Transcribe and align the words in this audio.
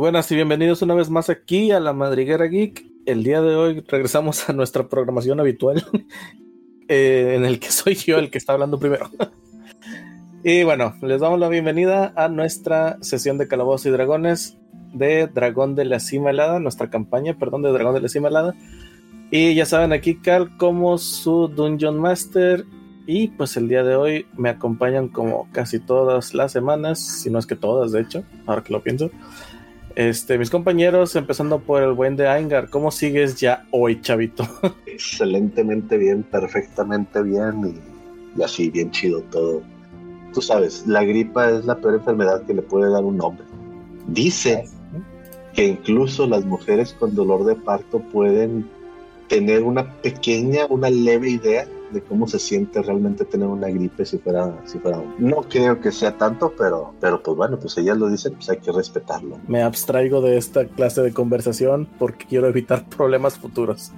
buenas 0.00 0.32
y 0.32 0.34
bienvenidos 0.34 0.80
una 0.80 0.94
vez 0.94 1.10
más 1.10 1.28
aquí 1.28 1.72
a 1.72 1.78
la 1.78 1.92
Madriguera 1.92 2.46
Geek. 2.46 2.86
El 3.04 3.22
día 3.22 3.42
de 3.42 3.54
hoy 3.54 3.84
regresamos 3.86 4.48
a 4.48 4.54
nuestra 4.54 4.88
programación 4.88 5.40
habitual, 5.40 5.84
eh, 6.88 7.34
en 7.36 7.44
el 7.44 7.60
que 7.60 7.70
soy 7.70 7.96
yo 7.96 8.18
el 8.18 8.30
que 8.30 8.38
está 8.38 8.54
hablando 8.54 8.78
primero. 8.78 9.10
y 10.42 10.62
bueno, 10.62 10.94
les 11.02 11.20
damos 11.20 11.38
la 11.38 11.50
bienvenida 11.50 12.14
a 12.16 12.30
nuestra 12.30 12.96
sesión 13.02 13.36
de 13.36 13.46
Calabozos 13.46 13.84
y 13.84 13.90
Dragones 13.90 14.56
de 14.94 15.26
Dragón 15.26 15.74
de 15.74 15.84
la 15.84 16.00
Cima 16.00 16.30
Helada, 16.30 16.60
nuestra 16.60 16.88
campaña, 16.88 17.36
perdón, 17.38 17.60
de 17.60 17.70
Dragón 17.70 17.92
de 17.92 18.00
la 18.00 18.08
Cima 18.08 18.28
Helada. 18.28 18.54
Y 19.30 19.54
ya 19.54 19.66
saben, 19.66 19.92
aquí 19.92 20.14
Cal 20.14 20.56
como 20.56 20.96
su 20.96 21.48
Dungeon 21.48 22.00
Master. 22.00 22.64
Y 23.06 23.28
pues 23.28 23.54
el 23.58 23.68
día 23.68 23.82
de 23.82 23.96
hoy 23.96 24.26
me 24.34 24.48
acompañan 24.48 25.08
como 25.08 25.46
casi 25.52 25.78
todas 25.78 26.32
las 26.32 26.52
semanas, 26.52 27.00
si 27.00 27.28
no 27.28 27.38
es 27.38 27.46
que 27.46 27.56
todas, 27.56 27.92
de 27.92 28.00
hecho, 28.00 28.24
ahora 28.46 28.62
que 28.62 28.72
lo 28.72 28.82
pienso. 28.82 29.10
Este, 29.96 30.38
mis 30.38 30.50
compañeros, 30.50 31.16
empezando 31.16 31.58
por 31.58 31.82
el 31.82 31.92
buen 31.92 32.16
de 32.16 32.28
Aingar, 32.28 32.70
¿cómo 32.70 32.90
sigues 32.90 33.36
ya 33.40 33.66
hoy, 33.70 34.00
chavito? 34.00 34.44
Excelentemente 34.86 35.96
bien, 35.96 36.22
perfectamente 36.22 37.22
bien 37.22 37.80
y, 38.36 38.42
así, 38.42 38.70
bien 38.70 38.90
chido 38.90 39.20
todo. 39.30 39.62
Tú 40.32 40.40
sabes, 40.40 40.86
la 40.86 41.02
gripa 41.02 41.50
es 41.50 41.64
la 41.64 41.76
peor 41.76 41.94
enfermedad 41.94 42.42
que 42.46 42.54
le 42.54 42.62
puede 42.62 42.90
dar 42.90 43.02
un 43.02 43.20
hombre. 43.20 43.44
Dice 44.06 44.64
que 45.54 45.66
incluso 45.66 46.26
las 46.26 46.44
mujeres 46.44 46.94
con 46.98 47.14
dolor 47.14 47.44
de 47.44 47.56
parto 47.56 47.98
pueden 47.98 48.68
tener 49.28 49.64
una 49.64 49.92
pequeña, 50.02 50.66
una 50.68 50.88
leve 50.88 51.30
idea 51.30 51.66
de 51.92 52.02
cómo 52.02 52.28
se 52.28 52.38
siente 52.38 52.82
realmente 52.82 53.24
tener 53.24 53.48
una 53.48 53.68
gripe 53.68 54.04
si 54.04 54.18
fuera, 54.18 54.54
si 54.64 54.78
fuera 54.78 55.02
No 55.18 55.42
creo 55.42 55.80
que 55.80 55.90
sea 55.92 56.16
tanto, 56.16 56.52
pero, 56.56 56.94
pero 57.00 57.22
pues 57.22 57.36
bueno, 57.36 57.58
pues 57.58 57.76
ellas 57.78 57.96
lo 57.98 58.08
dicen, 58.08 58.34
pues 58.34 58.48
hay 58.50 58.58
que 58.58 58.72
respetarlo. 58.72 59.38
Me 59.48 59.62
abstraigo 59.62 60.20
de 60.20 60.36
esta 60.36 60.66
clase 60.66 61.02
de 61.02 61.12
conversación 61.12 61.88
porque 61.98 62.26
quiero 62.26 62.48
evitar 62.48 62.88
problemas 62.96 63.38
futuros. 63.38 63.92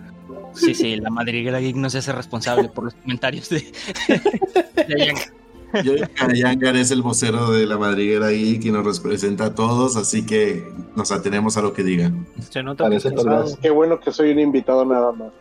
Sí, 0.54 0.74
sí, 0.74 0.96
la 0.96 1.10
madriguera 1.10 1.60
geek 1.60 1.76
no 1.76 1.88
se 1.88 1.98
hace 1.98 2.12
responsable 2.12 2.68
por 2.68 2.84
los 2.84 2.94
comentarios 2.94 3.48
de, 3.48 3.72
Yo, 5.82 5.94
Yangar 6.34 6.76
es 6.76 6.90
el 6.90 7.00
vocero 7.00 7.50
de 7.50 7.64
la 7.64 7.78
madriguera 7.78 8.28
geek 8.28 8.66
y 8.66 8.70
nos 8.70 8.84
representa 8.84 9.46
a 9.46 9.54
todos, 9.54 9.96
así 9.96 10.26
que 10.26 10.70
nos 10.94 11.10
atenemos 11.10 11.56
a 11.56 11.62
lo 11.62 11.72
que 11.72 11.82
digan. 11.82 12.26
Se 12.50 12.62
nota 12.62 12.90
Qué 13.62 13.70
bueno 13.70 13.98
que 13.98 14.12
soy 14.12 14.32
un 14.32 14.40
invitado 14.40 14.84
nada 14.84 15.12
más. 15.12 15.32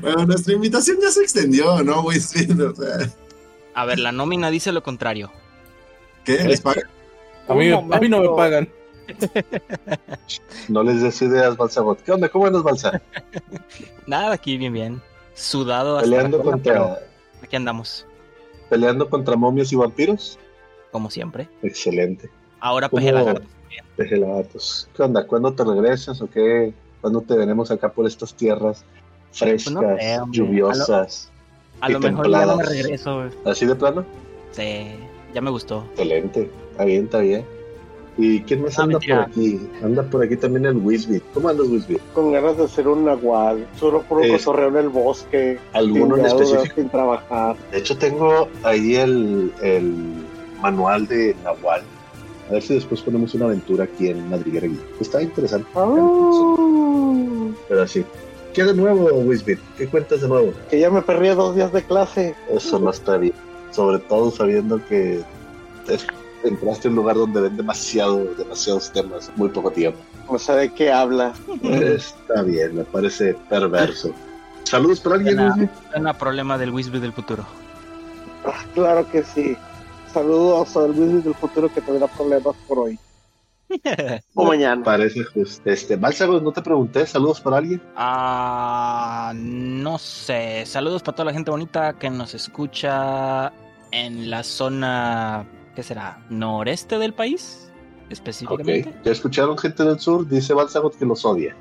Bueno, 0.00 0.26
nuestra 0.26 0.54
invitación 0.54 0.98
ya 1.00 1.10
se 1.10 1.22
extendió, 1.22 1.82
¿no, 1.82 2.02
güey? 2.02 2.18
A 3.74 3.84
ver, 3.84 3.98
la 3.98 4.12
nómina 4.12 4.50
dice 4.50 4.72
lo 4.72 4.82
contrario. 4.82 5.30
¿Qué? 6.24 6.44
¿Les 6.44 6.60
pagan? 6.60 6.84
A 7.48 7.54
mí, 7.54 7.70
a 7.70 7.80
mí 7.80 8.08
no 8.08 8.20
me 8.20 8.28
pagan. 8.36 8.68
No 10.68 10.82
les 10.82 11.02
des 11.02 11.20
ideas, 11.22 11.56
Balsabot. 11.56 12.00
¿Qué 12.02 12.12
onda? 12.12 12.28
¿Cómo 12.28 12.46
andas, 12.46 12.62
Balsa? 12.62 13.02
Nada, 14.06 14.34
aquí 14.34 14.56
bien, 14.56 14.72
bien. 14.72 15.02
Sudado 15.34 15.96
hasta 15.96 16.08
Peleando 16.08 16.42
contra... 16.42 16.98
Aquí 17.42 17.56
andamos. 17.56 18.06
¿Peleando 18.70 19.10
contra 19.10 19.36
momios 19.36 19.72
y 19.72 19.76
vampiros? 19.76 20.38
Como 20.92 21.10
siempre. 21.10 21.48
Excelente. 21.62 22.30
Ahora 22.60 22.88
peje 22.88 23.12
lagartos. 23.12 23.48
Peje 23.96 24.16
lagartos. 24.16 24.88
¿Qué 24.94 25.02
onda? 25.02 25.26
¿Cuándo 25.26 25.52
te 25.52 25.64
regresas 25.64 26.20
o 26.22 26.30
qué? 26.30 26.72
¿Cuándo 27.02 27.20
te 27.20 27.36
veremos 27.36 27.70
acá 27.72 27.92
por 27.92 28.06
estas 28.06 28.32
tierras 28.34 28.84
frescas, 29.32 29.74
pues 29.74 30.18
lluviosas? 30.30 31.30
A 31.80 31.88
lo, 31.88 31.98
mejor 31.98 32.30
ya 32.30 32.46
no 32.46 32.56
me 32.56 32.64
regreso. 32.64 33.24
¿Así 33.44 33.66
de 33.66 33.74
plano? 33.74 34.04
Sí, 34.52 34.86
ya 35.34 35.40
me 35.40 35.50
gustó. 35.50 35.84
Excelente, 35.90 36.48
está 36.70 36.84
bien, 36.84 37.04
está 37.04 37.18
bien. 37.18 37.44
¿Y 38.18 38.42
quién 38.42 38.62
más 38.62 38.78
anda 38.78 39.00
por 39.00 39.12
aquí? 39.12 39.60
Anda 39.82 40.04
por 40.04 40.22
aquí 40.22 40.36
también 40.36 40.64
el 40.66 40.76
Wisbit. 40.76 41.24
¿Cómo 41.34 41.48
andas, 41.48 41.66
Wisbit? 41.66 42.00
Con 42.14 42.30
ganas 42.30 42.56
de 42.56 42.64
hacer 42.64 42.86
un 42.86 43.04
nahual, 43.04 43.66
solo 43.80 44.02
por 44.02 44.18
un 44.18 44.24
eh, 44.24 44.36
cotorreo 44.36 44.68
en 44.68 44.76
el 44.76 44.88
bosque. 44.90 45.58
¿Alguno 45.72 46.18
en 46.18 46.26
específico? 46.26 46.74
Sin 46.76 46.88
trabajar. 46.88 47.56
De 47.72 47.78
hecho, 47.78 47.98
tengo 47.98 48.48
ahí 48.62 48.94
el, 48.94 49.52
el 49.60 50.24
manual 50.60 51.08
de 51.08 51.34
nahual 51.42 51.82
a 52.52 52.56
ver 52.56 52.62
si 52.62 52.74
después 52.74 53.00
ponemos 53.00 53.32
una 53.32 53.46
aventura 53.46 53.84
aquí 53.84 54.08
en 54.08 54.28
Madriguera. 54.28 54.68
Está 55.00 55.22
interesante. 55.22 55.66
Oh. 55.74 57.50
Pero 57.66 57.82
así. 57.82 58.04
¿Qué 58.52 58.62
de 58.62 58.74
nuevo, 58.74 59.08
Wisbit? 59.20 59.58
¿Qué 59.78 59.88
cuentas 59.88 60.20
de 60.20 60.28
nuevo? 60.28 60.52
Que 60.68 60.78
ya 60.78 60.90
me 60.90 61.00
perdí 61.00 61.28
dos 61.28 61.56
días 61.56 61.72
de 61.72 61.82
clase. 61.82 62.34
Eso 62.50 62.78
no 62.78 62.90
está 62.90 63.16
bien. 63.16 63.32
Sobre 63.70 64.00
todo 64.00 64.30
sabiendo 64.30 64.84
que 64.86 65.22
entraste 66.44 66.88
en 66.88 66.92
un 66.92 66.96
lugar 66.96 67.16
donde 67.16 67.40
ven 67.40 67.56
demasiado, 67.56 68.22
demasiados 68.36 68.92
temas, 68.92 69.30
muy 69.36 69.48
poco 69.48 69.70
tiempo. 69.70 69.98
O 70.28 70.38
sea, 70.38 70.56
¿de 70.56 70.68
qué 70.74 70.92
habla? 70.92 71.32
Está 71.62 72.42
bien, 72.42 72.76
me 72.76 72.84
parece 72.84 73.34
perverso. 73.48 74.12
Saludos 74.64 75.00
para 75.00 75.16
alguien, 75.16 75.40
Wisbit. 75.40 75.70
Un 75.96 76.14
problema 76.18 76.58
del 76.58 76.70
Wisbit 76.70 77.00
del 77.00 77.14
futuro. 77.14 77.46
Ah, 78.44 78.62
claro 78.74 79.10
que 79.10 79.22
sí. 79.22 79.56
Saludos 80.12 80.76
al 80.76 80.94
Luis 80.94 81.24
del 81.24 81.34
futuro 81.34 81.72
que 81.72 81.80
tendrá 81.80 82.06
problemas 82.06 82.54
por 82.68 82.80
hoy. 82.80 82.98
o 84.34 84.44
mañana. 84.44 84.82
Parece 84.84 85.24
justo. 85.24 85.62
Este, 85.68 85.96
no 85.96 86.52
te 86.52 86.62
pregunté, 86.62 87.06
¿saludos 87.06 87.40
para 87.40 87.58
alguien? 87.58 87.82
Ah, 87.96 89.32
no 89.34 89.98
sé. 89.98 90.64
Saludos 90.66 91.02
para 91.02 91.16
toda 91.16 91.26
la 91.26 91.32
gente 91.32 91.50
bonita 91.50 91.94
que 91.94 92.10
nos 92.10 92.34
escucha 92.34 93.52
en 93.90 94.30
la 94.30 94.42
zona, 94.42 95.46
¿qué 95.74 95.82
será? 95.82 96.22
¿Noreste 96.28 96.98
del 96.98 97.14
país? 97.14 97.70
Específicamente. 98.10 98.94
¿Ya 99.04 99.12
escucharon 99.12 99.56
gente 99.56 99.84
del 99.84 99.98
sur? 99.98 100.28
Dice 100.28 100.52
Balsagot 100.52 100.98
que 100.98 101.06
los 101.06 101.24
odia. 101.24 101.56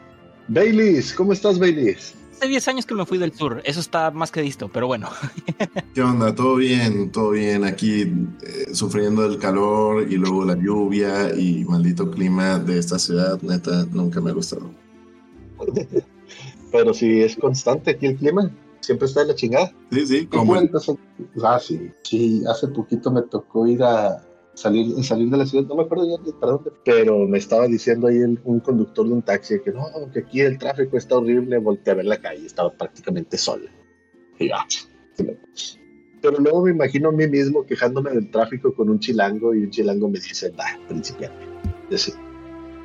Baileys, 0.49 1.13
¿cómo 1.13 1.31
estás, 1.31 1.57
Baileys? 1.59 2.15
Hace 2.41 2.49
10 2.49 2.67
años 2.69 2.85
que 2.85 2.95
me 2.95 3.05
fui 3.05 3.17
del 3.19 3.33
sur. 3.33 3.61
Eso 3.65 3.79
está 3.79 4.09
más 4.09 4.31
que 4.31 4.41
listo, 4.41 4.67
pero 4.67 4.87
bueno. 4.87 5.09
¿Qué 5.93 6.01
onda? 6.01 6.33
Todo 6.33 6.55
bien, 6.55 7.11
todo 7.11 7.31
bien. 7.31 7.63
Aquí 7.63 8.01
eh, 8.01 8.73
sufriendo 8.73 9.25
el 9.25 9.37
calor 9.37 10.11
y 10.11 10.17
luego 10.17 10.43
la 10.43 10.55
lluvia 10.55 11.35
y 11.37 11.63
maldito 11.65 12.09
clima 12.09 12.57
de 12.57 12.79
esta 12.79 12.97
ciudad. 12.97 13.39
Neta, 13.43 13.85
nunca 13.91 14.19
me 14.21 14.31
ha 14.31 14.33
gustado. 14.33 14.71
pero 16.71 16.93
si 16.93 17.21
es 17.21 17.35
constante 17.35 17.91
aquí 17.91 18.07
el 18.07 18.15
clima, 18.15 18.51
siempre 18.79 19.07
está 19.07 19.21
en 19.21 19.27
la 19.27 19.35
chingada. 19.35 19.71
Sí, 19.91 20.07
sí. 20.07 20.25
¿Cómo? 20.25 20.55
Ah, 21.43 21.59
sí. 21.59 21.91
Sí, 22.01 22.41
hace 22.49 22.69
poquito 22.69 23.11
me 23.11 23.21
tocó 23.21 23.67
ir 23.67 23.83
a, 23.83 24.23
salir, 24.61 25.03
salir 25.03 25.29
de 25.29 25.37
la 25.37 25.45
ciudad, 25.45 25.65
no 25.67 25.75
me 25.75 25.83
acuerdo 25.83 26.05
ya 26.07 26.39
para 26.39 26.53
dónde, 26.53 26.71
pero 26.85 27.27
me 27.27 27.37
estaba 27.37 27.67
diciendo 27.67 28.07
ahí 28.07 28.19
un 28.19 28.59
conductor 28.59 29.07
de 29.07 29.13
un 29.13 29.21
taxi 29.21 29.59
que 29.59 29.71
no, 29.71 29.87
que 30.13 30.19
aquí 30.19 30.41
el 30.41 30.57
tráfico 30.57 30.97
está 30.97 31.17
horrible, 31.17 31.57
volteé 31.57 31.93
a 31.93 31.95
ver 31.97 32.05
la 32.05 32.17
calle, 32.17 32.45
estaba 32.45 32.71
prácticamente 32.71 33.37
sola. 33.37 33.69
Y 34.39 34.49
ah, 34.51 34.65
pero 36.21 36.37
luego 36.39 36.63
me 36.63 36.71
imagino 36.71 37.09
a 37.09 37.11
mí 37.11 37.27
mismo 37.27 37.65
quejándome 37.65 38.11
del 38.11 38.29
tráfico 38.29 38.73
con 38.73 38.89
un 38.89 38.99
chilango 38.99 39.55
y 39.55 39.63
un 39.63 39.71
chilango 39.71 40.07
me 40.07 40.19
dice, 40.19 40.51
va, 40.51 40.65
principiante. 40.87 41.45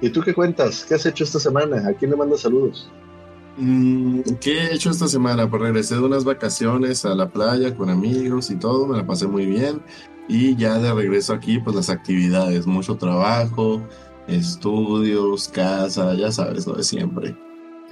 Y, 0.00 0.10
tú 0.10 0.22
qué 0.22 0.34
cuentas? 0.34 0.84
¿Qué 0.88 0.94
has 0.94 1.06
hecho 1.06 1.25
esta 1.25 1.38
semana? 1.38 1.87
¿A 1.87 1.93
quién 1.94 2.10
le 2.10 2.16
mandas 2.16 2.41
saludos? 2.41 2.91
Mm, 3.56 4.21
¿Qué 4.41 4.59
he 4.59 4.75
hecho 4.75 4.91
esta 4.91 5.09
semana? 5.09 5.49
Pues 5.49 5.62
regresé 5.62 5.94
de 5.94 6.03
unas 6.03 6.25
vacaciones 6.25 7.05
a 7.05 7.15
la 7.15 7.31
playa 7.31 7.75
con 7.75 7.89
amigos 7.89 8.50
y 8.50 8.56
todo, 8.56 8.87
me 8.87 8.97
la 8.97 9.06
pasé 9.06 9.27
muy 9.27 9.47
bien. 9.47 9.83
Y 10.28 10.56
ya 10.56 10.78
de 10.78 10.93
regreso 10.93 11.33
aquí, 11.33 11.59
pues 11.59 11.77
las 11.77 11.89
actividades, 11.89 12.67
mucho 12.67 12.97
trabajo, 12.97 13.81
estudios, 14.27 15.49
casa, 15.49 16.15
ya 16.15 16.33
sabes, 16.33 16.67
lo 16.67 16.75
de 16.75 16.83
siempre. 16.83 17.37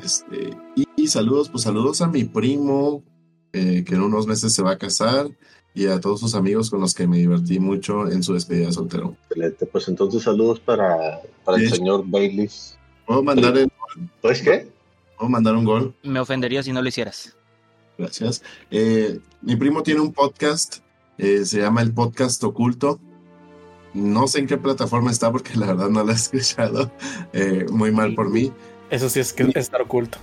Este, 0.03 0.51
y, 0.97 1.07
saludos, 1.07 1.49
pues 1.49 1.63
saludos 1.63 2.03
a 2.03 2.09
mi 2.09 2.25
primo, 2.25 3.03
eh, 3.53 3.85
que 3.87 3.95
en 3.95 4.03
unos 4.03 4.27
meses 4.27 4.53
se 4.53 4.63
va 4.63 4.73
a 4.73 4.79
casar, 4.79 5.29
y 5.75 5.87
a 5.87 6.01
todos 6.01 6.21
sus 6.21 6.35
amigos 6.35 6.71
con 6.71 6.81
los 6.81 6.95
que 6.95 7.07
me 7.07 7.19
divertí 7.19 7.59
mucho 7.59 8.09
en 8.09 8.23
su 8.23 8.35
despedida 8.35 8.73
soltero. 8.73 9.17
Excelente, 9.29 9.67
pues 9.67 9.89
entonces 9.89 10.23
saludos 10.23 10.61
para, 10.61 11.21
para 11.45 11.59
el 11.59 11.71
señor 11.71 12.05
Bailey. 12.07 12.49
¿Puedo 13.07 13.23
mandar 13.23 13.57
el 13.59 13.71
¿Pues 14.21 14.43
qué? 14.43 14.74
¿Puedo 15.17 15.31
mandar 15.31 15.55
un 15.55 15.65
gol? 15.65 15.95
Me 16.03 16.21
ofendería 16.21 16.63
si 16.63 16.73
no 16.73 16.83
lo 16.83 16.89
hicieras. 16.89 17.37
Gracias. 17.97 18.43
Eh, 18.71 19.21
mi 19.41 19.57
primo 19.57 19.83
tiene 19.83 20.01
un 20.01 20.13
podcast 20.13 20.85
eh, 21.19 21.45
se 21.45 21.61
llama 21.61 21.83
el 21.83 21.93
podcast 21.93 22.43
oculto. 22.45 23.01
No 23.93 24.27
sé 24.27 24.41
en 24.41 24.47
qué 24.47 24.57
plataforma 24.57 25.11
está 25.11 25.31
porque 25.31 25.57
la 25.57 25.67
verdad 25.67 25.89
no 25.89 26.03
lo 26.03 26.11
he 26.11 26.15
escuchado. 26.15 26.91
Eh, 27.33 27.67
muy 27.71 27.93
mal 27.93 28.15
por 28.15 28.31
mí. 28.31 28.53
Eso 28.91 29.09
sí 29.09 29.21
es 29.21 29.33
que 29.33 29.51
estar 29.55 29.83
oculto. 29.83 30.19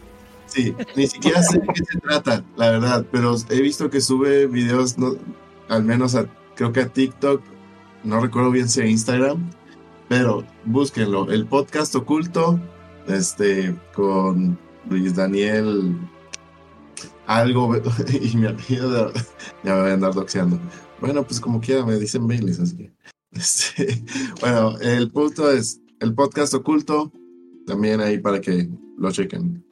Sí, 0.45 0.75
ni 0.97 1.07
siquiera 1.07 1.41
sé 1.41 1.59
de 1.59 1.67
qué 1.67 1.83
se 1.85 1.99
trata, 1.99 2.43
la 2.57 2.71
verdad, 2.71 3.05
pero 3.09 3.37
he 3.49 3.61
visto 3.61 3.89
que 3.89 4.01
sube 4.01 4.47
videos, 4.47 4.97
no, 4.97 5.15
al 5.69 5.85
menos 5.85 6.17
creo 6.55 6.73
que 6.73 6.81
a 6.81 6.89
TikTok, 6.89 7.41
no 8.03 8.19
recuerdo 8.19 8.51
bien 8.51 8.67
si 8.67 8.81
a 8.81 8.85
Instagram, 8.85 9.49
pero 10.09 10.43
búsquenlo, 10.65 11.31
el 11.31 11.45
podcast 11.45 11.95
oculto, 11.95 12.59
este, 13.07 13.73
con 13.93 14.59
Luis 14.89 15.15
Daniel 15.15 15.95
algo 17.27 17.75
y 18.21 18.35
mi 18.35 18.47
apellido 18.47 19.11
ya 19.63 19.75
me 19.75 19.81
voy 19.81 19.91
a 19.91 19.93
andar 19.93 20.13
doxeando. 20.13 20.59
Bueno, 20.99 21.23
pues 21.23 21.39
como 21.39 21.61
quiera 21.61 21.85
me 21.85 21.97
dicen 21.97 22.27
Baileys, 22.27 22.59
así 22.59 22.77
que. 22.77 22.91
Sí. 23.39 24.05
Bueno, 24.41 24.77
el 24.79 25.09
punto 25.11 25.49
es 25.51 25.81
el 25.99 26.13
podcast 26.13 26.53
oculto. 26.53 27.11
También 27.65 28.01
ahí 28.01 28.17
para 28.17 28.41
que 28.41 28.69
lo 28.97 29.11
chequen. 29.11 29.63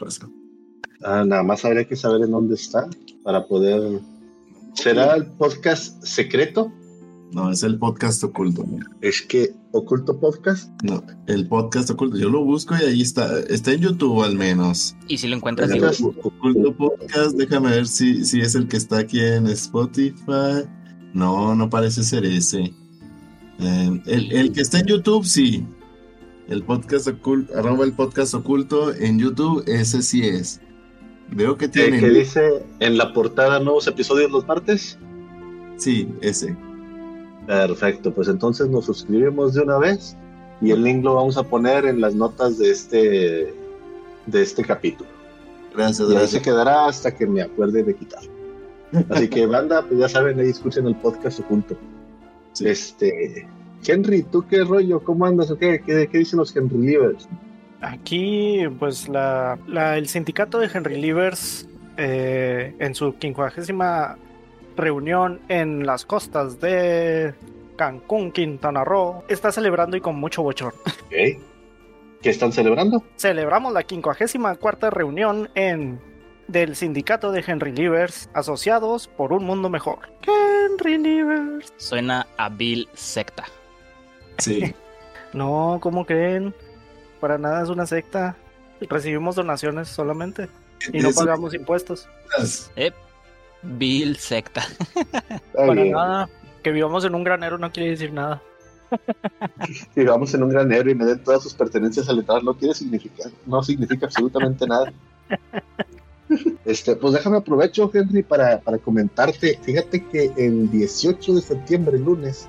Ah, 1.03 1.23
nada 1.25 1.43
más 1.43 1.65
habría 1.65 1.87
que 1.87 1.95
saber 1.95 2.21
en 2.21 2.31
dónde 2.31 2.55
está 2.55 2.87
para 3.23 3.45
poder. 3.47 3.99
¿Será 4.73 5.15
el 5.15 5.25
podcast 5.25 6.01
secreto? 6.03 6.71
No, 7.31 7.51
es 7.51 7.61
el 7.61 7.77
podcast 7.77 8.23
oculto. 8.23 8.65
Es 9.01 9.21
que 9.21 9.53
oculto 9.71 10.19
podcast. 10.19 10.71
No, 10.83 11.03
el 11.27 11.47
podcast 11.47 11.89
oculto. 11.91 12.17
Yo 12.17 12.29
lo 12.29 12.43
busco 12.43 12.75
y 12.75 12.83
ahí 12.83 13.01
está. 13.01 13.39
Está 13.41 13.73
en 13.73 13.81
YouTube 13.81 14.23
al 14.23 14.35
menos. 14.35 14.95
Y 15.07 15.17
si 15.17 15.27
lo 15.27 15.35
encuentras, 15.35 15.69
digo, 15.69 15.87
Oculto, 15.87 16.27
oculto 16.27 16.75
podcast. 16.75 17.35
Déjame 17.35 17.69
ver 17.69 17.87
si, 17.87 18.25
si 18.25 18.41
es 18.41 18.55
el 18.55 18.67
que 18.67 18.77
está 18.77 18.99
aquí 18.99 19.19
en 19.19 19.45
Spotify. 19.47 20.65
No, 21.13 21.53
no 21.53 21.69
parece 21.69 22.03
ser 22.03 22.25
ese. 22.25 22.73
Eh, 23.59 24.01
el, 24.05 24.31
el 24.31 24.51
que 24.51 24.61
está 24.61 24.79
en 24.79 24.87
YouTube, 24.87 25.25
sí. 25.25 25.65
El 26.47 26.63
podcast 26.63 27.07
oculto, 27.07 27.55
arroba 27.55 27.85
el 27.85 27.93
podcast 27.93 28.33
oculto 28.33 28.91
en 28.95 29.19
YouTube, 29.19 29.63
ese 29.67 30.01
sí 30.01 30.25
es. 30.25 30.59
Veo 31.31 31.57
que 31.57 31.67
tiene. 31.67 31.99
que 31.99 32.09
dice 32.09 32.65
en 32.79 32.97
la 32.97 33.13
portada 33.13 33.59
nuevos 33.59 33.85
episodios 33.85 34.31
los 34.31 34.47
martes. 34.47 34.97
Sí, 35.77 36.07
ese. 36.21 36.57
Perfecto, 37.47 38.13
pues 38.13 38.27
entonces 38.27 38.67
nos 38.69 38.85
suscribimos 38.85 39.53
de 39.53 39.61
una 39.61 39.77
vez 39.77 40.15
y 40.61 40.71
el 40.71 40.83
link 40.83 41.03
lo 41.03 41.15
vamos 41.15 41.37
a 41.37 41.43
poner 41.43 41.85
en 41.85 41.99
las 42.01 42.13
notas 42.15 42.57
de 42.59 42.69
este 42.71 43.53
de 44.25 44.41
este 44.41 44.63
capítulo. 44.63 45.09
Gracias, 45.75 45.99
Y 45.99 46.03
ahí 46.03 46.09
se 46.09 46.15
gracias. 46.19 46.43
quedará 46.43 46.85
hasta 46.87 47.15
que 47.15 47.25
me 47.25 47.41
acuerde 47.41 47.83
de 47.83 47.95
quitar. 47.95 48.21
Así 49.09 49.27
que 49.27 49.45
banda, 49.47 49.81
pues 49.87 49.99
ya 49.99 50.09
saben, 50.09 50.39
ahí 50.39 50.49
escuchen 50.49 50.85
el 50.87 50.95
podcast 50.95 51.39
oculto. 51.39 51.75
Sí. 52.53 52.67
Este, 52.67 53.47
Henry, 53.85 54.23
¿tú 54.23 54.45
qué 54.47 54.63
rollo? 54.63 54.99
¿Cómo 55.03 55.25
andas 55.25 55.49
o 55.51 55.57
qué? 55.57 55.81
¿Qué, 55.85 56.07
qué 56.11 56.17
dicen 56.19 56.37
los 56.37 56.55
Henry 56.55 56.77
Livers? 56.77 57.27
Aquí, 57.81 58.59
pues 58.77 59.07
la, 59.07 59.57
la- 59.67 59.97
el 59.97 60.07
sindicato 60.07 60.59
de 60.59 60.69
Henry 60.73 60.99
Livers 60.99 61.67
eh, 61.97 62.75
en 62.79 62.93
su 62.93 63.15
quincuagésima 63.15 64.17
reunión 64.79 65.41
en 65.49 65.85
las 65.85 66.05
costas 66.05 66.59
de 66.59 67.33
Cancún, 67.77 68.31
Quintana 68.31 68.83
Roo, 68.83 69.23
está 69.27 69.51
celebrando 69.51 69.95
y 69.97 70.01
con 70.01 70.15
mucho 70.15 70.43
bochorno. 70.43 70.79
Ok. 71.05 71.41
¿Qué 72.21 72.29
están 72.29 72.51
celebrando? 72.51 73.01
Celebramos 73.15 73.71
la 73.71 73.83
quincuagésima 73.83 74.55
cuarta 74.55 74.89
reunión 74.89 75.49
en 75.55 76.01
del 76.47 76.75
sindicato 76.75 77.31
de 77.31 77.43
Henry 77.45 77.71
Livers 77.71 78.29
asociados 78.33 79.07
por 79.07 79.31
un 79.31 79.45
mundo 79.45 79.69
mejor. 79.69 79.99
Henry 80.27 80.97
Livers. 80.97 81.71
suena 81.77 82.27
a 82.37 82.49
Bill 82.49 82.89
Secta. 82.93 83.45
Sí. 84.37 84.75
No, 85.31 85.77
¿cómo 85.79 86.05
creen? 86.07 86.55
Para 87.19 87.37
nada 87.37 87.61
es 87.61 87.69
una 87.69 87.85
secta. 87.85 88.35
Recibimos 88.81 89.35
donaciones 89.35 89.87
solamente 89.87 90.49
y 90.91 91.01
no 91.01 91.11
pagamos 91.11 91.53
impuestos. 91.53 92.09
Eh, 92.75 92.91
Bill 93.63 94.15
Secta. 94.17 94.63
Bien. 95.73 95.91
nada. 95.91 96.29
Que 96.63 96.71
vivamos 96.71 97.05
en 97.05 97.15
un 97.15 97.23
granero 97.23 97.57
no 97.57 97.71
quiere 97.71 97.91
decir 97.91 98.13
nada. 98.13 98.41
Si 99.93 100.03
vamos 100.03 100.33
en 100.33 100.43
un 100.43 100.49
granero 100.49 100.89
y 100.89 100.95
me 100.95 101.05
den 101.05 101.23
todas 101.23 101.43
sus 101.43 101.53
pertenencias 101.53 102.09
al 102.09 102.19
entrar, 102.19 102.43
no 102.43 102.55
quiere 102.55 102.73
significar, 102.73 103.31
no 103.45 103.61
significa 103.61 104.07
absolutamente 104.07 104.65
nada. 104.67 104.91
Este, 106.63 106.95
pues 106.95 107.13
déjame 107.13 107.37
aprovecho, 107.37 107.89
Henry, 107.91 108.21
para, 108.21 108.59
para 108.59 108.77
comentarte. 108.77 109.59
Fíjate 109.63 110.05
que 110.05 110.31
el 110.37 110.69
18 110.69 111.33
de 111.33 111.41
septiembre, 111.41 111.97
lunes, 111.97 112.47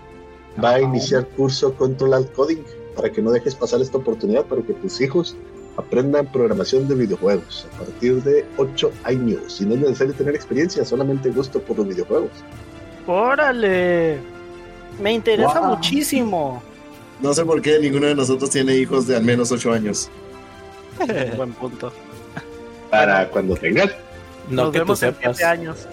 va 0.62 0.72
a 0.72 0.80
iniciar 0.82 1.26
curso 1.28 1.74
Control 1.74 2.12
Alt 2.12 2.32
Coding 2.34 2.62
para 2.94 3.10
que 3.10 3.22
no 3.22 3.30
dejes 3.30 3.54
pasar 3.54 3.80
esta 3.80 3.96
oportunidad, 3.96 4.44
para 4.44 4.60
que 4.60 4.74
tus 4.74 5.00
hijos 5.00 5.34
aprendan 5.80 6.26
programación 6.26 6.86
de 6.88 6.94
videojuegos 6.94 7.66
a 7.74 7.78
partir 7.78 8.22
de 8.22 8.44
8 8.56 8.92
años. 9.04 9.60
Y 9.60 9.66
no 9.66 9.74
es 9.74 9.80
necesario 9.80 10.14
tener 10.14 10.34
experiencia, 10.34 10.84
solamente 10.84 11.30
gusto 11.30 11.60
por 11.60 11.78
los 11.78 11.88
videojuegos. 11.88 12.30
¡Órale! 13.06 14.18
Me 15.00 15.12
interesa 15.12 15.60
Wow. 15.60 15.76
muchísimo. 15.76 16.62
No 17.20 17.34
sé 17.34 17.44
por 17.44 17.60
qué 17.60 17.78
ninguno 17.78 18.06
de 18.06 18.14
nosotros 18.14 18.50
tiene 18.50 18.76
hijos 18.76 19.06
de 19.06 19.16
al 19.16 19.24
menos 19.24 19.50
8 19.52 19.72
años. 19.72 20.10
Buen 21.36 21.52
punto. 21.52 21.92
Para 22.90 23.28
cuando 23.28 23.54
tengan. 23.56 23.90
No 24.48 24.64
Nos 24.64 24.72
que 24.72 24.78
tú 24.80 24.84
vemos 24.84 25.02
en 25.02 25.14
sepas. 25.14 25.36
7 25.36 25.44
años. 25.44 25.86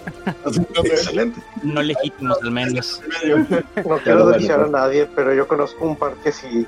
Excelente. 0.83 1.39
No 1.63 1.81
legítimos 1.81 2.37
al 2.41 2.51
menos. 2.51 3.01
No 3.85 3.97
quiero 3.99 4.27
desear 4.29 4.61
a 4.61 4.67
nadie, 4.67 5.07
pero 5.15 5.33
yo 5.33 5.47
conozco 5.47 5.85
un 5.85 5.95
par 5.95 6.13
que 6.23 6.31
sí. 6.31 6.65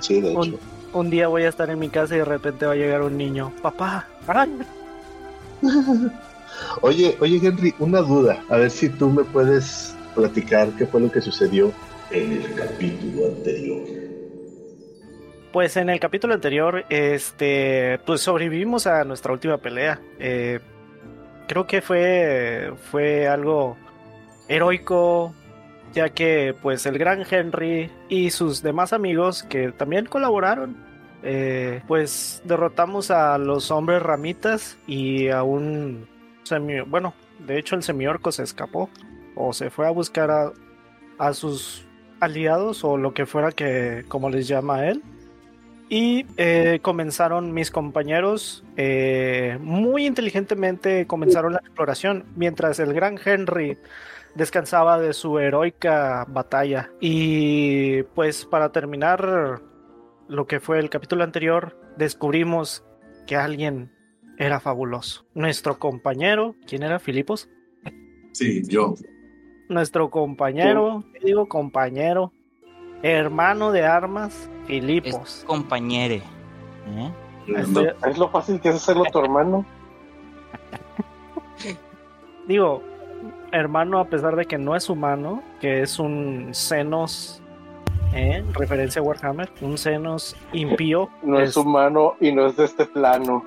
Sí, 0.00 0.20
de 0.20 0.30
hecho. 0.30 0.38
Un, 0.40 0.58
un 0.92 1.10
día 1.10 1.28
voy 1.28 1.44
a 1.44 1.48
estar 1.48 1.70
en 1.70 1.78
mi 1.78 1.88
casa 1.88 2.14
y 2.14 2.18
de 2.18 2.24
repente 2.24 2.66
va 2.66 2.72
a 2.72 2.76
llegar 2.76 3.02
un 3.02 3.16
niño. 3.16 3.52
Papá, 3.62 4.06
ay, 4.26 4.58
Oye, 6.82 7.16
oye 7.20 7.40
Henry, 7.42 7.74
una 7.78 8.00
duda. 8.00 8.42
A 8.48 8.56
ver 8.56 8.70
si 8.70 8.88
tú 8.88 9.08
me 9.08 9.24
puedes 9.24 9.94
platicar 10.14 10.70
qué 10.76 10.86
fue 10.86 11.00
lo 11.00 11.10
que 11.10 11.20
sucedió 11.20 11.72
en 12.10 12.32
el 12.32 12.54
capítulo 12.54 13.26
anterior. 13.26 13.82
Pues 15.52 15.76
en 15.76 15.90
el 15.90 15.98
capítulo 15.98 16.34
anterior, 16.34 16.84
este, 16.90 17.98
pues 18.06 18.20
sobrevivimos 18.20 18.86
a 18.86 19.04
nuestra 19.04 19.32
última 19.32 19.58
pelea. 19.58 20.00
Eh, 20.18 20.60
creo 21.48 21.66
que 21.66 21.82
fue, 21.82 22.72
fue 22.90 23.26
algo 23.26 23.76
heroico, 24.48 25.34
ya 25.92 26.10
que 26.10 26.54
pues 26.60 26.86
el 26.86 26.98
gran 26.98 27.24
Henry 27.28 27.90
y 28.08 28.30
sus 28.30 28.62
demás 28.62 28.92
amigos 28.92 29.42
que 29.42 29.72
también 29.72 30.06
colaboraron, 30.06 30.76
eh, 31.22 31.82
pues 31.86 32.42
derrotamos 32.44 33.10
a 33.10 33.36
los 33.38 33.70
hombres 33.70 34.02
ramitas 34.02 34.78
y 34.86 35.28
a 35.28 35.42
un 35.42 36.08
semi, 36.44 36.80
bueno, 36.80 37.14
de 37.46 37.58
hecho 37.58 37.76
el 37.76 37.82
semiorco 37.82 38.32
se 38.32 38.42
escapó 38.42 38.88
o 39.34 39.52
se 39.52 39.70
fue 39.70 39.86
a 39.86 39.90
buscar 39.90 40.30
a, 40.30 40.52
a 41.18 41.32
sus 41.34 41.86
aliados 42.20 42.84
o 42.84 42.96
lo 42.96 43.12
que 43.14 43.26
fuera 43.26 43.50
que 43.52 44.04
como 44.08 44.30
les 44.30 44.46
llama 44.46 44.86
él. 44.86 45.02
Y 45.92 46.24
eh, 46.36 46.78
comenzaron 46.82 47.52
mis 47.52 47.72
compañeros 47.72 48.62
eh, 48.76 49.58
muy 49.60 50.06
inteligentemente 50.06 51.04
comenzaron 51.08 51.54
la 51.54 51.58
exploración 51.58 52.26
mientras 52.36 52.78
el 52.78 52.94
gran 52.94 53.18
Henry 53.22 53.76
descansaba 54.34 54.98
de 54.98 55.12
su 55.12 55.38
heroica 55.38 56.24
batalla. 56.28 56.90
Y 57.00 58.02
pues 58.14 58.44
para 58.44 58.72
terminar 58.72 59.62
lo 60.28 60.46
que 60.46 60.60
fue 60.60 60.78
el 60.78 60.90
capítulo 60.90 61.24
anterior, 61.24 61.76
descubrimos 61.96 62.84
que 63.26 63.36
alguien 63.36 63.92
era 64.38 64.60
fabuloso. 64.60 65.26
Nuestro 65.34 65.78
compañero, 65.78 66.54
¿quién 66.66 66.82
era? 66.82 66.98
Filipos. 66.98 67.48
Sí, 68.32 68.62
yo. 68.66 68.94
Nuestro 69.68 70.10
compañero, 70.10 71.04
¿qué 71.12 71.26
digo 71.26 71.48
compañero? 71.48 72.32
Hermano 73.02 73.72
de 73.72 73.84
armas, 73.84 74.50
Filipos. 74.66 75.38
Es 75.38 75.44
compañere. 75.44 76.22
¿eh? 76.88 77.12
Es 77.46 78.18
lo 78.18 78.28
fácil 78.30 78.60
que 78.60 78.68
es 78.68 78.76
hacerlo 78.76 79.04
tu 79.12 79.18
hermano. 79.18 79.64
digo, 82.46 82.82
hermano 83.52 83.98
a 83.98 84.06
pesar 84.06 84.36
de 84.36 84.46
que 84.46 84.58
no 84.58 84.76
es 84.76 84.88
humano, 84.88 85.42
que 85.60 85.82
es 85.82 85.98
un 85.98 86.50
Xenos, 86.52 87.42
¿eh? 88.14 88.44
referencia 88.52 89.00
a 89.00 89.04
Warhammer, 89.04 89.50
un 89.60 89.76
Xenos 89.76 90.36
impío. 90.52 91.10
No 91.22 91.40
es 91.40 91.56
humano 91.56 92.16
y 92.20 92.32
no 92.32 92.46
es 92.46 92.56
de 92.56 92.64
este 92.64 92.86
plano. 92.86 93.44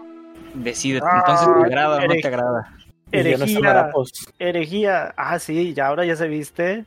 Decídete, 0.54 1.06
Ah, 1.10 1.20
entonces 1.20 1.48
te 1.48 1.66
agrada 1.66 1.98
o 1.98 2.08
no 2.08 2.14
te 2.14 2.28
agrada. 2.28 2.78
Ya 3.12 3.24
no 3.24 3.30
herejía, 3.30 3.92
herejía, 4.40 5.14
ah 5.18 5.38
sí, 5.38 5.74
ya 5.74 5.88
ahora 5.88 6.04
ya 6.06 6.16
se 6.16 6.28
viste 6.28 6.86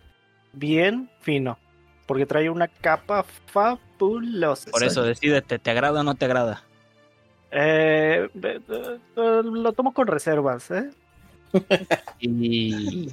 bien 0.53 1.09
fino, 1.21 1.59
porque 2.07 2.27
trae 2.27 2.51
una 2.51 2.69
capa 2.69 3.25
fabulosa. 3.47 4.71
Por 4.71 4.83
eso, 4.83 5.03
decídete, 5.03 5.59
¿te 5.59 5.71
agrada 5.71 6.01
o 6.01 6.03
no 6.03 6.15
te 6.15 6.25
agrada? 6.25 6.63
Eh, 7.53 8.29
eh, 8.43 8.61
eh, 8.69 8.99
lo 9.45 9.73
tomo 9.73 9.95
con 9.95 10.09
reservas, 10.09 10.71
¿eh? 10.71 10.91
Y 12.21 13.11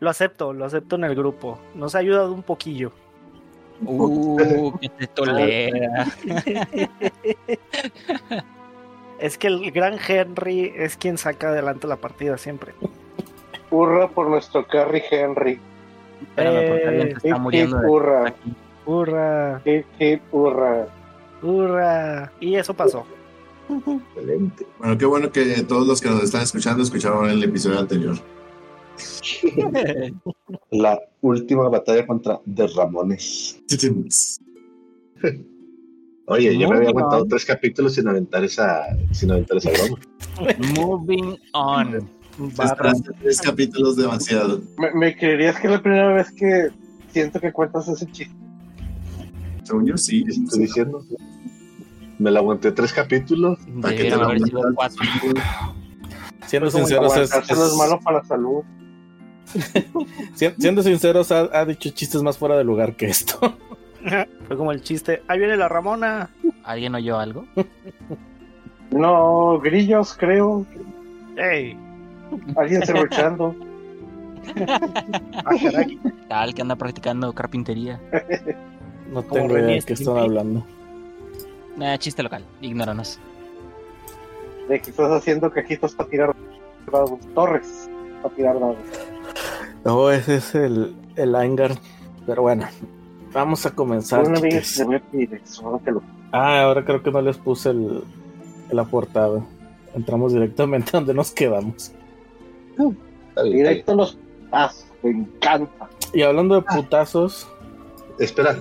Lo 0.00 0.10
acepto, 0.10 0.52
lo 0.52 0.64
acepto 0.64 0.96
en 0.96 1.04
el 1.04 1.14
grupo. 1.14 1.58
Nos 1.74 1.94
ha 1.94 1.98
ayudado 1.98 2.32
un 2.32 2.42
poquillo. 2.42 2.92
uh, 3.82 4.72
que 4.80 4.88
te 4.88 5.06
tolera. 5.08 6.06
Es 9.20 9.38
que 9.38 9.46
el 9.46 9.70
gran 9.70 9.96
Henry 10.06 10.72
es 10.76 10.96
quien 10.96 11.16
saca 11.18 11.48
adelante 11.48 11.86
la 11.86 11.96
partida 11.96 12.36
siempre. 12.36 12.74
Hurra 13.70 14.08
por 14.08 14.28
nuestro 14.28 14.66
Carry 14.66 15.02
Henry. 15.08 15.58
Espérame, 16.20 16.68
porque 16.68 16.86
alguien 16.88 17.06
se 17.08 17.12
Eh, 17.12 17.16
está 17.16 17.28
hip, 17.28 17.38
muriendo 17.38 17.76
hip, 17.76 17.82
de 17.82 17.88
hurra. 17.88 18.34
¡Hurra! 18.86 19.62
Hurra. 20.32 20.86
¡Hurra! 21.42 22.32
Y 22.40 22.56
eso 22.56 22.74
pasó. 22.74 23.06
Excelente. 23.68 24.66
Bueno, 24.78 24.98
qué 24.98 25.06
bueno 25.06 25.30
que 25.30 25.62
todos 25.62 25.86
los 25.86 26.00
que 26.00 26.08
nos 26.08 26.22
están 26.22 26.42
escuchando 26.42 26.82
escucharon 26.82 27.28
el 27.30 27.42
episodio 27.42 27.78
anterior. 27.78 28.16
La 30.70 31.00
última 31.20 31.68
batalla 31.68 32.06
contra 32.06 32.40
The 32.54 32.66
Ramones. 32.68 33.60
Oye, 36.26 36.58
yo 36.58 36.68
me 36.68 36.76
había 36.76 36.88
aguantado 36.90 37.26
tres 37.26 37.44
capítulos 37.44 37.94
sin 37.94 38.08
aventar 38.08 38.44
esa, 38.44 38.84
sin 39.12 39.30
aventar 39.30 39.58
esa 39.58 39.70
broma. 39.70 39.98
Moving 40.76 41.36
on. 41.52 42.08
Tres 43.20 43.40
capítulos 43.40 43.96
demasiado. 43.96 44.60
Me, 44.78 44.90
me 44.94 45.16
creerías 45.16 45.60
que 45.60 45.66
es 45.66 45.72
la 45.72 45.82
primera 45.82 46.14
vez 46.14 46.30
que 46.32 46.68
siento 47.12 47.40
que 47.40 47.52
cuentas 47.52 47.88
ese 47.88 48.06
chiste. 48.10 48.34
Según 49.64 49.86
yo, 49.86 49.96
sí. 49.96 50.24
¿Qué 50.24 50.32
estoy 50.32 50.60
diciendo? 50.60 51.04
Me 52.18 52.30
la 52.30 52.40
aguanté 52.40 52.72
tres 52.72 52.92
capítulos. 52.92 53.58
¿Para 53.82 53.94
qué 53.94 54.04
te 54.04 54.10
Debieron 54.10 54.20
la 54.20 54.26
haber 54.26 54.42
sido 54.42 54.62
cuatro. 54.74 55.04
Siendo 56.46 56.70
sinceros, 56.70 57.16
es, 57.16 57.34
es 57.34 57.50
es- 57.50 57.76
malo 57.76 57.98
para 58.00 58.18
la 58.18 58.24
salud. 58.24 58.62
si- 60.34 60.50
siendo 60.58 60.82
sinceros, 60.82 61.30
ha, 61.32 61.48
ha 61.52 61.64
dicho 61.64 61.90
chistes 61.90 62.22
más 62.22 62.38
fuera 62.38 62.56
de 62.56 62.64
lugar 62.64 62.96
que 62.96 63.06
esto. 63.06 63.38
Fue 64.46 64.56
como 64.56 64.70
el 64.72 64.82
chiste. 64.82 65.22
Ahí 65.28 65.38
viene 65.38 65.56
la 65.56 65.68
Ramona. 65.68 66.30
¿Alguien 66.64 66.94
oyó 66.94 67.18
algo? 67.18 67.44
No, 68.90 69.58
grillos, 69.58 70.14
creo. 70.16 70.64
¡Ey! 71.36 71.76
Alguien 72.54 72.82
cerruchando. 72.86 73.56
Ah, 74.68 75.50
caray. 75.60 75.98
Tal 76.28 76.54
que 76.54 76.62
anda 76.62 76.76
practicando 76.76 77.32
carpintería. 77.32 78.00
No 79.10 79.22
tengo 79.24 79.58
idea 79.58 79.66
de 79.66 79.82
qué 79.82 79.94
están 79.94 80.18
hablando. 80.18 80.64
Eh, 81.80 81.96
chiste 81.98 82.22
local, 82.22 82.44
ignóranos. 82.60 83.18
De 84.68 84.80
que 84.80 84.90
estás 84.90 85.10
haciendo 85.10 85.50
cajitos 85.50 85.94
para 85.94 86.08
tirar 86.08 86.36
dados. 86.90 87.20
Torres 87.34 87.88
para 88.22 88.34
tirar 88.34 88.60
dados. 88.60 88.76
No, 89.84 90.10
ese 90.10 90.36
es 90.36 90.54
el, 90.54 90.94
el 91.16 91.34
Aingar. 91.34 91.72
Pero 92.26 92.42
bueno, 92.42 92.66
vamos 93.32 93.66
a 93.66 93.70
comenzar. 93.74 94.26
Una 94.26 94.40
vez 94.40 94.82
Ah, 96.32 96.62
ahora 96.62 96.84
creo 96.84 97.02
que 97.02 97.10
no 97.10 97.20
les 97.20 97.36
puse 97.36 97.70
el, 97.70 98.02
la 98.70 98.84
portada. 98.84 99.44
Entramos 99.94 100.32
directamente 100.32 100.90
donde 100.92 101.14
nos 101.14 101.30
quedamos. 101.30 101.92
Bien. 102.76 102.96
directo 103.44 103.92
a 103.92 103.94
los 103.94 104.18
pasos. 104.50 104.86
Me 105.02 105.10
encanta. 105.10 105.88
Y 106.12 106.22
hablando 106.22 106.54
de 106.56 106.62
putazos, 106.62 107.48
Espera, 108.18 108.56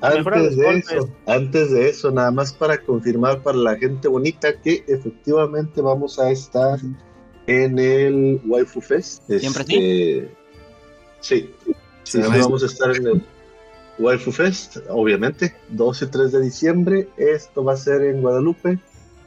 antes 0.00 0.56
de 0.56 0.64
golpes. 0.64 0.92
eso, 0.92 1.10
antes 1.26 1.70
de 1.70 1.88
eso, 1.88 2.10
nada 2.10 2.30
más 2.30 2.52
para 2.52 2.78
confirmar 2.78 3.42
para 3.42 3.58
la 3.58 3.76
gente 3.76 4.08
bonita 4.08 4.60
que 4.60 4.84
efectivamente 4.86 5.80
vamos 5.80 6.18
a 6.18 6.30
estar 6.30 6.78
en 7.46 7.78
el 7.78 8.40
Waifu 8.46 8.80
Fest. 8.80 9.24
¿Siempre 9.26 9.62
Este, 9.62 10.38
Sí, 11.20 11.50
sí, 12.04 12.20
vamos 12.20 12.62
a 12.62 12.66
estar 12.66 12.94
en 12.94 13.06
el 13.06 13.22
Waifu 13.98 14.30
Fest, 14.30 14.76
obviamente, 14.88 15.54
2 15.70 16.02
y 16.02 16.06
3 16.06 16.32
de 16.32 16.40
diciembre. 16.40 17.08
Esto 17.16 17.64
va 17.64 17.72
a 17.72 17.76
ser 17.76 18.02
en 18.02 18.22
Guadalupe. 18.22 18.78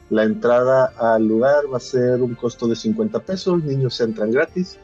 La 0.08 0.24
entrada 0.24 0.92
al 0.98 1.26
lugar 1.26 1.64
va 1.72 1.76
a 1.76 1.80
ser 1.80 2.22
un 2.22 2.34
costo 2.34 2.66
de 2.66 2.76
50 2.76 3.20
pesos. 3.20 3.62
Niños 3.62 4.00
entran 4.00 4.30
gratis. 4.30 4.78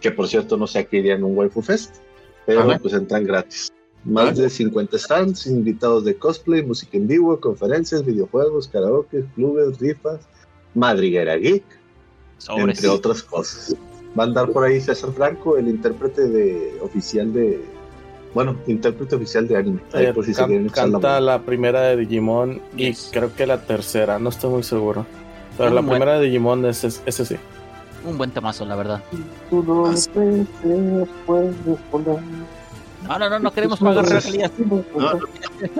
Que 0.00 0.10
por 0.10 0.28
cierto, 0.28 0.56
no 0.56 0.66
sé 0.66 0.80
a 0.80 0.84
qué 0.84 0.98
irían 0.98 1.22
a 1.22 1.26
un 1.26 1.36
Waifu 1.36 1.62
Fest, 1.62 1.96
pero 2.46 2.60
Ajá. 2.60 2.78
pues 2.78 2.94
entran 2.94 3.24
gratis. 3.24 3.72
Más 4.06 4.36
de 4.36 4.48
50 4.48 4.98
stands, 4.98 5.46
invitados 5.46 6.04
de 6.04 6.16
cosplay, 6.16 6.64
música 6.64 6.96
en 6.96 7.08
vivo, 7.08 7.38
conferencias, 7.40 8.04
videojuegos, 8.04 8.68
karaoke, 8.68 9.24
clubes, 9.34 9.78
rifas, 9.80 10.20
madriguera 10.74 11.36
geek, 11.36 11.64
Sobres. 12.38 12.78
entre 12.78 12.88
otras 12.90 13.22
cosas. 13.22 13.74
Va 14.18 14.22
a 14.22 14.26
andar 14.26 14.48
por 14.50 14.62
ahí 14.64 14.80
César 14.80 15.10
Franco, 15.12 15.56
el 15.56 15.68
intérprete 15.68 16.28
de 16.28 16.78
oficial 16.82 17.32
de. 17.32 17.60
Bueno, 18.32 18.56
intérprete 18.66 19.16
oficial 19.16 19.48
de 19.48 19.56
anime. 19.56 19.80
Ahí 19.92 20.06
eh, 20.06 20.12
por 20.14 20.24
si 20.24 20.32
se 20.34 20.40
can- 20.40 20.48
quieren 20.50 20.66
la 20.68 20.72
canta 20.72 21.20
la 21.20 21.42
primera 21.42 21.80
de 21.82 21.96
Digimon 21.96 22.60
y 22.76 22.86
Yes. 22.88 23.10
creo 23.12 23.34
que 23.34 23.46
la 23.46 23.62
tercera, 23.66 24.18
no 24.18 24.28
estoy 24.28 24.50
muy 24.50 24.62
seguro. 24.62 25.04
Pero 25.58 25.70
la 25.70 25.80
Un 25.80 25.86
buen- 25.86 25.98
primera 26.00 26.20
de 26.20 26.26
Digimon 26.26 26.64
es, 26.66 26.84
es- 26.84 27.02
ese 27.06 27.24
sí. 27.24 27.36
Un 28.06 28.16
buen 28.18 28.30
temazo, 28.30 28.64
la 28.66 28.76
verdad. 28.76 29.02
Tú 29.50 29.64
no 29.64 29.86
Ah, 29.86 29.96
sí. 29.96 30.08
puedes 30.12 30.46
puedes 31.26 31.54
volar. 31.90 32.20
No, 33.08 33.18
no, 33.18 33.30
no, 33.30 33.38
no 33.38 33.52
queremos 33.52 33.78
pagar 33.78 34.04
regalías. 34.06 34.50
No, 34.58 34.84
no, 34.96 35.20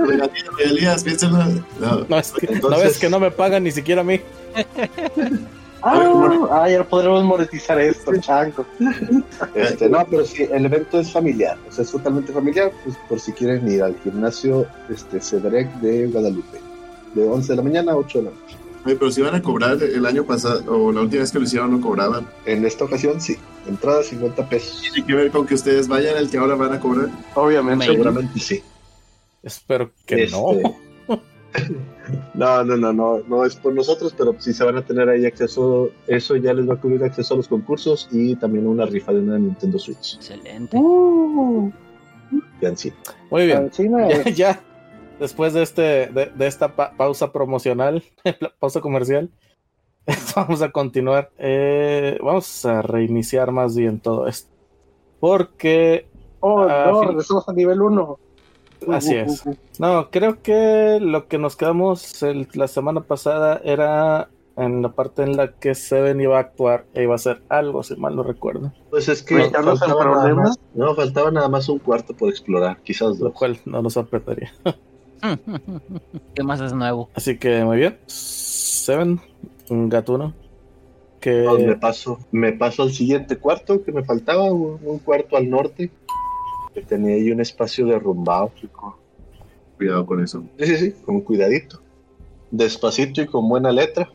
regalías, 0.06 0.30
regalías, 0.59 1.04
piénsalo. 1.04 1.38
No, 1.80 2.04
No, 2.09 2.18
es 2.18 2.33
que, 2.33 2.47
Entonces- 2.47 2.71
no 2.71 2.85
ves 2.85 2.99
que 2.99 3.11
no 3.11 3.21
me 3.21 3.30
pagan 3.30 3.64
ni 3.64 3.71
siquiera 3.73 4.00
a 4.00 4.04
mí. 4.04 4.21
Ah, 5.83 6.49
ah, 6.50 6.68
ya 6.68 6.83
podremos 6.83 7.23
monetizar 7.23 7.78
esto, 7.80 8.11
chango. 8.18 8.66
Este, 9.54 9.88
no, 9.88 10.04
pero 10.11 10.25
sí, 10.25 10.42
el 10.50 10.64
evento 10.64 10.99
es 10.99 11.12
familiar, 11.12 11.56
o 11.68 11.73
sea, 11.73 11.85
es 11.85 11.90
totalmente 11.92 12.33
familiar, 12.33 12.73
pues 12.83 12.97
por 13.09 13.21
si 13.21 13.33
quieren 13.33 13.71
ir 13.71 13.83
al 13.83 13.95
gimnasio 14.02 14.66
este, 14.88 15.21
Cedrec 15.21 15.73
de 15.80 16.06
Guadalupe, 16.09 16.59
de 17.14 17.25
11 17.28 17.52
de 17.52 17.56
la 17.56 17.62
mañana 17.62 17.92
a 17.92 17.97
8 17.97 18.18
de 18.18 18.25
la 18.25 18.30
noche. 18.30 18.56
Oye, 18.87 18.95
pero 18.95 19.11
si 19.11 19.21
van 19.21 19.35
a 19.35 19.43
cobrar 19.43 19.83
el 19.83 20.07
año 20.07 20.25
pasado, 20.25 20.62
o 20.73 20.93
la 20.93 21.00
última 21.00 21.23
vez 21.23 21.33
que 21.33 21.38
lo 21.40 21.45
hicieron, 21.45 21.73
no 21.73 21.81
cobraban. 21.81 22.28
En 22.45 22.64
esta 22.64 22.85
ocasión 22.85 23.21
sí, 23.21 23.37
entrada 23.66 24.05
50 24.05 24.49
pesos. 24.49 24.81
Tiene 24.81 25.05
que 25.05 25.12
ver 25.12 25.31
con 25.33 25.45
que 25.45 25.55
ustedes 25.55 25.88
vayan 25.88 26.16
al 26.16 26.31
que 26.31 26.38
ahora 26.38 26.55
van 26.55 26.73
a 26.73 26.78
cobrar. 26.78 27.09
Obviamente. 27.35 27.78
Maybe. 27.78 27.93
Seguramente 27.95 28.38
sí. 28.38 28.62
Espero 29.43 29.90
que 30.07 30.25
Este, 30.25 30.37
no. 30.37 30.76
No, 32.35 32.62
no, 32.62 32.76
no, 32.76 32.93
no, 32.93 33.19
no 33.26 33.45
es 33.45 33.57
por 33.57 33.75
nosotros, 33.75 34.14
pero 34.16 34.37
sí 34.38 34.52
se 34.52 34.62
van 34.62 34.76
a 34.76 34.83
tener 34.83 35.09
ahí 35.09 35.26
acceso, 35.26 35.90
eso 36.07 36.37
ya 36.37 36.52
les 36.52 36.69
va 36.69 36.75
a 36.75 36.81
cubrir 36.81 37.02
acceso 37.02 37.35
a 37.35 37.38
los 37.38 37.49
concursos 37.49 38.09
y 38.12 38.37
también 38.37 38.66
una 38.69 38.87
rifa 38.87 39.12
de 39.12 39.21
una 39.21 39.38
Nintendo 39.38 39.78
Switch. 39.78 40.14
Excelente. 40.16 40.76
Uh. 40.76 41.73
Muy 43.31 43.47
bien. 43.47 43.71
Ya, 43.78 44.31
ya, 44.31 44.61
después 45.21 45.53
de 45.55 45.63
este 45.63 45.83
de, 46.09 46.27
de 46.35 46.47
esta 46.47 46.75
pa- 46.77 46.93
pausa 46.97 47.33
promocional, 47.33 48.03
pausa 48.61 48.81
comercial, 48.81 49.31
vamos 50.37 50.63
a 50.63 50.71
continuar. 50.71 51.31
Eh, 51.39 52.19
vamos 52.23 52.65
a 52.65 52.83
reiniciar 52.83 53.51
más 53.53 53.77
bien 53.77 54.01
todo 54.01 54.27
esto. 54.27 54.51
Porque, 55.21 56.09
Oh, 56.41 56.67
no, 56.67 57.01
fin- 57.01 57.09
regresamos 57.09 57.49
a 57.49 57.53
nivel 57.53 57.81
1. 57.83 58.19
Así 58.93 59.17
es. 59.17 59.43
no, 59.79 60.11
creo 60.11 60.43
que 60.43 60.99
lo 61.01 61.27
que 61.29 61.39
nos 61.39 61.57
quedamos 61.57 62.23
el- 62.23 62.47
la 62.53 62.69
semana 62.69 63.01
pasada 63.01 63.61
era 63.65 64.29
en 64.57 64.83
la 64.83 64.91
parte 64.93 65.23
en 65.23 65.37
la 65.37 65.53
que 65.53 65.75
Seven 65.75 66.21
iba 66.21 66.37
a 66.37 66.41
actuar 66.41 66.85
e 66.95 67.03
iba 67.03 67.13
a 67.13 67.17
hacer 67.17 67.43
algo, 67.49 67.83
si 67.83 67.97
mal 67.97 68.15
no 68.15 68.23
recuerdo. 68.23 68.73
Pues 68.91 69.09
es 69.09 69.23
que 69.23 69.35
Cuéntanos 69.37 69.81
el 69.83 69.89
faltaba 69.89 70.05
nada 70.15 70.35
más, 70.35 70.59
no, 70.75 70.95
faltaba 70.95 71.31
nada 71.31 71.49
más 71.49 71.69
un 71.71 71.79
cuarto 71.79 72.15
por 72.15 72.29
explorar, 72.29 72.79
quizás 72.83 73.19
Lo 73.19 73.31
dos. 73.31 73.33
cual 73.33 73.59
no 73.65 73.83
nos 73.83 73.97
apretaría. 73.97 74.53
¿Qué 76.35 76.43
más 76.43 76.61
es 76.61 76.73
nuevo? 76.73 77.11
Así 77.15 77.39
que 77.39 77.65
muy 77.65 77.79
bien. 77.79 77.99
Seven, 78.07 79.21
un 79.69 79.89
gatuno. 79.89 80.35
Que 81.21 81.45
Pues 81.49 81.65
me 81.65 81.77
paso, 81.77 82.19
me 82.31 82.53
paso 82.53 82.83
al 82.83 82.93
siguiente 82.93 83.37
cuarto 83.37 83.83
que 83.83 83.93
me 83.93 84.05
faltaba, 84.05 84.45
un, 84.53 84.79
un 84.83 84.99
cuarto 84.99 85.37
al 85.37 85.49
norte, 85.51 85.91
que 86.75 86.83
tenía 86.83 87.17
ahí 87.17 87.31
un 87.31 87.41
espacio 87.41 87.87
derrumbado. 87.87 88.53
Cuidado 89.77 90.07
con 90.07 90.23
eso. 90.23 90.45
Sí, 90.59 90.67
sí, 90.67 90.77
sí, 90.77 90.95
con 91.05 91.21
cuidadito. 91.21 91.81
Despacito 92.51 93.23
y 93.23 93.27
con 93.27 93.49
buena 93.49 93.73
letra. 93.73 94.09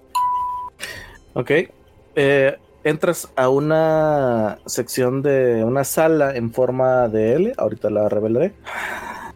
Ok. 1.33 1.51
Eh, 2.15 2.57
entras 2.83 3.31
a 3.35 3.49
una 3.49 4.59
sección 4.65 5.21
de 5.21 5.63
una 5.63 5.83
sala 5.83 6.35
en 6.35 6.51
forma 6.51 7.07
de 7.07 7.33
L, 7.33 7.53
ahorita 7.57 7.89
la 7.89 8.09
revelaré, 8.09 8.53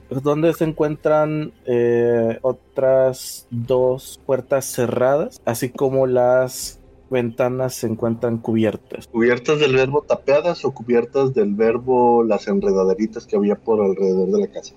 donde 0.10 0.54
se 0.54 0.66
encuentran 0.66 1.52
eh, 1.66 2.38
otras 2.42 3.48
dos 3.50 4.20
puertas 4.26 4.66
cerradas, 4.66 5.42
así 5.46 5.70
como 5.70 6.08
las 6.08 6.80
ventanas 7.10 7.76
se 7.76 7.88
encuentran 7.88 8.38
cubiertas. 8.38 9.08
¿Cubiertas 9.08 9.60
del 9.60 9.76
verbo 9.76 10.02
tapeadas 10.02 10.66
o 10.66 10.72
cubiertas 10.74 11.34
del 11.34 11.54
verbo 11.54 12.24
las 12.24 12.48
enredaderitas 12.48 13.26
que 13.26 13.36
había 13.36 13.56
por 13.56 13.84
alrededor 13.84 14.30
de 14.32 14.40
la 14.40 14.48
casa? 14.48 14.74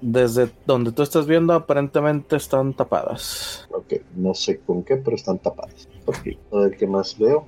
Desde 0.00 0.50
donde 0.66 0.92
tú 0.92 1.02
estás 1.02 1.26
viendo, 1.26 1.52
aparentemente 1.54 2.36
están 2.36 2.74
tapadas. 2.74 3.66
Ok, 3.70 3.94
no 4.16 4.34
sé 4.34 4.58
con 4.58 4.82
qué, 4.82 4.96
pero 4.96 5.16
están 5.16 5.38
tapadas. 5.38 5.88
Ok, 6.06 6.28
a 6.52 6.58
ver 6.58 6.76
qué 6.76 6.86
más 6.86 7.18
veo. 7.18 7.46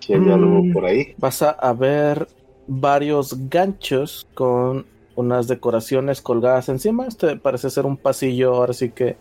Si 0.00 0.14
hay 0.14 0.20
Mm. 0.20 0.30
algo 0.32 0.62
por 0.72 0.86
ahí. 0.86 1.14
Vas 1.18 1.42
a 1.42 1.72
ver 1.74 2.26
varios 2.66 3.48
ganchos 3.50 4.26
con 4.34 4.86
unas 5.18 5.48
decoraciones 5.48 6.22
colgadas 6.22 6.68
encima. 6.68 7.06
Este 7.08 7.36
parece 7.36 7.70
ser 7.70 7.86
un 7.86 7.96
pasillo, 7.96 8.54
ahora 8.54 8.72
sí 8.72 8.90
que 8.90 9.16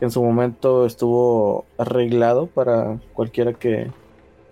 en 0.00 0.12
su 0.12 0.22
momento 0.22 0.86
estuvo 0.86 1.64
arreglado 1.76 2.46
para 2.46 3.00
cualquiera 3.14 3.52
que 3.52 3.90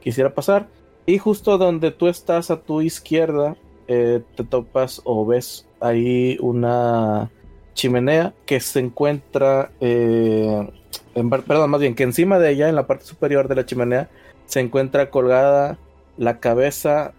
quisiera 0.02 0.34
pasar. 0.34 0.66
Y 1.06 1.18
justo 1.18 1.56
donde 1.56 1.92
tú 1.92 2.08
estás 2.08 2.50
a 2.50 2.60
tu 2.60 2.80
izquierda, 2.80 3.56
eh, 3.86 4.22
te 4.34 4.42
topas 4.42 5.00
o 5.04 5.24
ves 5.24 5.68
ahí 5.78 6.36
una 6.40 7.30
chimenea 7.74 8.34
que 8.44 8.58
se 8.58 8.80
encuentra, 8.80 9.70
eh, 9.80 10.68
en, 11.14 11.30
perdón, 11.30 11.70
más 11.70 11.80
bien 11.80 11.94
que 11.94 12.02
encima 12.02 12.40
de 12.40 12.50
ella, 12.50 12.68
en 12.68 12.74
la 12.74 12.88
parte 12.88 13.04
superior 13.04 13.46
de 13.46 13.54
la 13.54 13.66
chimenea, 13.66 14.10
se 14.46 14.58
encuentra 14.58 15.10
colgada 15.10 15.78
la 16.16 16.40
cabeza 16.40 17.14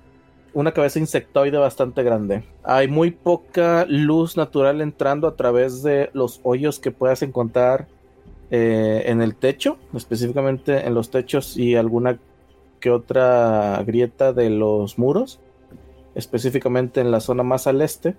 una 0.54 0.72
cabeza 0.72 1.00
insectoide 1.00 1.58
bastante 1.58 2.04
grande. 2.04 2.44
Hay 2.64 2.88
muy 2.88 3.12
poca 3.12 3.86
luz 3.88 4.38
natural 4.38 4.82
entrando 4.82 5.28
a 5.28 5.36
través 5.36 5.84
de 5.84 6.10
los 6.14 6.40
hoyos 6.44 6.80
que 6.80 6.92
puedas 6.92 7.22
encontrar 7.22 7.88
eh, 8.52 9.04
en 9.08 9.22
el 9.22 9.36
techo, 9.36 9.78
específicamente 9.94 10.86
en 10.86 10.94
los 10.94 11.10
techos 11.10 11.58
y 11.58 11.76
alguna 11.76 12.20
que 12.80 12.92
otra 12.92 13.82
grieta 13.86 14.34
de 14.34 14.50
los 14.50 15.00
muros, 15.00 15.40
específicamente 16.16 17.02
en 17.02 17.12
la 17.12 17.20
zona 17.20 17.44
más 17.44 17.66
al 17.66 17.82
este. 17.82 18.16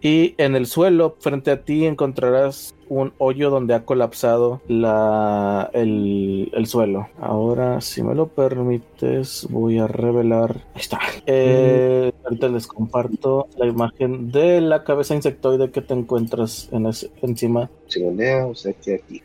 Y 0.00 0.34
en 0.38 0.56
el 0.56 0.66
suelo, 0.66 1.16
frente 1.20 1.50
a 1.50 1.62
ti, 1.62 1.86
encontrarás 1.86 2.74
un 2.88 3.12
hoyo 3.18 3.50
donde 3.50 3.74
ha 3.74 3.84
colapsado 3.84 4.60
la, 4.68 5.70
el, 5.72 6.50
el 6.54 6.66
suelo. 6.66 7.08
Ahora, 7.20 7.80
si 7.80 8.02
me 8.02 8.14
lo 8.14 8.28
permites, 8.28 9.46
voy 9.48 9.78
a 9.78 9.86
revelar. 9.86 10.56
Ahí 10.74 10.80
está. 10.80 10.98
Eh, 11.26 12.12
ahorita 12.24 12.48
les 12.48 12.66
comparto 12.66 13.48
la 13.56 13.66
imagen 13.66 14.30
de 14.30 14.60
la 14.60 14.84
cabeza 14.84 15.14
insectoide 15.14 15.70
que 15.70 15.80
te 15.80 15.94
encuentras 15.94 16.68
en 16.72 16.86
ese, 16.86 17.10
encima. 17.22 17.70
Chingonea, 17.86 18.46
o 18.46 18.54
sea 18.54 18.72
que 18.72 18.96
aquí. 18.96 19.22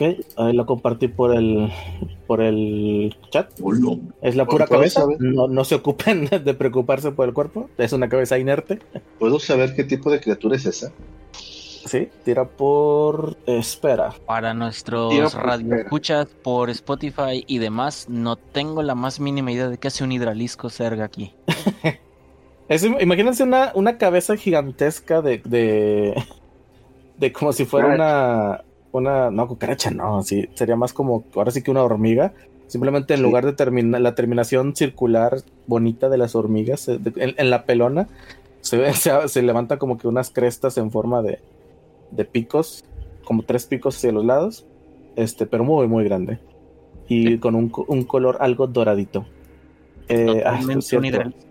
Ok, 0.00 0.16
ahí 0.36 0.52
la 0.52 0.64
compartí 0.64 1.08
por 1.08 1.34
el 1.34 1.72
por 2.28 2.40
el 2.40 3.16
chat. 3.30 3.50
Hola. 3.60 3.96
Es 4.22 4.36
la 4.36 4.46
pura 4.46 4.66
cabeza. 4.68 5.04
No, 5.18 5.48
no 5.48 5.64
se 5.64 5.74
ocupen 5.74 6.26
de 6.44 6.54
preocuparse 6.54 7.10
por 7.10 7.26
el 7.26 7.34
cuerpo. 7.34 7.68
Es 7.78 7.92
una 7.92 8.08
cabeza 8.08 8.38
inerte. 8.38 8.78
¿Puedo 9.18 9.40
saber 9.40 9.74
qué 9.74 9.82
tipo 9.82 10.08
de 10.10 10.20
criatura 10.20 10.54
es 10.54 10.66
esa? 10.66 10.92
Sí, 11.32 12.08
tira 12.24 12.44
por 12.46 13.36
espera. 13.46 14.14
Para 14.24 14.54
nuestros 14.54 15.34
radioescuchas 15.34 16.28
por 16.44 16.70
Spotify 16.70 17.42
y 17.46 17.58
demás, 17.58 18.06
no 18.08 18.36
tengo 18.36 18.82
la 18.84 18.94
más 18.94 19.18
mínima 19.18 19.50
idea 19.50 19.68
de 19.68 19.78
qué 19.78 19.88
hace 19.88 20.04
un 20.04 20.12
hidralisco 20.12 20.70
cerga 20.70 21.04
aquí. 21.06 21.34
Es- 22.68 22.84
imagínense 22.84 23.42
una, 23.42 23.72
una 23.74 23.96
cabeza 23.96 24.36
gigantesca 24.36 25.22
de, 25.22 25.38
de, 25.44 26.22
de 27.16 27.32
como 27.32 27.52
si 27.52 27.64
fuera 27.64 27.94
una, 27.94 28.62
una, 28.98 29.30
no, 29.30 29.48
cucaracha, 29.48 29.90
no, 29.90 30.22
sí, 30.22 30.48
sería 30.54 30.76
más 30.76 30.92
como, 30.92 31.24
ahora 31.34 31.50
sí 31.50 31.62
que 31.62 31.70
una 31.70 31.82
hormiga. 31.82 32.32
Simplemente 32.66 33.14
en 33.14 33.20
Sí. 33.20 33.22
lugar 33.24 33.46
de 33.46 33.54
termina- 33.54 33.98
la 33.98 34.14
terminación 34.14 34.76
circular 34.76 35.38
bonita 35.66 36.10
de 36.10 36.18
las 36.18 36.34
hormigas, 36.34 36.86
eh, 36.88 36.98
en, 37.16 37.34
en 37.38 37.50
la 37.50 37.64
pelona, 37.64 38.08
se, 38.60 38.76
ve- 38.76 38.92
se, 38.94 39.26
se 39.28 39.42
levanta 39.42 39.78
como 39.78 39.96
que 39.96 40.06
unas 40.06 40.30
crestas 40.30 40.76
en 40.76 40.90
forma 40.90 41.22
de, 41.22 41.38
de 42.10 42.24
picos, 42.26 42.84
como 43.24 43.42
tres 43.42 43.64
picos 43.66 43.96
hacia 43.96 44.12
los 44.12 44.24
lados, 44.24 44.66
este, 45.16 45.46
pero 45.46 45.64
muy, 45.64 45.88
muy 45.88 46.04
grande. 46.04 46.38
Y 47.08 47.38
con 47.38 47.54
un, 47.54 47.70
co- 47.70 47.86
un 47.88 48.04
color 48.04 48.36
algo 48.40 48.66
doradito. 48.66 49.24
Eh, 50.10 50.42
ah, 50.44 50.60
es. 50.78 50.94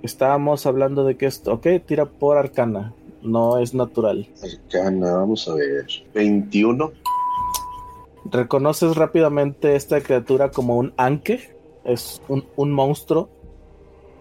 Estábamos 0.03 0.65
hablando 0.67 1.03
de 1.03 1.15
que 1.17 1.25
esto, 1.25 1.53
ok, 1.53 1.67
tira 1.85 2.05
por 2.05 2.37
arcana, 2.37 2.93
no 3.23 3.57
es 3.59 3.73
natural. 3.73 4.27
Arcana, 4.43 5.13
vamos 5.13 5.47
a 5.47 5.55
ver. 5.55 5.85
21. 6.13 6.91
Reconoces 8.31 8.95
rápidamente 8.95 9.75
esta 9.75 10.01
criatura 10.01 10.51
como 10.51 10.77
un 10.77 10.93
anque, 10.97 11.55
es 11.85 12.21
un, 12.27 12.45
un 12.55 12.71
monstruo 12.71 13.29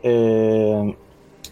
eh, 0.03 0.97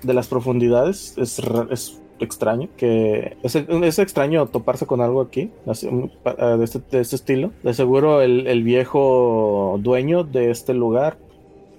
de 0.02 0.14
las 0.14 0.28
profundidades, 0.28 1.16
es, 1.18 1.40
es 1.70 2.00
extraño, 2.20 2.68
que 2.76 3.36
es, 3.42 3.56
es 3.56 3.98
extraño 3.98 4.46
toparse 4.46 4.86
con 4.86 5.00
algo 5.00 5.20
aquí, 5.20 5.50
ah, 5.66 6.56
de, 6.56 6.64
este, 6.64 6.80
de 6.90 7.00
este 7.00 7.16
estilo. 7.16 7.50
De 7.62 7.74
seguro 7.74 8.22
el, 8.22 8.46
el 8.46 8.62
viejo 8.62 9.78
dueño 9.80 10.22
de 10.24 10.50
este 10.50 10.74
lugar 10.74 11.18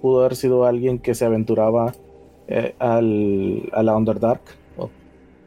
pudo 0.02 0.20
haber 0.20 0.36
sido 0.36 0.64
alguien 0.64 0.98
que 0.98 1.14
se 1.14 1.24
aventuraba 1.24 1.94
eh, 2.48 2.74
al, 2.78 3.68
a 3.72 3.82
la 3.82 3.96
Underdark. 3.96 4.42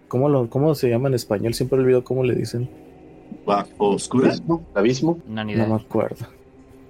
¿Cómo, 0.07 0.27
lo, 0.27 0.49
¿Cómo 0.49 0.73
se 0.73 0.89
llama 0.89 1.07
en 1.07 1.13
español? 1.13 1.53
Siempre 1.53 1.79
olvido 1.79 2.03
cómo 2.03 2.23
le 2.23 2.33
dicen. 2.33 2.67
Bajo 3.45 3.89
oscura. 3.89 4.27
Abismo. 4.29 4.65
Abismo. 4.73 5.19
No, 5.27 5.43
ni 5.43 5.53
No 5.55 5.63
idea. 5.63 5.67
me 5.75 5.81
acuerdo. 5.81 6.25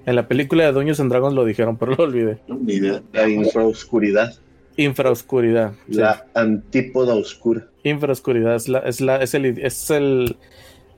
En 0.06 0.16
la 0.16 0.28
película 0.28 0.64
de 0.66 0.72
Dungeons 0.72 1.00
and 1.00 1.12
Dragons 1.12 1.36
lo 1.36 1.46
dijeron, 1.46 1.78
pero 1.78 1.94
lo 1.96 2.04
olvidé. 2.04 2.40
No, 2.48 2.56
ni 2.56 2.74
idea. 2.74 3.02
La 3.14 3.28
infraoscuridad. 3.30 4.34
Infraoscuridad. 4.78 5.74
sí. 5.90 5.98
La 5.98 6.26
antípoda 6.34 7.14
oscura. 7.16 7.68
Infraoscuridad 7.84 8.56
es 8.56 8.68
la, 8.70 8.80
es 8.80 9.02
la, 9.02 9.18
es 9.18 9.34
el, 9.34 9.46
es 9.46 9.90
el, 9.92 10.38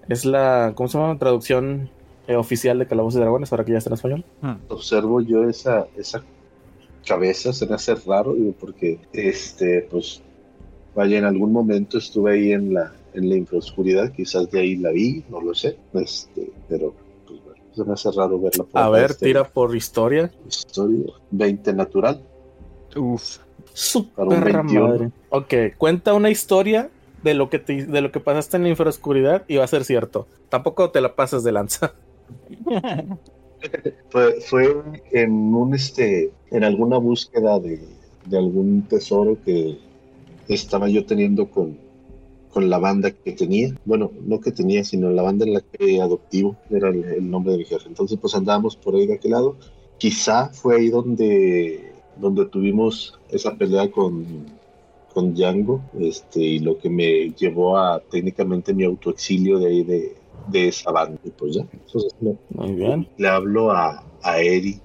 es 0.07 0.23
la, 0.25 0.73
¿cómo 0.75 0.87
se 0.87 0.97
llama? 0.97 1.17
Traducción 1.17 1.89
eh, 2.27 2.35
oficial 2.35 2.79
de 2.79 2.85
Calabozos 2.87 3.17
y 3.17 3.21
Dragones, 3.21 3.51
ahora 3.51 3.65
que 3.65 3.71
ya 3.73 3.79
está 3.79 3.89
en 3.89 3.93
español. 3.95 4.25
Observo 4.69 5.21
yo 5.21 5.49
esa, 5.49 5.87
esa 5.97 6.23
cabeza, 7.07 7.51
se 7.53 7.65
me 7.67 7.75
hace 7.75 7.95
raro, 7.95 8.33
digo, 8.33 8.53
porque 8.59 8.99
este, 9.13 9.87
pues, 9.89 10.21
vaya, 10.95 11.17
en 11.17 11.25
algún 11.25 11.51
momento 11.51 11.97
estuve 11.97 12.33
ahí 12.33 12.51
en 12.53 12.73
la, 12.75 12.91
en 13.13 13.29
la 13.29 13.35
infraoscuridad, 13.35 14.11
quizás 14.11 14.49
de 14.51 14.59
ahí 14.59 14.75
la 14.75 14.91
vi, 14.91 15.23
no 15.29 15.41
lo 15.41 15.53
sé, 15.53 15.77
este, 15.93 16.51
pero 16.67 16.93
pues, 17.27 17.43
bueno, 17.43 17.63
se 17.73 17.83
me 17.83 17.93
hace 17.93 18.11
raro 18.11 18.39
verla 18.39 18.63
por 18.63 18.81
A 18.81 18.89
ver, 18.89 19.11
este, 19.11 19.25
tira 19.25 19.43
por 19.43 19.75
historia. 19.75 20.31
Historia, 20.47 21.11
20 21.31 21.73
natural. 21.73 22.21
Uf. 22.95 23.37
Su 23.73 24.09
Para 24.09 24.29
un 24.29 24.43
perra 24.43 24.61
21. 24.63 24.87
madre. 24.87 25.11
Ok, 25.29 25.53
cuenta 25.77 26.13
una 26.13 26.29
historia 26.29 26.89
de 27.23 27.33
lo 27.33 27.49
que 27.49 27.59
te, 27.59 27.85
de 27.85 28.01
lo 28.01 28.11
que 28.11 28.19
pasaste 28.19 28.57
en 28.57 28.63
la 28.63 28.69
infraoscuridad 28.69 29.43
y 29.47 29.57
va 29.57 29.63
a 29.63 29.67
ser 29.67 29.85
cierto. 29.85 30.27
Tampoco 30.49 30.89
te 30.89 31.01
la 31.01 31.15
pases 31.15 31.43
de 31.43 31.51
lanza. 31.51 31.93
Fue, 34.09 34.41
fue 34.41 34.75
en 35.11 35.53
un 35.53 35.75
este 35.75 36.31
en 36.49 36.63
alguna 36.63 36.97
búsqueda 36.97 37.59
de, 37.59 37.79
de 38.25 38.37
algún 38.37 38.81
tesoro 38.89 39.37
que 39.45 39.77
estaba 40.47 40.89
yo 40.89 41.05
teniendo 41.05 41.49
con, 41.49 41.77
con 42.51 42.69
la 42.69 42.77
banda 42.79 43.11
que 43.11 43.31
tenía. 43.31 43.73
Bueno, 43.85 44.11
no 44.25 44.39
que 44.39 44.51
tenía, 44.51 44.83
sino 44.83 45.09
la 45.09 45.21
banda 45.23 45.45
en 45.45 45.53
la 45.53 45.61
que 45.61 46.01
adoptivo 46.01 46.55
era 46.69 46.89
el, 46.89 47.03
el 47.03 47.29
nombre 47.29 47.53
de 47.53 47.59
mi 47.59 47.65
jefe. 47.65 47.87
Entonces, 47.87 48.17
pues 48.19 48.35
andábamos 48.35 48.75
por 48.75 48.95
ahí 48.95 49.07
de 49.07 49.15
aquel 49.15 49.31
lado. 49.31 49.55
Quizá 49.97 50.49
fue 50.49 50.77
ahí 50.77 50.89
donde, 50.89 51.91
donde 52.17 52.45
tuvimos 52.45 53.19
esa 53.29 53.55
pelea 53.55 53.89
con, 53.91 54.25
con 55.13 55.33
Django, 55.33 55.81
este, 55.99 56.39
y 56.41 56.59
lo 56.59 56.77
que 56.77 56.89
me 56.89 57.29
llevó 57.31 57.77
a 57.77 57.99
técnicamente 58.09 58.73
mi 58.73 58.83
autoexilio 58.83 59.59
de 59.59 59.67
ahí 59.67 59.83
de, 59.83 60.15
de 60.47 60.67
esa 60.69 60.91
banda. 60.91 61.19
Y 61.23 61.29
pues 61.29 61.55
ya, 61.55 61.65
entonces 61.71 62.15
me, 62.19 62.35
Muy 62.49 62.73
bien. 62.73 63.07
le 63.17 63.27
hablo 63.27 63.71
a, 63.71 64.03
a 64.23 64.39
Eri. 64.41 64.79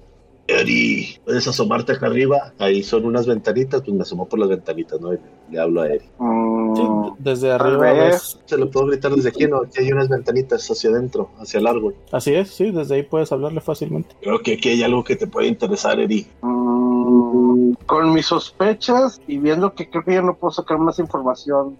Eri, 0.47 1.17
¿puedes 1.25 1.45
asomarte 1.47 1.91
acá 1.91 2.07
arriba? 2.07 2.53
Ahí 2.57 2.81
son 2.81 3.05
unas 3.05 3.27
ventanitas, 3.27 3.81
pues 3.81 3.93
me 3.93 4.03
asomó 4.03 4.27
por 4.27 4.39
las 4.39 4.47
ventanitas, 4.49 4.99
¿no? 5.01 5.13
Y 5.13 5.17
le 5.51 5.59
hablo 5.59 5.81
a 5.81 5.87
Eri. 5.87 6.05
Mm, 6.19 6.75
Sí, 6.75 6.83
desde 7.19 7.51
arriba 7.51 7.91
ves- 7.93 8.39
Se 8.45 8.57
lo 8.57 8.69
puedo 8.69 8.87
gritar 8.87 9.11
desde 9.13 9.29
aquí, 9.29 9.47
¿no? 9.47 9.57
Aquí 9.63 9.79
hay 9.79 9.91
unas 9.91 10.09
ventanitas 10.09 10.69
hacia 10.69 10.89
adentro, 10.91 11.29
hacia 11.39 11.59
el 11.59 11.67
árbol. 11.67 11.95
Así 12.11 12.33
es, 12.35 12.49
sí, 12.49 12.71
desde 12.71 12.95
ahí 12.95 13.03
puedes 13.03 13.31
hablarle 13.31 13.61
fácilmente. 13.61 14.15
Creo 14.21 14.39
que 14.41 14.53
aquí 14.53 14.69
hay 14.69 14.83
algo 14.83 15.03
que 15.03 15.15
te 15.15 15.27
puede 15.27 15.47
interesar, 15.47 15.99
Eri. 15.99 16.27
mm, 16.41 17.73
con 17.85 18.13
mis 18.13 18.25
sospechas 18.27 19.19
y 19.27 19.37
viendo 19.39 19.73
que 19.73 19.89
creo 19.89 20.03
que 20.03 20.13
ya 20.13 20.21
no 20.21 20.35
puedo 20.35 20.51
sacar 20.51 20.77
más 20.77 20.99
información 20.99 21.77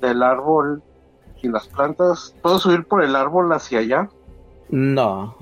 del 0.00 0.22
árbol 0.22 0.82
y 1.42 1.48
las 1.48 1.66
plantas, 1.68 2.34
¿puedo 2.42 2.58
subir 2.58 2.84
por 2.84 3.02
el 3.04 3.14
árbol 3.16 3.52
hacia 3.52 3.80
allá? 3.80 4.08
No, 4.70 5.36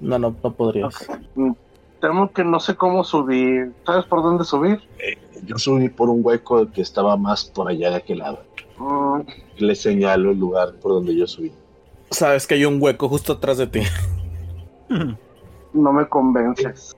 no, 0.00 0.18
no, 0.18 0.34
no 0.42 0.52
podrías. 0.52 1.08
Ok. 1.36 1.56
Temo 2.06 2.30
que 2.30 2.44
no 2.44 2.60
sé 2.60 2.76
cómo 2.76 3.02
subir. 3.02 3.72
¿Sabes 3.84 4.04
por 4.04 4.22
dónde 4.22 4.44
subir? 4.44 4.80
Yo 5.44 5.58
subí 5.58 5.88
por 5.88 6.08
un 6.08 6.20
hueco 6.22 6.70
que 6.70 6.80
estaba 6.80 7.16
más 7.16 7.46
por 7.46 7.68
allá 7.68 7.90
de 7.90 7.96
aquel 7.96 8.18
lado. 8.18 8.38
Mm, 8.78 9.22
Le 9.58 9.74
señalo 9.74 10.30
el 10.30 10.38
lugar 10.38 10.74
por 10.74 10.92
donde 10.92 11.16
yo 11.16 11.26
subí. 11.26 11.50
Sabes 12.12 12.46
que 12.46 12.54
hay 12.54 12.64
un 12.64 12.80
hueco 12.80 13.08
justo 13.08 13.32
atrás 13.32 13.58
de 13.58 13.66
ti. 13.66 13.80
no 15.72 15.92
me 15.92 16.08
convences. 16.08 16.96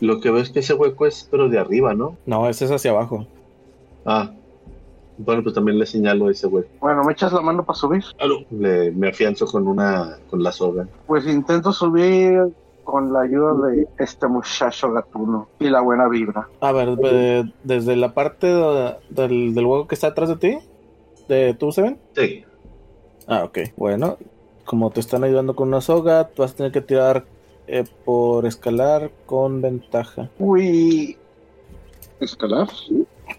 Lo 0.00 0.20
que 0.20 0.30
veo 0.30 0.42
es 0.42 0.50
que 0.50 0.58
ese 0.58 0.74
hueco 0.74 1.06
es, 1.06 1.26
pero 1.30 1.48
de 1.48 1.58
arriba, 1.58 1.94
¿no? 1.94 2.18
No, 2.26 2.46
ese 2.46 2.66
es 2.66 2.70
hacia 2.72 2.90
abajo. 2.90 3.26
Ah, 4.04 4.32
bueno, 5.16 5.42
pues 5.42 5.54
también 5.54 5.78
le 5.78 5.86
señalo 5.86 6.28
ese 6.28 6.46
hueco. 6.46 6.68
Bueno, 6.78 7.04
¿me 7.04 7.14
echas 7.14 7.32
la 7.32 7.40
mano 7.40 7.64
para 7.64 7.78
subir? 7.78 8.04
Le, 8.50 8.90
me 8.92 9.08
afianzo 9.08 9.46
con 9.46 9.66
una, 9.66 10.18
con 10.28 10.42
la 10.42 10.52
soga. 10.52 10.86
Pues 11.06 11.26
intento 11.26 11.72
subir 11.72 12.52
con 12.84 13.12
la 13.12 13.20
ayuda 13.22 13.68
de 13.68 13.88
este 13.98 14.26
muchacho 14.26 14.92
gatuno 14.92 15.48
y 15.60 15.68
la 15.68 15.80
buena 15.80 16.08
vibra. 16.08 16.48
A 16.60 16.72
ver, 16.72 16.96
de- 16.96 17.52
desde 17.64 17.96
la 17.96 18.12
parte 18.14 18.46
de- 18.46 18.96
del, 19.10 19.54
del 19.54 19.66
hueco 19.66 19.86
que 19.88 19.94
está 19.94 20.08
atrás 20.08 20.28
de 20.28 20.36
ti, 20.36 20.58
de 21.28 21.54
tú, 21.54 21.70
Seven. 21.72 21.98
Sí. 22.16 22.44
Ah, 23.26 23.44
ok. 23.44 23.58
Bueno, 23.76 24.16
como 24.64 24.90
te 24.90 25.00
están 25.00 25.24
ayudando 25.24 25.54
con 25.54 25.68
una 25.68 25.80
soga, 25.80 26.28
tú 26.28 26.42
vas 26.42 26.52
a 26.52 26.56
tener 26.56 26.72
que 26.72 26.80
tirar 26.80 27.24
eh, 27.68 27.84
por 28.04 28.44
escalar 28.46 29.10
con 29.26 29.62
ventaja. 29.62 30.28
Uy. 30.38 31.16
¿Escalar? 32.20 32.68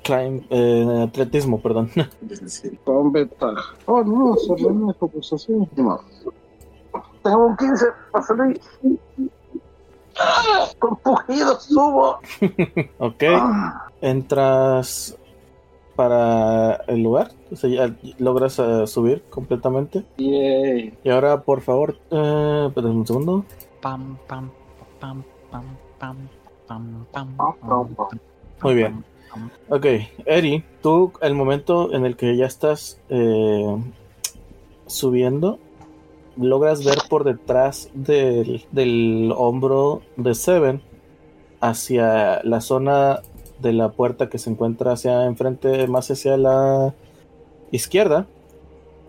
Climb, 0.04 0.44
eh, 0.50 1.04
atletismo, 1.08 1.62
perdón. 1.62 1.90
Con 2.84 3.12
ventaja. 3.12 3.76
Oh, 3.86 4.04
no, 4.04 4.36
solo 4.38 4.68
una 4.70 4.94
conversación. 4.94 5.70
No. 5.76 6.00
Tengo 7.24 7.46
un 7.48 7.58
15 7.58 7.86
para 8.12 8.24
salir. 8.26 8.62
Con 10.80 10.96
pujidos 10.98 11.64
subo. 11.64 12.20
Ok, 13.00 13.24
Ah, 13.32 13.88
entras 14.02 15.18
para 15.96 16.76
el 16.88 17.04
lugar, 17.04 17.32
o 17.52 17.56
sea, 17.56 17.70
ya 17.70 17.96
logras 18.18 18.58
eh, 18.60 18.88
subir 18.88 19.24
completamente. 19.30 20.04
yay. 20.18 20.98
Y 21.04 21.10
ahora, 21.10 21.42
por 21.42 21.62
favor, 21.62 21.98
eh, 22.12 22.66
espérame 22.68 22.96
un 22.98 23.08
segundo. 23.08 23.46
Pam, 23.82 24.18
pam, 24.28 24.50
pam, 25.00 25.24
pam, 25.52 25.64
pam, 26.00 26.16
pam, 26.68 27.06
pam, 27.06 27.06
Pam, 27.12 27.38
pam, 27.62 27.96
pam. 27.96 28.20
Muy 28.64 28.76
bien. 28.76 29.04
Ok, 29.70 29.86
Eri, 30.26 30.64
tú, 30.82 31.12
el 31.22 31.34
momento 31.36 31.92
en 31.94 32.06
el 32.06 32.16
que 32.16 32.36
ya 32.38 32.46
estás 32.46 33.00
eh, 33.10 33.78
subiendo, 34.88 35.60
logras 36.38 36.84
ver 36.84 36.98
por 37.10 37.24
detrás 37.24 37.90
del, 37.94 38.66
del 38.72 39.34
hombro 39.36 40.02
de 40.18 40.36
Seven 40.36 40.82
hacia 41.62 42.42
la 42.44 42.62
zona 42.62 43.22
de 43.60 43.74
la 43.74 43.90
puerta 43.90 44.30
que 44.30 44.38
se 44.38 44.50
encuentra 44.50 44.94
hacia 44.94 45.26
enfrente, 45.26 45.88
más 45.88 46.12
hacia 46.12 46.38
la 46.38 46.94
izquierda. 47.72 48.28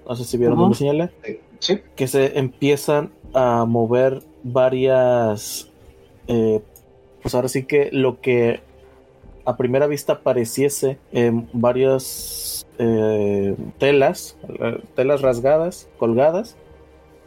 No 0.08 0.14
sé 0.14 0.24
si 0.24 0.36
vieron 0.36 0.58
dónde 0.58 0.76
señala. 0.76 1.10
Sí. 1.58 1.80
Que 1.96 2.06
se 2.06 2.38
empiezan 2.38 3.10
a 3.32 3.64
mover 3.64 4.22
varias. 4.42 5.68
eh, 6.28 6.60
pues 7.22 7.34
ahora 7.34 7.48
sí 7.48 7.64
que 7.64 7.88
lo 7.90 8.20
que 8.20 8.60
a 9.46 9.56
primera 9.56 9.86
vista 9.86 10.20
pareciese 10.20 10.98
eh, 11.12 11.32
varias 11.52 12.66
eh, 12.78 13.56
telas, 13.78 14.36
eh, 14.48 14.82
telas 14.94 15.22
rasgadas, 15.22 15.88
colgadas, 15.98 16.56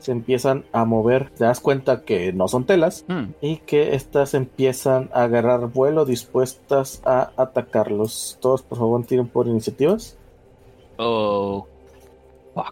se 0.08 0.14
empiezan 0.14 0.64
a 0.72 0.86
mover. 0.86 1.32
Te 1.32 1.44
das 1.44 1.60
cuenta 1.60 2.04
que 2.06 2.32
no 2.32 2.48
son 2.48 2.66
telas 2.66 3.04
Hmm, 3.10 3.32
y 3.42 3.58
que 3.58 3.94
estas 3.94 4.34
empiezan 4.36 5.10
a 5.14 5.24
agarrar 5.24 5.68
vuelo 5.68 6.06
dispuestas 6.06 7.02
a 7.06 7.32
atacarlos. 7.36 8.38
Todos, 8.40 8.62
por 8.64 8.78
favor, 8.78 9.06
tiren 9.06 9.28
por 9.28 9.48
iniciativas. 9.48 10.18
Oh, 10.98 11.68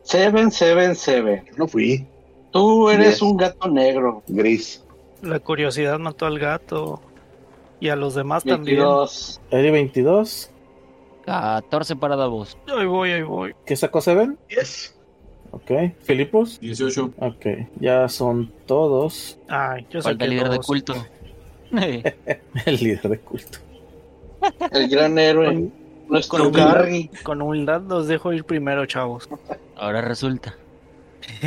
Seven, 0.03 0.49
seven, 0.49 0.95
seven. 0.95 1.43
Yo 1.45 1.53
no 1.57 1.67
fui. 1.67 2.07
Tú 2.51 2.89
eres 2.89 3.15
Yes. 3.15 3.21
un 3.21 3.35
gato 3.35 3.67
negro. 3.69 4.23
Gris. 4.27 4.81
La 5.21 5.39
curiosidad 5.41 5.99
mató 5.99 6.25
al 6.25 6.39
gato. 6.39 7.01
Y 7.81 7.89
a 7.89 7.97
los 7.97 8.15
demás 8.15 8.45
también. 8.45 8.77
22. 8.77 9.41
Eri 9.51 9.71
22. 9.71 10.49
14 11.25 11.95
para 11.97 12.15
Davos. 12.15 12.57
Ahí 12.67 12.85
voy, 12.85 13.11
ahí 13.11 13.23
voy. 13.23 13.53
¿Qué 13.65 13.75
sacó 13.75 13.99
Seven? 13.99 14.37
Yes. 14.47 14.94
Ok. 15.55 15.71
Filipos. 16.01 16.59
18. 16.59 17.13
Ok. 17.19 17.45
Ya 17.79 18.07
son 18.09 18.51
todos. 18.65 19.39
Ay, 19.47 19.85
yo 19.89 20.01
saqué 20.01 20.25
el 20.25 20.29
líder 20.31 20.49
de 20.49 20.59
culto. 20.59 20.93
El 21.71 22.75
líder 22.77 23.09
de 23.09 23.19
culto. 23.19 23.57
El 24.71 24.87
gran 24.89 25.17
héroe. 25.17 25.69
Nuestro 26.07 26.43
Con- 26.45 26.53
Garry. 26.53 27.09
Con 27.23 27.41
humildad 27.41 27.81
los 27.81 28.07
dejo 28.07 28.31
ir 28.33 28.43
primero, 28.43 28.85
chavos. 28.85 29.27
Ahora 29.75 30.01
resulta. 30.01 30.55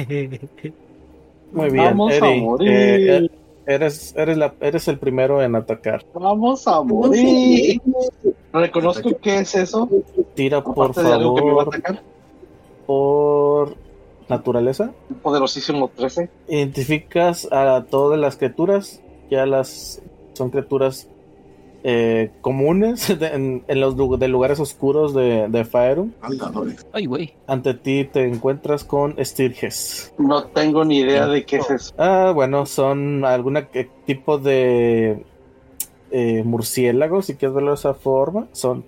Muy 1.53 1.71
bien. 1.71 1.85
Vamos 1.85 2.13
a 2.13 2.17
Eri, 2.17 2.41
morir. 2.41 2.69
eh, 2.71 3.17
eh, 3.19 3.31
eres, 3.67 4.15
eres, 4.17 4.37
la, 4.37 4.55
eres 4.61 4.89
el 4.89 4.99
primero 4.99 5.43
en 5.43 5.55
atacar. 5.55 6.05
Vamos 6.15 6.67
a 6.67 6.83
morir. 6.83 7.81
Reconozco 8.53 9.17
que 9.19 9.39
es 9.39 9.55
eso. 9.55 9.89
Tira 10.35 10.63
por 10.63 10.73
Aparte 10.91 11.03
de 11.09 11.13
algo 11.15 11.35
que 11.37 11.43
me 11.45 11.53
va 11.53 11.63
a 11.63 11.65
favor 11.67 11.77
atacar. 11.77 12.03
por 12.87 13.77
naturaleza. 14.29 14.93
Poderosísimo 15.23 15.89
13. 15.95 16.29
Identificas 16.49 17.49
a 17.51 17.85
todas 17.91 18.19
las 18.19 18.37
criaturas. 18.37 19.01
Ya 19.31 19.45
las 19.47 20.01
son 20.35 20.51
criaturas 20.51 21.09
eh, 21.85 22.31
comunes 22.41 23.07
de- 23.19 23.27
en, 23.35 23.65
en 23.69 23.81
los 23.81 23.97
de 24.19 24.29
lugares 24.29 24.59
oscuros 24.61 25.15
de, 25.15 25.49
de 25.49 25.65
Faerun. 25.65 26.15
Ay, 26.93 27.07
güey. 27.07 27.35
Ante 27.47 27.75
ti 27.75 28.05
te 28.05 28.25
encuentras 28.27 28.85
con 28.85 29.15
Stirges. 29.25 30.13
No 30.19 30.45
tengo 30.45 30.85
ni 30.85 30.99
idea 30.99 31.27
de 31.27 31.45
qué 31.45 31.57
es 31.57 31.71
eso. 31.71 31.95
Ah, 31.99 32.33
bueno, 32.35 32.67
son 32.67 33.25
algún 33.25 33.59
tipo 34.07 34.39
de 34.39 35.25
eh, 36.11 36.43
murciélagos, 36.45 37.27
si 37.27 37.35
quieres 37.37 37.55
verlo 37.55 37.71
de 37.71 37.77
esa 37.77 37.95
forma. 37.95 38.49
Son, 38.53 38.85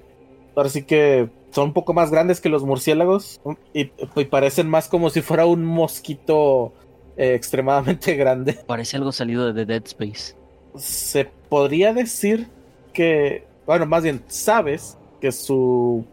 ahora 0.56 0.68
sí 0.68 0.82
que 0.82 1.28
son 1.50 1.68
un 1.68 1.72
poco 1.72 1.92
más 1.92 2.10
grandes 2.10 2.40
que 2.40 2.48
los 2.48 2.64
murciélagos 2.64 3.40
y, 3.74 3.90
y 4.16 4.24
parecen 4.26 4.68
más 4.68 4.88
como 4.88 5.10
si 5.10 5.20
fuera 5.20 5.46
un 5.46 5.64
mosquito 5.64 6.72
eh, 7.16 7.34
extremadamente 7.34 8.14
grande. 8.16 8.54
Parece 8.66 8.96
algo 8.96 9.12
salido 9.12 9.52
de 9.52 9.64
The 9.64 9.72
Dead 9.72 9.82
Space. 9.86 10.34
Se 10.76 11.24
podría 11.48 11.92
decir 11.92 12.48
que, 12.92 13.46
bueno, 13.66 13.86
más 13.86 14.02
bien 14.04 14.22
sabes 14.28 14.96
que 15.20 15.32
su, 15.32 16.04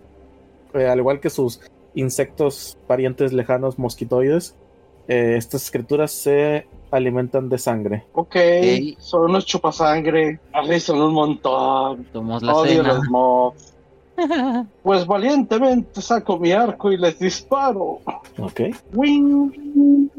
eh, 0.74 0.88
al 0.88 1.00
igual 1.00 1.20
que 1.20 1.30
sus 1.30 1.62
insectos 1.96 2.78
parientes 2.88 3.34
lejanos 3.34 3.78
mosquitoides, 3.80 4.56
eh, 5.08 5.36
estas 5.38 5.72
criaturas 5.72 6.12
se 6.12 6.68
alimentan 6.92 7.50
de 7.50 7.58
sangre. 7.58 8.04
Ok, 8.14 8.36
Ey. 8.36 8.98
son 9.00 9.30
unos 9.30 9.46
chupasangre. 9.46 10.40
Son 10.80 11.02
un 11.02 11.14
montón. 11.14 12.04
Tomamos 12.12 12.44
la 12.44 12.54
Odio 12.56 12.82
cena. 12.84 12.94
los 12.96 13.08
mobs. 13.10 13.77
Pues 14.84 15.06
valientemente 15.06 16.02
saco 16.02 16.40
mi 16.40 16.52
arco 16.52 16.92
y 16.92 16.98
les 16.98 17.20
disparo. 17.20 18.02
Ok. 18.38 18.62
Wing. 18.94 20.10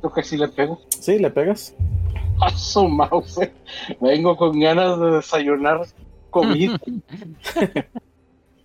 Creo 0.00 0.12
que 0.12 0.22
sí 0.22 0.36
le 0.36 0.48
pego. 0.48 0.80
Sí, 1.00 1.18
le 1.18 1.30
pegas. 1.30 1.74
A 2.40 2.50
su 2.50 2.86
mouse. 2.86 3.50
Vengo 4.00 4.36
con 4.36 4.58
ganas 4.60 5.00
de 5.00 5.10
desayunar 5.12 5.86
comida. 6.30 6.78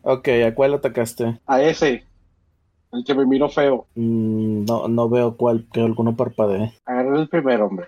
Ok, 0.03 0.29
¿a 0.47 0.55
cuál 0.55 0.73
atacaste? 0.73 1.39
A 1.45 1.61
ese. 1.61 2.03
El 2.91 3.03
que 3.05 3.13
me 3.13 3.25
miró 3.25 3.49
feo. 3.49 3.85
Mm, 3.95 4.65
no, 4.65 4.87
no 4.87 5.09
veo 5.09 5.37
cuál, 5.37 5.67
que 5.71 5.79
alguno 5.79 6.15
parpadee. 6.15 6.73
Agarré 6.85 7.19
el 7.19 7.29
primer 7.29 7.61
hombre. 7.61 7.85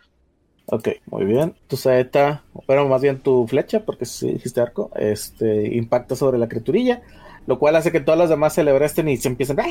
Ok, 0.73 0.89
muy 1.05 1.25
bien. 1.25 1.53
Tu 1.67 1.77
saeta, 1.77 2.41
bueno, 2.65 2.88
más 2.88 2.99
bien 2.99 3.19
tu 3.19 3.45
flecha, 3.47 3.86
porque 3.86 4.05
si 4.05 4.33
dijiste 4.33 4.59
arco, 4.59 4.89
este, 4.95 5.75
impacta 5.75 6.15
sobre 6.15 6.39
la 6.39 6.47
criaturilla, 6.47 7.03
lo 7.45 7.59
cual 7.59 7.75
hace 7.75 7.91
que 7.91 7.99
todas 7.99 8.17
las 8.17 8.29
demás 8.29 8.53
se 8.53 8.62
celebresten 8.62 9.07
y 9.07 9.17
se 9.17 9.27
empiecen. 9.27 9.59
¡Ah! 9.59 9.65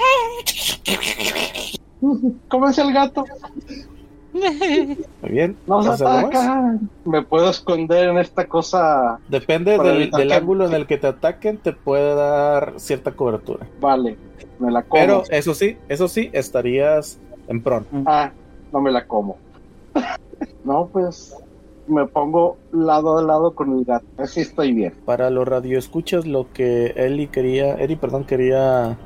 ¿Cómo 2.49 2.69
es 2.69 2.79
el 2.79 2.93
gato? 2.93 3.25
Muy 4.33 5.31
bien. 5.33 5.57
Nos. 5.67 6.01
Me 7.05 7.23
puedo 7.23 7.51
esconder 7.51 8.09
en 8.09 8.19
esta 8.19 8.47
cosa. 8.47 9.19
Depende 9.27 9.73
del, 9.79 10.03
evitar 10.03 10.21
del 10.21 10.29
que- 10.29 10.35
ángulo 10.35 10.67
en 10.69 10.75
el 10.75 10.87
que 10.87 10.99
te 10.99 11.09
ataquen, 11.09 11.59
te 11.59 11.73
puede 11.73 12.15
dar 12.15 12.75
cierta 12.77 13.11
cobertura. 13.11 13.67
Vale, 13.81 14.17
me 14.61 14.71
la 14.71 14.85
como. 14.85 15.03
Pero 15.03 15.23
eso 15.31 15.53
sí, 15.53 15.77
eso 15.89 16.07
sí, 16.07 16.31
estarías 16.33 17.19
en 17.49 17.61
pron. 17.61 17.85
Ah, 18.07 18.31
no 18.73 18.81
me 18.81 18.93
la 18.93 19.05
como. 19.05 19.37
No, 20.65 20.89
pues 20.93 21.35
me 21.87 22.07
pongo 22.07 22.57
lado 22.73 23.19
a 23.19 23.23
lado 23.23 23.55
con 23.55 23.77
el 23.79 23.85
gato. 23.85 24.07
Así 24.19 24.41
estoy 24.41 24.73
bien. 24.73 24.95
Para 25.05 25.31
los 25.31 25.47
radioescuchas, 25.47 26.27
lo 26.27 26.53
que 26.53 26.93
Eli 26.97 27.27
quería, 27.29 27.75
Eri, 27.75 27.97
perdón, 27.97 28.25
quería 28.25 28.99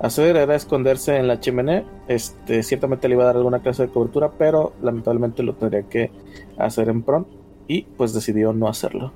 hacer 0.00 0.36
era 0.36 0.54
esconderse 0.54 1.16
en 1.16 1.28
la 1.28 1.40
chimenea. 1.40 1.84
Este, 2.08 2.62
ciertamente 2.62 3.08
le 3.08 3.14
iba 3.14 3.24
a 3.24 3.26
dar 3.26 3.36
alguna 3.36 3.60
clase 3.60 3.82
de 3.86 3.92
cobertura, 3.92 4.30
pero 4.38 4.72
lamentablemente 4.82 5.42
lo 5.42 5.54
tendría 5.54 5.82
que 5.82 6.10
hacer 6.56 6.88
en 6.88 7.02
pron 7.02 7.26
y 7.66 7.82
pues 7.82 8.12
decidió 8.12 8.52
no 8.52 8.68
hacerlo. 8.68 9.12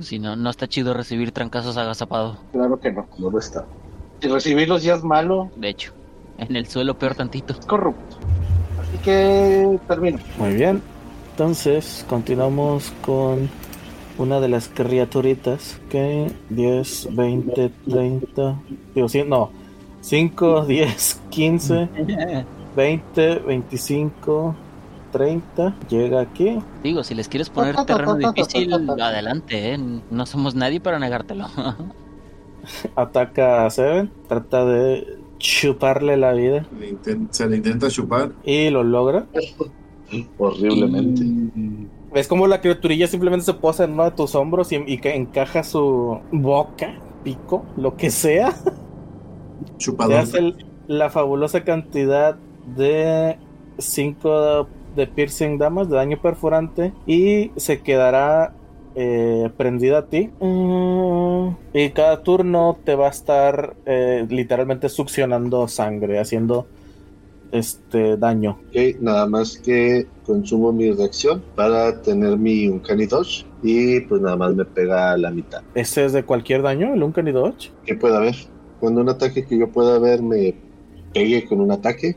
Si 0.00 0.18
no, 0.18 0.36
no 0.36 0.50
está 0.50 0.66
chido 0.66 0.92
recibir 0.92 1.32
trancazos 1.32 1.76
agazapado. 1.76 2.36
Claro 2.52 2.78
que 2.78 2.92
no. 2.92 3.06
No 3.18 3.30
lo 3.30 3.38
está. 3.38 3.64
Si 4.20 4.28
recibirlos 4.28 4.82
ya 4.82 4.94
es 4.94 5.04
malo, 5.04 5.50
De 5.56 5.70
hecho, 5.70 5.92
en 6.38 6.54
el 6.56 6.66
suelo 6.66 6.98
peor 6.98 7.14
tantito. 7.14 7.54
es 7.54 7.64
corrupto. 7.66 8.16
Que 9.06 9.78
termino. 9.86 10.18
Muy 10.36 10.54
bien. 10.54 10.82
Entonces, 11.30 12.04
continuamos 12.08 12.92
con 13.02 13.48
una 14.18 14.40
de 14.40 14.48
las 14.48 14.66
criaturitas 14.66 15.78
que 15.88 16.32
10, 16.50 17.14
20, 17.14 17.70
30, 17.88 18.60
digo, 18.96 19.08
sí, 19.08 19.22
no, 19.24 19.52
5, 20.00 20.66
10, 20.66 21.22
15, 21.30 21.88
20, 22.74 23.34
25, 23.46 24.56
30, 25.12 25.76
llega 25.88 26.20
aquí. 26.22 26.58
Digo, 26.82 27.04
si 27.04 27.14
les 27.14 27.28
quieres 27.28 27.48
poner 27.48 27.76
terreno 27.84 28.16
difícil, 28.16 28.74
adelante, 28.74 29.74
¿eh? 29.74 29.78
No 30.10 30.26
somos 30.26 30.56
nadie 30.56 30.80
para 30.80 30.98
negártelo. 30.98 31.46
ataca 32.96 33.66
a 33.66 33.70
Seven, 33.70 34.10
trata 34.26 34.64
de 34.64 35.25
chuparle 35.38 36.16
la 36.16 36.32
vida 36.32 36.66
Le 36.78 36.92
inten- 36.92 37.28
se 37.30 37.46
le 37.48 37.56
intenta 37.58 37.88
chupar. 37.88 38.32
y 38.44 38.70
lo 38.70 38.82
logra. 38.82 39.26
Horriblemente. 40.38 41.24
Es 42.14 42.28
como 42.28 42.46
la 42.46 42.60
criaturilla 42.60 43.06
simplemente 43.06 43.44
se 43.44 43.54
posa 43.54 43.84
en 43.84 43.92
uno 43.92 44.04
de 44.04 44.12
tus 44.12 44.34
hombros 44.34 44.72
y, 44.72 44.76
y 44.86 44.98
que 44.98 45.14
encaja 45.14 45.62
su 45.64 46.18
boca, 46.32 46.94
pico, 47.24 47.64
lo 47.76 47.96
que 47.96 48.10
sea. 48.10 48.52
Te 49.66 49.76
Chupador. 49.78 50.16
hace 50.18 50.38
el- 50.38 50.66
la 50.86 51.10
fabulosa 51.10 51.64
cantidad 51.64 52.36
de 52.76 53.36
5 53.78 54.68
de 54.94 55.06
piercing 55.08 55.58
damage, 55.58 55.90
de 55.90 55.96
daño 55.96 56.18
perforante, 56.22 56.92
y 57.06 57.50
se 57.56 57.80
quedará 57.82 58.54
eh, 58.96 59.50
prendida 59.56 59.98
a 59.98 60.06
ti. 60.06 60.30
Mm, 60.40 61.48
y 61.74 61.90
cada 61.90 62.22
turno 62.22 62.78
te 62.82 62.94
va 62.94 63.08
a 63.08 63.10
estar 63.10 63.76
eh, 63.84 64.26
literalmente 64.28 64.88
succionando 64.88 65.68
sangre, 65.68 66.18
haciendo 66.18 66.66
este 67.52 68.16
daño. 68.16 68.58
Ok, 68.68 69.00
nada 69.00 69.26
más 69.26 69.58
que 69.58 70.06
consumo 70.24 70.72
mi 70.72 70.90
reacción 70.90 71.42
para 71.54 72.00
tener 72.02 72.36
mi 72.36 72.68
Uncanny 72.68 73.06
Dodge 73.06 73.44
y 73.62 74.00
pues 74.00 74.20
nada 74.20 74.36
más 74.36 74.54
me 74.54 74.64
pega 74.64 75.12
a 75.12 75.16
la 75.18 75.30
mitad. 75.30 75.62
¿Ese 75.74 76.06
es 76.06 76.12
de 76.12 76.24
cualquier 76.24 76.62
daño, 76.62 76.94
el 76.94 77.02
Uncanny 77.02 77.32
Dodge? 77.32 77.70
¿Qué 77.84 77.94
puede 77.94 78.16
haber? 78.16 78.34
Cuando 78.80 79.02
un 79.02 79.08
ataque 79.08 79.44
que 79.44 79.58
yo 79.58 79.68
pueda 79.68 79.98
ver 79.98 80.22
me 80.22 80.54
pegue 81.12 81.44
con 81.46 81.60
un 81.60 81.70
ataque, 81.70 82.16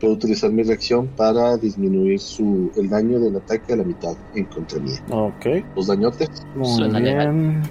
puedo 0.00 0.14
utilizar 0.14 0.50
mi 0.50 0.62
reacción 0.62 1.06
para 1.08 1.56
disminuir 1.56 2.20
su, 2.20 2.70
el 2.76 2.88
daño 2.88 3.18
del 3.20 3.36
ataque 3.36 3.72
a 3.72 3.76
la 3.76 3.84
mitad 3.84 4.14
en 4.34 4.44
contra 4.46 4.78
mía. 4.80 5.00
Ok. 5.10 5.46
Los 5.74 5.86
dañotes. 5.86 6.28
Muy 6.54 6.66
Suena 6.68 7.00
legal. 7.00 7.32
bien. 7.32 7.62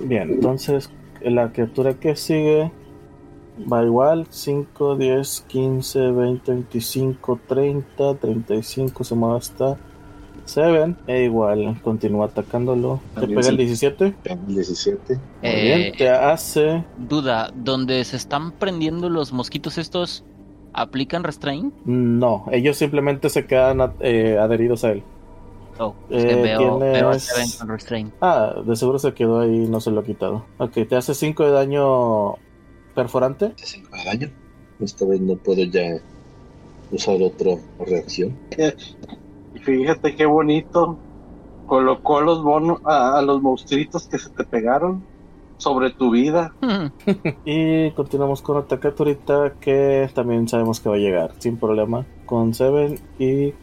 Bien, 0.00 0.30
entonces 0.30 0.90
la 1.22 1.50
criatura 1.52 1.94
que 1.94 2.16
sigue 2.16 2.70
va 3.72 3.82
igual: 3.84 4.26
5, 4.28 4.96
10, 4.96 5.44
15, 5.48 5.98
20, 6.10 6.52
25, 6.52 7.40
30, 7.48 8.14
35, 8.16 9.04
se 9.04 9.14
mueve 9.14 9.38
hasta 9.38 9.78
7. 10.44 10.94
E 11.06 11.24
igual, 11.24 11.80
continúa 11.82 12.26
atacándolo. 12.26 13.00
¿Te 13.18 13.26
pega 13.26 13.40
el 13.40 13.56
sí. 13.56 13.56
17? 13.56 14.14
Pega 14.22 14.34
el 14.46 14.54
17. 14.54 15.14
Muy 15.14 15.20
Eh, 15.42 15.76
bien, 15.78 15.96
te 15.96 16.08
hace. 16.08 16.84
Duda, 16.98 17.50
¿donde 17.54 18.04
se 18.04 18.16
están 18.16 18.52
prendiendo 18.52 19.08
los 19.08 19.32
mosquitos 19.32 19.78
estos, 19.78 20.24
aplican 20.76 21.24
restraint? 21.24 21.74
No, 21.84 22.44
ellos 22.52 22.76
simplemente 22.76 23.28
se 23.30 23.46
quedan 23.46 23.94
eh, 24.00 24.38
adheridos 24.38 24.84
a 24.84 24.92
él. 24.92 25.02
Oh, 25.78 25.94
es 26.08 26.24
que 26.24 26.32
Eh, 26.32 26.42
veo, 26.42 26.78
veo 26.78 26.92
tienes- 27.10 27.22
Seven 27.24 27.48
con 27.58 27.68
restraint. 27.68 28.14
Ah, 28.20 28.54
de 28.64 28.76
seguro 28.76 28.98
se 28.98 29.12
quedó 29.12 29.40
ahí 29.40 29.64
y 29.64 29.68
no 29.68 29.80
se 29.80 29.90
lo 29.90 30.00
ha 30.00 30.04
quitado. 30.04 30.44
Ok, 30.58 30.72
te 30.88 30.96
hace 30.96 31.14
5 31.14 31.44
de 31.44 31.50
daño 31.50 32.34
perforante. 32.94 33.52
5 33.56 33.88
de 33.96 34.04
daño. 34.04 34.30
Esta 34.80 35.04
vez 35.06 35.20
no 35.20 35.34
puedo 35.36 35.62
ya 35.64 35.98
usar 36.92 37.16
otra 37.22 37.52
reacción. 37.78 38.36
Y 39.54 39.58
fíjate 39.58 40.14
qué 40.16 40.24
bonito. 40.26 40.96
Colocó 41.66 42.18
a 42.18 42.22
los 42.22 42.42
monos, 42.44 42.78
a, 42.84 43.18
a 43.18 43.22
los 43.22 43.42
monstruitos 43.42 44.06
que 44.08 44.18
se 44.18 44.30
te 44.30 44.44
pegaron 44.44 45.02
sobre 45.58 45.90
tu 45.90 46.10
vida. 46.10 46.52
Y 47.44 47.90
continuamos 47.92 48.42
con 48.42 48.56
otra 48.56 48.78
criaturita 48.78 49.52
que 49.60 50.10
también 50.14 50.48
sabemos 50.48 50.80
que 50.80 50.88
va 50.88 50.96
a 50.96 50.98
llegar 50.98 51.32
sin 51.38 51.56
problema 51.56 52.04
con 52.24 52.54
Seven 52.54 52.98
y 53.18 53.54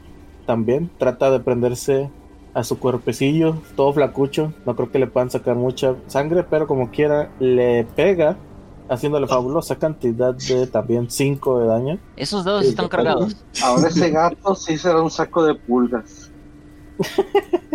también 0.45 0.89
trata 0.97 1.31
de 1.31 1.39
prenderse 1.39 2.09
a 2.53 2.63
su 2.63 2.79
cuerpecillo, 2.79 3.57
todo 3.75 3.93
flacucho. 3.93 4.53
No 4.65 4.75
creo 4.75 4.91
que 4.91 4.99
le 4.99 5.07
puedan 5.07 5.29
sacar 5.29 5.55
mucha 5.55 5.95
sangre, 6.07 6.43
pero 6.43 6.67
como 6.67 6.91
quiera 6.91 7.31
le 7.39 7.85
pega, 7.95 8.37
haciéndole 8.89 9.27
fabulosa 9.27 9.77
cantidad 9.77 10.33
de 10.35 10.67
también 10.67 11.09
5 11.09 11.59
de 11.59 11.67
daño. 11.67 11.99
Esos 12.15 12.45
dados 12.45 12.65
están 12.65 12.87
cargados. 12.87 13.37
Ahora 13.63 13.87
ese 13.87 14.09
gato 14.11 14.55
sí 14.55 14.77
será 14.77 15.01
un 15.01 15.11
saco 15.11 15.43
de 15.43 15.55
pulgas. 15.55 16.31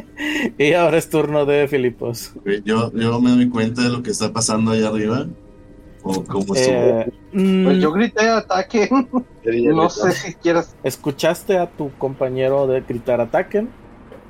Y 0.58 0.72
ahora 0.72 0.98
es 0.98 1.08
turno 1.08 1.46
de 1.46 1.68
Filipos. 1.68 2.32
Yo, 2.64 2.92
yo 2.92 3.20
me 3.20 3.30
doy 3.30 3.48
cuenta 3.48 3.82
de 3.82 3.88
lo 3.90 4.02
que 4.02 4.10
está 4.10 4.32
pasando 4.32 4.72
allá 4.72 4.88
arriba. 4.88 5.26
O 6.02 6.24
cómo. 6.24 6.54
Eh, 6.56 7.08
mm, 7.32 7.64
Pues 7.64 7.78
yo 7.78 7.92
grité 7.92 8.28
ataque. 8.28 8.88
No 9.72 9.88
sé 9.88 10.12
si 10.12 10.34
quieras. 10.34 10.76
¿Escuchaste 10.82 11.56
a 11.58 11.70
tu 11.70 11.90
compañero 11.98 12.66
de 12.66 12.80
gritar 12.80 13.20
ataquen? 13.20 13.70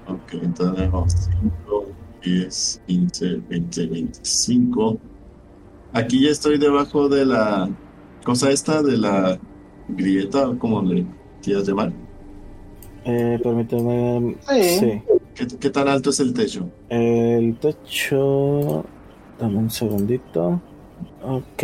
Ok, 0.07 0.35
entonces 0.35 0.77
tenemos 0.77 1.13
5, 1.13 1.87
10, 2.23 2.83
15, 2.87 3.37
20, 3.49 3.87
25. 3.87 4.99
Aquí 5.93 6.25
ya 6.25 6.31
estoy 6.31 6.59
debajo 6.59 7.09
de 7.09 7.27
la 7.27 7.69
cosa 8.25 8.51
esta, 8.51 8.83
de 8.83 8.97
la 8.97 9.39
grieta, 9.89 10.55
como 10.59 10.83
le 10.83 11.07
quieras 11.43 11.67
llamar. 11.67 11.93
Eh, 13.11 13.39
permíteme. 13.43 14.37
Sí. 14.49 14.63
sí. 14.79 15.03
¿Qué, 15.35 15.47
qué 15.59 15.71
tan 15.71 15.89
alto 15.89 16.11
es 16.11 16.21
el 16.21 16.35
techo? 16.35 16.69
El 16.91 17.57
techo. 17.59 18.85
Dame 19.39 19.57
un 19.59 19.71
segundito. 19.71 20.61
Ok, 21.23 21.63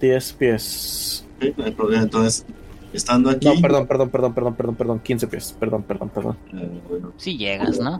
10 0.00 0.32
pies. 0.34 1.26
Ok, 1.38 1.58
no 1.58 1.64
hay 1.64 1.70
problema. 1.72 2.02
Entonces, 2.04 2.46
estando 2.92 3.30
aquí. 3.30 3.48
No, 3.48 3.60
perdón, 3.60 3.86
perdón, 3.86 4.10
perdón, 4.10 4.32
perdón, 4.34 4.54
perdón, 4.54 4.74
perdón, 4.76 5.00
15 5.00 5.26
pies. 5.26 5.56
Perdón, 5.58 5.82
perdón, 5.82 6.08
perdón. 6.10 6.36
eh, 6.54 6.80
bueno, 6.88 7.12
Si 7.16 7.36
llegas, 7.36 7.80
¿no? 7.80 7.98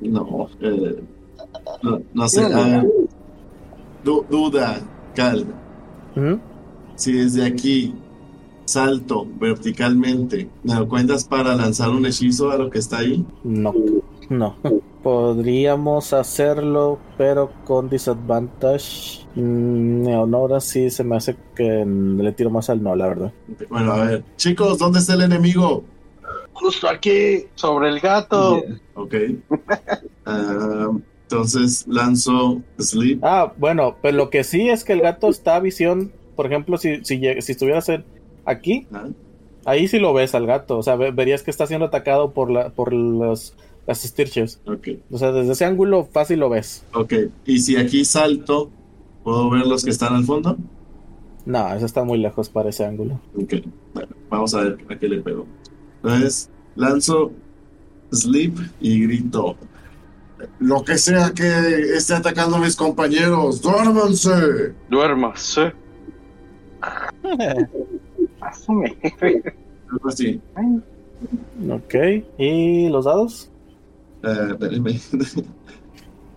no, 0.00 0.48
eh, 0.60 0.96
no, 1.82 2.00
no 2.14 2.28
sé. 2.28 2.42
Du- 4.04 4.24
duda, 4.30 4.80
Cal. 5.14 5.44
Ujú. 6.16 6.38
Si 6.94 7.12
desde 7.12 7.44
aquí 7.44 7.94
salto 8.68 9.26
verticalmente, 9.40 10.48
¿me 10.62 10.74
lo 10.74 10.86
cuentas 10.88 11.24
para 11.24 11.54
lanzar 11.56 11.88
un 11.90 12.04
hechizo 12.06 12.50
a 12.50 12.58
lo 12.58 12.68
que 12.70 12.78
está 12.78 12.98
ahí? 12.98 13.24
No, 13.42 13.72
no. 14.28 14.56
Podríamos 15.02 16.12
hacerlo, 16.12 16.98
pero 17.16 17.50
con 17.64 17.88
disadvantage. 17.88 19.26
Mm, 19.36 20.02
no, 20.02 20.36
ahora 20.36 20.60
sí 20.60 20.90
se 20.90 21.02
me 21.02 21.16
hace 21.16 21.34
que 21.56 21.84
le 21.86 22.32
tiro 22.32 22.50
más 22.50 22.68
al 22.68 22.82
no, 22.82 22.94
la 22.94 23.06
verdad. 23.08 23.32
Bueno, 23.70 23.92
a 23.92 24.04
ver. 24.04 24.24
Chicos, 24.36 24.78
¿dónde 24.78 24.98
está 24.98 25.14
el 25.14 25.22
enemigo? 25.22 25.82
Justo 26.52 26.88
aquí. 26.88 27.44
Sobre 27.54 27.88
el 27.88 28.00
gato. 28.00 28.62
Ok. 28.94 29.14
Ah, 30.30 30.90
entonces 31.22 31.86
lanzo 31.88 32.60
Sleep. 32.78 33.18
Ah, 33.24 33.50
bueno, 33.56 33.96
pues 34.02 34.12
lo 34.12 34.28
que 34.28 34.44
sí 34.44 34.68
es 34.68 34.84
que 34.84 34.92
el 34.92 35.00
gato 35.00 35.30
está 35.30 35.56
a 35.56 35.60
visión. 35.60 36.12
Por 36.36 36.44
ejemplo, 36.44 36.76
si, 36.76 37.02
si, 37.02 37.18
si 37.40 37.52
estuvieras 37.52 37.88
en- 37.88 38.04
aquí, 38.50 38.86
Ah, 38.92 39.06
ahí 39.64 39.88
sí 39.88 39.98
lo 39.98 40.12
ves 40.14 40.34
al 40.34 40.46
gato. 40.46 40.78
O 40.78 40.82
sea, 40.82 40.96
ve- 40.96 41.10
verías 41.12 41.42
que 41.42 41.50
está 41.50 41.66
siendo 41.66 41.86
atacado 41.86 42.32
por, 42.32 42.50
la, 42.50 42.70
por 42.70 42.92
los, 42.92 43.54
las 43.86 44.02
Stirches. 44.02 44.60
Ok, 44.66 44.88
O 45.10 45.18
sea, 45.18 45.32
desde 45.32 45.52
ese 45.52 45.64
ángulo 45.64 46.04
fácil 46.04 46.40
lo 46.40 46.48
ves. 46.48 46.84
ok. 46.94 47.12
Y 47.46 47.58
si 47.60 47.76
aquí 47.76 48.04
salto, 48.04 48.70
¿puedo 49.24 49.50
ver 49.50 49.66
los 49.66 49.84
que 49.84 49.90
están 49.90 50.14
al 50.14 50.24
fondo? 50.24 50.56
No, 51.44 51.72
eso 51.74 51.86
está 51.86 52.04
muy 52.04 52.18
lejos 52.18 52.48
para 52.50 52.68
ese 52.70 52.84
ángulo. 52.84 53.20
Ok, 53.34 53.54
bueno, 53.94 54.08
vamos 54.28 54.54
a 54.54 54.60
ver 54.64 54.78
a 54.90 54.98
qué 54.98 55.08
le 55.08 55.20
pego. 55.22 55.46
Entonces, 56.02 56.50
lanzo 56.76 57.32
Sleep 58.12 58.54
y 58.80 59.02
grito. 59.06 59.56
Lo 60.60 60.84
que 60.84 60.98
sea 60.98 61.32
que 61.34 61.96
esté 61.96 62.14
atacando 62.14 62.56
a 62.56 62.60
mis 62.60 62.76
compañeros, 62.76 63.60
duérmanse. 63.62 64.72
Duermas. 64.88 65.58
¿eh? 68.68 68.96
Asume. 69.04 69.52
Algo 69.90 70.08
así. 70.08 70.40
Ok, 71.70 71.94
¿y 72.38 72.88
los 72.88 73.04
dados? 73.06 73.50
Eh, 74.22 74.48
espérenme. 74.50 75.00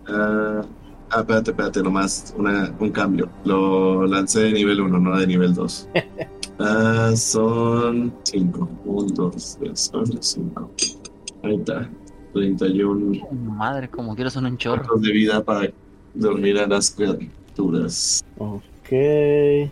Ah, 0.08 0.62
ah, 1.10 1.20
espérate, 1.20 1.50
espérate, 1.50 1.82
nomás 1.82 2.34
una, 2.36 2.74
un 2.78 2.90
cambio. 2.90 3.28
Lo 3.44 4.06
lancé 4.06 4.40
de 4.44 4.52
nivel 4.52 4.80
1, 4.80 4.98
no 4.98 5.18
de 5.18 5.26
nivel 5.26 5.54
2. 5.54 5.88
Ah, 6.58 7.10
son 7.16 8.12
5. 8.24 8.68
1, 8.84 9.08
2, 9.14 9.56
3, 9.58 9.88
4, 9.92 10.18
5. 10.20 10.70
Ahí 11.42 11.56
está. 11.56 11.90
31 12.34 13.26
Madre, 13.32 13.88
como 13.88 14.14
quiero 14.14 14.30
son 14.30 14.46
un 14.46 14.56
chorro. 14.58 14.96
de 14.96 15.12
vida 15.12 15.42
para 15.42 15.70
dormir 16.14 16.58
a 16.58 16.66
las 16.66 16.90
criaturas. 16.90 18.22
Ok, 18.38 18.62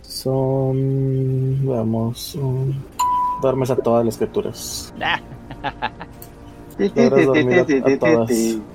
son. 0.02 1.66
Vamos. 1.66 2.35
um, 2.37 2.72
duermes 3.42 3.70
a 3.70 3.76
todas 3.76 4.04
las 4.04 4.16
criaturas. 4.16 4.92
Ah, 5.00 5.20
a- 7.94 7.98
todas. 7.98 8.30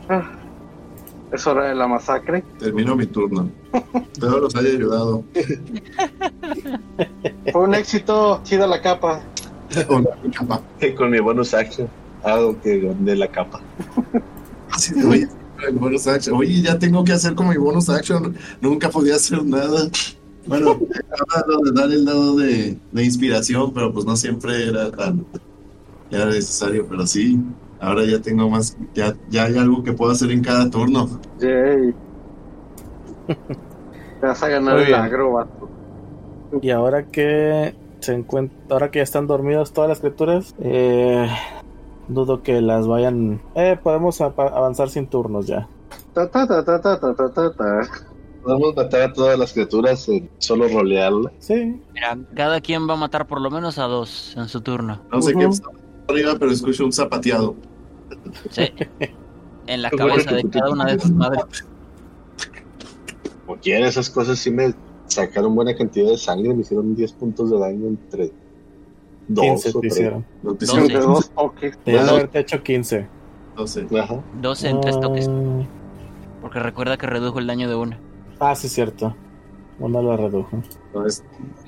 Ah, 0.09 0.31
Es 1.31 1.45
hora 1.47 1.65
de 1.69 1.75
la 1.75 1.87
masacre. 1.87 2.43
Termino 2.59 2.95
mi 2.95 3.07
turno. 3.07 3.49
Espero 4.13 4.39
los 4.39 4.55
haya 4.55 4.69
ayudado. 4.69 5.23
Fue 7.51 7.61
un 7.61 7.73
éxito. 7.75 8.39
Chida 8.43 8.67
la 8.67 8.81
capa. 8.81 9.21
Con 9.87 10.03
mi. 10.03 10.93
Con 10.95 11.09
bonus 11.19 11.53
action. 11.53 11.87
Hago 12.23 12.59
que 12.61 12.93
de 12.99 13.15
la 13.15 13.27
capa. 13.27 13.59
Así 14.71 14.93
de, 14.93 15.05
Oye, 15.05 15.27
el 15.67 15.75
bonus 15.75 16.07
action. 16.07 16.35
Oye, 16.37 16.61
ya 16.61 16.77
tengo 16.79 17.03
que 17.03 17.11
hacer 17.11 17.35
como 17.35 17.49
mi 17.51 17.57
bonus 17.57 17.89
action. 17.89 18.35
Nunca 18.61 18.89
podía 18.89 19.15
hacer 19.15 19.43
nada. 19.43 19.89
Bueno, 20.45 20.71
acaba 21.09 21.57
de 21.63 21.71
dar 21.73 21.91
el 21.91 22.05
dado 22.05 22.35
de, 22.35 22.79
de 22.91 23.03
inspiración, 23.03 23.73
pero 23.73 23.91
pues 23.93 24.05
no 24.05 24.15
siempre 24.15 24.67
era 24.69 24.91
tan 24.91 25.25
era 26.09 26.25
necesario, 26.27 26.87
pero 26.87 27.05
sí. 27.07 27.39
Ahora 27.79 28.05
ya 28.05 28.21
tengo 28.21 28.49
más, 28.49 28.77
ya, 28.93 29.15
ya 29.29 29.45
hay 29.45 29.57
algo 29.57 29.83
que 29.83 29.93
puedo 29.93 30.11
hacer 30.11 30.31
en 30.31 30.41
cada 30.43 30.69
turno. 30.69 31.09
Yay. 31.39 31.93
Te 34.19 34.27
vas 34.27 34.43
a 34.43 34.47
ganar 34.49 34.79
el 34.79 34.93
agro, 34.93 35.33
vato. 35.33 35.69
Y 36.61 36.69
ahora 36.69 37.09
que 37.11 37.75
se 37.99 38.13
encuentra. 38.13 38.57
Ahora 38.69 38.91
que 38.91 38.99
ya 38.99 39.03
están 39.03 39.27
dormidas 39.27 39.73
todas 39.73 39.89
las 39.89 39.99
criaturas. 39.99 40.55
eh, 40.59 41.27
dudo 42.07 42.43
que 42.43 42.61
las 42.61 42.87
vayan. 42.87 43.41
Eh, 43.55 43.77
podemos 43.81 44.21
avanzar 44.21 44.89
sin 44.89 45.07
turnos 45.09 45.47
ya. 45.47 45.67
Ta, 46.13 46.29
ta, 46.29 46.45
ta, 46.47 48.04
Podemos 48.45 48.75
matar 48.75 49.01
a 49.01 49.11
todas 49.13 49.37
las 49.39 49.53
criaturas 49.53 50.07
en 50.07 50.29
solo 50.37 50.67
rolearla. 50.67 51.31
Sí, 51.39 51.81
Mira, 51.93 52.17
cada 52.35 52.61
quien 52.61 52.87
va 52.87 52.93
a 52.93 52.97
matar 52.97 53.25
por 53.27 53.41
lo 53.41 53.49
menos 53.49 53.79
a 53.79 53.85
dos 53.85 54.35
en 54.37 54.47
su 54.47 54.61
turno. 54.61 55.01
No 55.11 55.21
sé 55.21 55.31
qué 55.33 55.39
Ujú. 55.45 55.49
está 55.53 55.67
arriba, 56.07 56.35
pero 56.39 56.51
escucho 56.51 56.85
un 56.85 56.93
zapateado. 56.93 57.55
Sí. 58.51 58.71
En 59.65 59.81
la 59.81 59.89
Qué 59.91 59.97
cabeza 59.97 60.31
de 60.35 60.43
te- 60.43 60.49
cada 60.59 60.69
una 60.69 60.85
de 60.85 60.99
sus 60.99 61.09
madres. 61.11 61.43
Como 63.45 63.59
quiera, 63.59 63.87
esas 63.87 64.09
cosas 64.09 64.37
sí 64.39 64.51
me 64.51 64.73
sacaron 65.07 65.55
buena 65.55 65.75
cantidad 65.75 66.09
de 66.09 66.17
sangre. 66.17 66.53
Me 66.53 66.61
hicieron 66.61 66.95
10 66.95 67.13
puntos 67.13 67.49
de 67.51 67.59
daño 67.59 67.87
entre 67.87 68.31
2 69.27 69.43
15 69.63 69.69
o 69.69 69.71
te 69.73 69.79
3. 69.79 69.93
hicieron. 69.93 70.25
No 70.43 70.53
te 70.55 70.65
Doce. 70.65 70.79
Entre 70.81 70.99
dos 70.99 71.29
toques. 71.31 71.79
Dos. 71.85 72.09
haberte 72.09 72.39
hecho 72.39 72.61
15. 72.63 73.07
No 73.57 73.65
sé. 73.67 73.87
Ajá. 73.99 74.21
12 74.41 74.69
en 74.69 74.81
tres 74.81 74.99
toques. 74.99 75.27
Ah, 75.29 75.63
Porque 76.41 76.59
recuerda 76.59 76.97
que 76.97 77.07
redujo 77.07 77.39
el 77.39 77.47
daño 77.47 77.67
de 77.69 77.75
una. 77.75 77.99
Ah, 78.39 78.55
sí, 78.55 78.67
cierto. 78.69 79.15
Uno 79.79 80.01
lo 80.01 80.15
redujo. 80.17 80.61
No 80.93 81.05
es. 81.05 81.23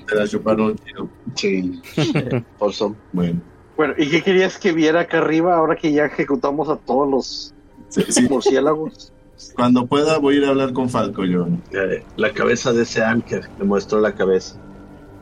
Te 0.06 0.14
la 0.14 0.26
chuparon 0.26 0.66
un 0.66 0.76
tiro. 0.76 1.08
Sí. 1.34 1.80
Por 2.58 2.70
eso. 2.70 2.94
Bueno. 3.12 3.40
Bueno, 3.76 3.94
¿y 3.96 4.08
qué 4.10 4.22
querías 4.22 4.58
que 4.58 4.72
viera 4.72 5.00
acá 5.02 5.18
arriba 5.18 5.56
ahora 5.56 5.76
que 5.76 5.92
ya 5.92 6.06
ejecutamos 6.06 6.68
a 6.68 6.76
todos 6.76 7.08
los 7.08 7.54
Sí, 7.90 8.02
sí. 8.08 8.28
murciélagos? 8.28 9.12
Cuando 9.54 9.86
pueda, 9.86 10.18
voy 10.18 10.34
a 10.34 10.38
ir 10.38 10.44
a 10.46 10.48
hablar 10.48 10.72
con 10.72 10.88
Falco 10.88 11.24
yo. 11.24 11.46
Eh, 11.72 12.02
la 12.16 12.32
cabeza 12.32 12.72
de 12.72 12.82
ese 12.82 13.04
Anker. 13.04 13.48
Le 13.58 13.64
muestro 13.64 14.00
la 14.00 14.14
cabeza. 14.14 14.58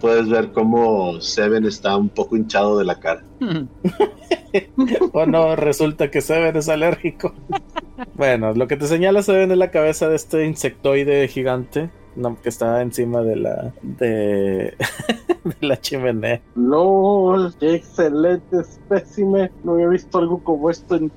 Puedes 0.01 0.29
ver 0.29 0.53
cómo 0.53 1.21
Seven 1.21 1.65
está 1.67 1.97
un 1.97 2.09
poco 2.09 2.37
hinchado 2.37 2.79
de 2.79 2.85
la 2.85 2.99
cara. 2.99 3.23
O 5.13 5.27
no, 5.27 5.55
resulta 5.55 6.11
que 6.11 6.21
Seven 6.23 6.57
es 6.57 6.69
alérgico. 6.71 7.35
bueno, 8.15 8.53
lo 8.55 8.67
que 8.67 8.77
te 8.77 8.87
señala 8.87 9.23
Seven 9.23 9.53
es 9.53 9.59
la 9.59 9.71
cabeza 9.71 10.09
de 10.09 10.17
este 10.17 10.47
insectoide 10.47 11.29
gigante 11.29 11.91
no, 12.17 12.41
que 12.41 12.49
está 12.49 12.81
encima 12.83 13.21
de 13.21 13.37
la 13.37 13.73
de, 13.83 14.75
de 15.45 15.67
la 15.67 15.81
chimenea. 15.81 16.41
LOL, 16.55 17.55
qué 17.61 17.75
excelente 17.75 18.61
espécimen. 18.61 19.51
No 19.63 19.75
había 19.75 19.89
visto 19.89 20.19
algo 20.19 20.43
como 20.43 20.71
esto 20.71 20.97
en 20.97 21.13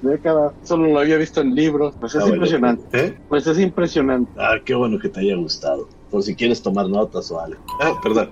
décadas. 0.00 0.54
Solo 0.62 0.86
lo 0.88 0.98
había 1.00 1.18
visto 1.18 1.42
en 1.42 1.54
libros. 1.54 1.94
Pues 2.00 2.14
es 2.14 2.24
Ah, 2.24 2.28
impresionante. 2.28 3.06
¿Eh? 3.06 3.18
Pues 3.28 3.46
es 3.46 3.58
impresionante. 3.58 4.32
Ah, 4.38 4.56
qué 4.64 4.74
bueno 4.74 4.98
que 4.98 5.10
te 5.10 5.20
haya 5.20 5.36
gustado. 5.36 5.86
Por 6.10 6.22
si 6.22 6.34
quieres 6.34 6.62
tomar 6.62 6.88
notas 6.88 7.30
o 7.30 7.38
algo. 7.38 7.60
Ah, 7.82 7.92
perdón. 8.02 8.30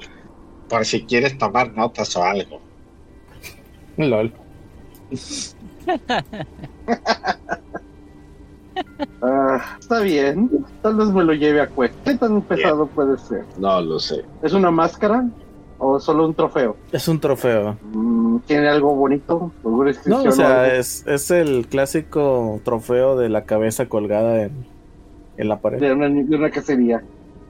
Por 0.70 0.86
si 0.86 1.02
quieres 1.04 1.36
tomar 1.36 1.74
notas 1.74 2.16
o 2.16 2.24
algo. 2.24 2.60
LOL. 3.98 4.32
Ah, 9.20 9.76
está 9.78 10.00
bien. 10.00 10.50
Tal 10.82 10.96
vez 10.96 11.08
me 11.08 11.22
lo 11.24 11.32
lleve 11.34 11.60
a 11.60 11.68
cuesta. 11.68 11.96
¿Qué 12.04 12.16
tan 12.18 12.40
pesado 12.42 12.86
puede 12.86 13.18
ser? 13.18 13.44
No 13.58 13.80
lo 13.80 13.98
sé. 13.98 14.24
¿Es 14.42 14.52
una 14.52 14.70
máscara 14.70 15.24
o 15.78 16.00
solo 16.00 16.26
un 16.26 16.34
trofeo? 16.34 16.76
Es 16.92 17.06
un 17.08 17.20
trofeo. 17.20 17.76
Mm, 17.92 18.38
¿Tiene 18.46 18.68
algo 18.68 18.94
bonito? 18.94 19.52
¿Alguna 19.64 19.92
No, 20.06 20.22
o 20.22 20.30
sea, 20.32 20.74
es, 20.74 21.06
es 21.06 21.30
el 21.30 21.66
clásico 21.68 22.60
trofeo 22.64 23.16
de 23.16 23.28
la 23.28 23.44
cabeza 23.44 23.86
colgada 23.86 24.42
en, 24.44 24.66
en 25.36 25.48
la 25.48 25.58
pared. 25.60 25.78
de, 25.78 25.92
una, 25.92 26.08
de 26.08 26.36
una 26.36 26.50
cacería. 26.50 27.02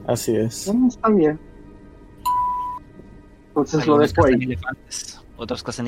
Así 0.07 0.35
es. 0.37 0.73
Mm, 0.73 0.87
está 0.89 1.09
bien. 1.11 1.39
Entonces 3.49 3.87
lo 3.87 3.99
dejo 3.99 4.25
ahí. 4.27 4.35
elefantes, 4.35 5.21
otros 5.37 5.63
cazan. 5.63 5.87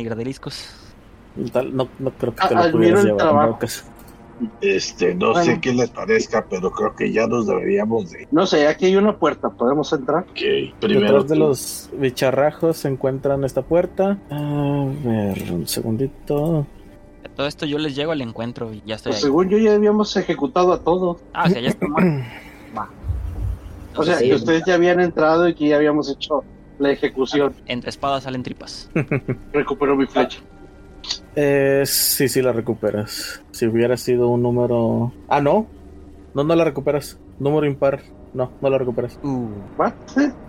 Tal- 1.53 1.77
No, 1.77 1.89
no 1.99 2.11
creo 2.13 2.35
que 2.35 2.43
Ah, 2.43 2.49
te 2.49 2.55
lo 2.55 2.61
admiro 2.61 2.79
pudieras 2.79 3.05
el 3.05 3.11
llevar. 3.17 3.59
caso. 3.59 3.85
Este, 4.61 5.15
no 5.15 5.33
Bueno. 5.33 5.45
sé 5.45 5.61
qué 5.61 5.73
les 5.73 5.91
parezca, 5.91 6.47
pero 6.49 6.71
creo 6.71 6.95
que 6.95 7.13
ya 7.13 7.27
nos 7.27 7.47
deberíamos 7.47 8.11
de. 8.11 8.29
No 8.31 8.47
sé, 8.47 8.67
aquí 8.69 8.87
hay 8.87 8.97
una 8.97 9.17
puerta. 9.17 9.51
¿Podemos 9.51 9.93
entrar? 9.93 10.25
Ok, 10.31 10.39
primero. 10.81 11.01
Detrás 11.07 11.29
de 11.29 11.37
los 11.37 11.91
bicharrajos 11.95 12.77
se 12.79 12.89
encuentran 12.89 13.45
esta 13.45 13.63
puerta. 13.63 14.19
A 14.31 14.87
ver, 15.05 15.51
un 15.53 15.67
segundito. 15.67 16.67
A 17.25 17.29
todo 17.35 17.47
esto 17.47 17.67
yo 17.67 17.79
les 17.79 17.95
llego 17.97 18.13
al 18.13 18.21
encuentro 18.21 18.73
y 18.73 18.83
ya 18.87 18.95
estoy 18.97 19.11
Pues 19.13 19.23
ahí. 19.23 19.29
según 19.29 19.49
yo 19.49 19.59
ya 19.59 19.75
habíamos 19.75 20.17
ejecutado 20.17 20.73
a 20.73 20.81
todos. 20.83 21.21
Ah, 21.33 21.45
o 21.47 21.51
sea, 21.51 21.61
ya 21.61 21.69
está. 21.71 21.87
Va. 22.77 22.89
O 23.97 24.03
sea, 24.05 24.19
que 24.19 24.35
ustedes 24.35 24.63
ya 24.67 24.75
habían 24.75 25.01
entrado 25.01 25.49
y 25.49 25.55
que 25.55 25.69
ya 25.69 25.77
habíamos 25.77 26.09
hecho 26.11 26.45
la 26.79 26.91
ejecución. 26.93 27.53
entre 27.67 27.91
espadas 27.91 28.23
salen 28.23 28.45
tripas. 28.45 28.89
Recupero 29.53 29.97
mi 29.97 30.07
flecha. 30.07 30.39
Eh, 31.37 31.83
sí, 31.87 32.29
sí 32.29 32.43
la 32.43 32.53
recuperas. 32.53 33.43
Si 33.53 33.67
hubiera 33.67 33.97
sido 33.97 34.29
un 34.29 34.43
número... 34.43 35.13
Ah, 35.29 35.41
no. 35.41 35.67
No, 36.35 36.45
no 36.45 36.55
la 36.55 36.65
recuperas. 36.65 37.19
Número 37.39 37.67
impar. 37.67 38.01
No, 38.35 38.51
no 38.61 38.71
la 38.71 38.79
recuperas. 38.79 39.19
Uh. 39.23 39.47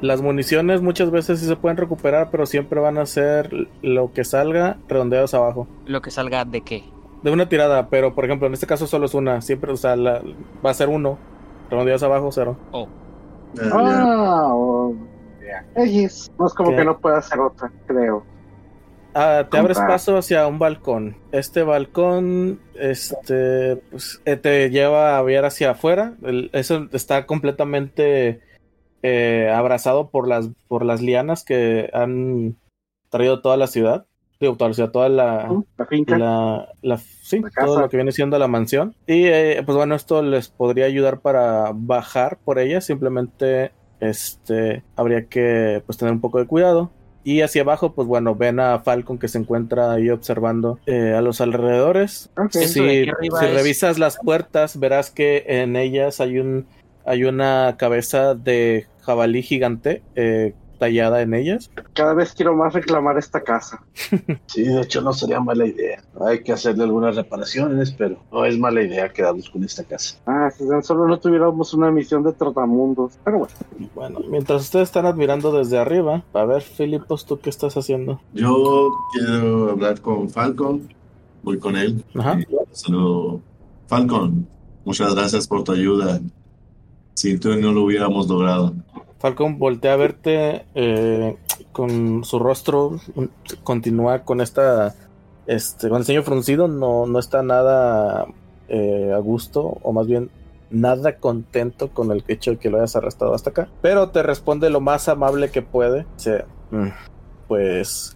Las 0.02 0.22
municiones 0.22 0.82
muchas 0.82 1.12
veces 1.12 1.40
sí 1.40 1.46
se 1.46 1.56
pueden 1.56 1.78
recuperar, 1.78 2.30
pero 2.32 2.46
siempre 2.46 2.80
van 2.80 2.98
a 2.98 3.06
ser 3.06 3.52
lo 3.82 4.12
que 4.12 4.24
salga 4.24 4.78
redondeados 4.88 5.34
abajo. 5.34 5.68
lo 5.86 6.02
que 6.02 6.12
salga 6.12 6.44
de 6.46 6.62
qué. 6.62 6.84
De 7.24 7.32
una 7.32 7.50
tirada, 7.50 7.88
pero 7.90 8.16
por 8.16 8.26
ejemplo, 8.26 8.48
en 8.48 8.54
este 8.54 8.68
caso 8.68 8.88
solo 8.88 9.06
es 9.06 9.14
una. 9.14 9.42
Siempre, 9.42 9.72
o 9.72 9.78
sea, 9.78 9.96
la- 9.96 10.22
va 10.66 10.72
a 10.72 10.74
ser 10.74 10.90
uno. 10.90 11.18
Redondeados 11.70 12.04
abajo, 12.04 12.30
cero. 12.32 12.58
Oh, 12.72 12.88
Ah. 13.62 13.70
Ah, 13.74 14.48
oh. 14.54 14.94
No 16.38 16.46
es 16.48 16.54
como 16.56 16.70
¿Qué? 16.72 16.76
que 16.78 16.86
no 16.86 17.00
pueda 17.00 17.18
hacer 17.18 17.40
otra, 17.40 17.72
creo. 17.88 18.24
Ah, 19.14 19.48
te 19.50 19.58
abres 19.58 19.78
paso 19.80 20.18
hacia 20.18 20.46
un 20.48 20.60
balcón. 20.60 21.16
Este 21.32 21.64
balcón, 21.64 22.60
este, 22.76 23.78
pues, 23.92 24.22
eh, 24.26 24.36
te 24.38 24.70
lleva 24.70 25.18
a 25.18 25.22
ver 25.22 25.46
hacia 25.46 25.72
afuera. 25.72 26.14
El- 26.24 26.50
eso 26.54 26.88
está 26.94 27.26
completamente 27.26 28.42
eh, 29.02 29.50
abrazado 29.54 30.10
por 30.10 30.28
las, 30.28 30.50
por 30.68 30.84
las 30.86 31.02
lianas 31.02 31.44
que 31.44 31.90
han 31.94 32.58
traído 33.10 33.42
toda 33.42 33.58
la 33.58 33.68
ciudad. 33.68 34.06
Digo, 34.40 34.56
toda 34.56 34.70
la 34.70 34.74
ciudad, 34.74 34.92
toda 34.92 35.10
la, 35.10 35.64
La 35.78 35.86
finca. 35.86 36.18
la, 36.18 36.70
la- 36.82 36.98
sí, 36.98 37.40
La 37.40 37.50
casa. 37.50 37.66
todo 37.66 37.80
lo 37.82 37.90
que 37.90 37.98
viene 37.98 38.12
siendo 38.12 38.38
la 38.40 38.48
mansión. 38.48 38.96
Y 39.08 39.26
eh, 39.26 39.62
pues 39.66 39.76
bueno, 39.76 39.96
esto 39.96 40.22
les 40.22 40.50
podría 40.50 40.86
ayudar 40.86 41.20
para 41.20 41.72
bajar 41.74 42.38
por 42.46 42.60
ella. 42.60 42.80
Simplemente 42.80 43.72
este 44.00 44.84
habría 44.96 45.26
que 45.26 45.82
pues 45.86 45.98
tener 45.98 46.14
un 46.14 46.22
poco 46.22 46.40
de 46.40 46.46
cuidado. 46.48 46.92
Y 47.30 47.42
hacia 47.42 47.62
abajo, 47.62 47.94
pues 47.94 48.08
bueno, 48.08 48.34
ven 48.34 48.60
a 48.60 48.80
Falcon 48.80 49.20
que 49.20 49.28
se 49.28 49.38
encuentra 49.38 49.92
ahí 49.92 50.10
observando 50.10 50.80
eh, 50.88 51.14
a 51.16 51.22
los 51.22 51.42
alrededores. 51.42 52.32
Si, 52.50 52.60
es- 52.64 52.74
revisas 53.54 54.00
las 54.00 54.18
puertas, 54.18 54.80
verás 54.80 55.12
que 55.12 55.44
en 55.48 55.76
ellas 55.76 56.22
hay 56.22 56.40
un 56.40 56.66
hay 57.06 57.26
una 57.26 57.76
cabeza 57.78 58.34
de 58.34 58.88
jabalí 59.02 59.44
gigante 59.44 60.02
eh, 60.16 60.54
tallada 60.80 61.22
en 61.22 61.34
ellas. 61.36 61.70
Cada 61.94 62.14
vez 62.16 62.34
quiero 62.34 62.56
más 62.56 62.74
reclamar 62.74 63.18
esta 63.18 63.42
casa. 63.44 63.84
Sí, 64.48 64.64
de 64.64 64.82
hecho 64.82 65.02
no 65.02 65.14
sería 65.14 65.40
mala 65.40 65.68
idea. 65.68 66.02
Hay 66.22 66.42
que 66.42 66.52
hacerle 66.52 66.84
algunas 66.84 67.16
reparaciones, 67.16 67.92
pero 67.92 68.18
no 68.32 68.46
es 68.46 68.58
mala 68.58 68.82
idea 68.82 69.10
quedarnos 69.10 69.50
con 69.50 69.64
esta 69.64 69.84
casa. 69.84 70.18
Ah, 70.26 70.50
si 70.50 70.68
tan 70.68 70.84
solo 70.84 71.08
no 71.08 71.20
tuviéramos 71.20 71.74
una 71.76 71.92
misión 71.92 72.24
de 72.24 72.34
trotamundos. 72.34 73.20
Pero 73.24 73.40
bueno, 73.40 73.54
Bueno, 73.94 74.20
mientras 74.30 74.64
ustedes 74.64 74.90
están 74.90 75.06
admirando 75.06 75.52
desde 75.52 75.78
arriba, 75.78 76.24
a 76.34 76.46
ver, 76.46 76.62
Filipos, 76.64 77.26
¿tú 77.26 77.40
qué 77.40 77.50
estás 77.52 77.78
haciendo? 77.78 78.20
Yo 78.34 78.90
quiero 79.14 79.72
hablar 79.72 80.02
con 80.02 80.30
Falcon. 80.30 80.90
Voy 81.44 81.60
con 81.60 81.76
él. 81.78 82.04
Ajá. 82.16 82.40
Saludo. 82.72 83.42
Falcon, 83.88 84.48
muchas 84.86 85.14
gracias 85.14 85.48
por 85.48 85.64
tu 85.64 85.74
ayuda. 85.74 86.20
Sin 87.14 87.40
tú 87.40 87.56
no 87.56 87.72
lo 87.72 87.84
hubiéramos 87.84 88.28
logrado. 88.28 88.74
Falcon 89.20 89.60
voltea 89.60 89.94
a 89.94 89.98
verte 89.98 90.66
eh, 90.76 91.38
con 91.72 92.24
su 92.24 92.40
rostro, 92.40 93.00
continúa 93.64 94.20
con 94.24 94.40
esta, 94.42 94.96
este, 95.46 95.90
con 95.90 96.00
el 96.00 96.06
ceño 96.06 96.24
fruncido, 96.24 96.68
no, 96.68 97.06
no 97.06 97.20
está 97.20 97.44
nada 97.44 98.26
eh, 98.70 99.12
a 99.14 99.18
gusto, 99.20 99.78
o 99.84 99.92
más 99.92 100.08
bien 100.08 100.30
nada 100.70 101.18
contento 101.18 101.90
con 101.90 102.12
el 102.12 102.24
hecho 102.28 102.52
de 102.52 102.58
que 102.58 102.70
lo 102.70 102.78
hayas 102.78 102.96
arrastrado 102.96 103.34
hasta 103.34 103.50
acá, 103.50 103.70
pero 103.82 104.10
te 104.10 104.24
responde 104.24 104.70
lo 104.70 104.80
más 104.80 105.10
amable 105.10 105.50
que 105.52 105.62
puede. 105.64 106.06
Dice, 106.16 106.46
"Mm, 106.72 106.88
pues, 107.48 108.16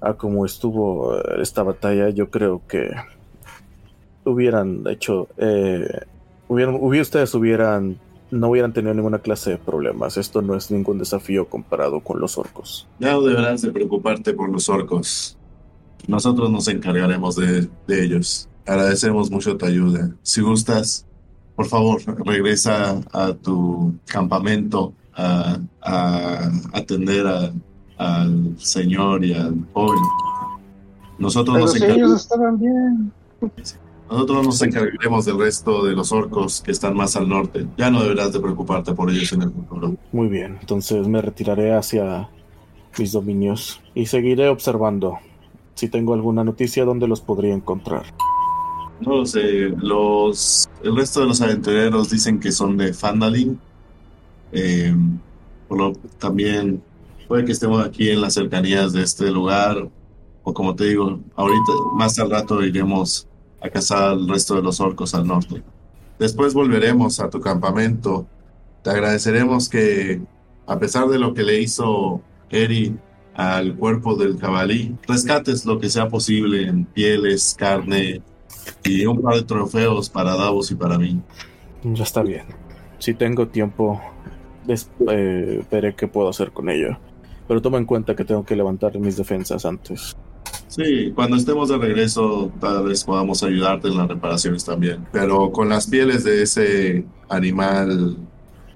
a 0.00 0.12
como 0.14 0.44
estuvo 0.44 1.18
esta 1.40 1.62
batalla, 1.64 2.10
yo 2.10 2.30
creo 2.30 2.62
que 2.68 2.90
hubieran 4.24 4.82
hecho, 4.88 5.28
eh, 5.38 5.88
hubieran, 6.48 6.74
hubi- 6.76 7.00
ustedes 7.00 7.34
hubieran 7.34 7.98
no 8.30 8.48
hubieran 8.50 8.72
tenido 8.72 8.92
ninguna 8.94 9.18
clase 9.18 9.50
de 9.50 9.58
problemas. 9.58 10.16
Esto 10.16 10.42
no 10.42 10.54
es 10.56 10.70
ningún 10.70 10.98
desafío 10.98 11.48
comparado 11.48 12.00
con 12.00 12.20
los 12.20 12.36
orcos. 12.38 12.86
Ya 12.98 13.12
no 13.12 13.22
deberás 13.22 13.62
de 13.62 13.70
preocuparte 13.70 14.32
por 14.34 14.48
los 14.50 14.68
orcos. 14.68 15.36
Nosotros 16.08 16.50
nos 16.50 16.68
encargaremos 16.68 17.36
de, 17.36 17.68
de 17.86 18.04
ellos. 18.04 18.48
Agradecemos 18.66 19.30
mucho 19.30 19.56
tu 19.56 19.64
ayuda. 19.66 20.10
Si 20.22 20.40
gustas, 20.40 21.06
por 21.54 21.66
favor, 21.66 22.00
regresa 22.26 23.00
a 23.12 23.32
tu 23.32 23.94
campamento 24.06 24.92
a, 25.14 25.58
a 25.82 26.50
atender 26.72 27.26
a- 27.26 27.52
al 27.98 28.54
señor 28.58 29.24
y 29.24 29.32
al 29.32 29.54
joven. 29.72 29.98
Nosotros 31.18 31.54
Pero 31.54 31.64
nos, 31.66 31.72
si 31.74 31.78
encar- 31.78 31.96
ellos 31.96 32.12
estaban 32.20 32.58
bien. 32.58 33.12
Nosotros 34.10 34.46
nos 34.46 34.62
encargaremos 34.62 35.24
del 35.24 35.38
resto 35.38 35.84
de 35.84 35.94
los 35.94 36.12
orcos 36.12 36.60
que 36.60 36.70
están 36.70 36.94
más 36.94 37.16
al 37.16 37.28
norte. 37.28 37.66
Ya 37.76 37.90
no 37.90 38.02
deberás 38.02 38.32
de 38.32 38.40
preocuparte 38.40 38.94
por 38.94 39.10
ellos 39.10 39.32
en 39.32 39.42
el 39.42 39.50
futuro. 39.50 39.96
Muy 40.12 40.28
bien, 40.28 40.58
entonces 40.60 41.08
me 41.08 41.20
retiraré 41.20 41.74
hacia 41.74 42.28
mis 42.98 43.12
dominios 43.12 43.80
y 43.94 44.06
seguiré 44.06 44.48
observando. 44.48 45.18
Si 45.74 45.88
tengo 45.88 46.14
alguna 46.14 46.44
noticia, 46.44 46.84
¿dónde 46.84 47.08
los 47.08 47.20
podría 47.20 47.54
encontrar? 47.54 48.04
No 49.00 49.16
lo 49.16 49.26
sé, 49.26 49.68
los, 49.76 50.68
el 50.82 50.96
resto 50.96 51.20
de 51.20 51.26
los 51.26 51.40
aventureros 51.42 52.08
dicen 52.08 52.40
que 52.40 52.52
son 52.52 52.76
de 52.76 52.94
Fandalin. 52.94 53.58
Eh, 54.52 54.94
lo, 55.68 55.92
también 56.18 56.82
puede 57.28 57.44
que 57.44 57.52
estemos 57.52 57.84
aquí 57.84 58.08
en 58.08 58.20
las 58.20 58.34
cercanías 58.34 58.92
de 58.92 59.02
este 59.02 59.30
lugar. 59.30 59.88
O 60.44 60.54
como 60.54 60.74
te 60.74 60.84
digo, 60.84 61.20
ahorita, 61.34 61.72
más 61.94 62.18
al 62.18 62.30
rato 62.30 62.62
iremos 62.64 63.26
a 63.60 63.70
cazar 63.70 64.10
al 64.10 64.28
resto 64.28 64.54
de 64.54 64.62
los 64.62 64.80
orcos 64.80 65.14
al 65.14 65.26
norte. 65.26 65.62
Después 66.18 66.54
volveremos 66.54 67.20
a 67.20 67.28
tu 67.30 67.40
campamento. 67.40 68.26
Te 68.82 68.90
agradeceremos 68.90 69.68
que, 69.68 70.22
a 70.66 70.78
pesar 70.78 71.08
de 71.08 71.18
lo 71.18 71.34
que 71.34 71.42
le 71.42 71.60
hizo 71.60 72.20
Eri 72.50 72.96
al 73.34 73.76
cuerpo 73.76 74.14
del 74.14 74.38
jabalí, 74.38 74.96
rescates 75.06 75.66
lo 75.66 75.78
que 75.78 75.90
sea 75.90 76.08
posible 76.08 76.66
en 76.66 76.86
pieles, 76.86 77.54
carne, 77.58 78.22
y 78.82 79.04
un 79.06 79.20
par 79.20 79.34
de 79.34 79.42
trofeos 79.42 80.08
para 80.08 80.36
Davos 80.36 80.70
y 80.70 80.74
para 80.74 80.98
mí. 80.98 81.20
Ya 81.82 82.02
está 82.02 82.22
bien. 82.22 82.46
Si 82.98 83.14
tengo 83.14 83.48
tiempo, 83.48 84.00
eh, 85.10 85.64
veré 85.70 85.94
qué 85.94 86.08
puedo 86.08 86.28
hacer 86.28 86.52
con 86.52 86.70
ello. 86.70 86.96
Pero 87.46 87.62
toma 87.62 87.78
en 87.78 87.84
cuenta 87.84 88.16
que 88.16 88.24
tengo 88.24 88.44
que 88.44 88.56
levantar 88.56 88.98
mis 88.98 89.16
defensas 89.16 89.64
antes. 89.64 90.16
Sí, 90.68 91.12
cuando 91.14 91.36
estemos 91.36 91.68
de 91.68 91.78
regreso, 91.78 92.50
tal 92.60 92.84
vez 92.84 93.04
podamos 93.04 93.42
ayudarte 93.42 93.88
en 93.88 93.96
las 93.96 94.08
reparaciones 94.08 94.64
también. 94.64 95.06
Pero 95.12 95.50
con 95.52 95.68
las 95.68 95.86
pieles 95.86 96.24
de 96.24 96.42
ese 96.42 97.04
animal 97.28 98.16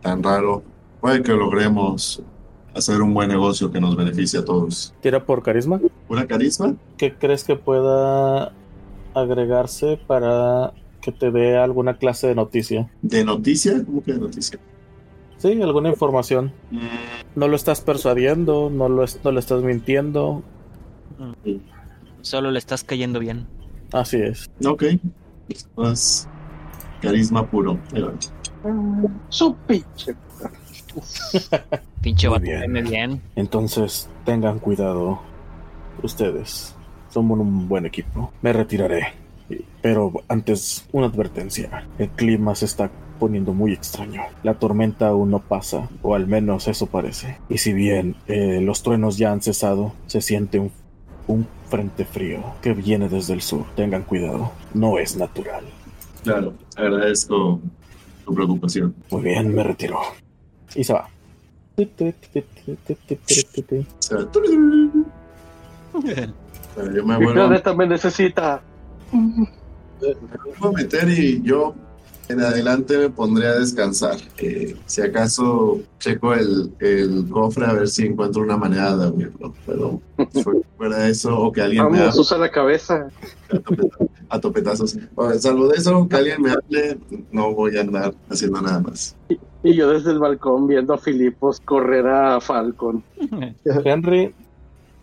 tan 0.00 0.22
raro, 0.22 0.62
puede 1.00 1.22
que 1.22 1.32
logremos 1.32 2.22
hacer 2.74 3.02
un 3.02 3.12
buen 3.12 3.28
negocio 3.28 3.70
que 3.72 3.80
nos 3.80 3.96
beneficie 3.96 4.38
a 4.38 4.44
todos. 4.44 4.94
¿Tira 5.02 5.24
por 5.24 5.42
carisma? 5.42 5.80
¿Una 6.08 6.26
carisma? 6.26 6.74
¿Qué 6.96 7.14
crees 7.14 7.42
que 7.44 7.56
pueda 7.56 8.52
agregarse 9.14 9.98
para 10.06 10.72
que 11.00 11.10
te 11.12 11.30
dé 11.32 11.56
alguna 11.58 11.96
clase 11.98 12.28
de 12.28 12.34
noticia? 12.36 12.88
¿De 13.02 13.24
noticia? 13.24 13.84
¿Cómo 13.84 14.02
que 14.04 14.12
de 14.12 14.20
noticia? 14.20 14.58
Sí, 15.38 15.60
alguna 15.60 15.88
información. 15.88 16.52
No 17.34 17.48
lo 17.48 17.56
estás 17.56 17.80
persuadiendo, 17.80 18.70
no 18.70 18.88
lo, 18.88 19.02
es- 19.02 19.18
no 19.24 19.32
le 19.32 19.40
estás 19.40 19.62
mintiendo. 19.62 20.42
Solo 22.22 22.50
le 22.50 22.58
estás 22.58 22.84
cayendo 22.84 23.18
bien. 23.18 23.46
Así 23.92 24.18
es. 24.20 24.50
Ok. 24.64 24.84
Pues 25.74 26.28
carisma 27.00 27.48
puro. 27.48 27.78
Va. 27.94 28.12
Su 29.28 29.54
pinche. 29.66 30.14
Pinche 32.02 32.28
Muy 32.28 32.38
vato, 32.38 32.50
bien. 32.50 32.84
bien. 32.84 33.22
Entonces, 33.36 34.08
tengan 34.24 34.58
cuidado 34.58 35.20
ustedes. 36.02 36.74
Somos 37.10 37.38
un 37.38 37.68
buen 37.68 37.86
equipo. 37.86 38.32
Me 38.42 38.52
retiraré. 38.52 39.12
Pero 39.82 40.12
antes, 40.28 40.86
una 40.92 41.06
advertencia. 41.06 41.86
El 41.98 42.08
clima 42.10 42.54
se 42.54 42.64
está 42.66 42.90
poniendo 43.18 43.52
muy 43.52 43.72
extraño. 43.72 44.22
La 44.42 44.54
tormenta 44.54 45.08
aún 45.08 45.30
no 45.30 45.40
pasa, 45.40 45.88
o 46.02 46.14
al 46.14 46.26
menos 46.26 46.68
eso 46.68 46.86
parece. 46.86 47.38
Y 47.48 47.58
si 47.58 47.72
bien 47.72 48.16
eh, 48.28 48.60
los 48.62 48.82
truenos 48.82 49.18
ya 49.18 49.32
han 49.32 49.42
cesado, 49.42 49.92
se 50.06 50.20
siente 50.22 50.58
un, 50.58 50.72
un 51.30 51.46
frente 51.68 52.04
frío 52.04 52.42
que 52.60 52.72
viene 52.74 53.08
desde 53.08 53.34
el 53.34 53.40
sur. 53.40 53.64
Tengan 53.76 54.02
cuidado. 54.02 54.52
No 54.74 54.98
es 54.98 55.16
natural. 55.16 55.64
Claro, 56.24 56.54
agradezco 56.76 57.60
tu 58.24 58.34
preocupación. 58.34 58.94
Muy 59.10 59.22
bien, 59.22 59.54
me 59.54 59.62
retiro. 59.62 60.00
Y 60.74 60.84
se 60.84 60.92
va. 60.92 61.08
Yo 61.76 61.86
me 67.04 67.16
vuelvo, 67.16 67.74
me 67.76 67.86
necesita. 67.86 68.62
me 69.12 69.46
vuelvo 70.00 70.68
a 70.68 70.72
meter 70.72 71.08
y 71.08 71.42
yo 71.42 71.74
en 72.30 72.40
adelante 72.40 72.96
me 72.98 73.10
pondré 73.10 73.46
a 73.48 73.54
descansar. 73.58 74.16
Eh, 74.38 74.76
si 74.86 75.02
acaso 75.02 75.80
checo 75.98 76.32
el, 76.34 76.72
el 76.80 77.26
cofre 77.30 77.66
a 77.66 77.72
ver 77.72 77.88
si 77.88 78.06
encuentro 78.06 78.42
una 78.42 78.56
manera 78.56 78.96
de 78.96 79.06
abrirlo. 79.06 79.52
Pero 79.66 80.00
fu- 80.42 80.62
fuera 80.76 80.98
de 81.04 81.10
eso, 81.10 81.36
o 81.38 81.52
que 81.52 81.62
alguien 81.62 81.84
me 81.84 81.98
Vamos, 81.98 82.08
hable 82.12 82.20
usa 82.20 82.38
la 82.38 82.50
cabeza. 82.50 83.08
a, 83.50 83.58
topeta- 83.58 84.06
a 84.28 84.40
topetazos. 84.40 84.96
Bueno, 85.14 85.34
salvo 85.40 85.68
de 85.68 85.76
eso, 85.76 86.08
que 86.08 86.16
alguien 86.16 86.42
me 86.42 86.50
hable, 86.52 86.98
no 87.32 87.52
voy 87.54 87.76
a 87.76 87.80
andar 87.82 88.14
haciendo 88.28 88.60
nada 88.60 88.80
más. 88.80 89.16
Y 89.62 89.74
yo 89.74 89.90
desde 89.90 90.10
el 90.12 90.18
balcón 90.18 90.66
viendo 90.66 90.94
a 90.94 90.98
Filipos 90.98 91.60
correr 91.60 92.06
a 92.06 92.40
Falcon. 92.40 93.02
Henry, 93.84 94.34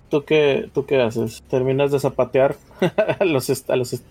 ¿tú 0.09 0.23
qué, 0.25 0.71
¿tú 0.73 0.85
qué 0.85 1.01
haces? 1.01 1.43
¿Terminas 1.49 1.91
de 1.91 1.99
zapatear 1.99 2.55
a 3.19 3.25
los, 3.25 3.49
a 3.69 3.75
los? 3.75 4.01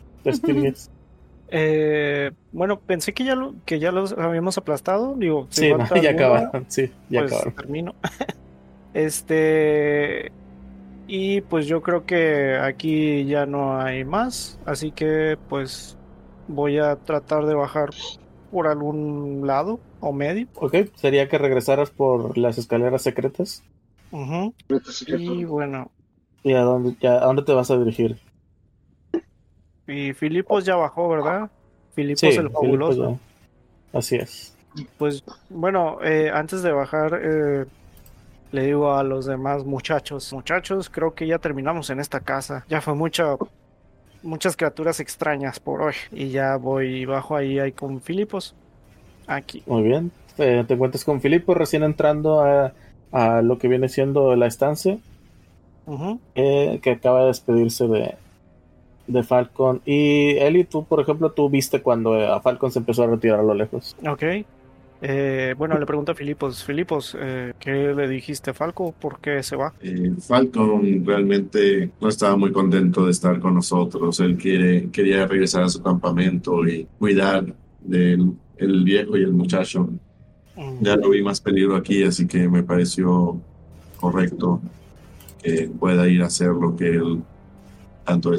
Eh, 1.50 2.32
bueno, 2.52 2.80
pensé 2.80 3.12
que 3.14 3.24
ya, 3.24 3.34
lo, 3.34 3.54
que 3.64 3.78
ya 3.78 3.92
los 3.92 4.12
habíamos 4.12 4.58
aplastado. 4.58 5.14
Digo, 5.16 5.46
Sí, 5.50 5.72
no, 5.72 5.86
ya 6.02 6.10
acabaron. 6.10 6.66
Sí, 6.68 6.90
ya 7.08 7.20
pues 7.20 7.32
acabaron. 7.32 7.54
termino. 7.54 7.94
este. 8.94 10.32
Y 11.08 11.40
pues 11.42 11.66
yo 11.66 11.82
creo 11.82 12.04
que 12.04 12.56
aquí 12.56 13.24
ya 13.26 13.46
no 13.46 13.78
hay 13.80 14.04
más. 14.04 14.58
Así 14.66 14.90
que 14.90 15.38
pues 15.48 15.96
voy 16.48 16.78
a 16.78 16.96
tratar 16.96 17.46
de 17.46 17.54
bajar 17.54 17.90
por 18.50 18.66
algún 18.66 19.46
lado 19.46 19.78
o 20.00 20.12
medio. 20.12 20.48
Ok, 20.56 20.74
sería 20.96 21.28
que 21.28 21.38
regresaras 21.38 21.90
por 21.90 22.36
las 22.38 22.58
escaleras 22.58 23.02
secretas. 23.02 23.62
Ujú. 24.10 24.54
Y 25.06 25.44
bueno, 25.44 25.90
¿Y 26.42 26.54
a 26.54 26.60
dónde, 26.62 26.96
ya- 27.00 27.16
a 27.22 27.26
dónde 27.26 27.42
te 27.42 27.52
vas 27.52 27.70
a 27.70 27.76
dirigir? 27.78 28.16
Y 29.86 30.12
Filipos 30.12 30.64
ya 30.64 30.76
bajó, 30.76 31.08
¿verdad? 31.08 31.50
Filipos 31.94 32.20
Sí, 32.20 32.28
el 32.28 32.50
fabuloso. 32.50 33.18
Así 33.92 34.16
es. 34.16 34.56
Pues 34.98 35.24
bueno, 35.48 35.98
eh, 36.02 36.30
antes 36.32 36.62
de 36.62 36.72
bajar, 36.72 37.18
eh, 37.22 37.64
le 38.52 38.66
digo 38.66 38.92
a 38.94 39.02
los 39.02 39.26
demás 39.26 39.64
muchachos, 39.64 40.32
muchachos, 40.32 40.90
creo 40.90 41.14
que 41.14 41.26
ya 41.26 41.38
terminamos 41.38 41.88
en 41.90 42.00
esta 42.00 42.20
casa. 42.20 42.64
Ya 42.68 42.80
fue 42.80 42.94
mucha, 42.94 43.36
muchas 44.22 44.56
criaturas 44.56 45.00
extrañas 45.00 45.60
por 45.60 45.82
hoy. 45.82 45.94
Y 46.12 46.28
ya 46.28 46.56
voy 46.56 47.02
y 47.02 47.04
bajo 47.06 47.36
ahí, 47.36 47.58
ahí 47.58 47.72
con 47.72 48.00
Filipos. 48.00 48.54
Aquí. 49.26 49.62
Muy 49.66 49.82
bien. 49.82 50.12
Eh, 50.38 50.64
te 50.68 50.74
encuentras 50.74 51.04
con 51.04 51.20
Filipo 51.20 51.54
recién 51.54 51.82
entrando 51.82 52.40
a, 52.42 52.74
a 53.12 53.40
lo 53.40 53.58
que 53.58 53.68
viene 53.68 53.88
siendo 53.88 54.36
la 54.36 54.46
estancia, 54.46 54.98
que 56.34 56.90
acaba 56.90 57.22
de 57.22 57.28
despedirse 57.28 57.86
de, 57.88 58.14
de 59.06 59.22
Falcon. 59.22 59.80
Y 59.84 60.36
Eli, 60.38 60.64
tú, 60.64 60.84
por 60.84 61.00
ejemplo, 61.00 61.32
tú 61.32 61.48
viste 61.50 61.82
cuando 61.82 62.16
eh, 62.16 62.26
a 62.26 62.40
Falcon 62.40 62.70
se 62.72 62.78
empezó 62.80 63.04
a 63.04 63.06
retirar 63.08 63.40
a 63.40 63.44
lo 63.44 63.54
lejos. 63.54 63.96
Ok. 64.06 64.22
Eh, 65.02 65.54
bueno, 65.58 65.78
le 65.78 65.84
pregunto 65.84 66.12
a 66.12 66.14
Filipos, 66.14 66.64
Filipos, 66.64 67.16
eh, 67.20 67.52
¿qué 67.58 67.92
le 67.94 68.08
dijiste 68.08 68.50
a 68.50 68.54
Falco? 68.54 68.92
¿Por 68.98 69.20
qué 69.20 69.42
se 69.42 69.54
va? 69.54 69.74
Eh, 69.80 70.12
Falcon 70.18 71.04
realmente 71.04 71.90
no 72.00 72.08
estaba 72.08 72.36
muy 72.36 72.50
contento 72.50 73.04
de 73.04 73.10
estar 73.10 73.38
con 73.38 73.54
nosotros. 73.54 74.18
Él 74.20 74.36
quiere, 74.38 74.90
quería 74.90 75.26
regresar 75.26 75.64
a 75.64 75.68
su 75.68 75.82
campamento 75.82 76.66
y 76.66 76.86
cuidar 76.98 77.44
del 77.80 78.32
el 78.56 78.84
viejo 78.84 79.18
y 79.18 79.22
el 79.22 79.32
muchacho. 79.34 79.90
Mm, 80.56 80.82
Ya 80.82 80.96
lo 80.96 81.10
vi 81.10 81.22
más 81.22 81.40
peligro 81.42 81.76
aquí, 81.76 82.02
así 82.02 82.26
que 82.26 82.48
me 82.48 82.62
pareció 82.62 83.38
correcto 84.00 84.60
que 85.42 85.68
pueda 85.78 86.08
ir 86.08 86.22
a 86.22 86.26
hacer 86.26 86.48
lo 86.48 86.74
que 86.74 86.88
él 86.88 87.22
tanto. 88.06 88.30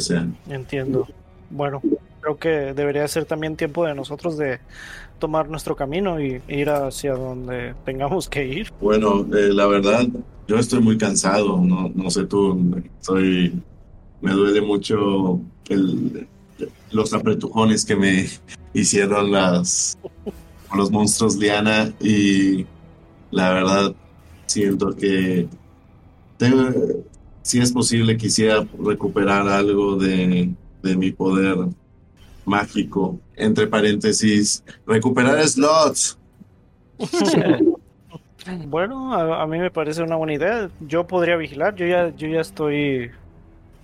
Entiendo. 0.49 1.07
Bueno, 1.49 1.81
creo 2.21 2.37
que 2.37 2.49
debería 2.73 3.07
ser 3.07 3.25
también 3.25 3.55
tiempo 3.55 3.85
de 3.85 3.95
nosotros 3.95 4.37
de 4.37 4.59
tomar 5.19 5.49
nuestro 5.49 5.75
camino 5.75 6.19
y 6.21 6.41
ir 6.47 6.69
hacia 6.69 7.13
donde 7.13 7.73
tengamos 7.85 8.29
que 8.29 8.45
ir. 8.45 8.71
Bueno, 8.81 9.21
eh, 9.35 9.49
la 9.53 9.65
verdad, 9.67 10.05
yo 10.47 10.57
estoy 10.57 10.79
muy 10.81 10.97
cansado, 10.97 11.59
no, 11.61 11.91
no 11.93 12.09
sé 12.11 12.25
tú, 12.25 12.75
estoy, 12.99 13.53
me 14.21 14.31
duele 14.31 14.61
mucho 14.61 15.39
el, 15.69 16.27
los 16.91 17.13
apretujones 17.13 17.85
que 17.85 17.95
me 17.95 18.27
hicieron 18.73 19.31
las, 19.31 19.97
los 20.75 20.91
monstruos 20.91 21.35
Liana 21.37 21.91
y 21.99 22.65
la 23.31 23.51
verdad 23.51 23.93
siento 24.45 24.95
que 24.95 25.47
tengo- 26.37 26.71
si 27.47 27.59
es 27.59 27.71
posible 27.71 28.17
quisiera 28.17 28.67
recuperar 28.77 29.47
algo 29.47 29.95
de, 29.95 30.53
de 30.83 30.97
mi 30.97 31.11
poder 31.11 31.57
mágico, 32.45 33.17
entre 33.37 33.67
paréntesis, 33.67 34.63
recuperar 34.85 35.41
slots. 35.47 36.17
Bueno, 38.67 39.13
a, 39.13 39.43
a 39.43 39.47
mí 39.47 39.59
me 39.59 39.69
parece 39.69 40.01
una 40.01 40.15
buena 40.15 40.33
idea. 40.33 40.69
Yo 40.79 41.05
podría 41.05 41.35
vigilar. 41.35 41.75
Yo 41.75 41.85
ya, 41.85 42.15
yo 42.15 42.29
ya 42.29 42.39
estoy 42.39 43.11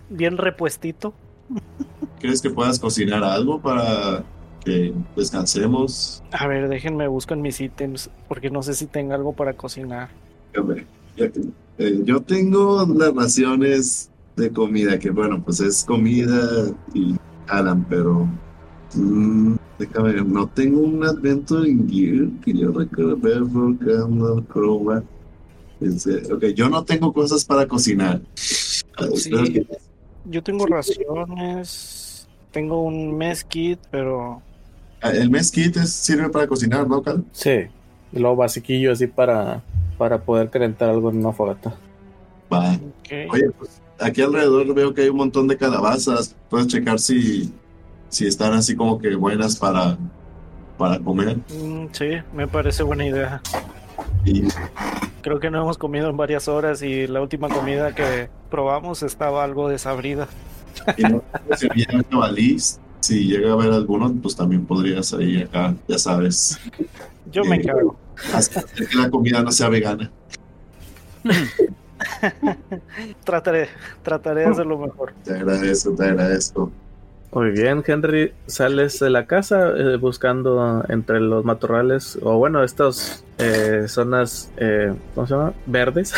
bien 0.09 0.37
repuestito. 0.37 1.13
¿Crees 2.19 2.41
que 2.41 2.49
puedas 2.49 2.79
cocinar 2.79 3.25
algo 3.25 3.59
para 3.59 4.23
que 4.63 4.93
descansemos? 5.17 6.23
A 6.31 6.47
ver, 6.47 6.69
déjenme 6.69 7.07
busco 7.09 7.33
en 7.33 7.41
mis 7.41 7.59
ítems, 7.59 8.09
porque 8.29 8.49
no 8.49 8.63
sé 8.63 8.73
si 8.73 8.87
tengo 8.87 9.13
algo 9.13 9.33
para 9.33 9.53
cocinar. 9.53 10.09
A 10.55 10.61
ver, 10.61 10.85
que- 11.15 11.31
eh, 11.77 12.01
yo 12.03 12.21
tengo 12.21 12.85
las 12.95 13.13
raciones 13.13 14.09
de 14.35 14.51
comida, 14.51 14.97
que 14.99 15.09
bueno, 15.11 15.41
pues 15.43 15.59
es 15.59 15.83
comida 15.83 16.71
y 16.93 17.15
Alan, 17.47 17.85
pero 17.89 18.27
mm, 18.95 19.55
déjame 19.79 20.13
ver, 20.13 20.25
no 20.25 20.47
tengo 20.47 20.81
un 20.81 21.03
Adventure 21.03 21.67
in 21.69 21.89
Gear 21.89 22.27
que 22.43 22.53
yo 22.53 22.71
recuerdo 22.71 23.17
ver 23.17 23.41
Candle, 23.79 24.43
Chroma. 24.51 25.03
Ok, 26.31 26.45
yo 26.55 26.69
no 26.69 26.83
tengo 26.85 27.11
cosas 27.11 27.43
para 27.43 27.67
cocinar. 27.67 28.21
Ah, 28.97 29.07
Sí. 29.15 29.29
que- 29.31 29.67
Yo 30.25 30.41
tengo 30.41 30.65
raciones, 30.65 32.27
tengo 32.51 32.83
un 32.83 33.17
mess 33.17 33.43
kit, 33.43 33.79
pero 33.91 34.41
Ah, 35.01 35.09
El 35.11 35.29
mezquite 35.29 35.81
es- 35.81 35.91
sirve 35.91 36.29
para 36.29 36.47
cocinar, 36.47 36.87
¿no, 36.87 37.03
Cal? 37.03 37.25
Sí, 37.33 37.65
y 38.13 38.19
luego 38.19 38.35
basiquillo 38.37 38.91
así 38.91 39.07
para, 39.07 39.61
para 39.97 40.21
poder 40.21 40.49
calentar 40.49 40.89
algo 40.89 41.09
en 41.09 41.17
una 41.17 41.33
fogata. 41.33 41.75
Va. 42.51 42.73
ok. 42.73 43.31
Oye, 43.31 43.49
pues 43.57 43.81
aquí 43.99 44.21
alrededor 44.21 44.73
veo 44.73 44.93
que 44.93 45.01
hay 45.03 45.09
un 45.09 45.17
montón 45.17 45.47
de 45.47 45.57
calabazas. 45.57 46.35
Puedes 46.49 46.67
checar 46.67 46.99
si, 46.99 47.51
si 48.09 48.27
están 48.27 48.53
así 48.53 48.75
como 48.75 48.99
que 48.99 49.15
buenas 49.15 49.55
para, 49.57 49.97
para 50.77 50.99
comer. 50.99 51.37
Mm, 51.49 51.87
sí, 51.91 52.09
me 52.33 52.47
parece 52.47 52.83
buena 52.83 53.05
idea. 53.05 53.41
Y 54.25 54.43
Creo 55.21 55.39
que 55.39 55.49
no 55.49 55.61
hemos 55.61 55.77
comido 55.77 56.09
en 56.09 56.17
varias 56.17 56.47
horas 56.47 56.81
y 56.81 57.07
la 57.07 57.21
última 57.21 57.49
comida 57.49 57.95
que 57.95 58.29
probamos 58.51 59.03
estaba 59.03 59.43
algo 59.43 59.69
desabrida. 59.69 60.27
Y 60.97 61.03
no 61.03 61.23
si 61.55 61.67
jabalís, 62.09 62.79
si 62.99 63.27
llega 63.27 63.51
a 63.51 63.53
haber 63.53 63.71
alguno, 63.71 64.13
pues 64.21 64.35
también 64.35 64.65
podrías 64.65 65.13
ahí 65.13 65.43
acá, 65.43 65.75
ya 65.87 65.97
sabes, 65.97 66.59
Yo 67.31 67.43
me 67.45 67.55
Eh, 67.55 67.59
encargo. 67.61 67.95
hacer 68.33 68.65
que 68.65 68.97
la 68.97 69.09
comida 69.09 69.41
no 69.41 69.51
sea 69.51 69.69
vegana. 69.69 70.11
Trataré, 73.23 73.69
trataré 74.01 74.41
de 74.41 74.47
hacerlo 74.47 74.77
mejor. 74.77 75.13
Te 75.23 75.33
agradezco, 75.33 75.95
te 75.95 76.05
agradezco. 76.05 76.71
Muy 77.33 77.49
bien, 77.49 77.83
Henry, 77.85 78.31
sales 78.45 78.99
de 78.99 79.09
la 79.09 79.25
casa 79.25 79.71
eh, 79.75 79.97
buscando 79.97 80.85
entre 80.87 81.19
los 81.19 81.43
matorrales, 81.43 82.19
o 82.21 82.37
bueno, 82.37 82.63
estas 82.63 83.25
eh, 83.39 83.85
zonas, 83.87 84.51
eh, 84.57 84.93
¿cómo 85.15 85.25
se 85.25 85.33
llama? 85.33 85.53
Verdes, 85.65 86.13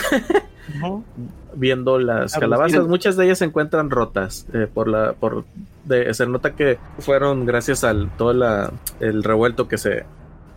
viendo 1.56 2.00
las 2.00 2.34
calabazas. 2.34 2.86
Muchas 2.88 3.16
de 3.16 3.26
ellas 3.26 3.38
se 3.38 3.46
encuentran 3.46 3.92
rotas, 3.92 4.46
eh, 4.54 4.68
por 4.72 4.90
la, 4.90 5.14
por, 5.14 5.46
de, 5.86 6.14
se 6.14 6.28
nota 6.28 6.54
que 6.54 6.80
fueron 7.00 7.46
gracias 7.46 7.86
al 7.86 8.10
todo 8.18 8.34
la, 8.34 8.74
el 9.00 9.24
revuelto 9.24 9.70
que 9.70 9.78
se, 9.78 10.04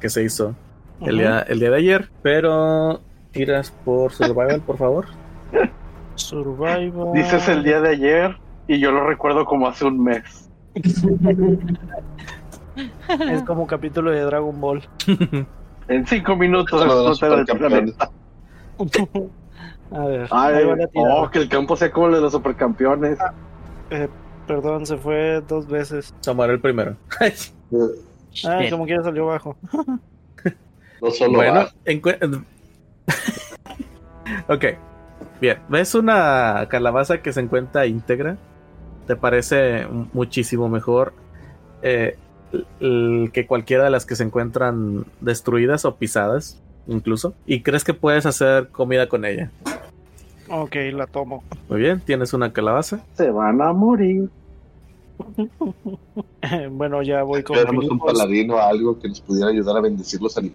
que 0.01 0.09
se 0.09 0.25
hizo 0.25 0.57
el, 1.01 1.19
día, 1.19 1.41
el 1.41 1.61
día 1.61 1.71
de 1.71 1.77
ayer, 1.77 2.11
pero 2.23 3.01
tiras 3.33 3.71
por 3.85 4.13
survival, 4.13 4.61
por 4.63 4.79
favor. 4.79 5.07
Survival. 6.15 7.13
Dices 7.15 7.49
el 7.49 7.63
día 7.63 7.81
de 7.81 7.91
ayer 7.91 8.37
y 8.67 8.79
yo 8.81 8.91
lo 8.91 9.07
recuerdo 9.07 9.45
como 9.45 9.67
hace 9.69 9.85
un 9.85 10.03
mes. 10.03 10.51
Es 13.33 13.43
como 13.43 13.63
un 13.63 13.67
capítulo 13.67 14.13
de 14.13 14.21
Dragon 14.21 14.61
Ball. 14.61 14.83
En 15.89 16.07
cinco 16.07 16.37
minutos 16.37 16.83
explota 16.85 17.51
el 17.51 17.59
planeta. 17.59 18.11
A 19.91 20.05
ver, 20.05 20.29
Ay, 20.31 20.65
oh, 20.95 21.31
que 21.31 21.39
el 21.39 21.49
campo 21.49 21.77
sea 21.77 21.91
como 21.91 22.09
el 22.09 22.13
de 22.13 22.21
los 22.21 22.33
supercampeones. 22.33 23.19
Eh, 23.89 24.07
perdón, 24.47 24.85
se 24.85 24.99
fue 24.99 25.43
dos 25.49 25.67
veces. 25.67 26.15
Samuel 26.21 26.51
el 26.53 26.61
primero. 26.61 26.97
Ah, 28.45 28.61
como 28.71 28.85
quiera 28.85 29.03
salió 29.03 29.27
bajo. 29.27 29.57
No 31.01 31.11
solo 31.11 31.35
Bueno, 31.35 31.67
ok, 34.49 34.65
bien. 35.41 35.59
¿Ves 35.69 35.95
una 35.95 36.67
calabaza 36.69 37.23
que 37.23 37.33
se 37.33 37.41
encuentra 37.41 37.87
íntegra? 37.87 38.37
¿Te 39.07 39.17
parece 39.17 39.87
muchísimo 40.13 40.69
mejor 40.69 41.15
eh, 41.83 42.19
que 42.81 43.47
cualquiera 43.47 43.85
de 43.85 43.91
las 43.91 44.05
que 44.05 44.17
se 44.17 44.25
encuentran 44.25 45.07
destruidas 45.21 45.85
o 45.85 45.97
pisadas, 45.97 46.61
incluso? 46.87 47.35
¿Y 47.47 47.63
crees 47.63 47.85
que 47.85 47.95
puedes 47.95 48.27
hacer 48.27 48.69
comida 48.69 49.09
con 49.09 49.25
ella? 49.25 49.51
Ok, 50.51 50.77
la 50.93 51.07
tomo. 51.07 51.43
Muy 51.69 51.81
bien, 51.81 52.01
tienes 52.01 52.33
una 52.33 52.53
calabaza. 52.53 53.01
Se 53.15 53.31
van 53.31 53.61
a 53.61 53.73
morir. 53.73 54.31
bueno, 56.71 57.03
ya 57.03 57.23
voy 57.23 57.43
con 57.43 57.57
Éramos 57.57 57.89
un 57.89 57.99
paladino 57.99 58.55
o 58.57 58.59
algo 58.59 58.99
que 58.99 59.09
nos 59.09 59.21
pudiera 59.21 59.51
ayudar 59.51 59.77
a 59.77 59.81
bendecir 59.81 60.21
los. 60.21 60.39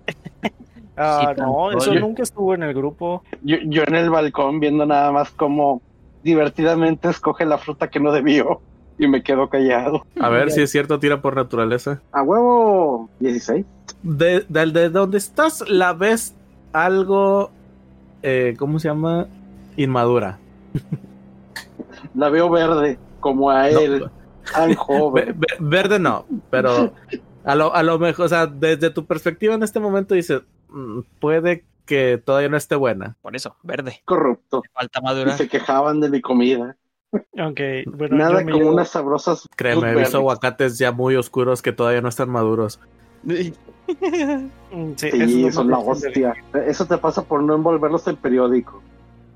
Ah, 0.95 1.33
Sí, 1.35 1.41
no, 1.41 1.69
tanto. 1.71 1.77
eso 1.79 1.95
nunca 1.95 2.21
estuvo 2.21 2.53
en 2.53 2.61
el 2.61 2.73
grupo. 2.75 3.23
Yo, 3.41 3.57
yo 3.65 3.81
en 3.81 3.95
el 3.95 4.11
balcón 4.11 4.59
viendo 4.59 4.85
nada 4.85 5.11
más 5.11 5.31
como 5.31 5.81
divertidamente 6.23 7.09
escoge 7.09 7.45
la 7.45 7.57
fruta 7.57 7.89
que 7.89 7.99
no 7.99 8.11
debió 8.11 8.61
y 8.99 9.07
me 9.07 9.23
quedo 9.23 9.49
callado. 9.49 10.05
A 10.19 10.29
ver 10.29 10.51
si 10.51 10.61
es 10.61 10.69
cierto, 10.69 10.99
tira 10.99 11.19
por 11.19 11.35
naturaleza. 11.35 11.99
A 12.11 12.21
huevo 12.21 13.09
16. 13.19 13.65
De, 14.03 14.41
de, 14.47 14.65
de 14.67 14.89
donde 14.89 15.17
estás, 15.17 15.67
la 15.67 15.93
ves 15.93 16.35
algo, 16.73 17.49
eh, 18.21 18.53
¿cómo 18.59 18.77
se 18.79 18.89
llama? 18.89 19.25
Inmadura. 19.77 20.37
La 22.13 22.29
veo 22.29 22.49
verde 22.49 22.99
como 23.19 23.49
a 23.49 23.69
No, 23.71 23.79
él, 23.79 24.09
tan 24.51 24.69
Ve- 24.69 24.75
joven. 24.75 25.35
ve- 25.39 25.57
verde 25.59 25.99
no, 25.99 26.25
pero 26.49 26.93
a 27.45 27.55
lo, 27.55 27.73
a 27.73 27.83
lo 27.83 27.99
mejor, 27.99 28.25
o 28.25 28.29
sea, 28.29 28.47
desde 28.47 28.89
tu 28.89 29.05
perspectiva 29.05 29.53
en 29.55 29.63
este 29.63 29.79
momento 29.79 30.15
dices, 30.15 30.41
"Mm, 30.69 31.01
puede 31.19 31.65
que 31.85 32.17
todavía 32.23 32.47
no 32.49 32.55
esté 32.57 32.75
buena. 32.75 33.17
Por 33.21 33.35
eso, 33.35 33.57
verde. 33.61 34.01
corrupto. 34.05 34.63
Falta 34.73 34.99
Y 35.01 35.03
madura. 35.03 35.37
se 35.37 35.49
quejaban 35.49 35.99
de 35.99 36.09
mi 36.09 36.21
comida. 36.21 36.77
Ok, 37.11 37.59
bueno, 37.85 38.15
Nada 38.17 38.43
como 38.43 38.55
llevo- 38.57 38.71
unas 38.71 38.89
sabrosas. 38.89 39.47
Créeme, 39.55 39.91
he 39.91 39.95
visto 39.95 40.17
aguacates 40.17 40.77
ya 40.79 40.91
muy 40.91 41.15
oscuros 41.15 41.61
que 41.61 41.71
todavía 41.73 42.01
no 42.01 42.09
están 42.09 42.29
maduros. 42.29 42.79
Mm, 43.23 43.33
Sí, 44.95 45.11
Sí, 45.11 45.21
eso 45.21 45.47
es 45.49 45.55
son 45.55 45.69
la 45.69 45.77
hostia. 45.77 46.33
Eso 46.65 46.85
te 46.87 46.97
pasa 46.97 47.23
por 47.23 47.43
no 47.43 47.53
envolverlos 47.55 48.07
en 48.07 48.15
periódico. 48.15 48.81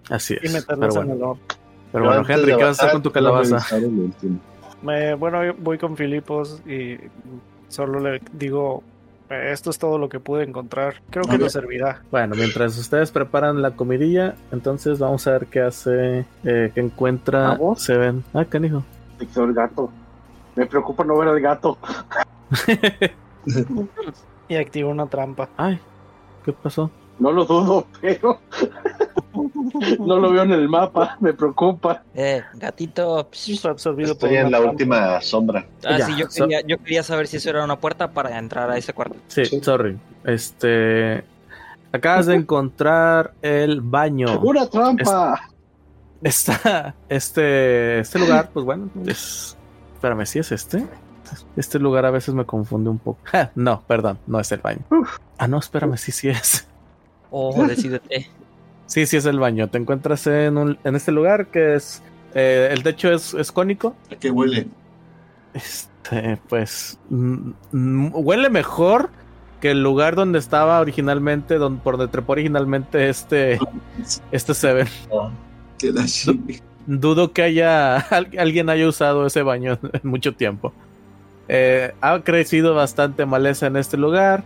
Así 0.10 0.36
Y 0.42 0.48
es. 0.48 0.54
meterlos 0.54 0.96
Pero 0.96 1.02
en 1.02 1.08
bueno, 1.08 1.14
el 1.14 1.24
horno. 1.24 1.42
pero 1.92 2.06
bueno 2.06 2.24
Henry, 2.28 2.56
¿qué 2.56 2.64
vas 2.64 2.80
a 2.80 2.84
hacer 2.84 2.92
con 2.94 3.04
tu 3.04 3.12
calabaza? 3.12 3.58
Me- 4.82 5.16
bueno, 5.16 5.44
yo 5.44 5.54
voy 5.58 5.78
con 5.78 5.98
Filipos 5.98 6.62
y 6.68 6.98
solo 7.68 8.00
le 8.00 8.22
digo, 8.34 8.84
"Eh, 9.30 9.50
esto 9.52 9.70
es 9.72 9.80
todo 9.80 9.98
lo 9.98 10.08
que 10.10 10.20
pude 10.20 10.44
encontrar. 10.44 10.96
Creo 11.10 11.24
que 11.26 11.36
Ok. 11.36 11.42
nos 11.42 11.52
servirá. 11.54 12.02
Bueno, 12.12 12.36
mientras 12.36 12.78
ustedes 12.78 13.12
preparan 13.12 13.62
la 13.62 13.72
comidilla, 13.72 14.36
entonces 14.52 15.00
vamos 15.00 15.26
a 15.28 15.32
ver 15.32 15.48
qué 15.48 15.62
hace, 15.62 16.26
eh, 16.44 16.72
qué 16.74 16.80
encuentra 16.80 17.50
¿Vamos? 17.50 17.82
Seven. 17.82 18.24
Ah, 18.34 18.46
canijo. 18.46 18.84
Se 19.20 19.28
quedó 19.28 19.46
el 19.46 19.54
gato. 19.54 19.90
Me 20.56 20.66
preocupa 20.66 21.04
no 21.04 21.18
ver 21.18 21.28
al 21.30 21.40
gato. 21.42 21.78
Y 24.50 24.56
activo 24.56 24.90
una 24.90 25.08
trampa. 25.08 25.50
Ay, 25.58 25.80
¿qué 26.46 26.54
pasó? 26.54 26.90
No 27.20 27.32
lo 27.32 27.46
dudo, 27.46 27.88
pero 28.02 28.40
no 30.00 30.18
lo 30.20 30.32
veo 30.32 30.44
en 30.44 30.52
el 30.52 30.70
mapa. 30.70 31.18
Me 31.20 31.34
preocupa. 31.34 32.04
Eh, 32.14 32.44
gatito. 32.56 33.28
Fue 33.62 33.72
absorbido 33.72 34.18
por 34.18 34.30
Estoy 34.30 34.38
en 34.38 34.52
la 34.52 34.58
trampa. 34.58 34.72
última 34.72 35.22
sombra. 35.22 35.66
Ah, 35.86 35.98
Ya, 36.00 36.06
sí, 36.06 36.16
yo 36.18 36.30
so- 36.30 36.44
quería, 36.46 36.62
yo 36.66 36.78
quería 36.80 37.04
saber 37.04 37.28
si 37.28 37.38
eso 37.38 37.50
era 37.50 37.64
una 37.64 37.80
puerta 37.80 38.12
para 38.12 38.38
entrar 38.38 38.70
a 38.70 38.78
ese 38.78 38.94
cuarto. 38.94 39.16
Sí, 39.28 39.46
sorry. 39.62 39.98
Este. 40.24 41.24
Acabas 41.92 42.26
de 42.28 42.36
encontrar 42.36 43.34
el 43.42 43.82
baño. 43.82 44.40
¡Una 44.40 44.68
trampa! 44.68 45.40
Está. 46.22 46.96
Este. 47.10 48.00
Este 48.00 48.20
lugar, 48.20 48.50
pues 48.54 48.66
bueno. 48.66 48.90
Es, 49.06 49.58
espérame, 49.94 50.26
¿sí 50.26 50.40
es 50.40 50.52
este? 50.52 50.86
Este 51.56 51.78
lugar 51.78 52.06
a 52.06 52.12
veces 52.12 52.34
me 52.34 52.46
confunde 52.46 52.90
un 52.90 53.00
poco. 53.00 53.20
No, 53.56 53.82
perdón, 53.88 54.18
no 54.28 54.40
es 54.40 54.52
el 54.52 54.60
baño. 54.62 54.80
Ah, 55.38 55.48
no, 55.48 55.58
espérame, 55.60 55.98
sí, 55.98 56.12
sí 56.12 56.30
es. 56.30 56.68
Oh, 57.32 57.64
decídete. 57.68 58.30
Sí, 58.86 59.06
sí 59.06 59.18
es 59.18 59.26
el 59.26 59.40
baño. 59.40 59.70
Te 59.70 59.78
encuentras 59.78 60.26
en, 60.28 60.58
un, 60.58 60.78
en 60.84 60.96
este 60.96 61.12
lugar 61.12 61.48
que 61.48 61.76
es. 61.76 62.02
eh, 62.34 62.70
el 62.72 62.84
techo 62.84 63.12
es, 63.12 63.34
es 63.34 63.52
cónico. 63.52 63.96
¿A 64.12 64.16
qué 64.16 64.32
huele? 64.32 64.68
Este, 65.54 66.38
pues. 66.50 67.00
mm, 67.10 67.52
mm, 67.72 68.12
huele 68.14 68.50
mejor 68.50 69.10
que 69.62 69.72
el 69.72 69.82
lugar 69.82 70.16
donde 70.16 70.40
estaba 70.40 70.80
originalmente, 70.80 71.56
donde, 71.56 71.82
por 71.82 71.98
donde 71.98 72.12
trepó 72.12 72.34
originalmente 72.34 73.10
este. 73.10 73.60
Este 74.32 74.54
Seven. 74.54 74.88
Que 75.78 75.92
la 75.92 76.06
Dudo 76.86 77.34
que 77.34 77.42
haya 77.42 77.98
al- 78.12 78.30
alguien 78.40 78.70
haya 78.70 78.88
usado 78.88 79.26
ese 79.26 79.42
baño 79.44 79.78
en 79.82 80.10
mucho 80.10 80.34
tiempo. 80.36 80.74
Eh, 81.50 81.94
ha 82.02 82.20
crecido 82.22 82.76
bastante 82.76 83.26
maleza 83.26 83.68
en 83.68 83.76
este 83.78 83.98
lugar. 83.98 84.44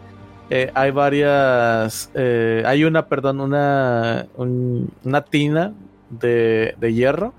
Eh, 0.53 0.69
hay 0.73 0.91
varias. 0.91 2.11
eh, 2.13 2.61
hay 2.65 2.83
una, 2.83 3.05
perdón, 3.07 3.39
una, 3.39 4.25
un- 4.35 4.89
una 5.05 5.21
tina 5.23 5.71
de, 6.09 6.75
de 6.79 6.93
hierro 6.93 7.33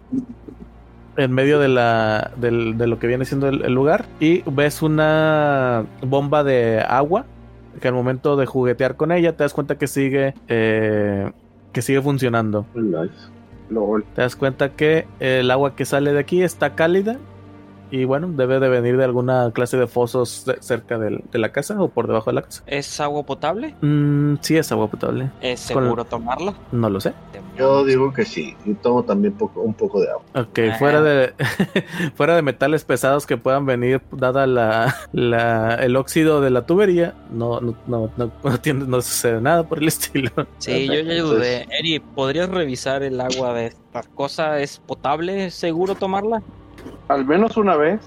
en 1.19 1.31
medio 1.31 1.59
de 1.59 1.69
la 1.69 2.31
del- 2.37 2.79
de 2.79 2.87
lo 2.87 2.99
que 2.99 3.07
viene 3.07 3.27
siendo 3.27 3.49
el, 3.49 3.63
el 3.67 3.75
lugar 3.75 4.07
y 4.19 4.43
ves 4.51 4.81
una 4.81 5.85
bomba 6.01 6.43
de 6.43 6.81
agua 6.81 7.27
que 7.83 7.89
al 7.89 7.95
momento 7.95 8.37
de 8.37 8.47
juguetear 8.47 8.97
con 8.97 9.13
ella 9.13 9.37
te 9.37 9.45
das 9.45 9.53
cuenta 9.53 9.77
que 9.77 9.87
sigue 9.89 10.35
eh, 10.49 11.31
que 11.73 11.83
sigue 11.83 12.01
funcionando. 12.01 12.65
Nice. 12.75 13.13
LOL. 13.69 14.05
Te 14.15 14.23
das 14.23 14.37
cuenta 14.37 14.71
que 14.71 15.07
el 15.21 15.51
agua 15.51 15.75
que 15.77 15.85
sale 15.85 16.13
de 16.15 16.19
aquí 16.21 16.43
está 16.43 16.75
cálida 16.75 17.19
y 17.93 18.05
bueno, 18.07 18.27
debe 18.33 18.59
de 18.59 18.69
venir 18.69 18.97
de 18.97 19.05
alguna 19.05 19.51
clase 19.53 19.77
de 19.77 19.87
fosos 19.87 20.45
de- 20.47 20.57
cerca 20.61 20.99
del- 20.99 21.23
de 21.31 21.39
la 21.39 21.53
casa 21.53 21.81
o 21.81 21.89
por 21.89 22.07
debajo 22.09 22.31
de 22.31 22.35
la 22.35 22.43
casa. 22.43 22.63
¿Es 22.67 22.99
agua 23.01 23.23
potable? 23.25 23.75
Mm, 23.83 24.37
sí 24.41 24.57
es 24.57 24.73
agua 24.73 24.89
potable. 24.91 25.31
¿Es 25.41 25.71
Con- 25.71 25.85
seguro 25.85 26.05
tomarla? 26.05 26.55
No 26.73 26.89
lo 26.91 27.01
sé. 27.01 27.13
Yo 27.57 27.85
digo 27.85 28.13
que 28.13 28.25
sí. 28.25 28.57
Y 28.65 28.73
tomo 28.75 29.05
también 29.05 29.35
poco, 29.35 29.61
un 29.61 29.75
poco 29.75 30.01
de 30.01 30.09
agua. 30.11 30.25
Ok, 30.35 30.59
Ah. 30.73 30.77
fuera 30.79 31.03
de 31.03 31.35
fuera 32.17 32.35
de 32.35 32.43
metales 32.43 32.85
pesados 32.85 33.27
que 33.27 33.37
puedan 33.37 33.67
venir 33.67 34.01
dada 34.11 34.47
la, 34.47 34.95
la- 35.13 35.75
el 35.77 35.95
óxido 35.97 36.41
de 36.41 36.51
la 36.51 36.65
tubería, 36.67 37.15
no 37.31 37.61
no 37.61 37.75
no 37.87 38.11
no, 38.17 38.33
no 38.43 38.59
tiene- 38.61 38.87
no 38.87 39.01
sucede 39.03 39.41
nada 39.41 39.65
por 39.65 39.79
el 39.79 39.89
estilo. 39.89 40.31
Sí, 40.59 40.87
yo 40.87 40.95
ya 41.01 41.23
dudé. 41.23 41.67
Eri, 41.79 41.99
¿podrías 42.01 42.49
revisar 42.49 43.03
el 43.03 43.21
agua 43.21 43.53
de 43.53 43.67
esta 43.67 44.03
cosa? 44.15 44.59
¿Es 44.61 44.79
potable? 44.79 45.51
¿Seguro 45.51 45.95
tomarla? 45.95 46.43
Al 47.09 47.25
menos 47.25 47.57
una 47.57 47.77
vez. 47.77 48.01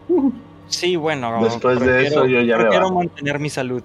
Sí, 0.68 0.96
bueno. 0.96 1.44
Después 1.44 1.80
de 1.80 2.08
eso 2.08 2.26
yo 2.26 2.42
ya 2.42 2.58
Prefiero 2.58 2.92
mantener 2.92 3.40
mi 3.40 3.50
salud. 3.50 3.84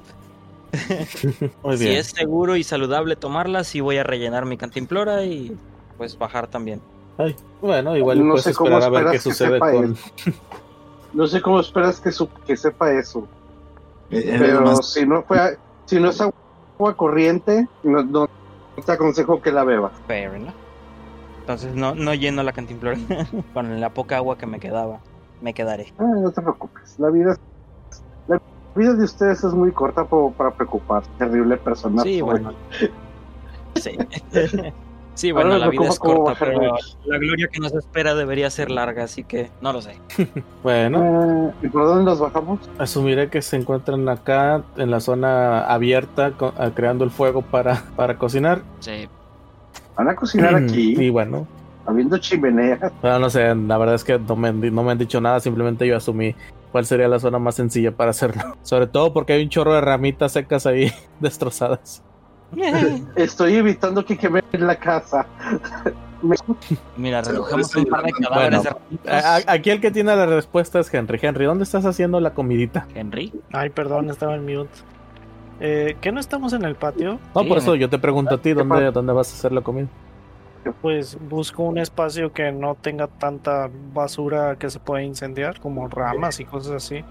Muy 1.63 1.77
Si 1.77 1.85
bien. 1.85 1.97
es 1.99 2.07
seguro 2.09 2.57
y 2.57 2.63
saludable 2.65 3.17
tomarla, 3.17 3.65
sí 3.65 3.81
voy 3.81 3.97
a 3.99 4.03
rellenar 4.05 4.47
mi 4.47 4.57
cantimplora 4.57 5.25
y 5.25 5.57
pues 5.99 6.17
bajar 6.17 6.47
también. 6.47 6.81
Ay, 7.19 7.35
bueno, 7.61 7.97
igual 7.97 8.21
No 8.25 8.31
puedes 8.35 8.45
sé 8.45 8.55
cómo 8.55 8.79
esperar 8.79 8.89
a 8.89 8.91
ver 8.91 9.11
qué 9.11 9.17
esperas 9.17 9.23
que 9.25 9.31
sucede 9.31 9.53
sepa 9.55 9.73
con 9.73 9.97
No 11.13 11.27
sé 11.27 11.43
cómo 11.43 11.61
esperas 11.61 12.01
que, 12.01 12.13
su- 12.13 12.29
que 12.47 12.57
sepa 12.57 12.93
eso. 12.93 13.27
Eh, 14.11 14.23
era 14.27 14.39
Pero 14.39 14.61
más- 14.63 14.93
si 14.93 15.05
no 15.07 15.23
fue, 15.23 15.59
si 15.87 15.99
no 16.01 16.11
es 16.11 16.21
agua 16.21 16.97
corriente, 16.97 17.67
no, 17.83 18.03
no 18.05 18.29
te 18.87 18.93
aconsejo 18.93 19.43
que 19.43 19.51
la 19.53 19.65
bebas. 19.65 19.93
Fair 20.07 20.35
enough. 20.35 20.55
Entonces 21.41 21.75
no, 21.75 21.95
no 21.95 22.15
lleno 22.15 22.43
la 22.43 22.53
cantimplora. 22.53 22.97
Con 23.55 23.81
la 23.81 23.91
poca 23.91 24.17
agua 24.17 24.39
que 24.39 24.47
me 24.47 24.61
quedaba, 24.61 25.01
me 25.41 25.55
quedaré. 25.55 25.93
Ah, 25.99 26.05
no 26.05 26.31
te 26.31 26.41
preocupes. 26.41 26.99
La 26.99 27.11
vida, 27.11 27.37
la 28.29 28.41
vida 28.77 28.95
de 28.95 29.05
ustedes 29.05 29.43
es 29.43 29.53
muy 29.53 29.73
corta 29.73 30.05
para 30.05 30.51
preocupar. 30.53 31.03
Terrible 31.19 31.57
persona. 31.57 32.03
Sí, 32.03 32.21
bueno. 32.21 32.53
Sí. 33.77 33.97
Sí, 35.15 35.33
bueno, 35.33 35.59
la 35.59 35.69
vida 35.69 35.87
es 35.89 35.99
corta, 35.99 36.35
pero 36.39 36.77
la 37.05 37.19
gloria 37.19 37.49
que 37.53 37.61
nos 37.61 37.75
espera 37.75 38.15
debería 38.15 38.49
ser 38.49 38.71
larga, 38.71 39.05
así 39.05 39.23
que 39.23 39.51
no 39.61 39.73
lo 39.73 39.83
sé. 39.83 39.99
Bueno, 40.63 41.03
Ah, 41.03 41.53
¿Y 41.63 41.69
por 41.69 41.85
dónde 41.85 42.05
nos 42.05 42.21
bajamos? 42.21 42.61
asumiré 42.79 43.29
que 43.29 43.43
se 43.43 43.57
encuentran 43.57 44.09
acá 44.09 44.63
en 44.77 44.91
la 44.91 45.01
zona 45.01 45.67
abierta 45.67 46.33
ah, 46.41 46.71
creando 46.75 47.05
el 47.05 47.11
fuego 47.11 47.43
para 47.43 47.83
para 47.97 48.17
cocinar. 48.17 48.63
Sí. 48.79 49.11
Van 50.01 50.09
a 50.09 50.15
cocinar 50.17 50.55
aquí, 50.55 50.95
Y 50.99 51.11
bueno, 51.11 51.47
habiendo 51.85 52.17
chimenea. 52.17 52.91
Bueno, 53.03 53.19
no 53.21 53.29
sé, 53.29 53.55
la 53.55 53.77
verdad 53.77 53.97
es 53.97 54.03
que 54.05 54.19
no 54.19 54.35
me, 54.35 54.49
han 54.49 54.59
di- 54.63 54.71
no 54.71 54.83
me 54.83 54.93
han 54.93 54.97
dicho 54.99 55.21
nada, 55.21 55.41
simplemente 55.41 55.87
yo 55.87 55.95
asumí 55.99 56.35
cuál 56.73 56.87
sería 56.87 57.07
la 57.07 57.19
zona 57.19 57.39
más 57.39 57.57
sencilla 57.57 57.93
para 57.93 58.13
hacerlo. 58.13 58.57
Sobre 58.63 58.87
todo 58.87 59.13
porque 59.13 59.35
hay 59.35 59.43
un 59.43 59.51
chorro 59.51 59.75
de 59.75 59.83
ramitas 59.83 60.33
secas 60.33 60.65
ahí 60.65 60.91
destrozadas. 61.21 62.03
Estoy 63.15 63.57
evitando 63.57 64.03
que 64.07 64.17
quemen 64.17 64.43
la 64.53 64.75
casa. 64.77 65.27
Mira, 66.97 67.21
recogemos 67.21 67.77
un 67.77 67.85
par 67.85 68.03
de 68.05 68.13
bueno, 68.13 68.29
cadáveres 68.31 68.65
ratitos. 68.65 69.45
aquí 69.49 69.69
el 69.71 69.81
que 69.83 69.91
tiene 69.91 70.17
la 70.17 70.25
respuesta 70.25 70.81
es 70.81 70.93
Henry. 70.95 71.19
Henry, 71.21 71.45
¿dónde 71.45 71.65
estás 71.65 71.85
haciendo 71.85 72.21
la 72.21 72.33
comidita? 72.33 72.87
Henry. 72.95 73.33
Ay, 73.53 73.69
perdón, 73.69 74.09
estaba 74.09 74.35
en 74.35 74.45
mute. 74.47 74.71
Eh, 75.61 75.97
¿Qué 76.01 76.11
no 76.11 76.21
estamos 76.21 76.53
en 76.55 76.65
el 76.65 76.75
patio? 76.75 77.21
No, 77.35 77.43
Sí, 77.43 77.49
por 77.49 77.59
eso 77.59 77.75
yo 77.75 77.89
te 77.91 77.99
pregunto 77.99 78.35
a 78.37 78.39
ti, 78.43 78.53
¿dónde, 78.55 78.91
dónde 78.91 79.13
vas 79.13 79.31
a 79.33 79.37
hacer 79.37 79.53
la 79.53 79.61
comida? 79.61 79.89
Pues 80.83 81.19
busco 81.29 81.63
un 81.63 81.79
espacio 81.79 82.33
que 82.33 82.53
no 82.53 82.75
tenga 82.75 83.07
tanta 83.07 83.71
basura 83.95 84.57
que 84.57 84.69
se 84.71 84.79
pueda 84.79 85.03
incendiar, 85.03 85.61
como 85.61 85.89
ramas 85.89 86.41
y 86.41 86.45
cosas 86.45 86.73
así. 86.73 87.03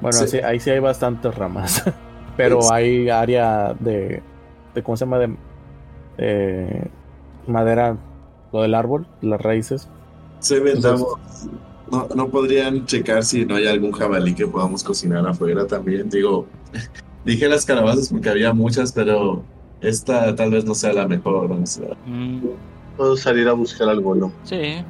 Bueno, 0.00 0.18
Sí. 0.18 0.28
sí, 0.28 0.38
ahí 0.38 0.60
sí 0.60 0.70
hay 0.70 0.78
bastantes 0.78 1.34
ramas. 1.34 1.82
Pero 2.36 2.72
hay 2.72 3.08
área 3.10 3.74
de, 3.78 4.22
de 4.74 4.82
¿cómo 4.82 4.96
se 4.96 5.04
llama? 5.04 5.18
De 5.18 5.36
eh, 6.18 6.88
madera, 7.46 7.96
lo 8.52 8.62
del 8.62 8.74
árbol, 8.74 9.06
las 9.20 9.40
raíces. 9.40 9.88
Se 10.38 10.60
vendamos. 10.60 11.06
No, 11.90 12.06
no 12.14 12.28
podrían 12.28 12.86
checar 12.86 13.24
si 13.24 13.44
no 13.44 13.56
hay 13.56 13.66
algún 13.66 13.90
jabalí 13.92 14.34
que 14.34 14.46
podamos 14.46 14.84
cocinar 14.84 15.26
afuera 15.26 15.66
también. 15.66 16.08
Digo, 16.08 16.46
dije 17.24 17.48
las 17.48 17.64
calabazas 17.64 18.08
porque 18.08 18.30
había 18.30 18.52
muchas, 18.52 18.92
pero 18.92 19.44
esta 19.80 20.34
tal 20.34 20.50
vez 20.50 20.64
no 20.64 20.74
sea 20.74 20.92
la 20.92 21.06
mejor. 21.08 21.50
o 21.52 21.66
sea, 21.66 21.88
Mm, 22.06 22.40
Puedo 22.96 23.16
salir 23.16 23.48
a 23.48 23.52
buscar 23.52 23.88
algo, 23.88 24.14
¿no? 24.14 24.32
sí. 24.44 24.84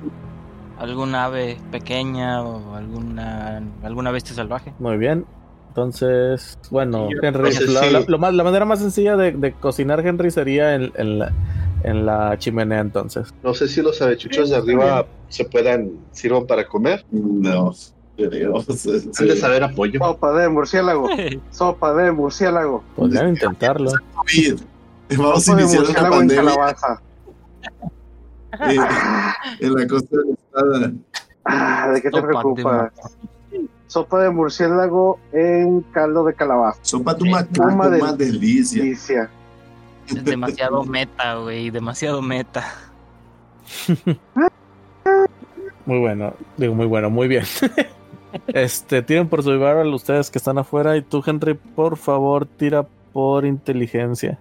¿Alguna 0.79 1.27
ave 1.27 1.59
pequeña 1.71 2.43
o 2.43 2.75
alguna, 2.75 3.63
alguna 3.83 4.11
bestia 4.11 4.35
salvaje? 4.35 4.73
Muy 4.79 4.97
bien. 4.97 5.27
Entonces, 5.69 6.59
bueno, 6.71 7.09
Henry, 7.23 7.49
Entonces, 7.49 7.69
la, 7.69 7.81
sí. 7.83 7.93
la- 7.93 8.05
lo 8.09 8.19
más, 8.19 8.35
la 8.35 8.43
manera 8.45 8.65
más 8.65 8.79
sencilla 8.81 9.17
de, 9.17 9.33
de 9.33 9.53
cocinar 9.53 10.05
Henry 10.05 10.31
sería 10.31 10.75
en, 10.75 10.91
en 10.97 11.19
la, 11.19 11.33
en 11.85 12.07
la 12.07 12.37
chimenea 12.39 12.81
entonces. 12.81 13.29
No 13.43 13.53
sé 13.55 13.69
si 13.69 13.83
los 13.83 14.01
avechuchos 14.03 14.51
de 14.51 14.57
arriba 14.57 15.07
se 15.29 15.45
puedan, 15.45 15.91
sirvan 16.13 16.47
para 16.47 16.67
comer. 16.67 17.05
no, 17.11 17.73
creo. 18.29 18.55
o 18.55 18.63
sea, 18.63 18.93
Han 18.95 19.27
de 19.29 19.35
sí. 19.35 19.41
saber 19.41 19.63
apoyo. 19.65 19.99
Sopa 20.01 20.33
de 20.33 20.49
murciélago. 20.49 21.09
Sopa 21.51 21.95
de 21.95 22.13
murciélago. 22.13 22.83
Podrían 22.97 23.29
intentarlo. 23.31 23.93
Vamos 25.17 25.49
a 25.49 25.53
iniciar 25.53 25.83
una 25.85 25.99
en 25.99 26.11
pandemia 26.11 26.37
calabaza. 26.37 27.03
eh, 28.69 28.77
en 29.61 29.75
la 29.75 29.87
costa 29.87 30.17
de 30.17 30.33
Espada. 30.33 30.93
Ah, 31.45 31.91
¿De 31.95 32.03
qué 32.03 32.11
te 32.11 32.23
preocupas? 32.23 32.93
Sopa 33.87 34.21
de 34.23 34.31
murciélago 34.31 35.19
en 35.33 35.81
caldo 35.93 36.25
de 36.25 36.35
calabaza. 36.35 36.79
Sopa 36.83 37.17
tu 37.17 37.27
macaco, 37.27 37.91
del- 37.91 38.01
más 38.03 38.17
delicia. 38.19 38.83
Delicia. 38.85 39.31
Es 40.07 40.25
demasiado 40.25 40.85
meta, 40.85 41.35
güey, 41.37 41.71
demasiado 41.71 42.21
meta. 42.23 42.65
Muy 45.87 45.99
bueno, 45.99 46.35
digo 46.57 46.75
muy 46.75 46.87
bueno, 46.87 47.11
muy 47.11 47.27
bien. 47.29 47.45
este, 48.49 49.03
tienen 49.03 49.29
por 49.29 49.43
survival 49.43 49.93
ustedes 49.95 50.31
que 50.31 50.39
están 50.39 50.59
afuera 50.59 50.97
y 50.97 51.03
tú 51.03 51.23
Henry, 51.25 51.55
por 51.55 51.97
favor, 51.97 52.47
tira 52.47 52.87
por 53.13 53.45
inteligencia. 53.45 54.39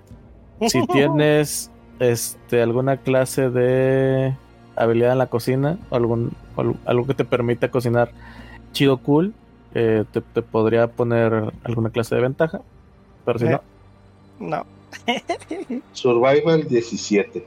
Si 0.67 0.85
tienes 0.93 1.71
este 1.99 2.61
alguna 2.61 2.97
clase 2.97 3.49
de 3.49 4.35
habilidad 4.75 5.11
en 5.13 5.17
la 5.17 5.27
cocina, 5.27 5.77
o 5.89 5.95
algún 5.95 6.31
algo 6.85 7.05
que 7.05 7.13
te 7.13 7.25
permita 7.25 7.69
cocinar 7.71 8.11
chido 8.71 8.97
cool, 8.97 9.33
eh, 9.73 10.05
te, 10.11 10.21
te 10.21 10.41
podría 10.41 10.87
poner 10.87 11.51
alguna 11.63 11.89
clase 11.89 12.15
de 12.15 12.21
ventaja. 12.21 12.61
Pero 13.25 13.39
si 13.39 13.45
Eh. 13.45 13.49
no, 13.51 13.61
No. 14.39 14.65
Survival 15.93 16.67
17. 16.67 17.45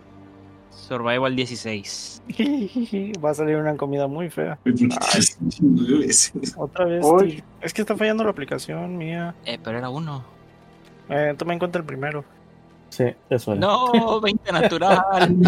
Survival 0.89 1.35
16. 1.37 2.23
Va 3.25 3.31
a 3.31 3.35
salir 3.35 3.57
una 3.57 3.77
comida 3.77 4.07
muy 4.09 4.31
fea. 4.31 4.59
Otra 6.57 6.85
vez. 6.87 7.01
Tío. 7.07 7.45
Es 7.61 7.73
que 7.73 7.83
está 7.83 7.97
fallando 7.97 8.25
la 8.25 8.31
aplicación 8.31 8.97
mía. 8.99 9.35
Eh, 9.45 9.59
pero 9.63 9.79
era 9.79 9.89
uno. 9.89 10.25
Eh, 11.09 11.35
toma 11.39 11.53
en 11.53 11.59
cuenta 11.61 11.79
el 11.79 11.85
primero. 11.85 12.25
sí, 12.89 13.05
eso 13.31 13.53
es. 13.55 13.61
No, 13.61 14.21
20 14.21 14.53
natural. 14.53 15.03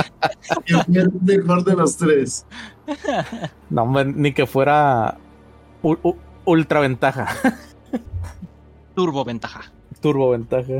El 0.95 1.11
mejor 1.22 1.64
de 1.64 1.74
los 1.74 1.97
tres. 1.97 2.47
No, 3.70 3.82
hombre, 3.82 4.05
ni 4.07 4.32
que 4.32 4.47
fuera 4.47 5.16
u- 5.82 5.97
u- 6.03 6.16
ultra 6.45 6.80
ventaja. 6.80 7.28
Turbo 8.95 9.24
ventaja. 9.24 9.62
Turbo 10.01 10.30
ventaja. 10.30 10.74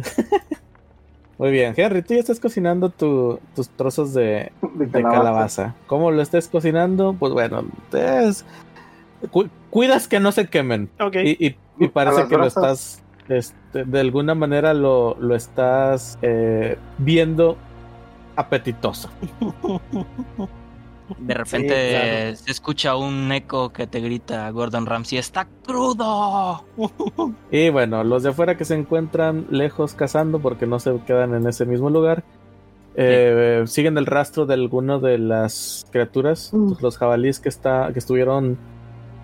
Muy 1.39 1.51
bien, 1.51 1.75
Henry, 1.77 2.03
tú 2.03 2.15
ya 2.15 2.21
estás 2.21 2.39
cocinando 2.39 2.91
tu- 2.91 3.41
tus 3.57 3.69
trozos 3.71 4.15
de, 4.15 4.53
De 4.75 4.87
de 4.87 5.03
calabaza. 5.03 5.75
¿Cómo 5.87 6.11
lo 6.11 6.23
estés 6.23 6.49
cocinando? 6.49 7.15
Pues 7.19 7.33
bueno, 7.33 7.65
es- 7.93 8.45
cu- 9.31 9.49
cuidas 9.71 10.07
que 10.07 10.21
no 10.21 10.31
se 10.33 10.47
quemen. 10.47 10.89
Ok. 11.01 11.17
Y, 11.25 11.47
y- 11.47 11.57
y 11.81 11.89
parece 11.89 12.29
que 12.29 12.37
lo 12.37 12.47
estás, 12.47 13.03
este, 13.29 13.85
de 13.85 14.01
alguna 14.01 14.35
manera 14.37 14.75
lo, 14.75 15.17
lo 15.19 15.35
estás 15.35 16.19
eh, 16.23 16.79
viendo 16.99 17.57
apetitoso. 18.37 19.09
De 21.19 21.35
repente 21.35 21.91
claro. 21.91 22.37
se 22.37 22.51
escucha 22.51 22.97
un 22.97 23.31
eco 23.33 23.71
que 23.73 23.87
te 23.87 24.01
grita 24.01 24.49
Gordon 24.51 24.87
Ramsay, 24.87 25.19
¡está 25.19 25.47
crudo! 25.67 26.65
Y 27.51 27.69
bueno, 27.71 28.03
los 28.05 28.23
de 28.23 28.31
afuera 28.31 28.57
que 28.57 28.65
se 28.65 28.75
encuentran 28.75 29.47
lejos 29.51 29.95
cazando 29.95 30.39
porque 30.41 30.67
no 30.67 30.79
se 30.81 30.99
quedan 31.07 31.35
en 31.35 31.47
ese 31.47 31.67
mismo 31.67 31.91
lugar, 31.91 32.25
Eh, 32.97 33.65
siguen 33.67 33.99
el 33.99 34.07
rastro 34.07 34.47
de 34.47 34.55
alguno 34.55 35.01
de 35.01 35.19
las 35.19 35.85
criaturas, 35.91 36.51
Mm. 36.53 36.75
los 36.81 36.97
jabalíes 36.97 37.41
que 37.41 37.49
está, 37.49 37.91
que 37.93 37.99
estuvieron 37.99 38.57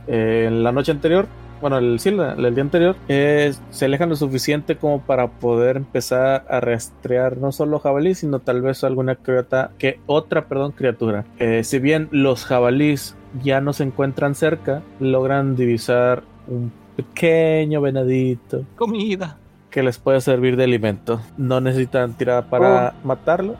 eh, 0.08 0.46
en 0.48 0.64
la 0.64 0.72
noche 0.72 0.90
anterior, 0.90 1.28
bueno, 1.60 1.78
el, 1.78 2.00
sí, 2.00 2.08
el 2.08 2.54
día 2.54 2.62
anterior, 2.62 2.96
eh, 3.08 3.52
se 3.70 3.84
alejan 3.84 4.08
lo 4.08 4.16
suficiente 4.16 4.76
como 4.76 5.00
para 5.00 5.28
poder 5.28 5.76
empezar 5.76 6.44
a 6.48 6.60
rastrear 6.60 7.36
no 7.36 7.52
solo 7.52 7.78
jabalí, 7.78 8.14
sino 8.14 8.38
tal 8.38 8.62
vez 8.62 8.82
alguna 8.84 9.16
criatura, 9.16 9.70
que 9.78 10.00
otra, 10.06 10.46
perdón, 10.46 10.72
criatura. 10.72 11.24
Eh, 11.38 11.64
si 11.64 11.78
bien 11.78 12.08
los 12.10 12.44
jabalíes 12.44 13.16
ya 13.42 13.60
no 13.60 13.72
se 13.72 13.84
encuentran 13.84 14.34
cerca, 14.34 14.82
logran 14.98 15.56
divisar 15.56 16.22
un 16.48 16.72
pequeño 16.96 17.80
venadito 17.80 18.64
Comida. 18.76 19.38
que 19.70 19.82
les 19.82 19.98
puede 19.98 20.20
servir 20.20 20.56
de 20.56 20.64
alimento. 20.64 21.20
No 21.36 21.60
necesitan 21.60 22.14
tirar 22.14 22.48
para 22.48 22.94
matarlo, 23.04 23.56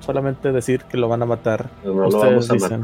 solamente 0.00 0.52
decir 0.52 0.82
que 0.82 0.96
lo 0.96 1.08
van 1.08 1.22
a 1.22 1.26
matar. 1.26 1.70
No, 1.84 1.94
no 1.94 2.18
vamos 2.18 2.50
a 2.50 2.54
dicen. 2.54 2.82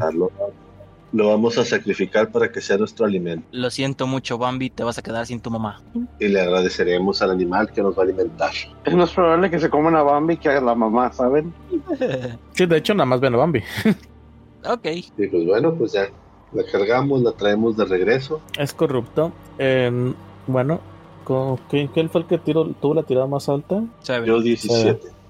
Lo 1.13 1.27
vamos 1.29 1.57
a 1.57 1.65
sacrificar 1.65 2.31
para 2.31 2.51
que 2.51 2.61
sea 2.61 2.77
nuestro 2.77 3.05
alimento. 3.05 3.45
Lo 3.51 3.69
siento 3.69 4.07
mucho, 4.07 4.37
Bambi, 4.37 4.69
te 4.69 4.83
vas 4.83 4.97
a 4.97 5.01
quedar 5.01 5.25
sin 5.25 5.41
tu 5.41 5.51
mamá. 5.51 5.81
Y 6.19 6.27
le 6.27 6.39
agradeceremos 6.41 7.21
al 7.21 7.31
animal 7.31 7.71
que 7.71 7.81
nos 7.81 7.97
va 7.97 8.03
a 8.03 8.05
alimentar. 8.05 8.51
Es 8.85 8.93
más 8.93 9.11
probable 9.11 9.49
que 9.49 9.59
se 9.59 9.69
coman 9.69 9.95
a 9.95 10.03
Bambi 10.03 10.37
que 10.37 10.49
a 10.49 10.61
la 10.61 10.75
mamá, 10.75 11.11
¿saben? 11.11 11.53
Sí, 12.53 12.65
de 12.65 12.77
hecho, 12.77 12.93
nada 12.93 13.05
más 13.05 13.19
ven 13.19 13.33
a 13.33 13.37
Bambi. 13.37 13.63
ok. 14.65 14.85
Y 15.17 15.27
pues 15.27 15.45
bueno, 15.45 15.73
pues 15.75 15.93
ya 15.93 16.07
la 16.53 16.63
cargamos, 16.63 17.21
la 17.21 17.31
traemos 17.33 17.77
de 17.77 17.85
regreso. 17.85 18.41
Es 18.57 18.73
corrupto. 18.73 19.31
Eh, 19.57 20.13
bueno, 20.47 20.79
con- 21.23 21.57
¿quién, 21.69 22.09
fue 22.09 22.21
el 22.21 22.27
que 22.27 22.37
tiró, 22.37 22.67
tuvo 22.81 22.93
la 22.93 23.03
tirada 23.03 23.27
más 23.27 23.49
alta? 23.49 23.83
Seven, 24.01 24.25
Yo 24.25 24.41
17. 24.41 25.20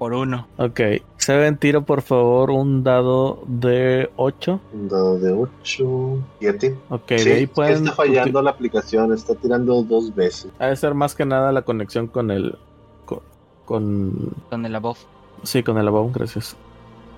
Por 0.00 0.14
uno. 0.14 0.46
Ok. 0.56 0.80
Seven, 1.18 1.58
tiro 1.58 1.82
por 1.84 2.00
favor 2.00 2.50
un 2.50 2.82
dado 2.82 3.42
de 3.46 4.08
8. 4.16 4.58
Un 4.72 4.88
dado 4.88 5.18
de 5.18 5.30
8. 5.30 6.18
7. 6.40 6.74
Ok, 6.88 7.02
Sí, 7.18 7.24
de 7.28 7.34
ahí 7.34 7.46
pueden. 7.46 7.74
está 7.84 7.92
fallando 7.92 8.40
la 8.40 8.50
aplicación, 8.50 9.12
está 9.12 9.34
tirando 9.34 9.82
dos 9.82 10.14
veces. 10.14 10.50
Ha 10.58 10.68
de 10.68 10.76
ser 10.76 10.94
más 10.94 11.14
que 11.14 11.26
nada 11.26 11.52
la 11.52 11.60
conexión 11.62 12.06
con 12.06 12.30
el. 12.30 12.56
Con. 13.04 13.20
con- 13.66 14.32
Con 14.48 14.64
el 14.64 14.74
above. 14.74 14.98
sí, 15.42 15.62
con 15.62 15.76
el 15.76 15.86
above, 15.86 16.12
gracias. 16.14 16.56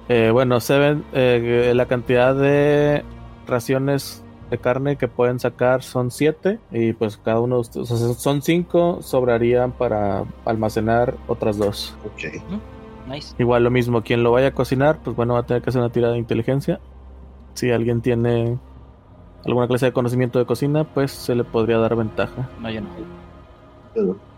Eh, 0.09 0.31
bueno, 0.33 0.59
Seven, 0.59 1.05
eh, 1.13 1.73
la 1.77 1.87
cantidad 1.87 2.35
de 2.35 3.05
raciones 3.47 4.25
de 4.53 4.59
carne 4.59 4.97
que 4.97 5.09
pueden 5.09 5.41
sacar 5.41 5.83
son 5.83 6.11
7. 6.11 6.61
Y 6.71 6.93
pues 6.93 7.17
cada 7.17 7.41
uno 7.41 7.57
de 7.57 7.61
ustedes. 7.63 7.91
o 7.91 7.97
sea, 7.97 8.15
son 8.15 8.43
5, 8.43 9.01
sobrarían 9.03 9.73
para 9.73 10.25
almacenar 10.45 11.17
otras 11.27 11.59
dos. 11.59 11.97
Ok. 12.05 12.43
Nice. 13.09 13.35
Igual 13.39 13.65
lo 13.65 13.71
mismo, 13.71 14.03
quien 14.03 14.23
lo 14.23 14.31
vaya 14.31 14.49
a 14.49 14.55
cocinar, 14.55 15.01
pues 15.03 15.17
bueno, 15.17 15.35
va 15.35 15.41
a 15.41 15.43
tener 15.47 15.63
que 15.63 15.71
hacer 15.71 15.81
una 15.81 15.91
tirada 15.91 16.13
de 16.13 16.21
inteligencia. 16.21 16.79
Si 17.55 17.71
alguien 17.71 18.01
tiene 18.01 18.59
alguna 19.45 19.67
clase 19.67 19.87
de 19.87 19.93
conocimiento 19.93 20.39
de 20.39 20.47
cocina, 20.47 20.85
pues 20.85 21.11
se 21.11 21.35
le 21.35 21.45
podría 21.45 21.79
dar 21.79 21.97
ventaja. 21.97 22.49
No, 22.61 22.71
yo 22.71 22.81
no. 22.81 24.32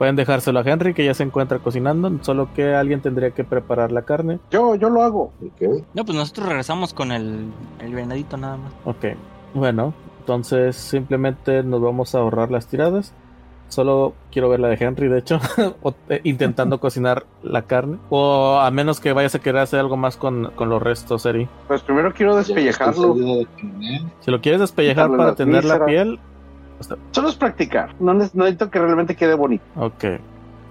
Pueden 0.00 0.16
dejárselo 0.16 0.60
a 0.60 0.62
Henry, 0.62 0.94
que 0.94 1.04
ya 1.04 1.12
se 1.12 1.24
encuentra 1.24 1.58
cocinando, 1.58 2.10
solo 2.22 2.48
que 2.54 2.74
alguien 2.74 3.02
tendría 3.02 3.32
que 3.32 3.44
preparar 3.44 3.92
la 3.92 4.00
carne. 4.00 4.38
Yo, 4.50 4.74
yo 4.74 4.88
lo 4.88 5.02
hago. 5.02 5.34
ok. 5.44 5.84
No, 5.92 6.06
pues 6.06 6.16
nosotros 6.16 6.48
regresamos 6.48 6.94
con 6.94 7.12
el, 7.12 7.52
el 7.80 7.94
venadito 7.94 8.38
nada 8.38 8.56
más. 8.56 8.72
Ok, 8.86 9.08
bueno, 9.52 9.92
entonces 10.20 10.74
simplemente 10.76 11.62
nos 11.62 11.82
vamos 11.82 12.14
a 12.14 12.20
ahorrar 12.20 12.50
las 12.50 12.66
tiradas. 12.66 13.12
Solo 13.68 14.14
quiero 14.32 14.48
ver 14.48 14.60
la 14.60 14.68
de 14.68 14.78
Henry, 14.80 15.08
de 15.08 15.18
hecho, 15.18 15.38
eh, 16.08 16.22
intentando 16.24 16.80
cocinar 16.80 17.26
la 17.42 17.66
carne. 17.66 17.98
O 18.08 18.58
a 18.58 18.70
menos 18.70 19.00
que 19.00 19.12
vayas 19.12 19.34
a 19.34 19.40
querer 19.40 19.60
hacer 19.60 19.80
algo 19.80 19.98
más 19.98 20.16
con, 20.16 20.50
con 20.56 20.70
los 20.70 20.82
restos, 20.82 21.26
Eri. 21.26 21.46
Pues 21.68 21.82
primero 21.82 22.14
quiero 22.14 22.36
despellejarlo. 22.36 23.16
Si 24.20 24.30
lo 24.30 24.40
quieres 24.40 24.62
despellejar 24.62 25.14
para 25.14 25.34
tener 25.34 25.66
la 25.66 25.84
Solo 27.10 27.28
es 27.28 27.34
practicar. 27.36 27.94
No, 28.00 28.14
ne- 28.14 28.30
no 28.34 28.44
necesito 28.44 28.70
que 28.70 28.78
realmente 28.78 29.16
quede 29.16 29.34
bonito. 29.34 29.64
ok. 29.76 30.04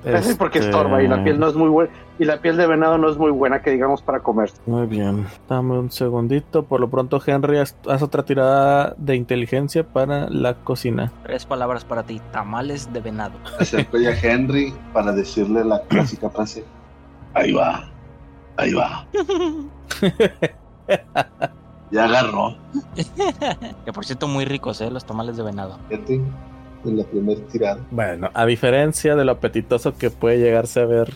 Casi 0.01 0.35
porque 0.35 0.59
Este, 0.59 0.71
estorba 0.71 1.03
y 1.03 1.09
la 1.09 1.21
piel 1.25 1.37
no 1.37 1.47
es 1.49 1.55
muy 1.55 1.67
buena. 1.67 1.91
Y 2.19 2.23
la 2.23 2.39
piel 2.41 2.55
de 2.55 2.65
venado 2.67 2.97
no 2.97 3.09
es 3.09 3.17
muy 3.17 3.31
buena 3.31 3.61
que 3.61 3.71
digamos 3.71 4.01
para 4.01 4.21
comer. 4.21 4.49
Muy 4.65 4.87
bien, 4.87 5.27
dame 5.49 5.77
un 5.77 5.91
segundito. 5.91 6.63
Por 6.63 6.79
lo 6.79 6.89
pronto, 6.89 7.21
Henry, 7.25 7.57
haz, 7.57 7.75
haz 7.85 8.01
otra 8.01 8.23
tirada 8.23 8.93
de 8.97 9.17
inteligencia 9.17 9.83
para 9.83 10.29
la 10.29 10.53
cocina. 10.53 11.11
Tres 11.23 11.45
palabras 11.45 11.83
para 11.83 12.03
ti. 12.03 12.21
Tamales 12.31 12.93
de 12.93 13.01
venado. 13.01 13.33
Acerco 13.59 13.97
ya 13.97 14.11
a 14.11 14.17
Henry 14.17 14.73
para 14.93 15.11
decirle 15.11 15.65
la 15.65 15.81
clásica 15.81 16.29
frase. 16.29 16.63
Ahí 17.33 17.51
va, 17.51 17.83
ahí 18.55 18.73
va. 18.73 19.05
Ya 21.91 22.05
agarró. 22.05 22.55
Que 23.85 23.93
por 23.93 24.05
cierto, 24.05 24.27
muy 24.27 24.45
ricos, 24.45 24.79
¿eh? 24.81 24.91
Los 24.91 25.05
tamales 25.05 25.37
de 25.37 25.43
venado. 25.43 25.77
Fíjate, 25.89 26.21
en 26.85 26.97
la 26.97 27.03
primera 27.03 27.41
tirada. 27.47 27.85
Bueno, 27.91 28.29
a 28.33 28.45
diferencia 28.45 29.15
de 29.15 29.25
lo 29.25 29.33
apetitoso 29.33 29.97
que 29.97 30.09
puede 30.09 30.37
llegarse 30.39 30.81
a 30.81 30.85
ver 30.85 31.13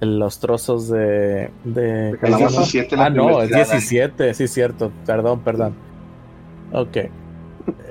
en 0.00 0.18
los 0.18 0.38
trozos 0.40 0.88
de. 0.88 1.50
de 1.64 2.12
De 2.12 2.18
¿cómo 2.20 2.36
se 2.36 2.44
llama? 2.44 2.50
17 2.58 2.96
la 2.96 3.04
Ah, 3.06 3.10
no, 3.10 3.40
es 3.42 3.48
tirada. 3.48 3.64
17, 3.64 4.34
sí, 4.34 4.48
cierto. 4.48 4.92
Perdón, 5.06 5.40
perdón. 5.40 5.74
Ok. 6.72 6.96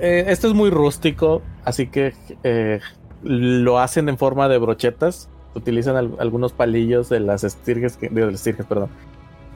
Eh, 0.00 0.24
esto 0.28 0.46
es 0.48 0.54
muy 0.54 0.70
rústico, 0.70 1.42
así 1.64 1.88
que 1.88 2.14
eh, 2.44 2.80
lo 3.22 3.78
hacen 3.78 4.08
en 4.08 4.16
forma 4.16 4.48
de 4.48 4.58
brochetas. 4.58 5.28
Utilizan 5.54 5.96
al- 5.96 6.16
algunos 6.20 6.52
palillos 6.52 7.08
de 7.08 7.20
las 7.20 7.42
estirges, 7.44 7.96
que, 7.96 8.08
de 8.08 8.24
las 8.26 8.34
estirges, 8.34 8.64
perdón. 8.66 8.90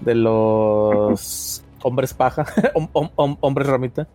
De 0.01 0.14
los 0.14 1.62
hombres 1.83 2.14
paja, 2.14 2.45
hom- 2.74 2.91
hom- 2.93 3.12
hom- 3.16 3.39
hombres 3.41 3.66
ramita. 3.68 4.07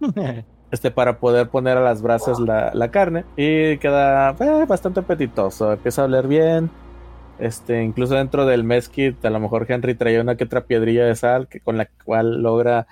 este 0.70 0.90
para 0.90 1.18
poder 1.18 1.48
poner 1.48 1.78
a 1.78 1.82
las 1.82 2.02
brasas 2.02 2.38
la, 2.40 2.70
la 2.74 2.90
carne. 2.90 3.24
Y 3.36 3.78
queda 3.78 4.30
eh, 4.38 4.64
bastante 4.66 5.00
apetitoso. 5.00 5.72
Empieza 5.72 6.02
a 6.02 6.04
oler 6.06 6.26
bien. 6.26 6.70
Este 7.38 7.82
incluso 7.82 8.14
dentro 8.14 8.46
del 8.46 8.64
mezquit 8.64 9.24
a 9.24 9.30
lo 9.30 9.38
mejor 9.38 9.64
Henry 9.68 9.94
traía 9.94 10.20
una 10.20 10.36
que 10.36 10.44
otra 10.44 10.64
piedrilla 10.64 11.04
de 11.04 11.14
sal 11.14 11.46
que 11.46 11.60
con 11.60 11.76
la 11.78 11.86
cual 12.04 12.42
logra 12.42 12.88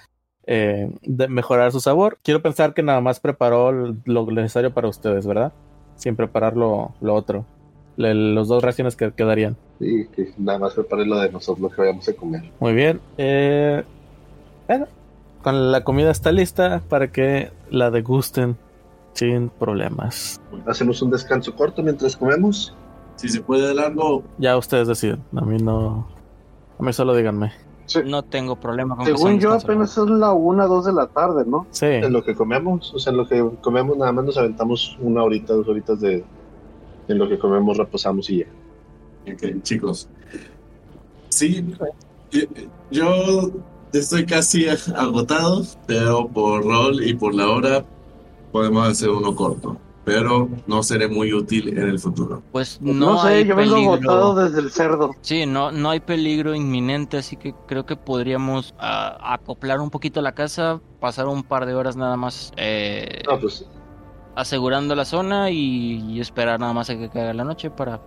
eh, 0.47 0.91
de- 1.03 1.29
mejorar 1.29 1.73
su 1.73 1.81
sabor. 1.81 2.19
Quiero 2.23 2.43
pensar 2.43 2.73
que 2.73 2.83
nada 2.83 3.01
más 3.01 3.19
preparó 3.21 3.73
lo 4.05 4.27
necesario 4.27 4.73
para 4.73 4.89
ustedes 4.89 5.27
verdad 5.27 5.53
sin 5.97 6.15
preparar 6.15 6.57
lo, 6.57 6.95
lo 7.01 7.15
otro 7.15 7.45
Le- 7.97 8.15
los 8.15 8.49
dos 8.49 8.63
raciones 8.63 8.95
que 8.97 9.11
quedarían 9.13 9.57
Sí, 9.79 10.07
que 10.15 10.33
nada 10.39 10.59
más 10.59 10.75
prepare 10.75 11.07
lo 11.07 11.19
de 11.19 11.31
nosotros 11.31 11.61
lo 11.61 11.71
que 11.71 11.81
vayamos 11.83 12.09
a 12.09 12.13
comer. 12.15 12.51
muy 12.61 12.73
bien. 12.75 13.01
Eh, 13.19 13.83
bueno, 14.69 14.87
con 15.43 15.71
la 15.73 15.83
comida 15.85 16.11
está 16.11 16.33
lista 16.33 16.83
para 16.89 17.11
que 17.13 17.51
la 17.71 17.91
degusten 17.91 18.57
sin 19.13 19.49
problemas. 19.49 20.41
Hacemos 20.67 21.01
un 21.03 21.11
descanso 21.11 21.55
corto 21.55 21.83
mientras 21.83 22.17
comemos. 22.17 22.75
Si 23.17 23.29
se 23.31 23.41
puede 23.41 23.75
largo, 23.75 24.23
Ya 24.39 24.57
ustedes 24.59 24.89
deciden. 24.89 25.23
A 25.35 25.41
mí 25.43 25.57
no. 25.57 26.07
A 26.79 26.83
mí 26.83 26.93
solo 26.93 27.15
díganme. 27.15 27.53
No 28.05 28.23
tengo 28.25 28.57
problema 28.57 28.97
con 28.97 29.07
Según 29.07 29.39
yo, 29.39 29.53
apenas 29.53 29.97
es 29.97 30.05
la 30.11 30.33
una, 30.33 30.67
dos 30.67 30.85
de 30.85 30.93
la 30.93 31.07
tarde, 31.07 31.45
¿no? 31.47 31.67
Sí. 31.71 31.87
En 31.87 32.13
lo 32.13 32.23
que 32.25 32.35
comemos, 32.35 32.93
o 32.93 32.99
sea, 32.99 33.13
en 33.13 33.17
lo 33.19 33.27
que 33.29 33.43
comemos 33.63 33.97
nada 33.97 34.11
más 34.13 34.25
nos 34.25 34.37
aventamos 34.37 34.99
una 35.01 35.23
horita, 35.23 35.55
dos 35.55 35.69
horitas 35.69 36.01
de... 36.01 36.25
En 37.09 37.19
lo 37.19 37.29
que 37.29 37.39
comemos 37.39 37.77
reposamos 37.77 38.29
y 38.31 38.39
ya. 38.39 38.47
Ok, 39.33 39.63
chicos. 39.63 40.09
Sí, 41.29 41.65
yo 42.91 43.51
estoy 43.93 44.27
casi 44.27 44.67
agotado, 44.97 45.65
pero 45.87 46.29
por 46.29 46.65
rol 46.65 47.03
y 47.05 47.15
por 47.15 47.35
la 47.35 47.49
hora 47.51 47.85
podemos 48.53 48.89
hacer 48.89 49.11
uno 49.11 49.35
corto. 49.35 49.77
Pero 50.05 50.49
no 50.69 50.85
seré 50.85 51.09
muy 51.09 51.33
útil 51.33 51.69
en 51.77 51.89
el 51.89 51.99
futuro. 51.99 52.41
Pues 52.53 52.81
No, 52.81 52.93
no, 52.95 53.23
sé, 53.23 53.29
hay 53.29 53.45
yo 53.45 53.57
vengo 53.57 53.75
peligro. 53.75 53.93
agotado 54.13 54.35
desde 54.37 54.61
el 54.61 54.71
cerdo. 54.71 55.11
Sí, 55.21 55.47
no, 55.47 55.73
no 55.73 55.91
hay 55.91 55.99
peligro 55.99 56.55
inminente, 56.55 57.17
así 57.17 57.37
que 57.37 57.55
creo 57.67 57.87
que 57.87 57.97
podríamos 57.97 58.73
ah, 58.79 59.19
acoplar 59.35 59.81
un 59.81 59.91
poquito 59.91 60.23
la 60.23 60.31
casa, 60.33 60.81
pasar 61.01 61.27
un 61.27 61.43
par 61.43 61.67
de 61.67 61.75
horas 61.75 61.97
nada 61.97 62.17
más 62.17 62.53
eh, 62.57 63.21
No, 63.29 63.41
pues 63.41 63.67
asegurando 64.37 64.95
la 64.95 65.05
zona 65.05 65.51
y, 65.51 66.05
y 66.09 66.21
esperar 66.21 66.61
nada 66.61 66.73
más 66.73 66.91
a 66.91 66.97
que 66.97 67.09
caiga 67.09 67.33
la 67.35 67.45
noche 67.45 67.71
para 67.71 68.01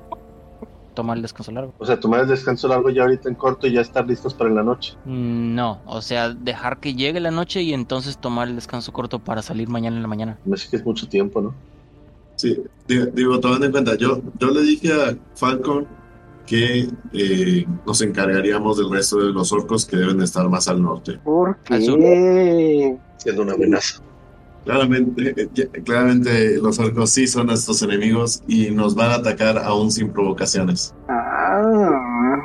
tomar 0.94 1.18
el 1.18 1.22
descanso 1.22 1.52
largo. 1.52 1.74
O 1.80 1.86
sea, 1.86 2.00
tomar 2.00 2.22
el 2.22 2.28
descanso 2.28 2.68
largo 2.68 2.90
ya 2.90 3.04
ahorita 3.04 3.30
en 3.30 3.36
corto 3.36 3.68
y 3.68 3.74
ya 3.74 3.82
estar 3.82 4.06
listos 4.08 4.34
para 4.34 4.50
la 4.50 4.64
noche. 4.64 4.96
Mm, 5.06 5.56
No, 5.56 5.82
o 5.86 6.02
sea, 6.02 6.30
dejar 6.34 6.80
que 6.80 6.94
llegue 6.94 7.20
la 7.20 7.32
noche 7.32 7.62
y 7.62 7.74
entonces 7.74 8.18
tomar 8.18 8.48
el 8.48 8.56
descanso 8.56 8.92
corto 8.92 9.20
para 9.20 9.42
salir 9.42 9.70
mañana 9.70 9.96
en 9.96 10.02
la 10.02 10.08
mañana. 10.08 10.38
Me 10.46 10.58
sé 10.58 10.70
que 10.70 10.78
es 10.78 10.86
mucho 10.86 11.08
tiempo, 11.08 11.42
¿no? 11.42 11.54
Sí, 12.36 12.58
digo, 12.88 13.06
digo, 13.08 13.40
tomando 13.40 13.66
en 13.66 13.72
cuenta, 13.72 13.96
yo, 13.96 14.22
yo 14.40 14.52
le 14.52 14.62
dije 14.62 14.94
a 14.94 15.16
Falcon 15.36 15.86
que 16.46 16.88
eh, 17.14 17.66
nos 17.86 18.02
encargaríamos 18.02 18.78
del 18.78 18.90
resto 18.90 19.18
de 19.18 19.32
los 19.32 19.52
orcos 19.52 19.86
que 19.86 19.98
deben 19.98 20.22
estar 20.22 20.50
más 20.50 20.68
al 20.68 20.82
norte. 20.82 21.20
¿Por 21.24 21.58
qué? 21.60 22.98
Siendo 23.18 23.42
una 23.44 23.54
amenaza. 23.54 24.02
Claramente, 24.66 25.34
eh, 25.38 25.70
claramente 25.84 26.58
los 26.62 26.78
orcos 26.80 27.10
sí 27.12 27.28
son 27.28 27.48
nuestros 27.48 27.82
enemigos 27.82 28.44
y 28.48 28.70
nos 28.72 28.94
van 28.96 29.12
a 29.12 29.16
atacar 29.16 29.58
aún 29.58 29.92
sin 29.92 30.12
provocaciones. 30.12 30.94
Ah, 31.08 32.36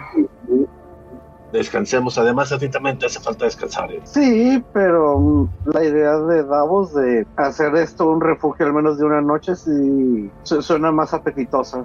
descansemos. 1.52 2.18
Además, 2.18 2.50
a 2.52 2.58
ti 2.58 2.68
también 2.68 2.98
te 2.98 3.06
hace 3.06 3.20
falta 3.20 3.44
descansar. 3.44 3.92
¿eh? 3.92 4.00
Sí, 4.04 4.62
pero 4.72 5.18
mm, 5.18 5.48
la 5.66 5.84
idea 5.84 6.18
de 6.18 6.42
Davos 6.44 6.94
de 6.94 7.26
hacer 7.36 7.74
esto 7.76 8.08
un 8.10 8.20
refugio 8.20 8.66
al 8.66 8.72
menos 8.74 8.98
de 8.98 9.04
una 9.04 9.20
noche 9.20 9.54
sí 9.54 10.30
su- 10.42 10.62
suena 10.62 10.90
más 10.90 11.14
apetitosa 11.14 11.84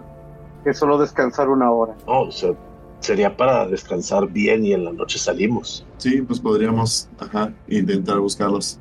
que 0.64 0.74
solo 0.74 0.98
descansar 0.98 1.50
una 1.50 1.72
hora. 1.72 1.96
No, 2.08 2.22
o 2.22 2.32
sea, 2.32 2.52
sería 3.00 3.36
para 3.38 3.66
descansar 3.68 4.28
bien 4.28 4.66
y 4.66 4.74
en 4.74 4.86
la 4.86 4.92
noche 4.92 5.18
salimos. 5.20 5.86
Sí, 5.98 6.22
pues 6.22 6.40
podríamos 6.40 7.08
ajá, 7.20 7.52
intentar 7.68 8.20
buscarlos. 8.20 8.80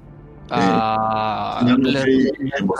Ah, 0.51 1.61
no 1.67 1.77
les, 1.77 2.05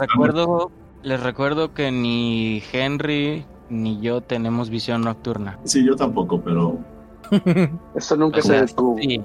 recuerdo, 0.01 0.71
les 1.03 1.23
recuerdo 1.23 1.75
que 1.75 1.91
ni 1.91 2.63
Henry 2.73 3.45
ni 3.69 4.01
yo 4.01 4.23
tenemos 4.23 4.71
visión 4.71 5.03
nocturna. 5.03 5.59
Sí, 5.65 5.85
yo 5.85 5.95
tampoco, 5.97 6.41
pero 6.41 6.79
Eso 7.95 8.17
nunca 8.17 8.39
O 8.39 8.43
se 8.43 8.49
sea, 8.49 8.61
detuvo. 8.63 8.97
sí, 8.99 9.21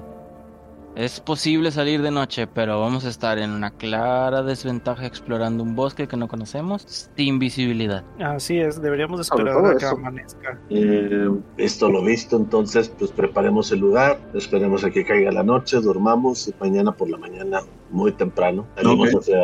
es 0.96 1.20
posible 1.20 1.70
salir 1.70 2.02
de 2.02 2.10
noche, 2.10 2.46
pero 2.46 2.80
vamos 2.80 3.04
a 3.04 3.08
estar 3.08 3.38
en 3.38 3.50
una 3.50 3.70
clara 3.72 4.42
desventaja 4.42 5.06
explorando 5.06 5.62
un 5.62 5.74
bosque 5.74 6.06
que 6.06 6.16
no 6.16 6.28
conocemos 6.28 7.10
sin 7.16 7.38
visibilidad. 7.38 8.04
Así 8.20 8.58
es, 8.58 8.80
deberíamos 8.80 9.20
esperar 9.20 9.64
a 9.64 9.70
que 9.76 9.84
eso. 9.84 9.96
amanezca. 9.96 10.58
eh, 10.70 11.28
Visto 11.56 11.88
lo 11.90 12.02
visto, 12.04 12.36
entonces, 12.36 12.88
pues 12.98 13.10
preparemos 13.10 13.72
el 13.72 13.80
lugar, 13.80 14.18
esperemos 14.34 14.84
a 14.84 14.90
que 14.90 15.04
caiga 15.04 15.32
la 15.32 15.42
noche, 15.42 15.80
dormamos 15.80 16.48
y 16.48 16.54
mañana 16.60 16.92
por 16.92 17.08
la 17.10 17.18
mañana, 17.18 17.60
muy 17.90 18.12
temprano, 18.12 18.66
salimos 18.76 19.14
Ok. 19.14 19.20
hacia, 19.20 19.42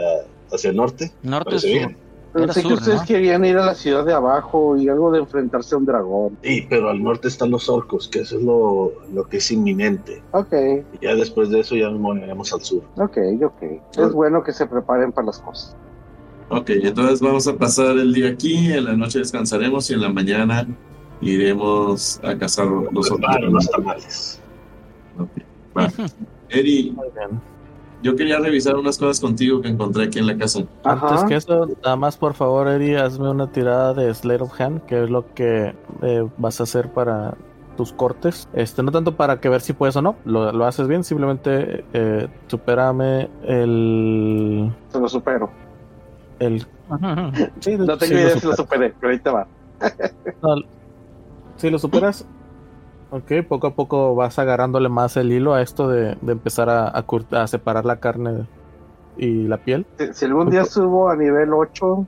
hacia 0.53 0.70
el 0.70 0.76
norte. 0.76 1.12
Norte 1.22 1.57
Parece 2.33 2.62
sur. 2.62 2.62
Pensé 2.62 2.68
que 2.68 2.74
ustedes 2.74 3.01
¿no? 3.01 3.07
querían 3.07 3.45
ir 3.45 3.57
a 3.59 3.66
la 3.66 3.74
ciudad 3.74 4.05
de 4.05 4.12
abajo 4.12 4.76
y 4.76 4.89
algo 4.89 5.11
de 5.11 5.18
enfrentarse 5.18 5.74
a 5.74 5.78
un 5.78 5.85
dragón. 5.87 6.39
Sí, 6.43 6.66
pero 6.68 6.89
al 6.91 7.03
norte 7.03 7.28
están 7.28 7.51
los 7.51 7.68
orcos, 7.68 8.09
que 8.09 8.20
eso 8.20 8.37
es 8.39 8.43
lo, 8.45 8.93
lo 9.12 9.24
que 9.28 9.39
es 9.39 9.51
inminente. 9.51 10.22
Ok, 10.33 10.53
Y 11.01 11.05
ya 11.07 11.14
después 11.14 11.51
de 11.51 11.61
eso 11.61 11.74
ya 11.76 11.91
nos 11.91 11.99
moveremos 12.01 12.53
al 12.53 12.61
sur. 12.62 12.83
ok, 12.97 13.18
ok. 13.45 13.62
Es 13.99 14.12
bueno 14.12 14.43
que 14.45 14.53
se 14.53 14.66
preparen 14.66 15.11
para 15.12 15.26
las 15.26 15.39
cosas. 15.41 15.76
ok, 16.51 16.70
entonces 16.70 17.20
vamos 17.20 17.47
a 17.49 17.57
pasar 17.57 17.97
el 17.99 18.12
día 18.12 18.28
aquí, 18.31 18.72
en 18.72 18.85
la 18.85 18.97
noche 18.97 19.18
descansaremos 19.18 19.91
y 19.91 19.95
en 19.95 20.01
la 20.03 20.09
mañana 20.09 20.66
iremos 21.20 22.20
a 22.22 22.37
cazar 22.39 22.66
los 22.66 23.09
Preparen 23.11 23.53
los 23.53 23.68
tamales. 23.70 24.41
Ok, 25.18 25.28
va. 25.76 25.89
Eri, 26.49 26.93
Muy 26.97 27.07
bien. 27.14 27.41
Yo 28.03 28.16
quería 28.16 28.38
revisar 28.38 28.76
unas 28.76 28.98
cosas 28.98 29.20
contigo 29.20 29.61
que 29.61 29.68
encontré 29.68 30.05
aquí 30.05 30.18
en 30.18 30.26
la 30.26 30.36
casa. 30.36 30.61
Antes 30.84 31.12
Ajá. 31.12 31.26
que 31.26 31.34
eso, 31.36 31.66
nada 31.84 31.96
más 31.96 32.16
por 32.16 32.34
favor, 32.34 32.68
Eri, 32.68 32.94
hazme 32.96 33.28
una 33.30 33.51
tirada 33.53 33.94
de 33.94 34.12
Slate 34.14 34.42
of 34.42 34.61
Hand, 34.61 34.82
que 34.86 35.05
es 35.05 35.11
lo 35.11 35.32
que 35.34 35.74
eh, 36.03 36.28
vas 36.38 36.61
a 36.61 36.64
hacer 36.64 36.90
para 36.92 37.34
tus 37.76 37.92
cortes. 37.92 38.48
Este, 38.53 38.82
no 38.82 38.90
tanto 38.92 39.16
para 39.16 39.40
que 39.40 39.48
ver 39.48 39.61
si 39.61 39.72
puedes 39.72 39.96
o 39.96 40.03
no, 40.03 40.16
lo, 40.24 40.53
lo 40.53 40.64
haces 40.66 40.86
bien, 40.88 41.05
simplemente 41.05 41.84
eh, 41.92 42.28
supérame 42.46 43.28
el. 43.44 44.72
Se 44.88 45.01
lo 45.01 45.09
supero. 45.09 45.51
el 46.38 46.66
sí, 47.61 47.76
de- 47.76 47.86
No 47.86 47.96
tengo 47.96 48.01
sí, 48.01 48.14
lo 48.14 48.20
idea 48.20 48.38
si 48.40 48.46
lo 48.46 48.57
superé, 48.57 48.94
pero 49.01 49.12
ahí 49.12 49.18
te 49.18 49.30
va. 49.30 49.46
No, 50.42 50.57
si 51.57 51.70
lo 51.70 51.78
superas, 51.78 52.26
ok, 53.11 53.46
poco 53.48 53.66
a 53.68 53.74
poco 53.74 54.14
vas 54.14 54.38
agarrándole 54.38 54.88
más 54.88 55.16
el 55.16 55.32
hilo 55.32 55.54
a 55.54 55.62
esto 55.62 55.88
de, 55.88 56.16
de 56.20 56.32
empezar 56.32 56.68
a, 56.70 56.88
a 56.88 57.04
a 57.32 57.46
separar 57.46 57.84
la 57.84 58.00
carne 58.00 58.46
y 59.16 59.46
la 59.46 59.58
piel. 59.58 59.86
Si, 59.98 60.12
si 60.14 60.24
algún 60.26 60.50
día 60.50 60.64
subo 60.64 61.11
a 61.11 61.16
nivel 61.16 61.52
8, 61.52 62.06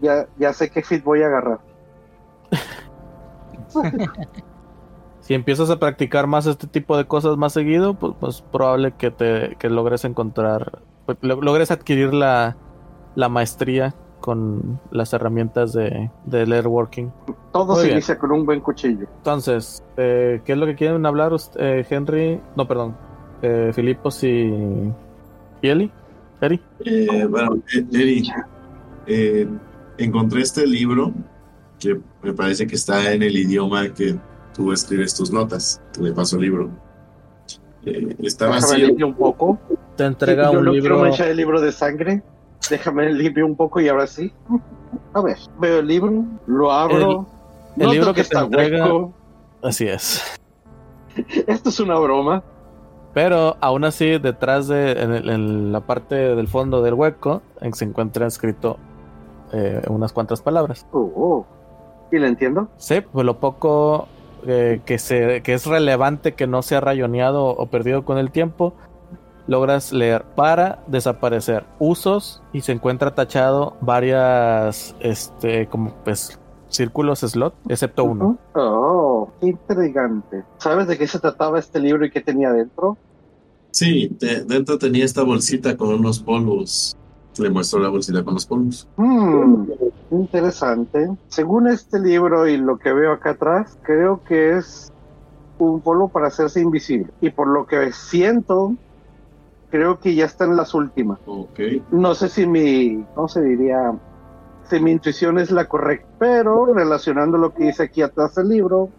ya, 0.00 0.26
ya 0.38 0.52
sé 0.52 0.70
qué 0.70 0.82
fit 0.82 1.02
voy 1.02 1.22
a 1.22 1.26
agarrar. 1.26 1.58
Si 5.20 5.34
empiezas 5.34 5.70
a 5.70 5.78
practicar 5.78 6.26
más 6.26 6.46
este 6.46 6.66
tipo 6.66 6.96
de 6.96 7.06
cosas 7.06 7.36
más 7.36 7.52
seguido, 7.52 7.94
pues, 7.94 8.12
pues 8.18 8.42
probable 8.42 8.92
que 8.92 9.12
te 9.12 9.54
que 9.56 9.70
logres 9.70 10.04
encontrar, 10.04 10.80
pues, 11.06 11.16
lo- 11.20 11.40
logres 11.40 11.70
adquirir 11.70 12.12
la, 12.12 12.56
la 13.14 13.28
maestría 13.28 13.94
con 14.22 14.80
las 14.90 15.12
herramientas 15.12 15.74
de, 15.74 16.10
de 16.24 16.46
leatherworking. 16.46 17.12
Todo 17.52 17.66
Muy 17.74 17.76
se 17.76 17.82
bien. 17.82 17.92
inicia 17.96 18.18
con 18.18 18.32
un 18.32 18.46
buen 18.46 18.60
cuchillo. 18.60 19.06
Entonces, 19.18 19.82
eh, 19.98 20.40
¿qué 20.46 20.52
es 20.52 20.58
lo 20.58 20.64
que 20.64 20.74
quieren 20.74 21.04
hablar 21.04 21.32
ust- 21.32 21.56
eh, 21.58 21.84
Henry? 21.90 22.40
No, 22.56 22.66
perdón, 22.66 22.96
eh, 23.42 23.70
Filipos 23.74 24.24
y, 24.24 24.50
y 25.60 25.68
Eli. 25.68 25.92
Eri. 26.40 26.60
Eh, 26.86 27.26
bueno, 27.28 27.56
eh, 27.76 27.84
Eri, 27.92 28.22
eh, 29.06 29.46
encontré 29.98 30.40
este 30.40 30.66
libro 30.66 31.12
que 31.78 32.00
me 32.22 32.32
parece 32.32 32.66
que 32.66 32.74
está 32.76 33.12
en 33.12 33.22
el 33.22 33.36
idioma 33.36 33.88
que 33.92 34.16
tú 34.54 34.72
escribes 34.72 35.14
tus 35.14 35.30
notas. 35.30 35.80
Te 35.92 36.10
paso 36.12 36.36
el 36.36 36.42
libro. 36.42 36.70
Eh, 37.84 38.16
está 38.20 38.46
vacío. 38.48 38.88
un 39.06 39.14
poco. 39.14 39.58
Te 39.96 40.04
entrega 40.04 40.52
Yo 40.52 40.58
un 40.60 40.64
libro. 40.66 40.80
quiero 40.80 40.98
manchar 41.00 41.28
el 41.28 41.36
libro 41.36 41.60
de 41.60 41.72
sangre. 41.72 42.22
Déjame 42.70 43.10
limpio 43.12 43.44
un 43.46 43.56
poco 43.56 43.80
y 43.80 43.88
ahora 43.88 44.06
sí. 44.06 44.32
A 45.14 45.20
ver, 45.20 45.36
veo 45.58 45.80
el 45.80 45.86
libro, 45.86 46.24
lo 46.46 46.72
abro. 46.72 47.26
el 47.78 47.90
libro 47.90 48.14
que 48.14 48.22
está 48.22 48.40
entrega- 48.44 48.84
hueco. 48.84 49.12
Así 49.62 49.86
es. 49.86 50.22
Esto 51.46 51.68
es 51.68 51.80
una 51.80 51.98
broma. 51.98 52.42
Pero 53.14 53.56
aún 53.60 53.84
así, 53.84 54.18
detrás 54.18 54.68
de, 54.68 54.92
en, 54.92 55.12
el- 55.12 55.28
en 55.28 55.72
la 55.72 55.80
parte 55.80 56.14
del 56.14 56.48
fondo 56.48 56.80
del 56.82 56.94
hueco, 56.94 57.42
se 57.72 57.84
encuentra 57.84 58.26
escrito 58.26 58.78
eh, 59.52 59.82
unas 59.88 60.12
cuantas 60.14 60.40
palabras. 60.40 60.86
Oh, 60.92 61.12
oh. 61.14 61.46
¿Y 62.10 62.18
lo 62.18 62.26
entiendo? 62.26 62.68
Sí, 62.78 63.02
pues 63.02 63.26
lo 63.26 63.38
poco 63.38 64.08
eh, 64.46 64.80
que, 64.86 64.98
se, 64.98 65.42
que 65.42 65.52
es 65.54 65.66
relevante 65.66 66.32
que 66.32 66.46
no 66.46 66.62
sea 66.62 66.80
rayoneado 66.80 67.44
o 67.46 67.66
perdido 67.66 68.04
con 68.06 68.16
el 68.16 68.30
tiempo, 68.30 68.72
logras 69.46 69.92
leer 69.92 70.24
para 70.36 70.82
desaparecer 70.86 71.64
usos 71.78 72.42
y 72.52 72.60
se 72.60 72.72
encuentra 72.72 73.14
tachado 73.14 73.76
varias, 73.80 74.94
este, 75.00 75.66
como 75.66 75.90
pues, 76.04 76.38
círculos 76.68 77.20
slot, 77.20 77.54
excepto 77.68 78.04
uno. 78.04 78.38
Oh, 78.54 79.28
qué 79.40 79.48
intrigante. 79.48 80.42
¿Sabes 80.58 80.86
de 80.86 80.96
qué 80.96 81.06
se 81.06 81.18
trataba 81.18 81.58
este 81.58 81.80
libro 81.80 82.04
y 82.06 82.10
qué 82.10 82.20
tenía 82.20 82.50
dentro? 82.52 82.96
Sí, 83.70 84.08
de- 84.18 84.44
dentro 84.44 84.78
tenía 84.78 85.04
esta 85.04 85.22
bolsita 85.22 85.76
con 85.76 85.88
unos 85.94 86.20
polvos. 86.20 86.96
Le 87.38 87.48
muestro 87.48 87.80
la 87.80 87.88
bolsita 87.88 88.22
con 88.22 88.34
los 88.34 88.44
polvos. 88.46 88.86
Hmm, 88.96 89.64
interesante. 90.10 91.10
Según 91.28 91.66
este 91.68 91.98
libro 91.98 92.46
y 92.46 92.58
lo 92.58 92.76
que 92.78 92.92
veo 92.92 93.12
acá 93.12 93.30
atrás, 93.30 93.78
creo 93.82 94.22
que 94.24 94.58
es 94.58 94.92
un 95.58 95.80
polvo 95.80 96.08
para 96.08 96.26
hacerse 96.28 96.60
invisible. 96.60 97.08
Y 97.22 97.30
por 97.30 97.48
lo 97.48 97.66
que 97.66 97.92
siento, 97.92 98.74
creo 99.72 99.98
que 99.98 100.14
ya 100.14 100.26
están 100.26 100.54
las 100.56 100.72
últimas. 100.74 101.18
Ok. 101.26 101.58
No 101.90 102.14
sé 102.14 102.28
si 102.28 102.46
mi, 102.46 103.04
¿cómo 103.16 103.26
se 103.26 103.40
diría? 103.42 103.92
Si 104.70 104.78
mi 104.78 104.92
intuición 104.92 105.38
es 105.38 105.50
la 105.50 105.66
correcta, 105.66 106.06
pero 106.18 106.66
relacionando 106.66 107.36
lo 107.38 107.52
que 107.52 107.64
dice 107.64 107.82
aquí 107.84 108.02
atrás 108.02 108.34
del 108.36 108.48
libro 108.50 108.90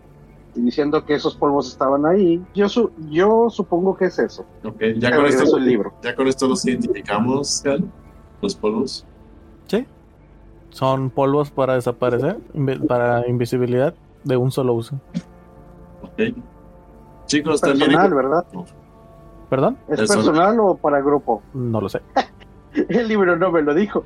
y 0.56 0.62
diciendo 0.62 1.06
que 1.06 1.14
esos 1.14 1.36
polvos 1.36 1.70
estaban 1.72 2.06
ahí, 2.06 2.44
yo, 2.54 2.68
su- 2.68 2.92
yo 3.10 3.50
supongo 3.50 3.96
que 3.96 4.06
es 4.06 4.20
eso. 4.20 4.46
Ok, 4.66 4.82
ya 4.98 5.16
con, 5.16 5.26
esto, 5.28 5.58
el 5.58 5.66
libro. 5.66 5.94
ya 6.02 6.16
con 6.16 6.28
esto 6.28 6.48
los 6.48 6.66
identificamos, 6.66 7.62
Cal, 7.64 7.84
los 8.42 8.56
polvos. 8.56 9.06
Sí. 9.68 9.86
Son 10.72 11.10
polvos 11.12 11.52
para 11.52 11.76
desaparecer, 11.76 12.40
para 12.88 13.28
invisibilidad 13.28 13.94
de 14.24 14.38
un 14.38 14.52
solo 14.52 14.74
uso. 14.74 15.00
Ok. 16.02 16.36
Chicos, 17.28 17.62
también. 17.62 17.92
Personal, 17.92 18.14
¿verdad? 18.14 18.46
¿Perdón? 19.54 19.78
¿Es 19.88 19.98
Personal. 20.00 20.24
personal 20.26 20.60
o 20.62 20.76
para 20.78 21.00
grupo? 21.00 21.44
No 21.54 21.80
lo 21.80 21.88
sé. 21.88 22.02
El 22.90 23.08
libro 23.08 23.36
no 23.38 23.52
me 23.52 23.62
lo 23.62 23.76
dijo. 23.76 24.04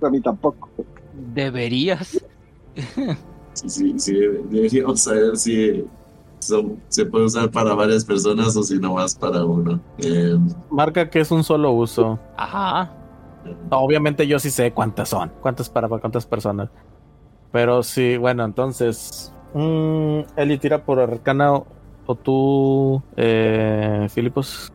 A 0.00 0.08
mí 0.08 0.20
tampoco. 0.20 0.68
Deberías. 1.34 2.24
Sí, 3.54 3.68
sí, 3.68 3.94
sí, 3.98 4.12
deberíamos 4.48 5.00
saber 5.00 5.36
si 5.36 5.84
son- 6.38 6.80
se 6.88 7.04
puede 7.04 7.24
usar 7.24 7.50
para 7.50 7.74
varias 7.74 8.04
personas 8.04 8.56
o 8.56 8.62
si 8.62 8.78
no 8.78 8.94
más 8.94 9.16
para 9.16 9.44
uno. 9.44 9.80
Eh, 9.98 10.38
Marca 10.70 11.10
que 11.10 11.18
es 11.18 11.32
un 11.32 11.42
solo 11.42 11.72
uso. 11.72 12.20
Ajá. 12.36 12.92
Obviamente 13.70 14.24
yo 14.28 14.38
sí 14.38 14.50
sé 14.50 14.70
cuántas 14.72 15.08
son, 15.08 15.32
cuántas 15.40 15.68
para, 15.68 15.88
para 15.88 16.00
cuántas 16.00 16.26
personas. 16.26 16.68
Pero 17.50 17.82
sí, 17.82 18.16
bueno, 18.18 18.44
entonces. 18.44 19.32
mm, 19.52 20.20
Eli 20.36 20.58
tira 20.58 20.84
por 20.84 21.00
arcana 21.00 21.60
o, 22.06 22.14
tú, 22.14 23.02
eh, 23.16 24.06
Filipos. 24.10 24.72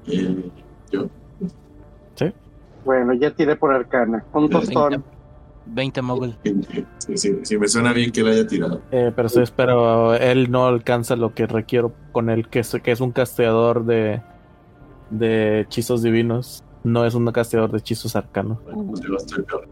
yo. 0.91 1.07
Bueno, 2.86 3.13
ya 3.13 3.32
tiré 3.32 3.55
por 3.55 3.73
arcana. 3.73 4.23
Un 4.34 4.49
tostón. 4.49 4.91
20, 4.91 5.07
20 5.67 6.01
mogul. 6.01 6.38
Sí, 6.97 7.17
sí, 7.17 7.39
sí, 7.43 7.57
me 7.57 7.67
suena 7.67 7.93
bien 7.93 8.11
que 8.11 8.21
lo 8.21 8.30
haya 8.30 8.47
tirado. 8.47 8.82
Eh, 8.91 9.11
pero 9.15 9.30
sí, 9.30 9.41
pero 9.55 10.15
él 10.15 10.49
no 10.49 10.65
alcanza 10.65 11.15
lo 11.15 11.34
que 11.34 11.45
requiero 11.45 11.93
con 12.11 12.30
él, 12.30 12.47
que 12.47 12.59
es, 12.59 12.75
que 12.82 12.91
es 12.91 13.01
un 13.01 13.11
casteador 13.11 13.86
de, 13.86 14.21
de 15.09 15.61
hechizos 15.61 16.01
divinos. 16.01 16.63
No 16.84 17.05
es 17.05 17.13
un 17.13 17.30
casteador 17.32 17.71
de 17.71 17.80
hechizos 17.80 18.15
arcanos. 18.15 18.63
Bueno, 18.63 18.86
pues 18.89 19.01
yo 19.01 19.15
estoy 19.15 19.43
peor. 19.43 19.67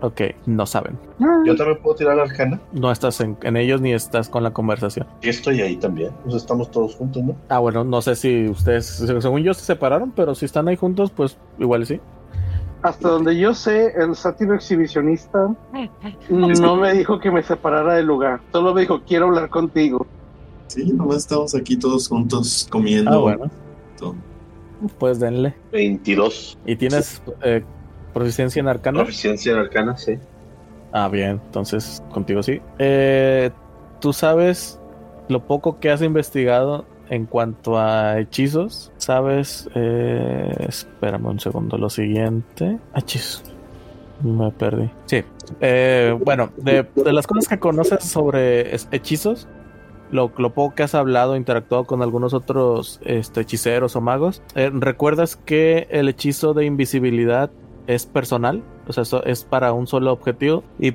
Ok, 0.00 0.20
no 0.46 0.66
saben. 0.66 0.98
Yo 1.44 1.56
también 1.56 1.78
puedo 1.82 1.96
tirar 1.96 2.18
arcana. 2.18 2.60
No 2.72 2.90
estás 2.90 3.20
en, 3.20 3.36
en 3.42 3.56
ellos 3.56 3.80
ni 3.80 3.92
estás 3.92 4.28
con 4.28 4.42
la 4.42 4.52
conversación. 4.52 5.06
Y 5.22 5.28
estoy 5.28 5.60
ahí 5.60 5.76
también. 5.76 6.12
Pues 6.22 6.36
estamos 6.36 6.70
todos 6.70 6.94
juntos, 6.94 7.22
¿no? 7.22 7.36
Ah, 7.48 7.58
bueno, 7.58 7.84
no 7.84 8.00
sé 8.02 8.16
si 8.16 8.48
ustedes, 8.48 8.86
según 8.86 9.42
yo, 9.42 9.54
se 9.54 9.64
separaron, 9.64 10.12
pero 10.12 10.34
si 10.34 10.44
están 10.44 10.68
ahí 10.68 10.76
juntos, 10.76 11.10
pues 11.10 11.36
igual 11.58 11.86
sí. 11.86 12.00
Hasta 12.82 13.08
donde 13.08 13.36
yo 13.36 13.54
sé, 13.54 13.92
el 13.96 14.14
sátiro 14.14 14.54
exhibicionista 14.54 15.52
no 16.30 16.76
me 16.76 16.92
dijo 16.94 17.18
que 17.18 17.30
me 17.30 17.42
separara 17.42 17.94
del 17.94 18.06
lugar. 18.06 18.40
Solo 18.52 18.72
me 18.72 18.82
dijo, 18.82 19.00
quiero 19.04 19.26
hablar 19.26 19.48
contigo. 19.48 20.06
Sí, 20.68 20.92
nomás 20.92 21.18
estamos 21.18 21.54
aquí 21.54 21.76
todos 21.76 22.08
juntos 22.08 22.68
comiendo. 22.70 23.10
Ah, 23.10 23.16
bueno, 23.16 23.50
todo. 23.98 24.14
pues 24.98 25.18
denle. 25.18 25.54
22. 25.72 26.58
¿Y 26.66 26.76
tienes 26.76 27.20
eh, 27.42 27.64
proficiencia 28.12 28.60
en 28.60 28.68
arcana? 28.68 28.98
Proficiencia 28.98 29.52
en 29.52 29.58
arcana, 29.58 29.96
sí. 29.96 30.18
Ah, 30.92 31.08
bien, 31.08 31.40
entonces 31.44 32.02
contigo 32.12 32.42
sí. 32.42 32.60
Eh, 32.78 33.50
¿Tú 34.00 34.12
sabes 34.12 34.80
lo 35.28 35.44
poco 35.44 35.78
que 35.80 35.90
has 35.90 36.02
investigado 36.02 36.86
en 37.10 37.26
cuanto 37.26 37.78
a 37.78 38.18
hechizos? 38.18 38.92
¿Sabes? 38.96 39.68
Eh, 39.74 40.66
espérame 40.68 41.26
un 41.26 41.40
segundo, 41.40 41.76
lo 41.76 41.90
siguiente. 41.90 42.78
Hechizos. 42.94 43.42
Me 44.22 44.50
perdí. 44.50 44.90
Sí. 45.06 45.22
Eh, 45.60 46.16
bueno, 46.24 46.50
de, 46.56 46.86
de 46.94 47.12
las 47.12 47.26
cosas 47.26 47.48
que 47.48 47.58
conoces 47.58 48.04
sobre 48.04 48.74
hechizos, 48.90 49.46
lo, 50.10 50.32
lo 50.38 50.54
poco 50.54 50.74
que 50.74 50.82
has 50.82 50.94
hablado, 50.94 51.36
interactuado 51.36 51.84
con 51.84 52.02
algunos 52.02 52.34
otros 52.34 53.00
este, 53.04 53.42
hechiceros 53.42 53.96
o 53.96 54.00
magos, 54.00 54.42
eh, 54.54 54.70
¿recuerdas 54.72 55.36
que 55.36 55.86
el 55.90 56.08
hechizo 56.08 56.54
de 56.54 56.64
invisibilidad 56.64 57.50
es 57.88 58.06
personal? 58.06 58.62
O 58.86 58.92
sea, 58.92 59.02
eso 59.02 59.24
es 59.24 59.42
para 59.42 59.72
un 59.72 59.88
solo 59.88 60.12
objetivo. 60.12 60.62
Y 60.78 60.92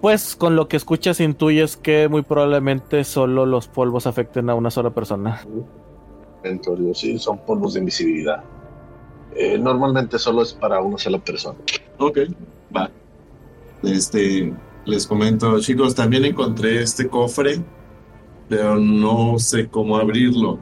pues 0.00 0.36
con 0.36 0.56
lo 0.56 0.68
que 0.68 0.76
escuchas 0.76 1.20
intuyes 1.20 1.76
que 1.76 2.08
muy 2.08 2.22
probablemente 2.22 3.04
solo 3.04 3.44
los 3.44 3.68
polvos 3.68 4.06
afecten 4.06 4.48
a 4.48 4.54
una 4.54 4.70
sola 4.70 4.90
persona. 4.90 5.44
Entonces, 6.44 6.98
sí, 6.98 7.18
son 7.18 7.38
polvos 7.38 7.74
de 7.74 7.80
invisibilidad. 7.80 8.42
Eh, 9.34 9.58
normalmente 9.58 10.18
solo 10.18 10.42
es 10.42 10.54
para 10.54 10.80
una 10.80 10.96
sola 10.96 11.18
persona. 11.18 11.58
Ok, 11.98 12.18
va. 12.74 12.90
Este, 13.82 14.54
les 14.84 15.06
comento, 15.06 15.58
chicos, 15.60 15.94
también 15.94 16.24
encontré 16.24 16.82
este 16.82 17.08
cofre, 17.08 17.60
pero 18.48 18.76
no 18.76 19.38
sé 19.38 19.68
cómo 19.68 19.96
abrirlo. 19.96 20.58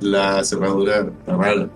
La 0.00 0.42
cerradura 0.44 1.06
está 1.20 1.36
rara. 1.36 1.70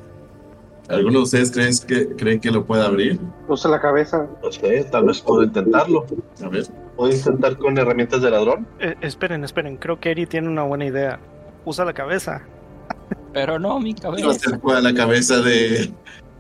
¿Alguno 0.91 1.19
de 1.19 1.25
ustedes 1.25 1.51
creen 1.53 1.73
que, 1.87 2.17
creen 2.17 2.41
que 2.41 2.51
lo 2.51 2.67
pueda 2.67 2.87
abrir? 2.87 3.21
Usa 3.47 3.71
la 3.71 3.81
cabeza. 3.81 4.27
No 4.43 4.51
sé, 4.51 4.85
tal 4.91 5.05
vez 5.05 5.21
puedo 5.21 5.45
intentarlo. 5.45 6.05
A 6.43 6.49
ver. 6.49 6.67
Puedo 6.97 7.13
intentar 7.13 7.57
con 7.57 7.79
herramientas 7.79 8.21
de 8.23 8.31
ladrón. 8.31 8.67
Eh, 8.81 8.97
esperen, 9.01 9.45
esperen, 9.45 9.77
creo 9.77 10.01
que 10.01 10.11
Eri 10.11 10.27
tiene 10.27 10.49
una 10.49 10.65
buena 10.65 10.87
idea. 10.87 11.21
Usa 11.65 11.85
la 11.85 11.93
cabeza. 11.93 12.43
Pero 13.33 13.59
no, 13.59 13.79
mi 13.79 13.95
cabeza. 13.95 14.31
acerco 14.31 14.73
a 14.73 14.81
la 14.81 14.93
cabeza 14.93 15.41
de, 15.41 15.93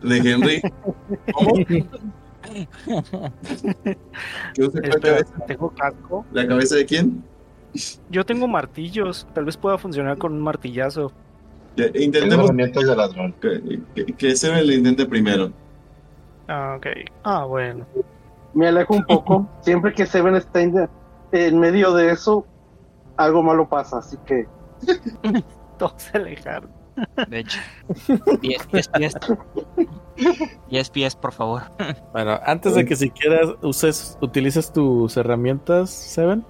de 0.03 0.17
Henry. 0.19 0.61
¿Cómo? 1.33 1.55
¿Qué 1.65 1.87
usa 4.63 4.81
la 4.83 5.01
cabeza? 5.01 5.35
tengo 5.47 5.71
casco. 5.71 6.27
¿La 6.33 6.47
cabeza 6.47 6.75
de 6.75 6.87
quién? 6.87 7.23
Yo 8.11 8.27
tengo 8.27 8.49
martillos. 8.49 9.29
Tal 9.33 9.45
vez 9.45 9.57
pueda 9.57 9.79
funcionar 9.79 10.19
con 10.19 10.33
un 10.33 10.41
martillazo. 10.41 11.13
Intentemos 11.77 12.47
herramientas 12.47 12.87
de 12.87 12.97
ladrón. 12.97 13.35
que, 13.41 13.81
que, 13.95 14.07
que 14.07 14.37
Seven 14.37 14.66
lo 14.66 14.73
intente 14.73 15.07
primero. 15.07 15.53
Ah, 16.49 16.75
ok. 16.77 16.87
Ah, 17.23 17.45
bueno. 17.45 17.87
Me 18.55 18.68
alejo 18.68 18.95
un 18.95 19.05
poco. 19.05 19.49
Siempre 19.62 19.93
que 19.95 20.07
Seven 20.07 20.35
está 20.35 20.61
en, 20.61 20.89
en 21.33 21.59
medio 21.59 21.95
de 21.95 22.11
eso, 22.11 22.45
algo 23.16 23.43
malo 23.43 23.68
pasa. 23.68 23.99
Así 23.99 24.16
que 24.27 24.47
Todos 25.79 25.95
se 26.03 26.16
alejaron. 26.18 26.71
De 27.29 27.39
hecho. 27.39 27.59
10 28.43 28.66
pies, 28.66 28.89
pies. 28.89 29.14
10 30.68 30.91
pies, 30.91 31.16
por 31.16 31.33
favor. 31.33 31.62
Bueno, 32.12 32.39
antes 32.45 32.75
de 32.75 32.85
que 32.85 32.97
siquiera 32.97 33.41
uses, 33.62 34.18
utilices 34.21 34.71
tus 34.73 35.16
herramientas, 35.16 35.89
Seven, 35.89 36.45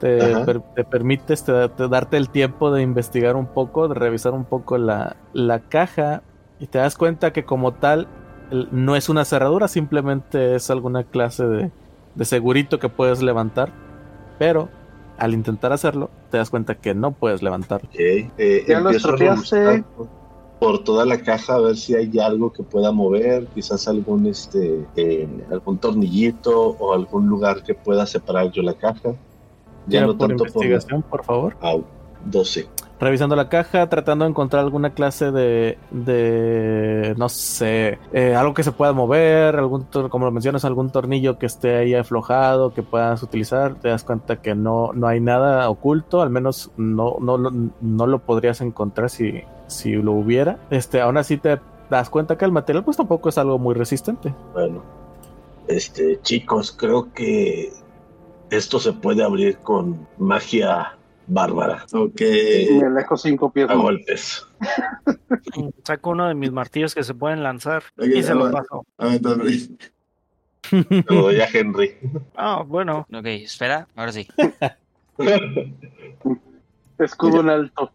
te, 0.00 0.38
per- 0.38 0.62
te 0.74 0.84
permites 0.84 1.44
te, 1.44 1.68
te 1.70 1.88
darte 1.88 2.16
el 2.18 2.30
tiempo 2.32 2.72
de 2.72 2.82
investigar 2.82 3.36
un 3.36 3.48
poco, 3.52 3.88
de 3.88 3.94
revisar 3.96 4.34
un 4.34 4.46
poco 4.48 4.78
la, 4.78 5.18
la 5.32 5.60
caja 5.68 6.26
y 6.58 6.68
te 6.68 6.78
das 6.78 6.96
cuenta 6.96 7.32
que 7.32 7.44
como 7.46 7.76
tal 7.78 8.12
el- 8.50 8.68
no 8.72 8.96
es 8.96 9.08
una 9.10 9.24
cerradura, 9.26 9.68
simplemente 9.68 10.56
es 10.56 10.70
alguna 10.70 11.04
clase 11.04 11.46
de, 11.46 11.74
de 12.14 12.24
segurito 12.26 12.78
que 12.80 12.90
puedes 12.90 13.22
levantar, 13.22 13.76
pero 14.38 14.74
al 15.16 15.34
intentar 15.34 15.72
hacerlo 15.72 16.16
te 16.30 16.38
das 16.38 16.50
cuenta 16.50 16.76
que 16.80 16.94
no 16.94 17.18
puedes 17.18 17.42
levantarlo. 17.42 17.88
Ok, 17.88 17.94
eh, 18.36 18.64
Ya 18.66 18.80
lo 18.80 18.90
empiezo 18.90 19.10
a 19.10 19.14
por 20.58 20.84
toda 20.84 21.06
la 21.06 21.22
caja 21.22 21.54
a 21.56 21.60
ver 21.60 21.76
si 21.76 21.94
hay 21.94 22.10
algo 22.18 22.52
que 22.52 22.62
pueda 22.64 22.92
mover, 22.92 23.48
quizás 23.50 23.88
algún 23.88 24.26
este 24.26 24.90
eh, 24.94 25.46
algún 25.50 25.78
tornillito 25.80 26.52
o 26.78 26.92
algún 26.94 27.28
lugar 27.28 27.62
que 27.64 27.74
pueda 27.74 28.06
separar 28.06 28.50
yo 28.52 28.62
la 28.62 28.74
caja. 28.74 29.16
Ya 29.90 30.06
no 30.06 30.16
por 30.16 30.28
tanto 30.28 30.44
investigación, 30.44 31.02
por 31.02 31.24
favor. 31.24 31.56
Ah, 31.60 31.76
12. 32.24 32.68
revisando 33.00 33.34
la 33.34 33.48
caja, 33.48 33.88
tratando 33.88 34.26
de 34.26 34.30
encontrar 34.30 34.62
alguna 34.62 34.92
clase 34.92 35.30
de, 35.30 35.78
de 35.90 37.14
no 37.16 37.30
sé, 37.30 37.98
eh, 38.12 38.34
algo 38.34 38.52
que 38.52 38.62
se 38.62 38.72
pueda 38.72 38.92
mover, 38.92 39.56
algún, 39.56 39.86
como 40.10 40.26
lo 40.26 40.30
mencionas, 40.32 40.66
algún 40.66 40.90
tornillo 40.90 41.38
que 41.38 41.46
esté 41.46 41.76
ahí 41.76 41.94
aflojado, 41.94 42.74
que 42.74 42.82
puedas 42.82 43.22
utilizar, 43.22 43.76
te 43.76 43.88
das 43.88 44.04
cuenta 44.04 44.42
que 44.42 44.54
no, 44.54 44.92
no 44.92 45.06
hay 45.06 45.18
nada 45.20 45.70
oculto, 45.70 46.20
al 46.20 46.28
menos 46.28 46.70
no, 46.76 47.16
no, 47.20 47.38
lo- 47.38 47.52
no 47.80 48.06
lo 48.06 48.18
podrías 48.18 48.60
encontrar 48.60 49.08
si, 49.08 49.40
si 49.66 49.92
lo 49.94 50.12
hubiera. 50.12 50.58
Este, 50.68 51.00
aún 51.00 51.16
así 51.16 51.38
te 51.38 51.58
das 51.88 52.10
cuenta 52.10 52.36
que 52.36 52.44
el 52.44 52.52
material 52.52 52.84
pues 52.84 52.98
tampoco 52.98 53.30
es 53.30 53.38
algo 53.38 53.58
muy 53.58 53.74
resistente. 53.74 54.34
Bueno, 54.52 54.82
este 55.68 56.20
chicos, 56.20 56.70
creo 56.72 57.08
que 57.14 57.72
esto 58.50 58.78
se 58.80 58.92
puede 58.92 59.22
abrir 59.22 59.56
con 59.58 60.06
magia 60.18 60.96
bárbara 61.26 61.86
Ok. 61.92 62.20
me 62.80 62.86
alejo 62.86 63.16
cinco 63.16 63.50
pies. 63.52 63.70
a 63.70 63.74
golpes. 63.74 64.44
Saco 65.84 66.10
uno 66.10 66.26
de 66.28 66.34
mis 66.34 66.50
martillos 66.50 66.94
que 66.94 67.04
se 67.04 67.14
pueden 67.14 67.42
lanzar 67.42 67.82
y 67.98 68.22
se 68.22 68.34
lo 68.34 68.50
paso. 68.50 68.84
A 68.98 69.06
ver, 69.06 69.20
Henry. 69.24 69.76
Se 70.70 71.04
lo 71.08 71.22
doy 71.22 71.40
a 71.40 71.48
Henry. 71.52 71.96
Ah, 72.36 72.62
bueno. 72.66 73.06
Ok, 73.12 73.24
espera, 73.26 73.88
ahora 73.96 74.12
sí. 74.12 74.26
Escudo 76.98 77.40
en 77.40 77.48
alto. 77.48 77.90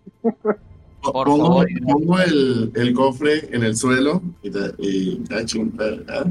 Por 1.02 1.28
pongo, 1.28 1.46
favor. 1.48 1.68
pongo 1.84 2.20
el, 2.20 2.72
el 2.76 2.94
cofre 2.94 3.48
en 3.56 3.64
el 3.64 3.78
suelo 3.78 4.22
y, 4.42 4.50
te- 4.50 4.74
y, 4.80 5.24
ah, 5.32 5.46
ah, 6.10 6.26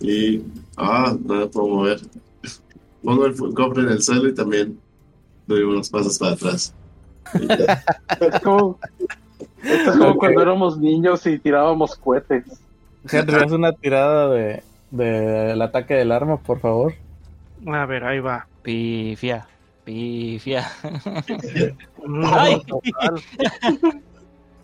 y 0.00 0.42
ah, 0.76 1.16
no 1.24 1.34
lo 1.34 1.50
puedo 1.50 1.68
mover. 1.68 2.00
Pongo 3.04 3.26
el 3.26 3.34
cofre 3.54 3.82
en 3.82 3.88
el 3.90 4.02
suelo 4.02 4.28
y 4.28 4.34
también 4.34 4.78
doy 5.46 5.62
unos 5.62 5.88
pasos 5.90 6.18
para 6.18 6.32
atrás. 6.32 6.74
Es 8.20 8.40
como, 8.42 8.78
esto 9.62 9.90
es 9.92 9.96
como 9.98 10.16
cuando 10.16 10.42
éramos 10.42 10.78
niños 10.78 11.26
y 11.26 11.38
tirábamos 11.38 11.96
cohetes. 11.96 12.44
Henry, 13.10 13.36
haz 13.36 13.52
una 13.52 13.72
tirada 13.72 14.28
de, 14.28 14.62
de 14.90 15.52
el 15.52 15.62
ataque 15.62 15.94
del 15.94 16.12
arma, 16.12 16.36
por 16.38 16.60
favor. 16.60 16.94
A 17.66 17.86
ver, 17.86 18.04
ahí 18.04 18.20
va. 18.20 18.46
Pifia. 18.62 19.46
Pifia. 19.84 20.66
No, 22.06 22.30
Ay. 22.38 22.62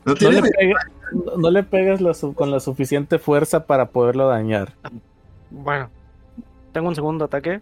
No 0.05 0.14
No 0.20 0.30
le, 0.30 0.43
pega- 0.43 0.91
no- 1.12 1.37
no 1.39 1.51
le 1.51 1.62
pegas 1.62 2.01
la 2.01 2.14
su- 2.14 2.34
con 2.34 2.51
la 2.51 2.61
suficiente 2.61 3.18
fuerza 3.18 3.66
para 3.66 3.87
poderlo 3.87 4.28
dañar. 4.28 4.74
Bueno, 5.51 5.89
tengo 6.72 6.89
un 6.89 6.95
segundo 6.95 7.24
ataque. 7.24 7.61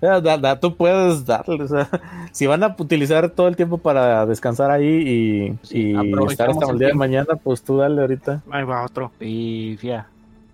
Ya, 0.00 0.20
da- 0.20 0.38
da- 0.38 0.60
tú 0.60 0.76
puedes 0.76 1.24
darle. 1.26 1.62
o 1.62 1.68
sea, 1.68 1.88
si 2.32 2.46
van 2.46 2.62
a 2.62 2.74
utilizar 2.78 3.28
todo 3.30 3.48
el 3.48 3.56
tiempo 3.56 3.78
para 3.78 4.24
descansar 4.26 4.70
ahí 4.70 4.86
y, 4.86 5.58
Sí, 5.66 5.92
y 5.92 6.12
estar 6.30 6.50
hasta 6.50 6.70
el 6.70 6.78
día 6.78 6.88
de 6.88 6.94
mañana, 6.94 7.34
pues 7.42 7.62
tú 7.62 7.78
dale 7.78 8.00
ahorita. 8.00 8.42
Ahí 8.50 8.64
va 8.64 8.84
otro. 8.84 9.10
Pifia. 9.18 10.06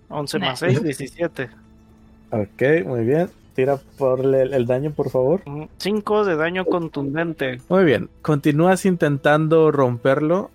11 0.09 0.39
más 0.39 0.59
6, 0.59 0.83
17. 0.83 1.49
Ok, 2.31 2.85
muy 2.85 3.05
bien. 3.05 3.29
Tira 3.53 3.77
por 3.97 4.19
el, 4.19 4.53
el 4.53 4.65
daño, 4.65 4.91
por 4.91 5.09
favor. 5.09 5.41
5 5.77 6.25
de 6.25 6.35
daño 6.35 6.65
contundente. 6.65 7.61
Muy 7.69 7.85
bien. 7.85 8.09
Continúas 8.21 8.85
intentando 8.85 9.71
romperlo. 9.71 10.49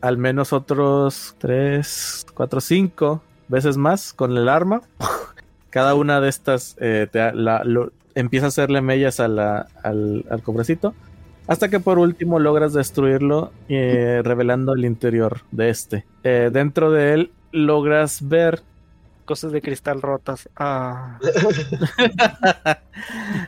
Al 0.00 0.18
menos 0.18 0.52
otros 0.52 1.34
3, 1.38 2.26
4, 2.34 2.60
5 2.60 3.22
veces 3.48 3.76
más 3.78 4.12
con 4.12 4.36
el 4.36 4.48
arma. 4.48 4.82
Cada 5.70 5.94
una 5.94 6.20
de 6.20 6.28
estas 6.28 6.76
eh, 6.78 7.08
te, 7.10 7.32
la- 7.32 7.64
lo- 7.64 7.90
empieza 8.14 8.46
a 8.46 8.48
hacerle 8.48 8.80
mellas 8.80 9.20
a 9.20 9.28
la- 9.28 9.66
al, 9.82 10.24
al 10.30 10.42
cofrecito. 10.42 10.94
Hasta 11.46 11.68
que 11.68 11.78
por 11.80 11.98
último 11.98 12.38
logras 12.38 12.72
destruirlo, 12.72 13.52
eh, 13.68 14.22
revelando 14.24 14.72
el 14.72 14.84
interior 14.86 15.40
de 15.50 15.68
este. 15.70 16.04
Eh, 16.22 16.48
dentro 16.52 16.90
de 16.90 17.12
él 17.12 17.32
logras 17.52 18.26
ver 18.26 18.62
cosas 19.26 19.52
de 19.52 19.60
cristal 19.60 20.00
rotas. 20.02 20.48
Ah, 20.56 21.18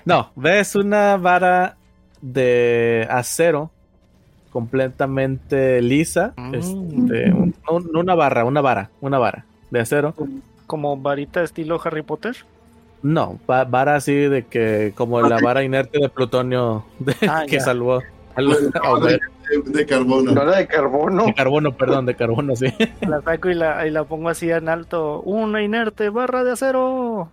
No, 0.04 0.30
ves 0.36 0.74
una 0.74 1.16
vara 1.16 1.76
de 2.20 3.06
acero 3.10 3.70
completamente 4.50 5.80
lisa. 5.82 6.32
Mm. 6.36 6.54
este, 6.54 7.32
un- 7.32 7.54
una 7.96 8.14
barra, 8.14 8.44
una 8.44 8.60
vara, 8.60 8.90
una 9.00 9.18
vara 9.18 9.44
de 9.70 9.80
acero. 9.80 10.14
como 10.66 10.96
varita 10.96 11.42
estilo 11.42 11.80
Harry 11.84 12.02
Potter. 12.02 12.36
No, 13.08 13.38
va- 13.48 13.64
vara 13.64 13.94
así 13.94 14.12
de 14.14 14.46
que 14.46 14.92
como 14.96 15.20
la 15.20 15.38
vara 15.38 15.62
inerte 15.62 16.00
de 16.00 16.08
plutonio 16.08 16.84
de- 16.98 17.14
Ah, 17.28 17.44
que 17.46 17.58
ya. 17.58 17.60
salvó 17.60 18.02
al- 18.34 18.70
a 18.82 18.90
Homero. 18.92 19.18
De, 19.64 19.70
de 19.78 19.86
carbono. 19.86 20.32
No 20.32 20.42
era 20.42 20.56
de 20.56 20.66
carbono. 20.66 21.26
de 21.26 21.34
carbono, 21.34 21.70
perdón, 21.76 22.04
de 22.06 22.16
carbono, 22.16 22.56
sí. 22.56 22.66
La 23.02 23.22
saco 23.22 23.48
y 23.48 23.54
la, 23.54 23.86
y 23.86 23.90
la 23.92 24.02
pongo 24.02 24.28
así 24.28 24.50
en 24.50 24.68
alto. 24.68 25.20
Una 25.20 25.62
inerte 25.62 26.08
barra 26.10 26.42
de 26.42 26.50
acero. 26.52 27.30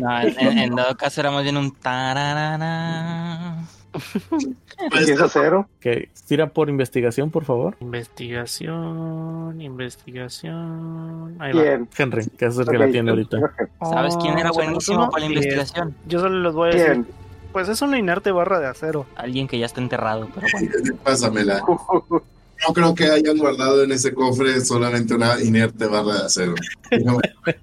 No, 0.00 0.20
en, 0.20 0.38
en- 0.38 0.58
en 0.58 0.74
dado 0.76 0.96
caso 0.96 1.20
era 1.20 1.30
más 1.32 1.42
bien 1.42 1.56
un 1.56 1.72
tararara. 1.74 3.56
Pues, 3.92 5.06
¿Qué 5.06 5.12
es 5.12 5.20
acero? 5.20 5.68
Que 5.80 6.08
tira 6.26 6.48
por 6.48 6.68
investigación, 6.70 7.30
por 7.30 7.44
favor. 7.44 7.76
Investigación, 7.80 9.60
investigación. 9.60 11.36
Ahí 11.38 11.52
va. 11.52 11.62
¿Quién? 11.62 11.88
Henry, 11.96 12.26
que 12.38 12.46
es 12.46 12.58
el 12.58 12.66
que 12.66 12.78
la 12.78 12.90
tiene 12.90 13.10
ahorita. 13.10 13.38
¿Sabes 13.80 14.16
quién 14.16 14.38
era 14.38 14.50
Oh, 14.50 14.54
¿se 14.54 14.62
buenísimo 14.62 15.10
para 15.10 15.20
la 15.24 15.26
investigación? 15.32 15.94
Yo 16.06 16.20
solo 16.20 16.40
les 16.40 16.52
voy 16.54 16.70
a 16.70 16.74
decir. 16.74 17.04
Pues 17.52 17.68
es 17.68 17.82
una 17.82 17.98
inerte 17.98 18.32
barra 18.32 18.60
de 18.60 18.66
acero. 18.66 19.04
Alguien 19.14 19.46
que 19.46 19.58
ya 19.58 19.66
está 19.66 19.80
enterrado, 19.82 20.28
pero 20.34 20.46
bueno. 20.52 20.96
Pásamela. 21.04 21.60
No 21.60 22.72
creo 22.72 22.94
que 22.94 23.04
hayan 23.10 23.36
guardado 23.36 23.82
en 23.82 23.92
ese 23.92 24.14
cofre 24.14 24.60
solamente 24.62 25.14
una 25.14 25.38
inerte 25.42 25.86
barra 25.86 26.14
de 26.20 26.24
acero. 26.26 26.54
No, 27.04 27.18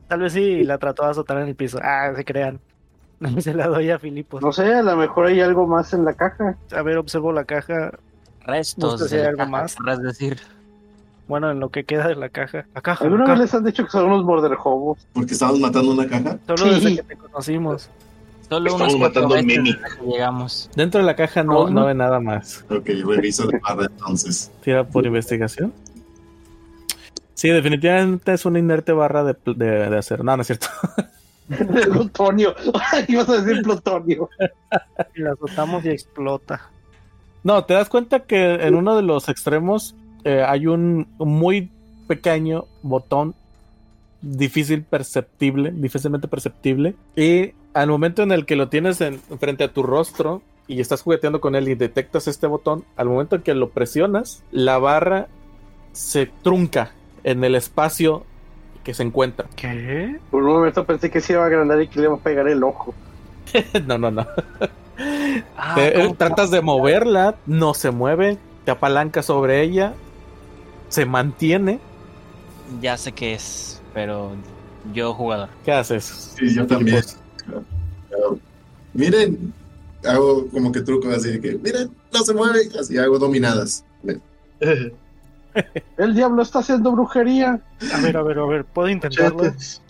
Tal 0.07 0.21
vez 0.21 0.33
sí 0.33 0.63
la 0.63 0.79
trató 0.79 1.05
de 1.05 1.11
azotar 1.11 1.37
en 1.39 1.47
el 1.49 1.55
piso. 1.55 1.79
Ah, 1.81 2.11
se 2.15 2.25
crean. 2.25 2.59
No 3.35 3.41
se 3.41 3.53
la 3.53 3.67
doy 3.67 3.89
a 3.89 3.99
Filipos. 3.99 4.41
No 4.41 4.51
sé, 4.53 4.73
a 4.73 4.81
lo 4.81 4.95
mejor 4.95 5.27
hay 5.27 5.41
algo 5.41 5.67
más 5.67 5.93
en 5.93 6.05
la 6.05 6.13
caja. 6.13 6.55
A 6.71 6.81
ver, 6.81 6.97
observo 6.97 7.31
la 7.33 7.43
caja. 7.43 7.91
Restos 8.45 9.09
de 9.09 9.19
hay 9.21 9.25
algo 9.27 9.39
caja, 9.39 9.49
más. 9.51 9.75
querrás 9.75 10.01
decir. 10.01 10.39
Bueno, 11.27 11.51
en 11.51 11.59
lo 11.59 11.69
que 11.69 11.83
queda 11.83 12.07
de 12.07 12.15
la 12.15 12.29
caja. 12.29 12.65
La 12.73 12.81
caja. 12.81 13.03
¿Alguna 13.03 13.25
la 13.25 13.31
vez 13.31 13.39
caja. 13.39 13.43
les 13.43 13.53
han 13.55 13.63
dicho 13.65 13.83
que 13.85 13.91
son 13.91 14.05
unos 14.05 14.23
border 14.25 14.57
hobos? 14.63 15.05
Porque 15.13 15.33
estamos 15.33 15.59
matando 15.59 15.91
una 15.91 16.07
caja. 16.07 16.37
Solo 16.47 16.57
Sí. 16.57 16.69
desde 16.69 16.95
que 16.95 17.03
te 17.03 17.15
conocimos. 17.17 17.89
Solo 18.47 18.71
Estamos 18.71 18.93
unos 18.95 19.07
matando 19.09 19.35
veces 19.35 19.45
Mimi. 19.45 19.73
desde 19.73 19.97
que 19.99 20.05
llegamos. 20.07 20.69
Dentro 20.75 21.01
de 21.01 21.05
la 21.05 21.15
caja 21.15 21.43
no, 21.43 21.53
¿Cómo? 21.55 21.69
no 21.69 21.85
ve 21.85 21.93
nada 21.93 22.19
más. 22.19 22.65
Ok, 22.69 22.87
reviso 23.05 23.45
de 23.47 23.59
barra 23.59 23.85
entonces. 23.85 24.49
Tira 24.63 24.83
por 24.85 25.05
investigación. 25.05 25.71
Sí, 27.35 27.49
definitivamente 27.49 28.33
es 28.33 28.45
una 28.45 28.57
inerte 28.59 28.91
barra 28.91 29.23
de, 29.23 29.35
de, 29.45 29.89
de 29.89 29.97
acero. 29.97 30.23
No, 30.23 30.35
no 30.35 30.41
es 30.41 30.47
cierto. 30.47 30.67
Plutonio. 31.91 32.55
Ibas 33.07 33.29
a 33.29 33.41
decir 33.41 33.61
plutonio. 33.63 34.29
Y 35.15 35.21
la 35.21 35.33
azotamos 35.33 35.83
y 35.85 35.89
explota. 35.89 36.69
No, 37.43 37.63
te 37.65 37.73
das 37.73 37.89
cuenta 37.89 38.21
que 38.21 38.55
en 38.55 38.75
uno 38.75 38.95
de 38.95 39.01
los 39.01 39.29
extremos 39.29 39.95
eh, 40.23 40.43
hay 40.45 40.67
un 40.67 41.07
muy 41.17 41.71
pequeño 42.07 42.65
botón 42.81 43.35
difícil 44.21 44.83
perceptible, 44.83 45.71
difícilmente 45.71 46.27
perceptible. 46.27 46.95
Y 47.15 47.53
al 47.73 47.87
momento 47.89 48.23
en 48.23 48.31
el 48.31 48.45
que 48.45 48.55
lo 48.55 48.69
tienes 48.69 49.01
en, 49.01 49.19
frente 49.19 49.63
a 49.63 49.73
tu 49.73 49.83
rostro 49.83 50.41
y 50.67 50.81
estás 50.81 51.01
jugueteando 51.01 51.41
con 51.41 51.55
él 51.55 51.67
y 51.69 51.75
detectas 51.75 52.27
este 52.27 52.47
botón, 52.47 52.83
al 52.95 53.07
momento 53.07 53.37
en 53.37 53.41
que 53.41 53.53
lo 53.53 53.69
presionas, 53.69 54.43
la 54.51 54.77
barra 54.77 55.27
se 55.93 56.27
trunca 56.27 56.91
en 57.23 57.43
el 57.43 57.55
espacio 57.55 58.25
que 58.83 58.93
se 58.93 59.03
encuentra. 59.03 59.45
¿Qué? 59.55 60.17
Por 60.31 60.43
un 60.43 60.53
momento 60.53 60.85
pensé 60.85 61.09
que 61.09 61.21
se 61.21 61.33
iba 61.33 61.43
a 61.43 61.47
agrandar 61.47 61.81
y 61.81 61.87
que 61.87 61.99
le 61.99 62.05
iba 62.07 62.15
a 62.15 62.19
pegar 62.19 62.47
el 62.47 62.63
ojo. 62.63 62.93
no, 63.87 63.97
no, 63.97 64.11
no. 64.11 64.25
Ah, 65.57 65.75
Te- 65.75 65.93
¿cómo? 65.93 66.15
tratas 66.15 66.51
de 66.51 66.61
moverla, 66.61 67.35
no 67.45 67.73
se 67.73 67.91
mueve, 67.91 68.37
te 68.65 68.71
apalancas 68.71 69.25
sobre 69.25 69.61
ella, 69.61 69.93
se 70.89 71.05
mantiene. 71.05 71.79
Ya 72.81 72.97
sé 72.97 73.11
qué 73.11 73.33
es, 73.33 73.81
pero 73.93 74.31
yo 74.93 75.13
jugador. 75.13 75.49
¿Qué 75.63 75.71
haces? 75.71 76.33
Sí, 76.37 76.53
yo 76.53 76.67
también. 76.67 77.03
Miren, 78.93 79.53
hago 80.05 80.47
como 80.49 80.71
que 80.71 80.81
truco 80.81 81.09
así 81.09 81.31
de 81.31 81.41
que, 81.41 81.57
miren, 81.57 81.91
no 82.11 82.19
se 82.23 82.33
mueve, 82.33 82.69
así 82.79 82.97
hago 82.97 83.19
dominadas. 83.19 83.83
El 85.97 86.13
diablo 86.15 86.41
está 86.41 86.59
haciendo 86.59 86.91
brujería. 86.91 87.59
A 87.93 88.01
ver, 88.01 88.17
a 88.17 88.23
ver, 88.23 88.39
a 88.39 88.45
ver. 88.45 88.65
¿Puedo 88.65 88.89
intentarlo? 88.89 89.43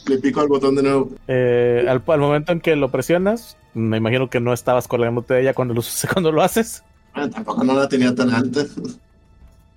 Le 0.07 0.18
pico 0.18 0.41
al 0.41 0.47
botón 0.47 0.76
de 0.76 0.84
nuevo. 0.84 1.10
Eh, 1.28 1.86
al, 1.88 2.01
al 2.05 2.20
momento 2.20 2.51
en 2.51 2.62
que 2.62 2.76
lo 2.76 2.89
presionas, 2.89 3.57
me 3.74 3.97
imagino 3.97 4.30
que 4.30 4.39
no 4.39 4.53
estabas 4.53 4.88
colgándote 4.88 5.34
de 5.36 5.41
ella 5.41 5.53
cuando 5.53 5.74
lo, 5.74 5.82
cuando 6.14 6.32
lo 6.32 6.41
haces. 6.41 6.84
Ah, 7.14 7.28
tampoco 7.30 7.64
no 7.64 7.74
la 7.74 7.88
tenía 7.88 8.14
tan 8.16 8.30
alta. 8.34 8.62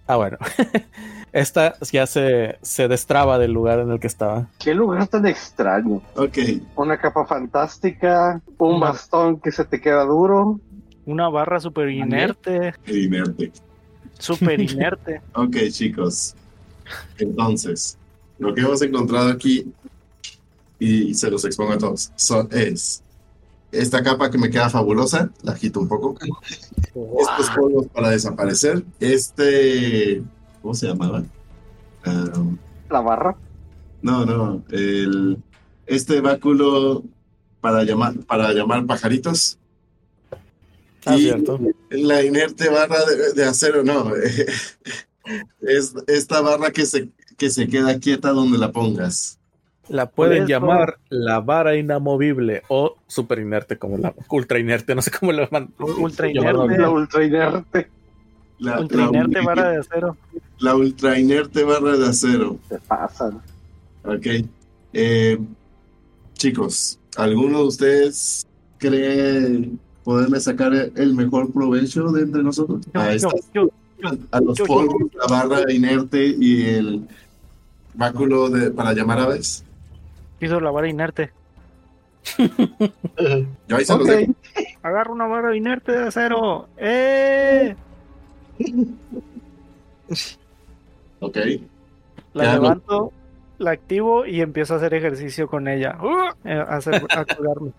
Ah, 0.06 0.16
bueno. 0.16 0.36
Esta 1.32 1.74
ya 1.90 2.06
se, 2.06 2.58
se 2.60 2.88
destraba 2.88 3.38
del 3.38 3.52
lugar 3.52 3.78
en 3.78 3.90
el 3.90 3.98
que 4.00 4.06
estaba. 4.06 4.48
Qué 4.58 4.74
lugar 4.74 5.06
tan 5.06 5.26
extraño. 5.26 6.02
Ok, 6.16 6.38
Una 6.76 6.98
capa 6.98 7.24
fantástica, 7.24 8.40
un 8.58 8.74
Una- 8.76 8.88
bastón 8.88 9.40
que 9.40 9.50
se 9.50 9.64
te 9.64 9.80
queda 9.80 10.04
duro. 10.04 10.60
Una 11.06 11.28
barra 11.30 11.58
super 11.58 11.88
inerte. 11.88 12.74
inerte. 12.86 13.50
Super 14.22 14.60
inerte. 14.72 15.20
Ok, 15.34 15.56
chicos. 15.70 16.34
Entonces, 17.18 17.98
lo 18.38 18.54
que 18.54 18.60
hemos 18.60 18.80
encontrado 18.82 19.30
aquí, 19.30 19.72
y 20.78 21.14
se 21.14 21.30
los 21.30 21.44
expongo 21.44 21.72
a 21.72 21.78
todos, 21.78 22.12
so- 22.16 22.48
es 22.50 23.02
esta 23.72 24.02
capa 24.02 24.30
que 24.30 24.38
me 24.38 24.50
queda 24.50 24.68
fabulosa, 24.70 25.30
la 25.42 25.54
quito 25.54 25.80
un 25.80 25.88
poco. 25.88 26.14
Estos 26.82 27.50
polvos 27.56 27.86
para 27.92 28.10
desaparecer. 28.10 28.84
Este, 29.00 30.22
¿cómo 30.60 30.74
se 30.74 30.86
llamaba? 30.88 31.22
La 32.90 33.00
barra. 33.00 33.34
no, 34.02 34.26
no, 34.26 34.62
el, 34.70 35.38
este 35.86 36.20
báculo 36.20 37.02
para 37.60 37.84
llamar, 37.84 38.14
para 38.26 38.52
llamar 38.52 38.84
pajaritos. 38.86 39.58
Ah, 41.04 41.16
Y- 41.16 41.22
cierto. 41.22 41.58
La 41.90 42.22
inerte 42.22 42.68
barra 42.68 43.04
de, 43.04 43.32
de 43.34 43.44
acero, 43.44 43.82
no. 43.84 44.12
Es 45.60 45.94
esta 46.08 46.40
barra 46.40 46.72
que 46.72 46.84
se, 46.84 47.08
que 47.36 47.48
se 47.50 47.68
queda 47.68 47.98
quieta 48.00 48.30
donde 48.30 48.58
la 48.58 48.72
pongas. 48.72 49.38
La 49.88 50.10
pueden 50.10 50.38
eso- 50.44 50.48
llamar 50.48 50.98
la 51.10 51.40
vara 51.40 51.76
inamovible 51.76 52.62
o 52.68 52.96
super 53.06 53.38
inerte, 53.38 53.78
como 53.78 53.98
la 53.98 54.14
ultra 54.30 54.58
inerte, 54.58 54.94
no 54.96 55.02
sé 55.02 55.10
cómo 55.10 55.32
lo 55.32 55.44
llaman. 55.44 55.72
Ultra 55.78 56.28
inerte. 56.28 56.78
La 56.78 56.90
ultra 56.90 57.24
inerte. 57.24 57.88
La, 58.58 58.78
Ultra 58.80 59.02
la 59.02 59.08
inerte 59.08 59.40
barra 59.40 59.70
de 59.70 59.78
acero. 59.78 60.16
la 60.60 60.76
ultra 60.76 61.18
inerte 61.18 61.64
barra 61.64 61.96
de 61.96 62.06
acero. 62.06 62.58
Se 62.68 62.78
pasan. 62.78 63.42
Ok. 64.04 64.26
Eh, 64.92 65.38
chicos, 66.34 66.98
¿alguno 67.16 67.58
de 67.58 67.64
ustedes 67.64 68.46
cree 68.78 69.68
poderle 70.04 70.40
sacar 70.40 70.72
el 70.74 71.14
mejor 71.14 71.52
provecho 71.52 72.10
de 72.12 72.22
entre 72.22 72.42
nosotros? 72.42 72.86
A, 72.94 73.06
Yo, 73.06 73.10
estas- 73.28 73.52
yo, 73.52 73.68
a 74.32 74.40
los 74.40 74.58
yo- 74.58 74.64
yo- 74.64 74.66
polvos, 74.66 75.02
la 75.14 75.26
barra 75.26 75.72
inerte 75.72 76.26
y 76.38 76.62
el 76.68 77.06
báculo 77.94 78.48
de, 78.50 78.70
para 78.70 78.92
llamar 78.92 79.20
aves. 79.20 79.64
piso 80.38 80.58
la 80.60 80.70
vara 80.70 80.88
inerte. 80.88 81.30
Yo 83.68 83.76
ahí 83.76 83.84
se 83.84 83.96
los 83.98 84.06
dejo. 84.06 84.32
Agarro 84.82 85.12
una 85.12 85.26
barra 85.26 85.56
inerte 85.56 85.90
de 85.92 86.06
acero. 86.06 86.68
¡Eh! 86.76 87.74
Ok. 91.20 91.36
La 92.34 92.44
Ya, 92.44 92.56
no. 92.56 92.62
levanto, 92.62 93.12
la 93.58 93.72
activo 93.72 94.24
y 94.26 94.40
empiezo 94.40 94.74
a 94.74 94.76
hacer 94.78 94.94
ejercicio 94.94 95.46
con 95.48 95.68
ella. 95.68 95.98
¡Uh! 96.02 96.32
Eh, 96.48 96.52
A, 96.54 96.76
hacer, 96.76 96.94
a 97.10 97.24
curarme. 97.24 97.72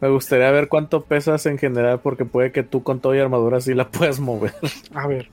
Me 0.00 0.08
gustaría 0.08 0.50
ver 0.50 0.68
cuánto 0.68 1.02
pesas 1.02 1.46
en 1.46 1.58
general, 1.58 2.00
porque 2.00 2.24
puede 2.24 2.52
que 2.52 2.62
tú 2.62 2.82
con 2.82 3.00
todo 3.00 3.14
y 3.14 3.18
armadura 3.18 3.60
sí 3.60 3.74
la 3.74 3.88
puedas 3.88 4.20
mover. 4.20 4.54
A 4.94 5.06
ver. 5.06 5.28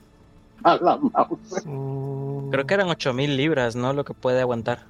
A 0.64 0.76
la 0.76 0.96
mouse. 0.96 1.64
Mm, 1.64 2.50
Creo 2.50 2.66
que 2.66 2.74
eran 2.74 2.88
8000 2.88 3.36
libras, 3.36 3.76
¿no? 3.76 3.92
Lo 3.92 4.04
que 4.04 4.14
puede 4.14 4.40
aguantar. 4.40 4.80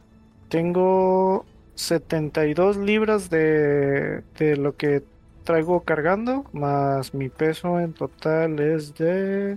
Tengo 0.48 1.44
72 1.74 2.76
libras 2.78 3.28
de, 3.30 4.22
de 4.38 4.56
lo 4.56 4.76
que 4.76 5.02
traigo 5.44 5.80
cargando, 5.80 6.44
más 6.52 7.14
mi 7.14 7.28
peso 7.30 7.80
en 7.80 7.92
total 7.94 8.60
es 8.60 8.94
de... 8.96 9.56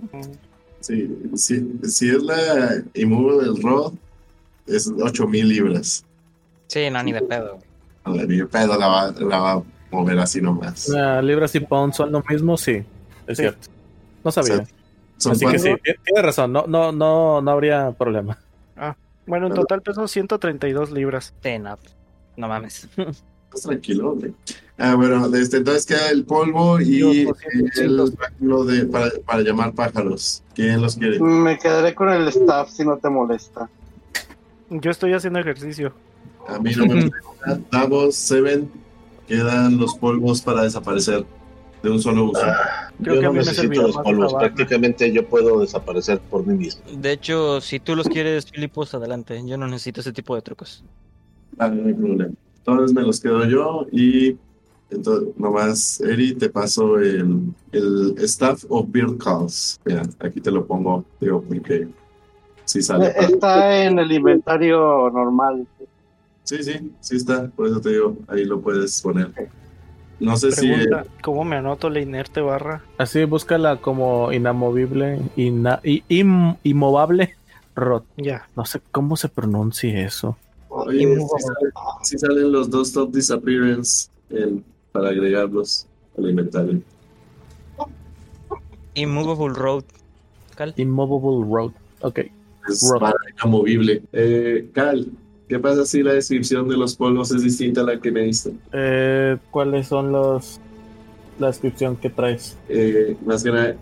Sí, 0.80 1.30
sí, 1.34 1.80
si 1.84 2.08
es 2.08 2.22
la 2.22 2.82
immovable 2.94 3.44
del 3.44 3.62
Rod, 3.62 3.92
es 4.66 4.88
8000 4.88 5.48
libras. 5.48 6.04
Sí, 6.66 6.88
no, 6.90 7.02
ni 7.02 7.12
de 7.12 7.22
pedo. 7.22 7.58
A 8.04 8.10
ver, 8.10 8.28
ni 8.28 8.36
de 8.38 8.46
pedo 8.46 8.78
la 8.78 8.88
va, 8.88 9.10
la 9.12 9.38
va 9.38 9.52
a 9.52 9.62
mover 9.92 10.18
así 10.18 10.40
nomás. 10.40 10.90
Ah, 10.94 11.20
libras 11.22 11.54
y 11.54 11.60
pounds 11.60 11.96
son 11.96 12.10
lo 12.10 12.22
mismo, 12.28 12.56
sí, 12.56 12.82
es 13.26 13.36
Sí. 13.36 13.42
cierto. 13.44 13.68
No 14.24 14.32
sabía. 14.32 14.64
Son 15.18 15.32
Así 15.32 15.46
que 15.46 15.58
sí, 15.58 15.68
ti- 15.84 15.92
tienes 16.04 16.24
razón, 16.24 16.52
no, 16.52 16.66
no, 16.66 16.90
no, 16.90 17.40
no 17.40 17.50
habría 17.50 17.92
problema. 17.92 18.38
Bueno, 19.24 19.46
en 19.46 19.54
total 19.54 19.82
peso 19.82 20.08
132 20.08 20.90
libras. 20.90 21.32
Sí, 21.44 21.56
no, 21.58 21.78
no 22.36 22.48
mames. 22.48 22.88
Estás 22.96 23.62
tranquilo, 23.62 24.10
hombre. 24.10 24.32
Ah, 24.78 24.96
bueno, 24.96 25.28
desde 25.28 25.58
entonces 25.58 25.86
queda 25.86 26.10
el 26.10 26.24
polvo 26.24 26.80
y 26.80 26.98
Yo, 26.98 27.12
el 27.12 27.26
200. 27.96 28.16
báculo 28.16 28.64
de, 28.64 28.84
para, 28.86 29.10
para 29.24 29.42
llamar 29.42 29.72
pájaros. 29.74 30.42
¿Quién 30.56 30.82
los 30.82 30.96
quiere? 30.96 31.20
Me 31.20 31.56
quedaré 31.56 31.94
con 31.94 32.08
el 32.08 32.26
staff 32.28 32.70
si 32.70 32.84
no 32.84 32.96
te 32.96 33.08
molesta. 33.10 33.68
Yo 34.70 34.90
estoy 34.90 35.12
haciendo 35.12 35.38
ejercicio. 35.38 35.92
A 36.48 36.58
mí 36.58 36.72
no 36.74 36.86
me 36.86 36.94
preocupa. 37.10 37.58
Davos, 37.70 38.16
Seven, 38.16 38.68
quedan 39.32 39.78
los 39.78 39.94
polvos 39.94 40.42
para 40.42 40.62
desaparecer 40.62 41.24
de 41.82 41.90
un 41.90 42.00
solo 42.00 42.26
uso. 42.26 42.42
Creo 43.02 43.14
yo 43.16 43.22
no 43.22 43.32
necesito 43.32 43.82
los 43.82 43.96
polvos. 43.96 44.34
Prácticamente 44.34 45.10
yo 45.10 45.26
puedo 45.26 45.60
desaparecer 45.60 46.20
por 46.20 46.46
mí 46.46 46.54
mismo. 46.54 46.82
De 46.98 47.12
hecho, 47.12 47.60
si 47.62 47.80
tú 47.80 47.96
los 47.96 48.08
quieres, 48.08 48.50
Filipos, 48.50 48.94
adelante. 48.94 49.40
Yo 49.46 49.56
no 49.56 49.66
necesito 49.66 50.02
ese 50.02 50.12
tipo 50.12 50.34
de 50.34 50.42
trucos. 50.42 50.84
Vale, 51.56 51.76
no 51.76 51.88
hay 51.88 51.94
problema. 51.94 52.34
Entonces 52.58 52.94
me 52.94 53.02
los 53.02 53.20
quedo 53.20 53.44
yo 53.46 53.86
y 53.90 54.36
entonces 54.90 55.30
nomás, 55.36 56.00
Eri, 56.02 56.34
te 56.34 56.50
paso 56.50 56.98
el, 56.98 57.54
el 57.72 58.14
Staff 58.18 58.64
of 58.68 58.86
Beard 58.90 59.16
Calls. 59.16 59.80
Mira, 59.86 60.02
aquí 60.20 60.40
te 60.42 60.50
lo 60.50 60.66
pongo, 60.66 61.04
digo, 61.20 61.42
porque 61.42 61.88
sí 62.66 62.82
sale. 62.82 63.06
Eh, 63.06 63.14
Está 63.18 63.84
en 63.84 63.98
el 63.98 64.12
inventario 64.12 65.10
normal. 65.10 65.66
Sí, 66.44 66.62
sí, 66.62 66.92
sí 67.00 67.16
está, 67.16 67.48
por 67.48 67.68
eso 67.68 67.80
te 67.80 67.90
digo, 67.90 68.16
ahí 68.28 68.44
lo 68.44 68.60
puedes 68.60 69.00
poner. 69.00 69.30
No 70.18 70.36
sé 70.36 70.52
si... 70.52 70.68
Pregunta, 70.68 71.04
¿cómo 71.22 71.44
me 71.44 71.56
anoto 71.56 71.88
la 71.88 72.00
inerte 72.00 72.40
barra? 72.40 72.84
Así 72.98 73.24
búscala 73.24 73.76
como 73.76 74.32
inamovible, 74.32 75.20
ina, 75.36 75.80
i- 75.82 76.02
im- 76.08 76.56
inmovable, 76.62 77.34
rot. 77.74 78.04
Ya. 78.16 78.48
No 78.56 78.64
sé 78.64 78.80
cómo 78.90 79.16
se 79.16 79.28
pronuncia 79.28 80.04
eso. 80.04 80.36
Oye, 80.68 81.16
sí, 81.20 81.26
sale- 81.38 81.72
sí 82.02 82.18
salen 82.18 82.52
los 82.52 82.70
dos 82.70 82.92
top 82.92 83.12
disappearance 83.12 84.08
en- 84.30 84.64
para 84.92 85.08
agregarlos 85.10 85.86
al 86.18 86.28
inventario. 86.28 86.80
Immovable 88.94 89.54
Road. 89.54 89.84
Cal. 90.54 90.74
Immovable 90.76 91.46
road. 91.50 91.72
Ok. 92.02 92.18
Es 92.68 92.92
para 93.00 93.16
inamovible. 93.38 94.02
Eh, 94.12 94.70
Cal, 94.74 95.10
¿qué 95.48 95.58
pasa 95.58 95.84
si 95.84 96.02
la 96.02 96.12
descripción 96.14 96.68
de 96.68 96.76
los 96.76 96.96
polvos 96.96 97.30
es 97.32 97.42
distinta 97.42 97.82
a 97.82 97.84
la 97.84 98.00
que 98.00 98.10
me 98.10 98.22
diste? 98.22 98.52
Eh, 98.72 99.36
¿Cuáles 99.50 99.88
son 99.88 100.12
los 100.12 100.60
la 101.38 101.48
descripción 101.48 101.96
que 101.96 102.10
traes? 102.10 102.56
Eh, 102.68 103.16
más 103.24 103.42
que 103.42 103.50
nada, 103.50 103.76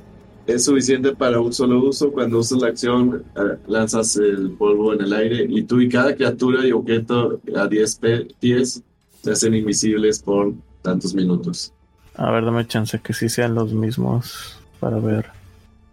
es 0.47 0.65
suficiente 0.65 1.15
para 1.15 1.41
un 1.41 1.53
solo 1.53 1.83
uso. 1.85 2.13
Cuando 2.13 2.39
usas 2.39 2.61
la 2.61 2.69
acción, 2.69 3.23
eh, 3.37 3.41
lanzas 3.67 4.17
el 4.17 4.51
polvo 4.53 4.93
en 4.95 5.03
el 5.03 5.13
aire 5.13 5.47
y 5.49 5.63
tú 5.63 5.81
y 5.81 5.89
cada 5.89 6.15
criatura 6.15 6.67
y 6.67 6.73
objeto 6.73 7.41
a 7.57 7.67
10 7.67 7.97
pe- 7.97 8.29
pies 8.41 8.83
se 9.23 9.31
hacen 9.33 9.55
invisibles 9.55 10.21
por 10.21 10.53
tantos 10.83 11.15
minutos. 11.15 11.73
A 12.15 12.31
ver, 12.31 12.45
dame 12.45 12.67
chance 12.67 12.99
que 13.01 13.13
sí 13.13 13.29
sean 13.29 13.55
los 13.55 13.73
mismos 13.73 14.59
para 14.81 14.99
ver. 14.99 15.27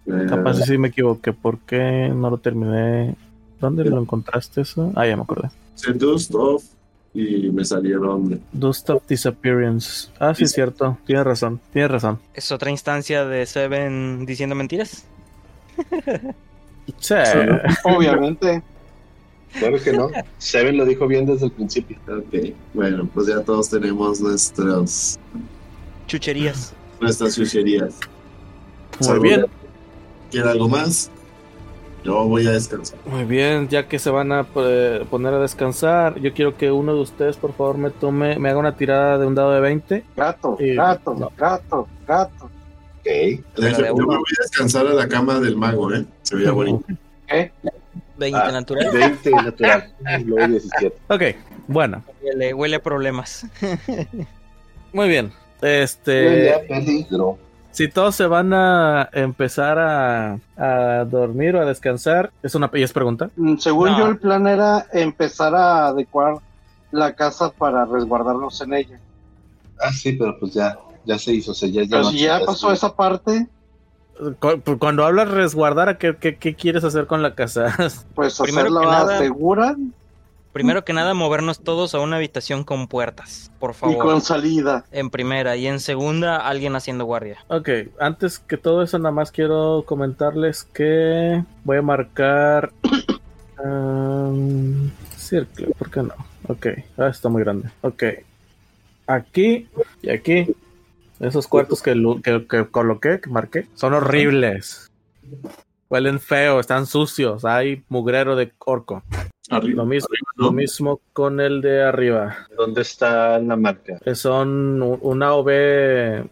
Eh, 0.07 0.26
Capaz 0.30 0.56
si 0.56 0.64
sí 0.64 0.77
me 0.77 0.88
equivoqué. 0.88 1.34
¿Por 1.34 1.60
qué 1.60 2.10
no 2.14 2.30
lo 2.30 2.38
terminé? 2.38 3.15
¿Dónde 3.59 3.85
lo 3.85 3.99
encontraste 3.99 4.61
eso? 4.61 4.91
Ah, 4.95 5.07
ya 5.07 5.15
me 5.15 5.23
acordé. 5.23 5.49
Seduced 5.75 6.35
off 6.35 6.63
y 7.13 7.49
me 7.49 7.65
salieron. 7.65 8.39
Dust 8.51 8.89
of 8.89 9.05
Disappearance. 9.07 10.09
Ah, 10.19 10.34
sí, 10.35 10.43
es 10.43 10.51
cierto. 10.51 10.97
Tienes 11.05 11.25
razón. 11.25 11.59
Tienes 11.73 11.89
razón. 11.91 12.19
¿Es 12.34 12.51
otra 12.51 12.69
instancia 12.69 13.25
de 13.25 13.45
Seven 13.45 14.25
diciendo 14.25 14.55
mentiras? 14.55 15.05
Sí. 16.99 17.15
Obviamente. 17.84 18.61
Claro 19.53 19.81
que 19.81 19.93
no. 19.93 20.09
Seven 20.38 20.77
lo 20.77 20.85
dijo 20.85 21.07
bien 21.07 21.25
desde 21.25 21.45
el 21.45 21.51
principio. 21.51 21.97
Ok, 22.07 22.53
bueno, 22.73 23.09
pues 23.13 23.27
ya 23.27 23.41
todos 23.41 23.69
tenemos 23.69 24.19
nuestros, 24.21 25.17
Chucherías. 26.05 26.73
nuestras 26.99 27.35
chucherías. 27.35 27.95
Muy 29.07 29.19
bien. 29.19 29.45
¿Quiere 30.29 30.49
algo 30.49 30.67
más? 30.67 31.09
Yo 32.07 32.23
voy 32.23 32.47
a 32.47 32.51
descansar. 32.51 32.97
Muy 33.05 33.25
bien, 33.25 33.67
ya 33.67 33.85
que 33.89 33.99
se 33.99 34.09
van 34.09 34.31
a 34.31 34.47
eh, 34.55 35.05
poner 35.09 35.34
a 35.34 35.39
descansar, 35.39 36.17
yo 36.21 36.34
quiero 36.34 36.55
que 36.55 36.71
uno 36.71 36.93
de 36.95 37.01
ustedes, 37.01 37.35
por 37.35 37.51
favor, 37.53 37.77
me 37.77 37.89
tome, 37.89 38.39
me 38.39 38.49
haga 38.49 38.59
una 38.59 38.77
tirada 38.77 39.17
de 39.17 39.27
un 39.27 39.35
dado 39.35 39.51
de 39.51 39.59
20. 39.59 40.05
Gato, 40.15 40.55
Eh, 40.57 40.73
gato, 40.75 41.13
no. 41.13 41.29
gato, 41.38 41.85
gato. 42.07 42.45
Ok. 42.45 43.03
De 43.03 43.34
hecho, 43.57 43.81
de 43.81 43.88
yo 43.89 43.93
uno. 43.95 44.07
me 44.07 44.15
voy 44.15 44.25
a 44.39 44.41
descansar 44.43 44.88
a 44.88 44.93
la 44.93 45.05
cama 45.09 45.41
del 45.41 45.57
mago, 45.57 45.93
¿eh? 45.93 46.05
Se 46.21 46.38
veía 46.38 46.51
bonito. 46.51 46.85
¿Qué? 47.27 47.51
20 48.17 48.39
Ah, 48.41 48.51
natural. 48.53 48.89
20 48.93 49.31
natural. 49.31 49.93
Luego 50.25 50.47
17. 50.47 50.97
Ok, 51.09 51.21
bueno, 51.67 52.03
Huele, 52.23 52.53
huele 52.53 52.75
a 52.77 52.81
problemas. 52.81 53.45
muy 54.93 55.09
bien. 55.09 55.34
Huele 55.61 55.84
Este, 55.84 56.53
a 56.53 56.59
peligro. 56.61 57.38
Si 57.77 57.87
todos 57.87 58.15
se 58.15 58.25
van 58.25 58.53
a 58.55 59.07
empezar 59.13 59.77
a, 59.77 60.39
a 60.57 61.05
dormir 61.05 61.55
o 61.55 61.61
a 61.61 61.65
descansar, 61.65 62.31
es 62.41 62.55
una 62.55 62.71
y 62.73 62.81
es 62.81 62.91
pregunta. 62.91 63.29
Mm, 63.35 63.57
Según 63.57 63.91
No. 63.91 63.99
yo, 63.99 64.07
el 64.07 64.17
plan 64.17 64.47
era 64.47 64.87
empezar 64.93 65.53
a 65.53 65.85
adecuar 65.89 66.37
la 66.89 67.13
casa 67.13 67.51
para 67.51 67.85
resguardarnos 67.85 68.59
en 68.61 68.73
ella. 68.73 68.99
Ah, 69.79 69.91
sí, 69.93 70.13
pero 70.13 70.39
pues 70.39 70.55
ya, 70.55 70.75
ya 71.05 71.19
se 71.19 71.33
hizo. 71.33 71.51
O 71.51 71.53
sea, 71.53 71.69
ya, 71.69 71.83
ya 71.83 71.89
Pero 71.91 72.03
no- 72.05 72.09
si 72.09 72.17
ya 72.17 72.39
pasó 72.43 72.71
esa 72.71 72.95
parte, 72.95 73.47
Cu- 74.39 74.79
Cuando 74.79 75.05
hablas 75.05 75.29
resguardar, 75.29 75.87
¿a 75.89 75.97
¿qué, 75.99 76.15
qué, 76.19 76.35
qué 76.37 76.55
quieres 76.55 76.83
hacer 76.83 77.05
con 77.05 77.21
la 77.21 77.35
casa? 77.35 77.75
pues 78.15 78.41
hacerla 78.41 78.81
nada- 78.81 79.19
segura 79.19 79.75
Primero 80.57 80.84
que 80.84 80.91
nada, 80.93 81.13
movernos 81.13 81.59
todos 81.59 81.93
a 81.93 81.99
una 81.99 82.15
habitación 82.15 82.63
con 82.63 82.88
puertas, 82.88 83.51
por 83.59 83.71
y 83.71 83.73
favor. 83.75 83.97
con 83.97 84.21
salida. 84.21 84.85
En 84.91 85.11
primera 85.11 85.55
y 85.55 85.67
en 85.67 85.79
segunda, 85.79 86.38
alguien 86.38 86.75
haciendo 86.75 87.05
guardia. 87.05 87.38
Ok, 87.47 87.69
antes 87.99 88.39
que 88.39 88.57
todo 88.57 88.81
eso, 88.81 88.97
nada 88.97 89.11
más 89.11 89.31
quiero 89.31 89.84
comentarles 89.85 90.63
que 90.63 91.43
voy 91.63 91.77
a 91.77 91.81
marcar. 91.84 92.71
um, 93.63 94.89
círculo, 95.15 95.73
¿por 95.77 95.91
qué 95.91 96.01
no? 96.01 96.15
Ok, 96.47 96.67
ah, 96.97 97.09
está 97.09 97.29
muy 97.29 97.43
grande. 97.43 97.69
Ok, 97.81 98.03
aquí 99.05 99.67
y 100.01 100.09
aquí, 100.09 100.55
esos 101.19 101.47
cuartos 101.47 101.84
que, 101.84 101.93
que, 102.23 102.47
que 102.47 102.65
coloqué, 102.65 103.19
que 103.21 103.29
marqué, 103.29 103.67
son 103.75 103.93
horribles. 103.93 104.89
Huelen 105.88 106.19
feo, 106.19 106.59
están 106.59 106.88
sucios, 106.88 107.45
hay 107.45 107.84
mugrero 107.89 108.35
de 108.35 108.53
orco. 108.65 109.03
Arriba. 109.49 109.83
Lo 109.83 109.85
mismo, 109.85 110.07
arriba, 110.11 110.31
lo 110.35 110.51
mismo 110.51 110.99
con 111.13 111.39
el 111.39 111.61
de 111.61 111.83
arriba. 111.83 112.35
¿Dónde 112.57 112.81
está 112.81 113.39
la 113.39 113.55
marca? 113.55 113.97
que 114.03 114.13
son 114.15 114.81
u- 114.81 114.99
un 115.01 115.23
AOV, 115.23 116.27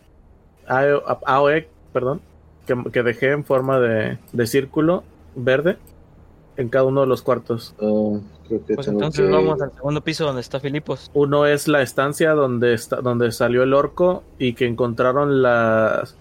AO 0.67 1.19
AOE, 1.25 1.67
perdón, 1.93 2.21
que, 2.67 2.75
que 2.91 3.03
dejé 3.03 3.31
en 3.31 3.45
forma 3.45 3.79
de, 3.79 4.17
de 4.33 4.47
círculo 4.47 5.03
verde 5.35 5.77
en 6.57 6.69
cada 6.69 6.85
uno 6.85 7.01
de 7.01 7.07
los 7.07 7.21
cuartos. 7.21 7.73
Oh, 7.79 8.19
creo 8.47 8.65
que 8.65 8.75
Pues 8.75 8.87
entonces 8.87 9.25
que- 9.25 9.31
vamos 9.31 9.61
al 9.61 9.71
segundo 9.73 10.01
piso 10.01 10.25
donde 10.25 10.41
está 10.41 10.59
Filipos. 10.59 11.09
Uno 11.13 11.45
es 11.45 11.67
la 11.67 11.81
estancia 11.81 12.31
donde 12.33 12.73
está, 12.73 12.97
donde 12.97 13.31
salió 13.31 13.63
el 13.63 13.73
orco 13.73 14.23
y 14.39 14.53
que 14.53 14.65
encontraron 14.65 15.41
las 15.41 16.15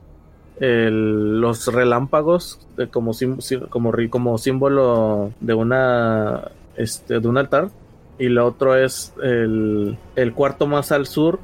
el- 0.60 1.40
los 1.40 1.66
relámpagos 1.72 2.60
de- 2.76 2.88
como, 2.88 3.12
sim- 3.14 3.40
sí- 3.40 3.58
como, 3.70 3.92
como 4.10 4.38
símbolo 4.38 5.32
de 5.40 5.54
una 5.54 6.50
este, 6.76 7.20
de 7.20 7.28
un 7.28 7.38
altar 7.38 7.70
y 8.18 8.28
lo 8.28 8.46
otro 8.46 8.76
es 8.76 9.12
el, 9.22 9.96
el 10.16 10.32
cuarto 10.34 10.66
más 10.66 10.92
al 10.92 11.06
sur 11.06 11.38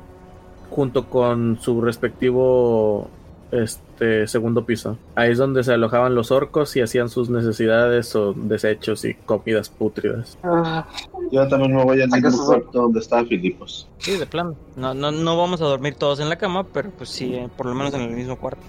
junto 0.71 1.07
con 1.09 1.59
su 1.61 1.81
respectivo 1.81 3.09
este 3.51 4.29
segundo 4.29 4.65
piso 4.65 4.97
ahí 5.17 5.33
es 5.33 5.39
donde 5.39 5.65
se 5.65 5.73
alojaban 5.73 6.15
los 6.15 6.31
orcos 6.31 6.77
y 6.77 6.81
hacían 6.83 7.09
sus 7.09 7.29
necesidades 7.31 8.15
o 8.15 8.33
desechos 8.33 9.05
y 9.05 9.15
comidas 9.15 9.69
pútridas 9.69 10.39
Ah, 10.45 10.87
Yo 11.33 11.49
también 11.49 11.75
me 11.75 11.83
voy 11.83 12.01
al 12.01 12.09
mismo 12.11 12.47
cuarto 12.47 12.83
donde 12.83 13.01
estaba 13.01 13.25
Filipos. 13.25 13.89
Sí, 13.99 14.17
de 14.17 14.27
plano. 14.27 14.55
No, 14.77 14.95
no, 14.95 15.11
no 15.11 15.37
vamos 15.37 15.61
a 15.61 15.65
dormir 15.65 15.97
todos 15.97 16.21
en 16.21 16.29
la 16.29 16.37
cama, 16.37 16.65
pero 16.73 16.91
pues 16.91 17.09
sí, 17.11 17.35
eh, 17.35 17.49
por 17.57 17.67
lo 17.67 17.75
menos 17.75 17.93
en 17.95 18.03
el 18.03 18.11
mismo 18.13 18.37
cuarto. 18.39 18.63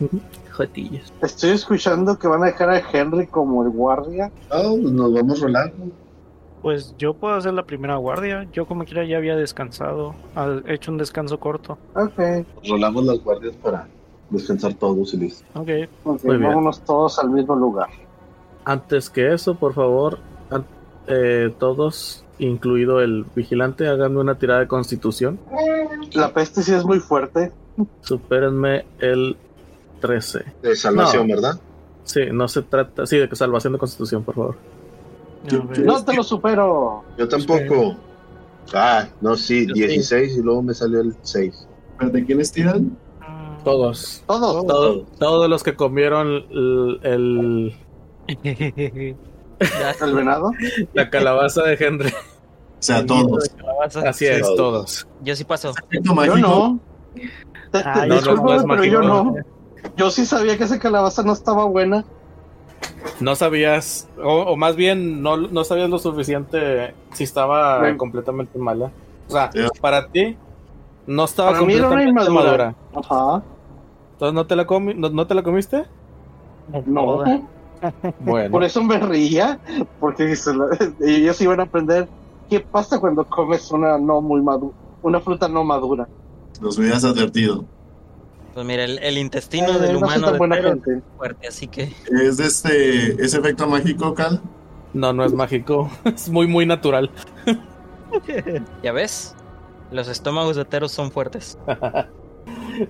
jotillas 0.51 1.13
estoy 1.21 1.51
escuchando 1.51 2.17
que 2.17 2.27
van 2.27 2.41
a 2.41 2.47
dejar 2.47 2.71
a 2.71 2.81
Henry 2.91 3.27
como 3.27 3.63
el 3.63 3.69
guardia. 3.69 4.31
Ah, 4.49 4.63
pues 4.81 4.91
nos 4.91 5.13
vamos 5.13 5.39
rolando. 5.41 5.91
Pues 6.61 6.95
yo 6.97 7.13
puedo 7.15 7.33
hacer 7.35 7.53
la 7.53 7.63
primera 7.63 7.95
guardia. 7.95 8.47
Yo 8.53 8.65
como 8.67 8.85
quiera 8.85 9.03
ya 9.05 9.17
había 9.17 9.35
descansado. 9.35 10.13
ha 10.35 10.59
hecho 10.67 10.91
un 10.91 10.97
descanso 10.97 11.39
corto. 11.39 11.77
Ok, 11.95 12.45
Rolamos 12.69 13.05
las 13.05 13.19
guardias 13.23 13.55
para 13.55 13.88
descansar 14.29 14.73
todos 14.75 15.13
y 15.13 15.17
listo. 15.17 15.43
Ok. 15.59 15.69
ok, 16.03 16.23
Muy 16.23 16.38
bien. 16.38 16.49
vámonos 16.49 16.81
todos 16.81 17.17
al 17.19 17.29
mismo 17.31 17.55
lugar. 17.55 17.89
Antes 18.63 19.09
que 19.09 19.33
eso, 19.33 19.55
por 19.55 19.73
favor, 19.73 20.19
eh, 21.07 21.51
todos, 21.57 22.23
incluido 22.38 23.01
el 23.01 23.25
vigilante, 23.35 23.88
háganme 23.88 24.19
una 24.19 24.35
tirada 24.38 24.59
de 24.59 24.67
constitución. 24.67 25.39
La 26.13 26.31
peste 26.31 26.61
sí 26.61 26.73
es 26.73 26.85
muy 26.85 26.99
fuerte. 26.99 27.51
Supérenme 28.01 28.85
el 28.99 29.35
13. 29.99 30.43
De 30.61 30.75
salvación, 30.75 31.27
No. 31.27 31.35
¿verdad? 31.35 31.59
Sí, 32.03 32.21
no 32.31 32.47
se 32.47 32.61
trata. 32.61 33.05
Sí, 33.07 33.17
de 33.17 33.27
que 33.27 33.35
salvación 33.35 33.73
de 33.73 33.79
constitución, 33.79 34.23
por 34.23 34.35
favor. 34.35 34.55
Yo- 35.47 35.63
No 35.84 36.03
te 36.03 36.13
lo 36.13 36.23
supero. 36.23 37.03
Yo 37.18 37.27
tampoco. 37.27 37.95
Ah, 38.73 39.07
no, 39.22 39.35
sí, 39.35 39.65
Yo 39.68 39.76
sí. 39.76 39.81
16 39.88 40.38
y 40.38 40.41
luego 40.41 40.61
me 40.61 40.73
salió 40.73 41.01
el 41.01 41.15
6. 41.22 41.68
¿De 41.99 42.26
quiénes 42.26 42.51
tiran? 42.51 42.97
Todos. 43.63 44.23
Todos. 44.27 44.65
Todos, 44.65 45.05
todos 45.19 45.49
los 45.49 45.61
que 45.63 45.76
comieron 45.76 46.27
el, 46.49 46.99
el- 47.03 47.76
¿El 48.27 50.13
venado? 50.15 50.51
la 50.93 51.09
calabaza 51.09 51.63
de 51.63 51.73
Henry. 51.80 52.09
O 52.09 52.13
sea, 52.84 53.05
todos. 53.05 53.51
Así 54.05 54.26
es, 54.26 54.41
Todos. 54.41 54.55
todos. 54.57 55.07
Yo 55.23 55.35
sí 55.35 55.43
paso. 55.43 55.73
Yo 55.91 56.15
mágico. 56.15 56.38
no. 56.38 56.80
Te, 57.72 57.84
te- 57.84 57.84
Ay, 57.85 58.09
no, 58.09 58.19
no, 58.22 58.35
no 58.35 58.53
es 58.55 58.63
pero 58.63 58.68
mágico. 58.68 58.85
yo 58.93 59.01
no. 59.01 59.35
Yo 59.97 60.09
sí 60.11 60.26
sabía 60.26 60.57
que 60.57 60.63
esa 60.63 60.80
calabaza 60.80 61.22
no 61.23 61.34
estaba 61.34 61.65
buena. 61.65 62.03
No 63.19 63.35
sabías, 63.35 64.07
o, 64.23 64.41
o 64.41 64.57
más 64.57 64.75
bien 64.75 65.21
no, 65.21 65.37
no 65.37 65.63
sabías 65.63 65.89
lo 65.89 65.99
suficiente 65.99 66.93
si 67.13 67.23
estaba 67.23 67.79
Bueno. 67.79 67.97
completamente 67.97 68.57
mala. 68.57 68.91
O 69.27 69.31
sea, 69.31 69.49
para 69.79 70.07
ti 70.07 70.35
no 71.05 71.25
estaba 71.25 71.51
Para 71.51 71.63
mí 71.63 71.73
era 71.73 71.87
una 71.87 71.97
completamente 71.97 72.31
inmadura. 72.31 72.75
madura. 72.91 73.35
Ajá. 73.39 73.43
Entonces, 74.13 74.33
¿no 74.33 74.45
te 74.47 74.55
la, 74.55 74.65
comi- 74.67 74.95
no, 74.95 75.09
no 75.09 75.27
te 75.27 75.35
la 75.35 75.43
comiste? 75.43 75.85
No. 76.85 77.23
Bueno. 78.19 78.51
Por 78.51 78.63
eso 78.63 78.83
me 78.83 78.99
reía. 78.99 79.59
Porque 79.99 80.25
la- 80.25 80.93
ellos 81.03 81.41
iban 81.41 81.59
a 81.59 81.63
aprender 81.63 82.07
qué 82.47 82.59
pasa 82.59 82.99
cuando 82.99 83.23
comes 83.25 83.71
una 83.71 83.97
no 83.97 84.21
muy 84.21 84.39
madura. 84.41 84.75
Una 85.01 85.19
fruta 85.19 85.47
no 85.47 85.63
madura. 85.63 86.07
Los 86.61 86.77
hubieras 86.77 87.03
advertido. 87.03 87.65
Pues 88.53 88.65
mira, 88.65 88.84
el, 88.84 88.99
el 88.99 89.18
intestino 89.18 89.69
Eh, 89.76 89.80
del 89.80 89.94
no 89.94 89.99
humano 89.99 90.32
de 90.32 90.38
buena 90.38 90.56
Tero 90.57 90.69
gente. 90.72 90.94
es 90.98 91.03
fuerte, 91.18 91.48
así 91.48 91.68
que 91.68 91.94
¿Es 92.11 92.38
de 92.38 92.45
este, 92.48 93.23
ese 93.23 93.38
efecto 93.40 93.68
mágico, 93.68 94.14
Cal? 94.14 94.41
No, 94.94 95.14
no 95.14 95.23
es 95.23 95.34
mágico. 95.34 95.90
Es 96.06 96.30
muy, 96.30 96.48
muy 96.48 96.65
natural. 96.65 97.10
ya 98.84 98.91
ves, 98.91 99.36
los 99.91 100.07
estómagos 100.07 100.56
de 100.56 100.65
Tero 100.65 100.90
son 100.90 101.11
fuertes. 101.11 101.57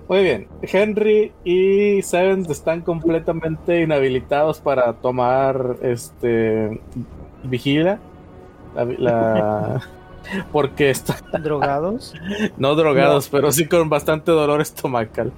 Muy 0.08 0.22
bien. 0.22 0.48
Henry 0.62 1.32
y 1.44 2.00
Sevens 2.02 2.48
están 2.48 2.80
completamente 2.82 3.82
inhabilitados 3.82 4.60
para 4.60 4.94
tomar 4.94 5.76
este 5.82 6.80
vigila. 7.42 7.98
La, 8.74 8.84
la- 8.84 9.80
porque 10.52 10.88
están 10.90 11.42
¿Drogados? 11.42 12.14
no 12.56 12.74
drogados, 12.76 13.28
pero 13.28 13.50
sí 13.52 13.66
con 13.66 13.88
bastante 13.90 14.30
dolor 14.30 14.60
estomacal. 14.60 15.32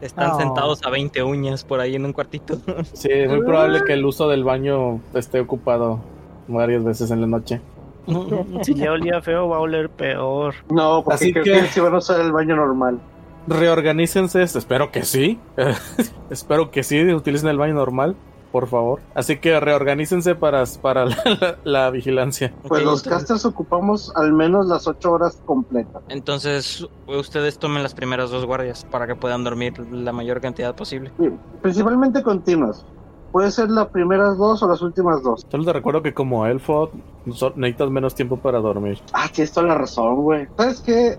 Están 0.00 0.30
Oh. 0.32 0.38
sentados 0.38 0.80
a 0.84 0.90
20 0.90 1.22
uñas 1.22 1.64
por 1.64 1.80
ahí 1.80 1.94
en 1.96 2.04
un 2.04 2.12
cuartito. 2.12 2.58
Sí, 2.92 3.08
es 3.10 3.28
muy 3.30 3.40
probable 3.44 3.82
que 3.84 3.94
el 3.94 4.04
uso 4.04 4.28
del 4.28 4.44
baño 4.44 5.00
esté 5.14 5.40
ocupado 5.40 6.00
varias 6.46 6.84
veces 6.84 7.10
en 7.10 7.20
la 7.20 7.26
noche. 7.26 7.60
Si 8.62 8.74
ya 8.74 8.92
olía 8.92 9.20
feo, 9.20 9.48
va 9.48 9.56
a 9.56 9.60
oler 9.60 9.90
peor. 9.90 10.54
No, 10.70 11.02
porque 11.04 11.14
Así 11.16 11.32
creo 11.32 11.44
que- 11.44 11.52
que 11.52 11.66
sí 11.66 11.80
van 11.80 11.94
a 11.94 11.98
usar 11.98 12.20
el 12.20 12.32
baño 12.32 12.56
normal. 12.56 13.00
Reorganícense, 13.46 14.42
espero 14.42 14.90
que 14.92 15.02
sí. 15.04 15.38
espero 16.30 16.70
que 16.70 16.82
sí, 16.82 17.02
utilicen 17.12 17.48
el 17.48 17.58
baño 17.58 17.74
normal, 17.74 18.14
por 18.52 18.66
favor. 18.68 19.00
Así 19.14 19.38
que 19.38 19.58
reorganícense 19.60 20.34
para, 20.34 20.64
para 20.80 21.04
la, 21.06 21.16
la- 21.40 21.58
la 21.64 21.90
vigilancia. 21.90 22.52
Pues 22.66 22.82
los 22.82 23.00
entonces- 23.04 23.12
casters 23.12 23.44
ocupamos 23.44 24.12
al 24.16 24.32
menos 24.32 24.66
las 24.66 24.86
ocho 24.86 25.12
horas 25.12 25.40
completas. 25.46 26.02
Entonces, 26.08 26.86
ustedes 27.06 27.58
tomen 27.58 27.82
las 27.82 27.94
primeras 27.94 28.30
dos 28.30 28.44
guardias 28.46 28.84
para 28.90 29.06
que 29.06 29.14
puedan 29.14 29.44
dormir 29.44 29.78
la 29.92 30.12
mayor 30.12 30.40
cantidad 30.40 30.74
posible. 30.74 31.12
Sí, 31.18 31.30
Principalmente 31.62 32.22
continuas. 32.22 32.84
Puede 33.32 33.50
ser 33.50 33.68
las 33.68 33.88
primeras 33.88 34.38
dos 34.38 34.62
o 34.62 34.68
las 34.68 34.80
últimas 34.80 35.22
dos. 35.22 35.46
Solo 35.50 35.64
te 35.64 35.72
recuerdo 35.74 36.02
que 36.02 36.14
como 36.14 36.46
elfo 36.46 36.90
necesitas 37.26 37.90
menos 37.90 38.14
tiempo 38.14 38.38
para 38.38 38.58
dormir. 38.58 38.98
Ah, 39.12 39.26
tienes 39.30 39.52
toda 39.52 39.66
la 39.66 39.74
razón, 39.74 40.16
güey. 40.22 40.48
¿Sabes 40.56 40.80
qué? 40.80 41.18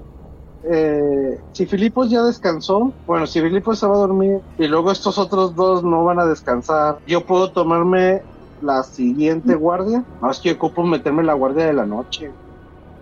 Eh, 0.64 1.40
si 1.54 1.66
Filipos 1.66 2.10
ya 2.10 2.22
descansó, 2.24 2.92
bueno, 3.08 3.26
si 3.28 3.42
Filipos 3.42 3.80
se 3.80 3.88
va 3.88 3.96
a 3.96 4.00
dormir 4.00 4.40
y 4.58 4.68
luego 4.68 4.92
estos 4.92 5.18
otros 5.18 5.56
dos 5.56 5.84
no 5.84 6.04
van 6.04 6.20
a 6.20 6.26
descansar, 6.26 7.00
yo 7.08 7.26
puedo 7.26 7.52
tomarme 7.52 8.22
la 8.62 8.84
siguiente 8.84 9.56
guardia. 9.56 10.04
No, 10.22 10.30
es 10.30 10.40
que 10.40 10.52
ocupo 10.52 10.84
meterme 10.84 11.22
en 11.22 11.28
la 11.28 11.34
guardia 11.34 11.66
de 11.66 11.74
la 11.74 11.86
noche. 11.86 12.32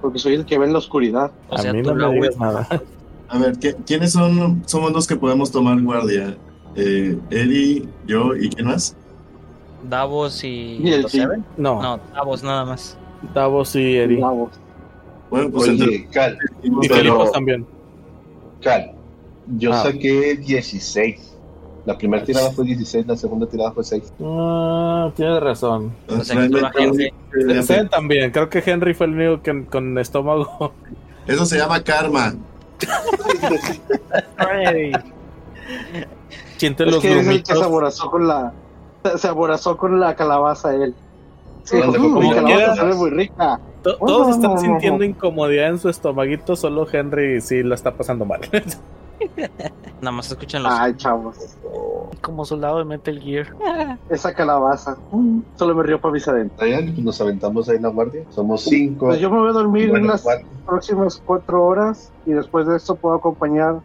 Porque 0.02 0.20
soy 0.20 0.36
el 0.36 0.46
que 0.46 0.60
ve 0.60 0.66
en 0.68 0.74
la 0.74 0.78
oscuridad. 0.80 1.32
O 1.50 1.56
A 1.56 1.58
sea, 1.58 1.74
mí 1.74 1.82
tú 1.82 1.96
no 1.96 2.10
me 2.10 2.16
digas 2.16 2.38
nada. 2.38 2.68
A 3.30 3.38
ver, 3.40 3.58
¿qué- 3.58 3.76
¿quiénes 3.86 4.12
son 4.14 4.62
somos 4.68 4.92
los 4.92 5.08
que 5.08 5.16
podemos 5.16 5.52
tomar 5.52 5.82
guardia? 5.82 6.38
Eh, 6.76 7.18
Eddie, 7.32 7.90
yo 8.06 8.36
y 8.36 8.50
quién 8.50 8.68
más? 8.68 8.96
Davos 9.90 10.44
y, 10.44 10.78
Y 10.84 10.94
el 10.94 11.08
sí. 11.10 11.20
Seven. 11.20 11.44
No, 11.58 11.82
No, 11.82 12.00
Davos 12.14 12.44
nada 12.44 12.66
más. 12.66 12.96
Davos 13.34 13.76
y 13.76 13.96
Eri. 13.98 14.18
Vamos. 14.22 14.50
Bueno, 15.30 15.50
pues 15.52 15.68
entre- 15.68 15.88
Oye, 15.88 16.08
Cal, 16.12 16.38
Y 16.64 16.88
pero- 16.88 17.30
también. 17.32 17.66
Cal, 18.62 18.92
yo 19.58 19.74
Ah. 19.74 19.84
saqué 19.84 20.36
16. 20.38 21.34
La 21.86 21.98
primera 21.98 22.24
tirada 22.26 22.52
fue 22.52 22.66
16, 22.66 23.08
la 23.08 23.16
segunda 23.16 23.48
tirada 23.48 23.72
fue 23.72 23.84
6. 23.84 24.12
Ah, 24.22 25.10
tienes 25.16 25.40
razón. 25.42 25.94
O 26.10 26.22
sea, 26.24 26.36
Seven 27.64 27.88
también. 27.90 28.32
Creo 28.32 28.50
que 28.50 28.62
Henry 28.66 28.94
fue 28.94 29.06
el 29.08 29.14
único 29.14 29.42
que, 29.42 29.66
con 29.66 29.98
estómago. 29.98 30.74
Eso 31.28 31.46
se 31.46 31.58
llama 31.58 31.82
karma. 31.84 32.34
Ay, 34.38 34.92
Siente 36.58 36.84
Es 36.86 36.92
los 36.92 37.02
que 37.02 37.20
es 37.20 37.28
el 37.28 37.44
que 37.44 37.56
se 37.56 37.64
aborazó 37.64 38.10
con 38.10 38.28
la. 38.28 38.54
Se 39.18 39.28
aborazó 39.28 39.78
con 39.78 40.00
la 40.00 40.16
calabaza 40.16 40.74
él. 40.74 40.94
Sí, 41.68 41.76
Ándale, 41.76 42.00
"Mm, 42.00 42.02
como 42.04 42.20
mi 42.22 42.30
calabaza 42.30 42.56
quiera. 42.56 42.76
sabe 42.76 42.96
muy 42.96 43.10
rica. 43.10 43.60
To- 43.84 43.98
Oh, 44.00 44.06
Todos 44.06 44.30
están 44.36 44.52
no, 44.54 44.58
sintiendo 44.58 45.00
no. 45.00 45.04
incomodidad 45.06 45.68
en 45.70 45.80
su 45.80 45.90
estomaguito, 45.90 46.56
solo 46.56 46.88
Henry 46.92 47.42
sí 47.42 47.62
la 47.64 47.76
está 47.76 47.92
pasando 47.92 48.24
mal. 48.26 48.40
Nada 50.02 50.12
más 50.12 50.28
escuchan 50.32 50.64
los. 50.64 50.72
Ay, 50.72 50.94
chavos. 50.96 51.36
como 52.22 52.46
soldado 52.46 52.78
de 52.80 52.86
Metal 52.86 53.20
Gear. 53.20 53.48
Esa 54.10 54.34
calabaza. 54.34 54.96
mm, 55.12 55.40
Solo 55.56 55.76
me 55.76 55.84
río 55.84 56.00
para 56.00 56.14
mis 56.14 56.28
adentros. 56.28 56.58
Pues 56.60 57.00
nos 57.00 57.20
aventamos 57.22 57.68
ahí 57.70 57.78
en 57.78 57.84
la 57.84 57.90
guardia. 57.90 58.24
Somos 58.30 58.62
5. 58.64 59.08
Pues 59.08 59.20
yo 59.20 59.30
me 59.30 59.40
voy 59.40 59.50
a 59.50 59.54
dormir 59.54 59.90
las 60.02 60.26
próximas 60.66 61.22
cuatro 61.26 61.66
horas 61.66 62.12
y 62.26 62.32
después 62.32 62.66
de 62.68 62.78
esto 62.78 62.96
puedo 62.96 63.16
acompañar 63.16 63.80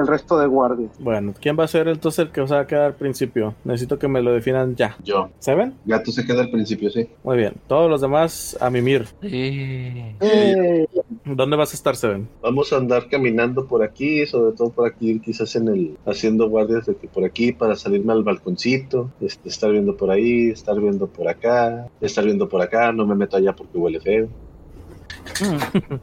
el 0.00 0.06
resto 0.06 0.38
de 0.38 0.46
guardias. 0.46 0.90
bueno, 0.98 1.34
¿quién 1.40 1.58
va 1.58 1.64
a 1.64 1.68
ser 1.68 1.88
entonces 1.88 2.26
el 2.26 2.32
que 2.32 2.40
os 2.40 2.52
va 2.52 2.60
a 2.60 2.66
quedar 2.66 2.84
al 2.84 2.94
principio? 2.94 3.54
Necesito 3.64 3.98
que 3.98 4.08
me 4.08 4.22
lo 4.22 4.32
definan 4.32 4.76
ya. 4.76 4.96
Yo. 5.02 5.30
¿Seven? 5.38 5.74
Gato 5.84 6.10
se 6.10 6.24
queda 6.24 6.42
al 6.42 6.50
principio, 6.50 6.90
sí. 6.90 7.08
Muy 7.22 7.36
bien. 7.36 7.54
Todos 7.66 7.90
los 7.90 8.00
demás 8.00 8.56
a 8.60 8.70
mimir. 8.70 9.06
Sí. 9.22 10.16
Eh, 10.20 10.86
¿Dónde 11.24 11.56
vas 11.56 11.72
a 11.72 11.76
estar, 11.76 11.96
Seven? 11.96 12.28
Vamos 12.42 12.72
a 12.72 12.76
andar 12.76 13.08
caminando 13.08 13.66
por 13.66 13.82
aquí, 13.82 14.26
sobre 14.26 14.56
todo 14.56 14.70
por 14.70 14.86
aquí, 14.86 15.20
quizás 15.20 15.54
en 15.56 15.68
el 15.68 15.98
haciendo 16.06 16.48
guardias 16.48 16.86
de 16.86 16.96
que 16.96 17.08
por 17.08 17.24
aquí 17.24 17.52
para 17.52 17.76
salirme 17.76 18.12
al 18.12 18.24
balconcito, 18.24 19.10
este, 19.20 19.48
estar 19.48 19.70
viendo 19.70 19.96
por 19.96 20.10
ahí, 20.10 20.50
estar 20.50 20.78
viendo 20.80 21.06
por 21.06 21.28
acá, 21.28 21.88
estar 22.00 22.24
viendo 22.24 22.48
por 22.48 22.62
acá, 22.62 22.92
no 22.92 23.06
me 23.06 23.14
meto 23.14 23.36
allá 23.36 23.54
porque 23.54 23.78
huele 23.78 24.00
feo. 24.00 24.28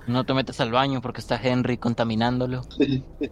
No 0.07 0.25
te 0.25 0.33
metas 0.33 0.59
al 0.59 0.71
baño 0.71 1.01
porque 1.01 1.21
está 1.21 1.39
Henry 1.41 1.77
contaminándolo. 1.77 2.61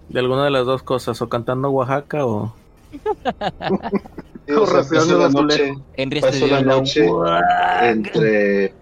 De 0.09 0.19
alguna 0.19 0.45
de 0.45 0.51
las 0.51 0.65
dos 0.65 0.83
cosas, 0.83 1.21
o 1.21 1.29
cantando 1.29 1.69
Oaxaca 1.69 2.25
o... 2.25 2.53
O 4.47 4.65
de 4.65 5.17
la 5.17 5.29
noche, 5.29 5.73
Henry 5.95 6.19
estudió 6.19 6.47
la 6.47 6.61
noche 6.61 7.09
entre, 7.81 8.73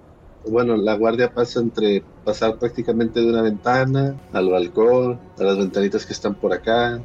bueno, 0.45 0.75
la 0.75 0.95
guardia 0.95 1.33
pasa 1.33 1.61
entre 1.61 2.03
pasar 2.25 2.57
prácticamente 2.57 3.21
de 3.21 3.29
una 3.29 3.41
ventana 3.41 4.15
al 4.33 4.49
balcón, 4.49 5.19
a 5.39 5.43
las 5.43 5.57
ventanitas 5.57 6.05
que 6.05 6.11
están 6.11 6.35
por 6.35 6.51
acá, 6.51 6.99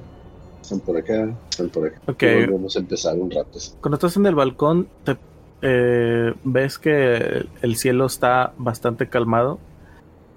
están 0.60 0.80
por 0.80 0.96
acá, 0.96 1.32
están 1.48 1.68
por 1.68 1.86
acá. 1.86 2.00
Ok. 2.08 2.22
Y 2.22 2.46
volvemos 2.46 2.74
a 2.74 2.80
empezar 2.80 3.16
un 3.16 3.30
rato. 3.30 3.58
Cuando 3.80 3.94
estás 3.94 4.16
en 4.16 4.26
el 4.26 4.34
balcón, 4.34 4.88
te, 5.04 5.16
eh, 5.62 6.34
ves 6.42 6.78
que 6.78 7.46
el 7.62 7.76
cielo 7.76 8.06
está 8.06 8.52
bastante 8.58 9.08
calmado. 9.08 9.60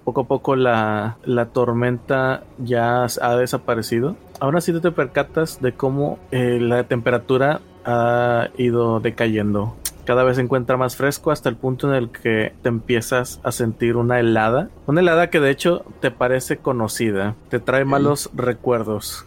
Poco 0.03 0.21
a 0.21 0.23
poco 0.25 0.55
la, 0.55 1.17
la 1.25 1.47
tormenta 1.47 2.43
ya 2.57 3.05
ha 3.05 3.35
desaparecido. 3.35 4.15
Aún 4.39 4.55
así 4.55 4.73
te 4.73 4.91
percatas 4.91 5.61
de 5.61 5.73
cómo 5.73 6.17
eh, 6.31 6.59
la 6.59 6.83
temperatura 6.85 7.61
ha 7.85 8.49
ido 8.57 8.99
decayendo. 8.99 9.75
Cada 10.05 10.23
vez 10.23 10.37
se 10.37 10.41
encuentra 10.41 10.77
más 10.77 10.95
fresco 10.95 11.31
hasta 11.31 11.47
el 11.49 11.55
punto 11.55 11.87
en 11.87 11.95
el 11.95 12.09
que 12.09 12.53
te 12.63 12.69
empiezas 12.69 13.39
a 13.43 13.51
sentir 13.51 13.97
una 13.97 14.19
helada. 14.19 14.69
Una 14.87 15.01
helada 15.01 15.29
que 15.29 15.39
de 15.39 15.51
hecho 15.51 15.85
te 15.99 16.09
parece 16.09 16.57
conocida. 16.57 17.35
Te 17.49 17.59
trae 17.59 17.85
malos 17.85 18.29
recuerdos. 18.33 19.25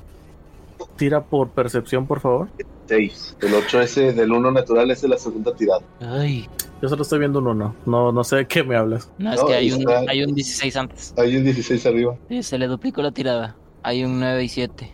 Tira 0.97 1.23
por 1.23 1.51
percepción, 1.51 2.07
por 2.07 2.21
favor. 2.21 2.49
6. 2.87 3.37
El 3.41 3.55
8 3.55 3.81
ese 3.81 4.13
del 4.13 4.33
1 4.33 4.51
natural 4.51 4.91
es 4.91 5.03
de 5.03 5.09
la 5.09 5.17
segunda 5.19 5.55
tirada. 5.55 5.81
Ay, 6.01 6.49
Yo 6.83 6.89
solo 6.89 7.03
estoy 7.03 7.19
viendo 7.19 7.39
un 7.39 7.47
uno. 7.47 7.75
No, 7.87 8.13
no 8.13 8.25
sé 8.25 8.37
de 8.37 8.47
qué 8.47 8.63
me 8.63 8.77
hablas. 8.77 9.11
no, 9.19 9.33
es 9.33 9.41
No, 9.41 9.47
que 9.47 9.55
hay 9.55 9.73
un, 9.73 9.81
está- 9.81 10.05
hay 10.09 10.23
un 10.23 10.35
16 10.35 10.77
antes. 10.77 11.15
Hay 11.17 11.37
un 11.37 11.45
16 11.45 11.87
arriba. 11.87 12.17
Sí, 12.29 12.43
se 12.43 12.59
le 12.59 12.67
duplicó 12.67 13.01
la 13.03 13.11
tirada. 13.13 13.57
Hay 13.83 14.05
un 14.05 14.19
9 14.21 14.45
y 14.45 14.49
7. 14.49 14.91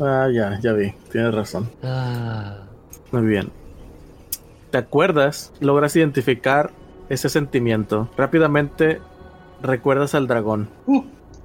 Ah, 0.00 0.28
ya, 0.32 0.58
ya 0.60 0.72
vi. 0.72 0.92
Tienes 1.12 1.34
razón. 1.34 1.70
Ah, 1.82 2.58
Muy 3.12 3.22
bien. 3.22 3.50
¿Te 4.70 4.78
acuerdas? 4.78 5.52
Logras 5.60 5.94
identificar 5.96 6.72
ese 7.08 7.28
sentimiento. 7.28 8.08
Rápidamente 8.16 9.00
recuerdas 9.62 10.14
al 10.14 10.26
dragón. 10.26 10.68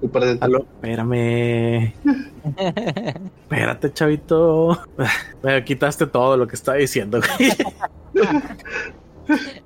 Y. 0.01 0.09
Aló, 0.39 0.59
espérame. 0.59 1.93
Espérate, 3.43 3.91
chavito. 3.93 4.80
Me 5.43 5.63
quitaste 5.63 6.07
todo 6.07 6.38
lo 6.38 6.47
que 6.47 6.55
estaba 6.55 6.77
diciendo. 6.77 7.19
güey. 7.19 7.51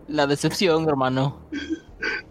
La 0.08 0.28
decepción, 0.28 0.88
hermano. 0.90 1.40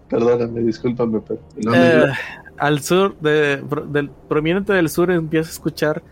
Perdóname, 0.09 0.61
discúlpame, 0.61 1.21
pero. 1.21 1.41
no, 1.57 1.75
Eh, 1.75 2.13
al 2.59 2.81
sur, 2.81 3.19
de, 3.21 3.63
del 3.89 4.11
proveniente 4.11 4.73
del 4.73 4.89
sur, 4.89 5.11
empiezas 5.11 5.51
a 5.51 5.53
escuchar 5.55 6.03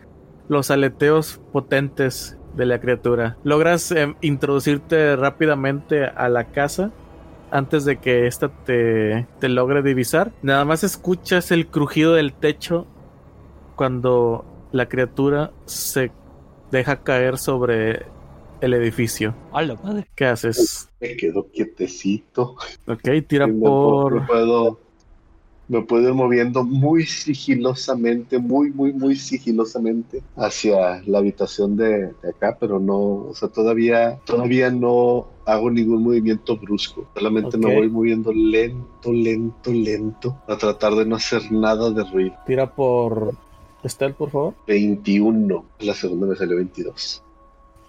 los 0.48 0.70
aleteos 0.70 1.40
potentes 1.52 2.36
de 2.56 2.66
la 2.66 2.80
criatura. 2.80 3.36
Logras 3.44 3.92
eh, 3.92 4.14
introducirte 4.20 5.16
rápidamente 5.16 6.04
a 6.04 6.28
la 6.28 6.44
casa 6.44 6.90
antes 7.50 7.84
de 7.84 7.98
que 7.98 8.26
ésta 8.26 8.48
te, 8.48 9.26
te 9.38 9.48
logre 9.48 9.82
divisar. 9.82 10.32
Nada 10.42 10.64
más 10.64 10.84
escuchas 10.84 11.50
el 11.50 11.66
crujido 11.66 12.14
del 12.14 12.32
techo 12.32 12.86
cuando 13.76 14.44
la 14.72 14.88
criatura 14.88 15.52
se 15.64 16.12
deja 16.70 17.02
caer 17.02 17.38
sobre 17.38 18.06
el 18.60 18.74
edificio. 18.74 19.34
A 19.52 19.62
la 19.62 19.74
madre. 19.76 20.06
¿Qué 20.14 20.26
haces? 20.26 20.88
me 21.00 21.16
quedo 21.16 21.46
quietecito. 21.50 22.56
Ok, 22.86 23.08
tira 23.26 23.46
me, 23.46 23.54
por... 23.54 24.20
me 24.20 24.26
puedo. 24.26 24.80
Me 25.68 25.82
puedo 25.82 26.08
ir 26.08 26.14
moviendo 26.14 26.64
muy 26.64 27.06
sigilosamente, 27.06 28.40
muy, 28.40 28.72
muy, 28.72 28.92
muy 28.92 29.14
sigilosamente 29.14 30.20
hacia 30.34 31.00
la 31.06 31.18
habitación 31.18 31.76
de, 31.76 32.12
de 32.22 32.28
acá, 32.28 32.56
pero 32.58 32.80
no, 32.80 32.98
o 32.98 33.34
sea, 33.36 33.50
todavía, 33.50 34.18
todavía 34.26 34.68
no 34.72 35.28
hago 35.52 35.70
ningún 35.70 36.02
movimiento 36.02 36.56
brusco. 36.56 37.06
Solamente 37.14 37.56
me 37.58 37.74
voy 37.74 37.88
moviendo 37.88 38.32
lento, 38.32 39.12
lento, 39.12 39.72
lento, 39.72 40.36
a 40.48 40.56
tratar 40.56 40.94
de 40.94 41.04
no 41.06 41.16
hacer 41.16 41.50
nada 41.52 41.90
de 41.90 42.04
ruido. 42.04 42.34
Tira 42.46 42.70
por... 42.70 43.34
Estel, 43.82 44.12
por 44.14 44.30
favor. 44.30 44.54
21. 44.66 45.64
La 45.80 45.94
segunda 45.94 46.26
me 46.26 46.36
salió 46.36 46.56
22. 46.56 47.22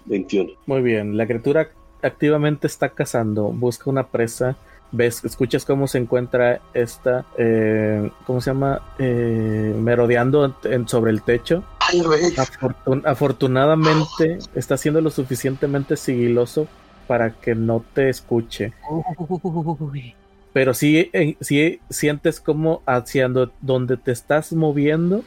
21. 0.05 0.51
Muy 0.65 0.81
bien, 0.81 1.17
la 1.17 1.27
criatura 1.27 1.69
activamente 2.01 2.65
está 2.67 2.89
cazando, 2.89 3.49
busca 3.49 3.89
una 3.89 4.07
presa. 4.07 4.55
Ves, 4.93 5.23
escuchas 5.23 5.63
cómo 5.63 5.87
se 5.87 5.99
encuentra 5.99 6.61
esta, 6.73 7.25
eh, 7.37 8.09
¿cómo 8.25 8.41
se 8.41 8.49
llama? 8.49 8.81
Eh, 8.99 9.73
merodeando 9.79 10.53
en- 10.63 10.87
sobre 10.87 11.11
el 11.11 11.21
techo. 11.21 11.63
¡Ay, 11.79 12.01
güey! 12.01 12.23
Afortun- 12.35 13.01
afortunadamente 13.05 14.39
está 14.55 14.75
siendo 14.77 14.99
lo 15.01 15.09
suficientemente 15.09 15.95
sigiloso 15.95 16.67
para 17.11 17.31
que 17.31 17.55
no 17.55 17.83
te 17.93 18.07
escuche. 18.07 18.71
Uy. 18.89 20.15
Pero 20.53 20.73
sí, 20.73 21.09
eh, 21.11 21.35
sí 21.41 21.81
sientes 21.89 22.39
como 22.39 22.81
hacia 22.85 23.27
do- 23.27 23.51
donde 23.59 23.97
te 23.97 24.13
estás 24.13 24.53
moviendo, 24.53 25.25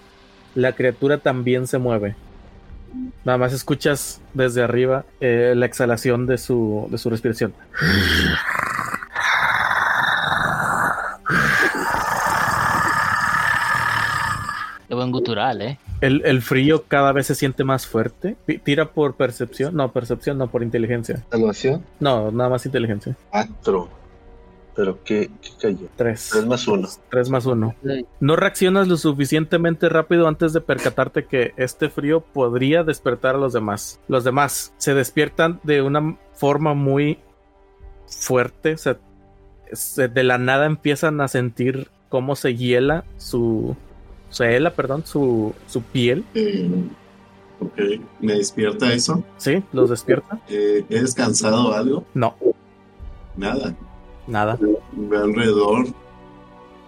la 0.54 0.72
criatura 0.72 1.18
también 1.18 1.66
se 1.66 1.76
mueve. 1.76 2.16
Nada 3.26 3.36
más 3.36 3.52
escuchas 3.52 4.22
desde 4.32 4.62
arriba 4.62 5.04
eh, 5.20 5.52
la 5.54 5.66
exhalación 5.66 6.24
de 6.26 6.38
su, 6.38 6.88
de 6.90 6.96
su 6.96 7.10
respiración. 7.10 7.52
Qué 14.88 14.94
buen 14.94 15.10
gutural, 15.10 15.62
¿eh? 15.62 15.78
El, 16.00 16.22
el 16.24 16.42
frío 16.42 16.84
cada 16.86 17.12
vez 17.12 17.26
se 17.28 17.34
siente 17.34 17.64
más 17.64 17.86
fuerte. 17.86 18.36
Tira 18.64 18.90
por 18.92 19.14
percepción. 19.14 19.74
No, 19.74 19.92
percepción, 19.92 20.36
no, 20.38 20.48
por 20.50 20.62
inteligencia. 20.62 21.24
Salvación. 21.30 21.84
No, 22.00 22.30
nada 22.30 22.50
más 22.50 22.66
inteligencia. 22.66 23.16
4. 23.30 23.88
Pero 24.76 24.98
qué, 25.04 25.30
qué 25.40 25.50
cayó. 25.62 25.86
Tres. 25.96 26.30
3 26.32 26.46
más 26.46 26.66
1. 26.66 26.88
Tres 27.08 27.30
más 27.30 27.46
uno. 27.46 27.74
No 28.18 28.34
reaccionas 28.36 28.88
lo 28.88 28.96
suficientemente 28.96 29.88
rápido 29.88 30.26
antes 30.26 30.52
de 30.52 30.60
percatarte 30.60 31.26
que 31.26 31.52
este 31.56 31.88
frío 31.90 32.20
podría 32.20 32.82
despertar 32.82 33.36
a 33.36 33.38
los 33.38 33.52
demás. 33.52 34.00
Los 34.08 34.24
demás 34.24 34.74
se 34.78 34.94
despiertan 34.94 35.60
de 35.62 35.80
una 35.80 36.18
forma 36.34 36.74
muy 36.74 37.18
fuerte. 38.06 38.74
o 38.74 38.78
sea, 38.78 38.98
se- 39.72 40.08
de 40.08 40.24
la 40.24 40.38
nada 40.38 40.66
empiezan 40.66 41.20
a 41.20 41.28
sentir 41.28 41.88
cómo 42.08 42.34
se 42.36 42.54
hiela 42.56 43.04
su. 43.16 43.76
Se 44.34 44.56
hela, 44.56 44.70
perdón, 44.74 45.06
su, 45.06 45.54
su 45.68 45.80
piel. 45.82 46.24
Ok, 47.60 47.78
me 48.20 48.34
despierta 48.34 48.92
eso. 48.92 49.22
Sí, 49.38 49.62
los 49.72 49.88
despierta. 49.88 50.40
Eh, 50.48 50.84
¿He 50.90 51.00
descansado 51.00 51.72
algo? 51.72 52.04
No, 52.12 52.34
Nada. 53.36 53.74
nada. 54.26 54.58
Ve 54.92 55.16
alrededor 55.16 55.86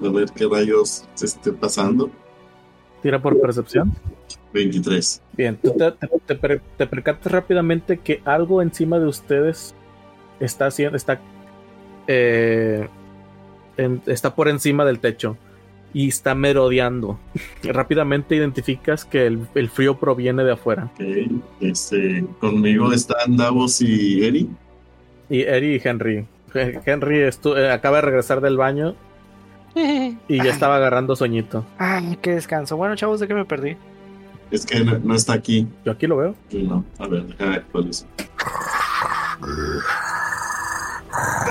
a 0.05 0.09
ver 0.09 0.27
qué 0.35 0.47
rayos 0.51 1.05
se 1.15 1.27
esté 1.27 1.53
pasando. 1.53 2.11
Tira 3.01 3.23
por 3.23 3.41
percepción. 3.41 3.93
23. 4.53 5.23
Bien, 5.35 5.57
tú 5.57 5.73
te, 5.79 5.93
te, 5.93 6.35
te 6.37 6.61
te 6.77 6.87
percatas 6.87 7.31
rápidamente 7.33 7.99
que 7.99 8.21
algo 8.25 8.61
encima 8.61 8.99
de 8.99 9.07
ustedes 9.07 9.73
está 10.41 10.67
haciendo, 10.67 10.97
está, 10.97 11.21
eh, 12.09 12.89
en- 13.77 14.03
está 14.07 14.35
por 14.35 14.49
encima 14.49 14.85
del 14.85 14.99
techo 14.99 15.39
y 15.95 16.09
está 16.09 16.35
merodeando. 16.35 17.19
rápidamente 17.63 18.37
identificas 18.37 19.05
que 19.05 19.27
el, 19.27 19.47
el 19.55 19.69
frío 19.71 19.99
proviene 19.99 20.45
de 20.45 20.53
afuera. 20.53 20.91
Este, 21.61 22.25
conmigo 22.41 22.93
están 22.93 23.37
Davos 23.37 23.81
y 23.81 24.25
Eri. 24.25 24.51
Y 25.29 25.43
Eri 25.43 25.77
y 25.77 25.81
Henry. 25.83 26.27
He- 26.55 26.81
Henry 26.87 27.19
estu- 27.21 27.57
eh, 27.59 27.71
acaba 27.71 27.97
de 27.97 28.03
regresar 28.03 28.41
del 28.41 28.57
baño 28.57 28.95
y 29.75 30.37
ya 30.43 30.51
estaba 30.51 30.77
agarrando 30.77 31.17
sueñito. 31.17 31.65
Ay, 31.79 32.19
qué 32.23 32.33
descanso. 32.35 32.77
Bueno, 32.77 32.95
chavos, 32.97 33.21
¿de 33.21 33.29
qué 33.29 33.35
me 33.35 33.45
perdí? 33.45 33.77
Es 34.51 34.65
que 34.65 34.79
no, 34.85 34.97
no 34.99 35.15
está 35.15 35.33
aquí. 35.33 35.67
Yo 35.85 35.93
aquí 35.93 36.07
lo 36.07 36.17
veo. 36.19 36.35
Sí, 36.51 36.63
No, 36.63 36.85
a 36.99 37.09
ver, 37.09 37.25
déjame 37.27 37.51
ver 37.51 37.65
cuál 37.73 37.89
es. 37.91 38.07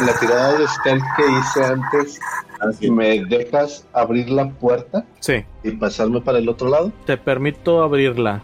La 0.06 0.14
tirada 0.20 0.58
de 0.58 0.68
stealth 0.68 1.04
que 1.18 1.24
hice 1.24 1.66
antes, 1.66 2.20
Ah, 2.60 2.72
sí. 2.72 2.90
¿me 2.90 3.24
dejas 3.26 3.88
abrir 3.94 4.30
la 4.30 4.50
puerta 4.50 5.06
Sí, 5.20 5.44
y 5.64 5.72
pasarme 5.72 6.22
para 6.22 6.38
el 6.40 6.48
otro 6.50 6.70
lado? 6.70 6.92
te 7.06 7.18
permito 7.18 7.82
abrirla 7.84 8.42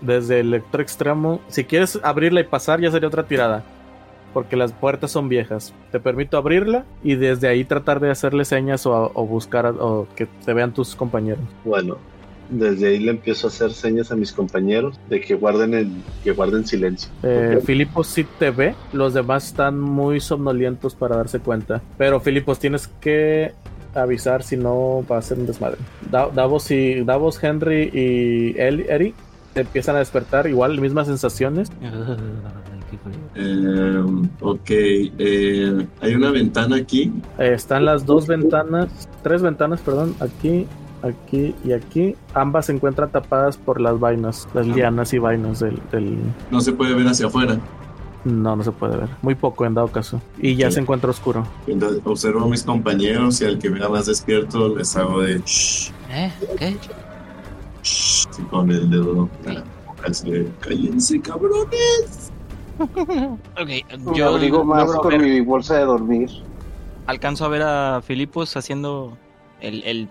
desde 0.00 0.40
el 0.40 0.54
otro 0.54 0.80
extremo. 0.82 1.40
Si 1.48 1.64
quieres 1.64 1.98
abrirla 2.02 2.40
y 2.40 2.44
pasar, 2.44 2.80
ya 2.80 2.90
sería 2.90 3.08
otra 3.08 3.24
tirada. 3.24 3.62
Porque 4.32 4.56
las 4.56 4.72
puertas 4.72 5.10
son 5.10 5.28
viejas. 5.28 5.74
Te 5.90 5.98
permito 6.00 6.36
abrirla 6.38 6.84
y 7.02 7.16
desde 7.16 7.48
ahí 7.48 7.64
tratar 7.64 7.98
de 8.00 8.10
hacerle 8.10 8.44
señas 8.44 8.86
o, 8.86 9.10
o 9.12 9.26
buscar 9.26 9.66
a- 9.66 9.70
o 9.72 10.06
que 10.14 10.26
te 10.26 10.54
vean 10.54 10.72
tus 10.72 10.94
compañeros. 10.94 11.42
Bueno, 11.64 11.98
desde 12.50 12.88
ahí 12.88 12.98
le 12.98 13.12
empiezo 13.12 13.46
a 13.46 13.50
hacer 13.50 13.72
señas 13.72 14.10
a 14.12 14.16
mis 14.16 14.32
compañeros 14.32 14.98
de 15.08 15.20
que 15.20 15.34
guarden 15.34 15.74
el, 15.74 15.90
que 16.24 16.32
guarden 16.32 16.66
silencio. 16.66 17.10
Eh, 17.22 17.54
Ok. 17.58 17.64
Filipos 17.64 18.06
sí 18.08 18.26
te 18.38 18.50
ve, 18.50 18.74
los 18.92 19.14
demás 19.14 19.46
están 19.46 19.78
muy 19.80 20.20
somnolientos 20.20 20.94
para 20.94 21.16
darse 21.16 21.38
cuenta. 21.40 21.80
Pero 21.98 22.20
Filipos 22.20 22.58
tienes 22.58 22.88
que 23.00 23.52
avisar 23.94 24.42
si 24.42 24.56
no 24.56 25.04
va 25.10 25.18
a 25.18 25.22
ser 25.22 25.38
un 25.38 25.46
desmadre. 25.46 25.78
Da- 26.10 26.28
Davos 26.28 26.70
y 26.70 27.02
Davos, 27.04 27.42
Henry 27.42 27.90
y 27.92 28.58
El- 28.58 28.86
Eri 28.88 29.14
te 29.54 29.62
empiezan 29.62 29.96
a 29.96 29.98
despertar 30.00 30.46
igual, 30.46 30.80
mismas 30.80 31.06
sensaciones. 31.08 31.70
Eh, 33.36 34.02
ok, 34.40 34.68
eh, 34.70 35.86
hay 36.00 36.14
una 36.14 36.30
ventana 36.32 36.76
aquí. 36.76 37.12
Eh, 37.38 37.52
están 37.54 37.84
las 37.84 38.04
dos 38.04 38.26
ventanas, 38.26 38.88
tres 39.22 39.42
ventanas, 39.42 39.80
perdón, 39.80 40.14
aquí, 40.20 40.66
aquí 41.02 41.54
y 41.64 41.72
aquí. 41.72 42.14
Ambas 42.34 42.66
se 42.66 42.72
encuentran 42.72 43.10
tapadas 43.10 43.56
por 43.56 43.80
las 43.80 43.98
vainas, 43.98 44.48
las 44.54 44.66
Ah. 44.66 44.70
lianas 44.74 45.12
y 45.12 45.18
vainas 45.18 45.60
del, 45.60 45.78
del- 45.92 46.18
No 46.50 46.60
se 46.60 46.72
puede 46.72 46.94
ver 46.94 47.06
hacia 47.08 47.26
afuera. 47.26 47.58
No, 48.24 48.54
no 48.54 48.62
se 48.62 48.70
puede 48.72 48.96
ver. 48.98 49.08
Muy 49.22 49.34
poco 49.34 49.64
en 49.64 49.72
dado 49.74 49.88
caso. 49.88 50.20
Y 50.38 50.54
ya 50.54 50.70
se 50.70 50.80
encuentra 50.80 51.08
oscuro. 51.10 51.46
Entonces 51.66 52.02
observo 52.04 52.44
a 52.44 52.48
mis 52.48 52.62
compañeros 52.64 53.40
y 53.40 53.46
al 53.46 53.58
que 53.58 53.70
vea 53.70 53.88
más 53.88 54.06
despierto 54.06 54.76
les 54.76 54.94
hago 54.96 55.20
de 55.22 55.40
shh, 55.46 55.90
¿Eh? 56.10 56.30
¿Qué? 56.58 56.76
shh, 57.82 58.26
así 58.28 58.42
con 58.50 58.70
el 58.70 58.90
dedo 58.90 59.28
en 59.46 59.54
la 59.54 59.64
boca, 59.86 60.02
así 60.06 60.30
de, 60.30 60.50
cállense 60.60 61.20
cabrones. 61.20 62.30
Ok, 62.80 63.68
Me 63.68 64.16
yo 64.16 64.28
abrigo 64.28 64.64
más 64.64 64.90
con 64.96 65.18
mi 65.20 65.40
bolsa 65.40 65.76
de 65.76 65.84
dormir. 65.84 66.30
alcanzo 67.06 67.44
a 67.44 67.48
ver 67.48 67.62
a 67.62 68.00
Filipos 68.02 68.56
haciendo 68.56 69.16
el, 69.60 69.82
el... 69.84 70.08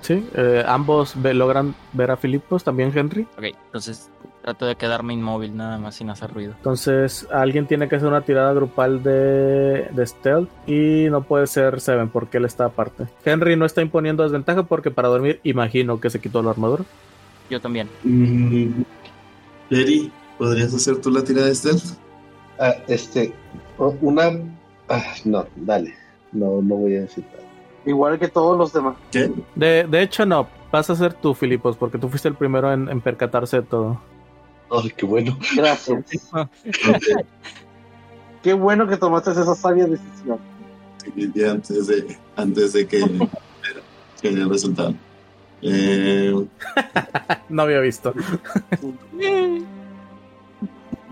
Sí, 0.00 0.26
eh, 0.34 0.64
ambos 0.66 1.14
ve- 1.20 1.34
logran 1.34 1.74
ver 1.92 2.10
a 2.10 2.16
Filipos, 2.16 2.64
también 2.64 2.92
Henry. 2.96 3.22
Ok, 3.36 3.44
entonces 3.66 4.10
trato 4.42 4.66
de 4.66 4.76
quedarme 4.76 5.12
inmóvil 5.14 5.56
nada 5.56 5.78
más 5.78 5.96
sin 5.96 6.08
hacer 6.10 6.32
ruido. 6.32 6.54
Entonces 6.56 7.26
alguien 7.30 7.66
tiene 7.66 7.88
que 7.88 7.96
hacer 7.96 8.08
una 8.08 8.22
tirada 8.22 8.52
grupal 8.54 9.02
de, 9.02 9.88
de 9.90 10.06
stealth 10.06 10.48
y 10.66 11.08
no 11.10 11.22
puede 11.22 11.46
ser 11.46 11.80
Seven 11.80 12.08
porque 12.08 12.38
él 12.38 12.44
está 12.46 12.66
aparte. 12.66 13.06
Henry 13.24 13.56
no 13.56 13.66
está 13.66 13.82
imponiendo 13.82 14.22
desventaja 14.22 14.62
porque 14.62 14.90
para 14.90 15.08
dormir 15.08 15.40
imagino 15.42 16.00
que 16.00 16.08
se 16.10 16.20
quitó 16.20 16.42
la 16.42 16.50
armadura. 16.50 16.84
Yo 17.50 17.60
también. 17.60 17.88
Mm, 18.04 18.82
Eri, 19.70 20.10
¿podrías 20.38 20.72
hacer 20.72 21.00
tú 21.00 21.10
la 21.10 21.22
tirada 21.22 21.48
de 21.48 21.54
stealth? 21.54 21.84
Ah, 22.58 22.74
este, 22.88 23.32
una 23.78 24.30
Ah, 24.88 25.04
no, 25.24 25.46
dale. 25.56 25.94
No, 26.32 26.62
no 26.62 26.76
voy 26.76 26.96
a 26.96 27.00
decir 27.02 27.24
nada. 27.32 27.37
Igual 27.88 28.18
que 28.18 28.28
todos 28.28 28.56
los 28.58 28.72
demás. 28.72 28.96
¿Qué? 29.10 29.30
De, 29.54 29.84
de 29.84 30.02
hecho, 30.02 30.26
no. 30.26 30.46
Vas 30.70 30.90
a 30.90 30.94
ser 30.94 31.14
tú, 31.14 31.32
Filipos, 31.32 31.76
porque 31.78 31.96
tú 31.96 32.08
fuiste 32.10 32.28
el 32.28 32.34
primero 32.34 32.70
en, 32.70 32.88
en 32.90 33.00
percatarse 33.00 33.56
de 33.56 33.62
todo. 33.62 33.98
Ay, 34.70 34.92
qué 34.94 35.06
bueno. 35.06 35.38
Gracias. 35.56 36.04
Qué 38.42 38.52
bueno 38.52 38.86
que 38.86 38.96
tomaste 38.96 39.30
esa 39.32 39.54
sabia 39.54 39.86
decisión. 39.86 40.38
y 41.16 41.42
antes 41.44 41.86
de, 41.88 42.16
antes 42.36 42.72
de 42.72 42.86
que, 42.86 43.00
que 44.22 44.28
el 44.28 44.48
resultado. 44.48 44.94
Eh, 45.62 46.46
No 47.48 47.62
había 47.62 47.80
visto. 47.80 48.14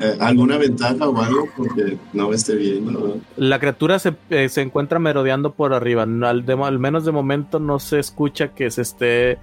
Eh, 0.01 0.17
¿Alguna 0.21 0.59
ventaja 0.59 1.09
o 1.09 1.21
algo? 1.21 1.49
Porque 1.57 1.99
no 2.13 2.29
me 2.29 2.37
esté 2.37 2.55
viendo. 2.57 3.19
La 3.37 3.59
criatura 3.59 3.99
se, 3.99 4.15
eh, 4.31 4.49
se 4.49 4.63
encuentra 4.63 4.99
merodeando 4.99 5.53
por 5.53 5.73
arriba. 5.75 6.03
Al, 6.03 6.47
de- 6.47 6.53
al 6.63 6.79
menos 6.79 7.05
de 7.05 7.13
momento 7.13 7.59
no 7.59 7.79
se 7.79 7.99
escucha 7.99 8.55
que 8.55 8.71
se 8.71 8.83
esté 8.83 9.39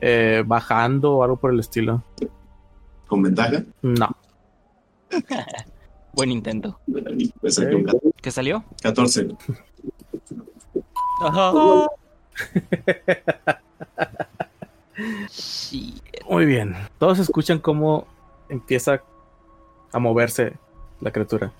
eh, 0.00 0.42
bajando 0.46 1.14
o 1.16 1.22
algo 1.24 1.36
por 1.36 1.52
el 1.52 1.60
estilo. 1.60 2.02
¿Con 3.06 3.22
ventaja? 3.22 3.62
No. 3.82 4.08
Buen 6.14 6.32
intento. 6.32 6.78
Pues 7.40 7.60
¿Qué 8.20 8.30
salió? 8.30 8.64
14. 8.82 9.28
Sí. 15.30 15.94
Muy 16.28 16.46
bien. 16.46 16.74
Todos 16.98 17.18
escuchan 17.18 17.58
cómo 17.58 18.06
empieza 18.48 19.02
a 19.92 19.98
moverse 19.98 20.54
la 21.00 21.10
criatura. 21.10 21.52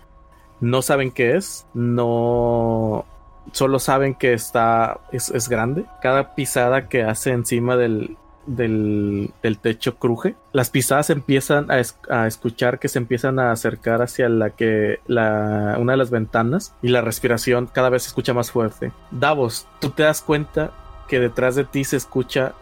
No 0.61 0.83
saben 0.83 1.11
qué 1.11 1.37
es. 1.37 1.67
No. 1.75 3.05
Solo 3.53 3.79
saben 3.79 4.15
que 4.15 4.33
está. 4.33 4.99
Es, 5.13 5.31
es 5.31 5.49
grande. 5.49 5.85
Cada 6.03 6.35
pisada 6.35 6.89
que 6.89 7.03
hace 7.05 7.31
encima 7.33 7.77
del. 7.77 8.17
Del, 8.47 9.31
del 9.43 9.59
techo 9.59 9.97
cruje. 9.99 10.35
Las 10.53 10.71
pisadas 10.71 11.11
empiezan 11.11 11.71
a, 11.71 11.81
es- 11.81 11.99
a 12.09 12.27
escuchar 12.27 12.79
que 12.79 12.89
se 12.89 12.99
empiezan 12.99 13.39
a 13.39 13.53
acercar 13.53 14.01
hacia 14.01 14.31
la 14.31 14.49
que 14.49 15.01
la, 15.07 15.77
una 15.79 15.93
de 15.93 15.99
las 15.99 16.09
ventanas 16.11 16.73
y 16.81 16.89
la 16.89 17.03
respiración 17.03 17.67
cada 17.71 17.91
vez 17.91 18.05
se 18.05 18.09
escucha 18.09 18.33
más 18.33 18.51
fuerte. 18.51 18.91
Davos, 19.11 19.67
tú 19.81 19.91
te 19.91 20.05
das 20.05 20.23
cuenta 20.23 20.71
que 21.09 21.21
detrás 21.21 21.57
de 21.57 21.65
ti 21.65 21.85
se 21.85 21.99
escucha 21.99 22.55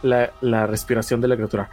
la, 0.00 0.30
la 0.40 0.66
respiración 0.66 1.20
de 1.20 1.28
la 1.28 1.34
criatura. 1.36 1.68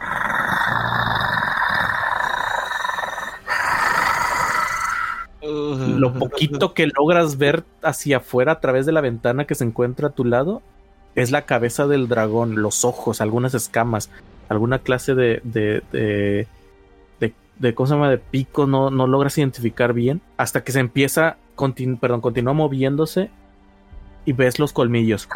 Lo 5.42 6.12
poquito 6.14 6.72
que 6.74 6.86
logras 6.86 7.36
ver 7.38 7.64
hacia 7.82 8.18
afuera 8.18 8.52
a 8.52 8.60
través 8.60 8.86
de 8.86 8.92
la 8.92 9.00
ventana 9.00 9.44
que 9.44 9.54
se 9.54 9.64
encuentra 9.64 10.08
a 10.08 10.12
tu 10.12 10.24
lado 10.24 10.62
es 11.14 11.30
la 11.30 11.42
cabeza 11.42 11.86
del 11.86 12.08
dragón, 12.08 12.62
los 12.62 12.84
ojos, 12.84 13.20
algunas 13.20 13.52
escamas, 13.54 14.08
alguna 14.48 14.78
clase 14.78 15.14
de, 15.14 15.40
de, 15.44 15.82
de, 15.92 16.46
de, 17.20 17.34
de 17.58 17.74
¿cómo 17.74 17.86
se 17.86 17.94
llama? 17.94 18.08
de 18.10 18.18
pico, 18.18 18.66
no, 18.66 18.90
no 18.90 19.06
logras 19.06 19.36
identificar 19.36 19.92
bien, 19.92 20.20
hasta 20.36 20.62
que 20.64 20.72
se 20.72 20.80
empieza, 20.80 21.36
continu- 21.56 21.98
perdón, 21.98 22.20
continúa 22.20 22.52
moviéndose 22.54 23.30
y 24.24 24.32
ves 24.32 24.58
los 24.58 24.72
colmillos. 24.72 25.28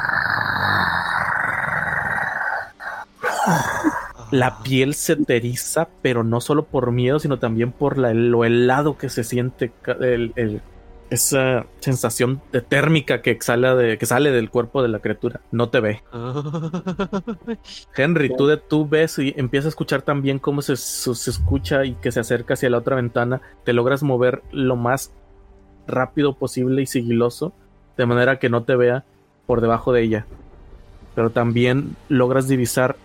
La 4.31 4.59
piel 4.63 4.95
se 4.95 5.17
te 5.17 5.37
eriza, 5.37 5.89
pero 6.03 6.25
no 6.25 6.41
solo 6.41 6.65
por 6.65 6.91
miedo, 6.93 7.19
sino 7.19 7.39
también 7.39 7.73
por 7.73 7.97
la- 7.99 8.15
lo 8.15 8.45
helado 8.45 8.97
que 8.99 9.09
se 9.09 9.25
siente, 9.25 9.71
ca- 9.83 9.97
el- 10.01 10.33
el- 10.37 10.61
esa 11.11 11.67
sensación 11.79 12.41
de 12.51 12.61
térmica 12.63 13.23
que 13.23 13.31
exhala 13.31 13.77
de, 13.77 13.97
que 13.97 14.07
sale 14.07 14.33
del 14.33 14.51
cuerpo 14.51 14.83
de 14.83 14.89
la 14.89 14.99
criatura. 14.99 15.41
No 15.53 15.69
te 15.69 15.79
ve. 15.79 16.03
Henry, 17.97 18.35
tú, 18.37 18.47
de, 18.47 18.57
tú 18.57 18.89
ves 18.89 19.19
y 19.19 19.33
empiezas 19.37 19.67
a 19.67 19.69
escuchar 19.71 20.03
también 20.03 20.39
cómo 20.39 20.63
se, 20.63 20.77
se 20.77 21.31
escucha 21.31 21.85
y 21.85 21.95
que 21.95 22.13
se 22.13 22.21
acerca 22.21 22.55
hacia 22.55 22.71
la 22.71 22.79
otra 22.79 22.97
ventana. 22.97 23.41
Te 23.65 23.73
logras 23.73 24.03
mover 24.03 24.43
lo 24.53 24.77
más 24.77 25.13
rápido 25.87 26.35
posible 26.35 26.83
y 26.83 26.87
sigiloso, 26.87 27.53
de 27.97 28.07
manera 28.07 28.39
que 28.39 28.49
no 28.49 28.65
te 28.65 28.75
vea 28.77 29.05
por 29.47 29.61
debajo 29.61 29.93
de 29.93 30.03
ella. 30.03 30.27
Pero 31.15 31.31
también 31.31 31.97
logras 32.09 32.49
divisar 32.49 32.97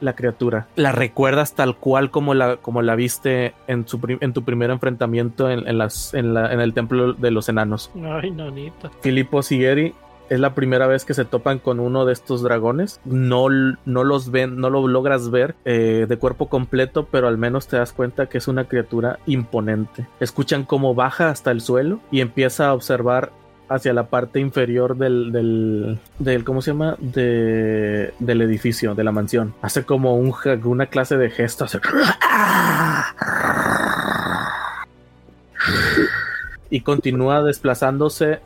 la 0.00 0.14
criatura. 0.14 0.66
La 0.76 0.92
recuerdas 0.92 1.54
tal 1.54 1.76
cual 1.76 2.10
como 2.10 2.34
la, 2.34 2.56
como 2.58 2.82
la 2.82 2.94
viste 2.94 3.54
en, 3.66 3.86
su 3.88 4.00
en 4.20 4.32
tu 4.32 4.44
primer 4.44 4.70
enfrentamiento 4.70 5.50
en, 5.50 5.66
en 5.68 5.78
las, 5.78 6.14
en, 6.14 6.34
la- 6.34 6.52
en 6.52 6.60
el 6.60 6.74
templo 6.74 7.12
de 7.14 7.30
los 7.30 7.48
enanos. 7.48 7.90
Ay, 8.04 8.30
nanita. 8.30 8.90
Filippo 9.00 9.42
Sigeri 9.42 9.94
es 10.30 10.40
la 10.40 10.54
primera 10.54 10.86
vez 10.86 11.06
que 11.06 11.14
se 11.14 11.24
topan 11.24 11.58
con 11.58 11.80
uno 11.80 12.04
de 12.04 12.12
estos 12.12 12.42
dragones. 12.42 13.00
No, 13.06 13.46
no 13.48 14.04
los 14.04 14.30
ven, 14.30 14.58
no 14.60 14.68
lo 14.68 14.86
logras 14.86 15.30
ver 15.30 15.54
eh, 15.64 16.04
de 16.06 16.16
cuerpo 16.18 16.48
completo, 16.50 17.08
pero 17.10 17.28
al 17.28 17.38
menos 17.38 17.66
te 17.66 17.78
das 17.78 17.92
cuenta 17.94 18.26
que 18.26 18.36
es 18.38 18.46
una 18.46 18.64
criatura 18.64 19.20
imponente. 19.26 20.06
Escuchan 20.20 20.64
cómo 20.64 20.94
baja 20.94 21.30
hasta 21.30 21.50
el 21.50 21.62
suelo 21.62 22.00
y 22.10 22.20
empieza 22.20 22.68
a 22.68 22.74
observar 22.74 23.32
hacia 23.68 23.92
la 23.92 24.04
parte 24.06 24.40
inferior 24.40 24.96
del, 24.96 25.30
del, 25.32 25.98
del 26.18 26.44
¿cómo 26.44 26.62
se 26.62 26.70
llama? 26.72 26.96
De, 26.98 28.12
del 28.18 28.40
edificio, 28.42 28.94
de 28.94 29.04
la 29.04 29.12
mansión. 29.12 29.54
Hace 29.62 29.84
como 29.84 30.16
un, 30.16 30.34
una 30.64 30.86
clase 30.86 31.16
de 31.16 31.30
gesto. 31.30 31.64
hace- 31.64 31.80
y 36.70 36.80
continúa 36.82 37.42
desplazándose 37.42 38.40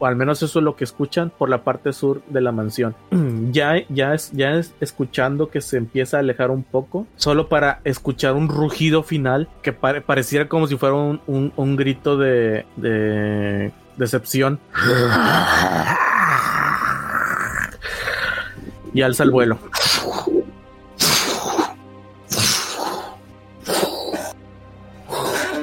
o 0.00 0.06
al 0.06 0.16
menos 0.16 0.42
eso 0.42 0.58
es 0.58 0.64
lo 0.64 0.74
que 0.74 0.82
escuchan 0.82 1.30
por 1.30 1.48
la 1.48 1.62
parte 1.62 1.92
sur 1.92 2.20
de 2.28 2.40
la 2.40 2.52
mansión. 2.52 2.94
Ya, 3.52 3.74
ya, 3.88 4.14
es, 4.14 4.32
ya 4.32 4.54
es 4.54 4.74
escuchando 4.80 5.48
que 5.48 5.60
se 5.60 5.76
empieza 5.76 6.16
a 6.16 6.20
alejar 6.20 6.50
un 6.50 6.64
poco, 6.64 7.06
solo 7.14 7.48
para 7.48 7.80
escuchar 7.84 8.32
un 8.32 8.48
rugido 8.48 9.04
final 9.04 9.48
que 9.62 9.72
pare- 9.72 10.00
pareciera 10.00 10.48
como 10.48 10.66
si 10.66 10.76
fuera 10.76 10.96
un, 10.96 11.20
un- 11.28 11.52
un 11.54 11.76
grito 11.76 12.16
de, 12.16 12.66
de 12.76 13.70
decepción. 13.96 14.60
Y 18.92 19.02
alza 19.02 19.24
el 19.24 19.30
vuelo. 19.30 19.58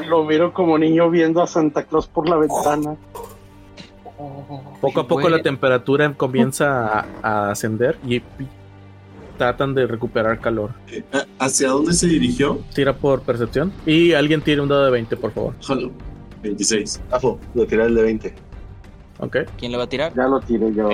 Lo 0.07 0.25
miro 0.25 0.53
como 0.53 0.77
niño 0.77 1.09
viendo 1.09 1.41
a 1.41 1.47
Santa 1.47 1.83
Claus 1.83 2.07
por 2.07 2.27
la 2.27 2.35
ventana. 2.37 2.97
Poco 4.81 4.99
a 4.99 5.07
poco 5.07 5.29
la 5.29 5.41
temperatura 5.41 6.13
comienza 6.13 6.99
a, 6.99 7.05
a 7.21 7.51
ascender 7.51 7.97
y 8.05 8.21
tratan 9.37 9.73
de 9.73 9.87
recuperar 9.87 10.39
calor. 10.39 10.71
¿Hacia 11.39 11.69
dónde 11.69 11.93
se 11.93 12.07
dirigió? 12.07 12.59
Tira 12.75 12.93
por 12.93 13.21
percepción. 13.21 13.71
Y 13.85 14.13
alguien 14.13 14.41
tire 14.41 14.61
un 14.61 14.67
dado 14.67 14.85
de 14.85 14.91
20, 14.91 15.17
por 15.17 15.31
favor. 15.31 15.55
Jalo. 15.63 15.91
26. 16.43 17.01
Afo, 17.11 17.39
lo 17.53 17.65
tiré 17.65 17.83
el 17.85 17.95
de 17.95 18.03
20. 18.03 18.33
Ok. 19.19 19.37
¿Quién 19.57 19.71
le 19.71 19.77
va 19.77 19.83
a 19.85 19.89
tirar? 19.89 20.13
Ya 20.15 20.27
lo 20.27 20.39
tiré 20.39 20.73
yo. 20.73 20.89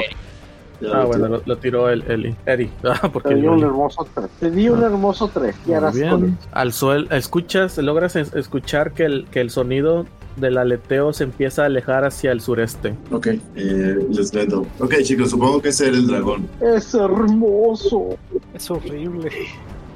Ya 0.79 0.89
Ah, 0.93 1.01
lo 1.01 1.07
bueno, 1.07 1.27
lo, 1.27 1.41
lo 1.45 1.57
tiró 1.57 1.89
el 1.89 2.03
Eli. 2.07 2.35
Eri. 2.45 2.69
Ah, 2.83 3.09
porque 3.11 3.29
Te 3.29 3.35
di 3.35 3.47
un 3.47 3.55
Eli. 3.55 3.63
hermoso 3.63 4.07
3. 4.13 4.29
Te 4.39 4.51
di 4.51 4.69
un 4.69 4.83
hermoso 4.83 5.27
3. 5.33 5.55
Y 5.65 5.67
Muy 5.69 5.75
harás 5.75 5.97
con 6.09 6.21
bien. 6.21 6.37
Al 6.51 6.71
suelo, 6.73 7.09
escuchas, 7.11 7.77
logras 7.79 8.15
es- 8.15 8.33
escuchar 8.35 8.91
que 8.93 9.05
el, 9.05 9.25
que 9.31 9.41
el 9.41 9.49
sonido 9.49 10.05
del 10.35 10.57
aleteo 10.59 11.13
se 11.13 11.23
empieza 11.23 11.63
a 11.63 11.65
alejar 11.65 12.05
hacia 12.05 12.31
el 12.31 12.41
sureste. 12.41 12.93
Ok, 13.11 13.25
eh, 13.55 14.07
les 14.11 14.31
vendo. 14.31 14.67
Ok, 14.79 14.93
chicos, 15.01 15.31
supongo 15.31 15.59
que 15.63 15.69
ese 15.69 15.87
era 15.87 15.97
el 15.97 16.05
dragón. 16.05 16.47
Es 16.61 16.93
hermoso. 16.93 18.09
Es 18.53 18.69
horrible. 18.69 19.31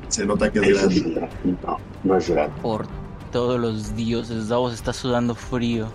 Se 0.07 0.26
nota 0.26 0.52
que 0.52 0.60
es 0.60 0.68
grande. 0.80 0.95
es 0.95 1.14
dragón. 1.14 1.30
No, 1.64 1.78
no 2.03 2.18
es 2.18 2.28
grande. 2.30 2.53
Por 2.64 2.86
todos 3.32 3.60
los 3.60 3.95
dioses, 3.95 4.49
Davos 4.49 4.74
está 4.74 4.94
sudando 4.94 5.34
frío. 5.36 5.88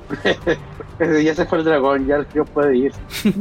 Ya 1.23 1.35
se 1.35 1.45
fue 1.47 1.59
el 1.59 1.65
dragón. 1.65 2.07
Ya 2.07 2.17
el 2.17 2.27
tío 2.27 2.45
puede 2.45 2.77
ir. 2.77 2.93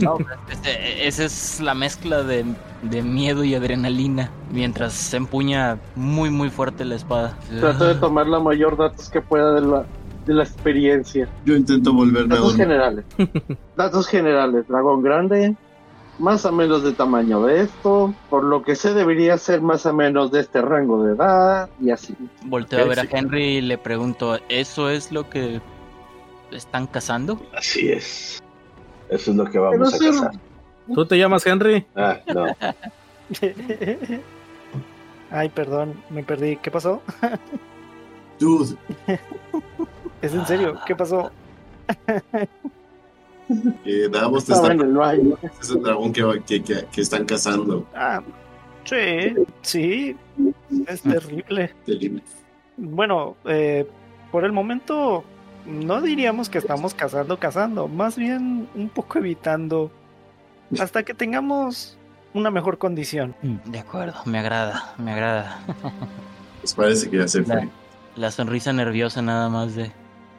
No, 0.01 0.17
este- 0.51 1.07
esa 1.07 1.23
es 1.23 1.61
la 1.61 1.73
mezcla 1.73 2.21
de, 2.23 2.45
de 2.83 3.01
miedo 3.01 3.43
y 3.43 3.55
adrenalina. 3.55 4.29
Mientras 4.51 4.93
se 4.93 5.17
empuña 5.17 5.77
muy, 5.95 6.29
muy 6.29 6.49
fuerte 6.49 6.83
la 6.85 6.95
espada. 6.95 7.37
Trato 7.59 7.85
de 7.85 7.95
tomar 7.95 8.27
la 8.27 8.39
mayor 8.39 8.77
datos 8.77 9.09
que 9.09 9.21
pueda 9.21 9.53
de 9.53 9.61
la, 9.61 9.85
de 10.25 10.33
la 10.33 10.43
experiencia. 10.43 11.27
Yo 11.45 11.55
intento 11.55 11.93
volverme 11.93 12.33
a 12.33 12.37
Datos 12.37 12.51
un... 12.53 12.57
generales. 12.57 13.05
Datos 13.77 14.07
generales. 14.07 14.67
Dragón 14.67 15.01
grande. 15.01 15.55
Más 16.17 16.45
o 16.45 16.51
menos 16.51 16.83
de 16.83 16.93
tamaño 16.93 17.43
de 17.45 17.61
esto. 17.61 18.13
Por 18.29 18.43
lo 18.43 18.63
que 18.63 18.75
sé 18.75 18.93
debería 18.93 19.37
ser 19.37 19.61
más 19.61 19.85
o 19.85 19.93
menos 19.93 20.31
de 20.31 20.39
este 20.41 20.61
rango 20.61 21.03
de 21.03 21.13
edad. 21.15 21.69
Y 21.81 21.91
así. 21.91 22.15
Volteo 22.43 22.83
a 22.83 22.87
ver 22.87 22.99
sí. 22.99 23.07
a 23.11 23.17
Henry 23.17 23.43
y 23.43 23.61
le 23.61 23.77
pregunto, 23.77 24.39
¿eso 24.49 24.89
es 24.89 25.11
lo 25.11 25.29
que 25.29 25.61
están 26.51 26.87
cazando? 26.87 27.39
Así 27.55 27.89
es. 27.89 28.41
Eso 29.09 29.31
es 29.31 29.37
lo 29.37 29.45
que 29.45 29.51
Pero 29.51 29.71
vamos 29.71 29.93
a 29.93 29.97
sí, 29.97 30.05
cazar. 30.05 30.31
¿Tú 30.93 31.05
te 31.05 31.17
llamas 31.17 31.45
Henry? 31.45 31.85
Ah, 31.95 32.19
no. 32.33 32.45
Ay, 35.31 35.49
perdón, 35.49 36.01
me 36.09 36.23
perdí. 36.23 36.57
¿Qué 36.57 36.71
pasó? 36.71 37.01
Dude, 38.39 38.75
¿Es 40.21 40.33
en 40.33 40.45
serio? 40.45 40.79
¿Qué 40.85 40.95
pasó? 40.95 41.31
Eh, 43.85 44.09
Davos 44.11 44.49
está 44.49 44.71
en 44.73 44.81
el 44.81 44.93
baño. 44.93 45.37
es 45.61 45.69
el 45.69 45.81
dragón 45.83 46.11
que, 46.13 46.23
va- 46.23 46.39
que, 46.39 46.63
que, 46.63 46.85
que 46.91 47.01
están 47.01 47.25
cazando. 47.25 47.85
Ah, 47.95 48.21
sí, 48.85 49.35
sí, 49.61 50.15
es 50.87 51.01
terrible. 51.01 51.71
Terrible. 51.85 52.23
Bueno, 52.77 53.35
eh, 53.45 53.87
por 54.31 54.43
el 54.45 54.51
momento 54.51 55.23
no 55.65 56.01
diríamos 56.01 56.49
que 56.49 56.57
estamos 56.57 56.93
cazando, 56.93 57.37
cazando, 57.39 57.87
más 57.87 58.15
bien 58.17 58.67
un 58.75 58.89
poco 58.89 59.19
evitando 59.19 59.91
hasta 60.79 61.03
que 61.03 61.13
tengamos 61.13 61.97
una 62.33 62.51
mejor 62.51 62.77
condición. 62.77 63.35
De 63.65 63.79
acuerdo, 63.79 64.15
me 64.25 64.39
agrada, 64.39 64.93
me 64.97 65.11
agrada. 65.11 65.59
Pues 66.61 66.73
parece 66.73 67.09
que 67.11 67.17
ya 67.17 67.27
se 67.27 67.43
fue. 67.43 67.55
La, 67.55 67.69
la 68.15 68.31
sonrisa 68.31 68.73
nerviosa 68.73 69.21
nada 69.21 69.49
más 69.49 69.75
de, 69.75 69.91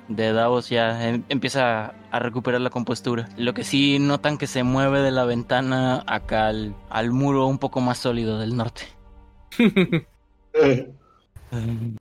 de 0.08 0.32
Davos 0.32 0.68
ya 0.68 1.08
em- 1.08 1.22
empieza 1.28 1.94
a 2.10 2.18
recuperar 2.18 2.60
la 2.60 2.70
compostura. 2.70 3.28
Lo 3.36 3.54
que 3.54 3.64
sí 3.64 3.98
notan 3.98 4.38
que 4.38 4.46
se 4.46 4.62
mueve 4.62 5.00
de 5.00 5.10
la 5.10 5.24
ventana 5.24 6.02
acá 6.06 6.46
al, 6.48 6.74
al 6.90 7.10
muro 7.10 7.46
un 7.46 7.58
poco 7.58 7.80
más 7.80 7.98
sólido 7.98 8.38
del 8.38 8.56
norte. 8.56 8.82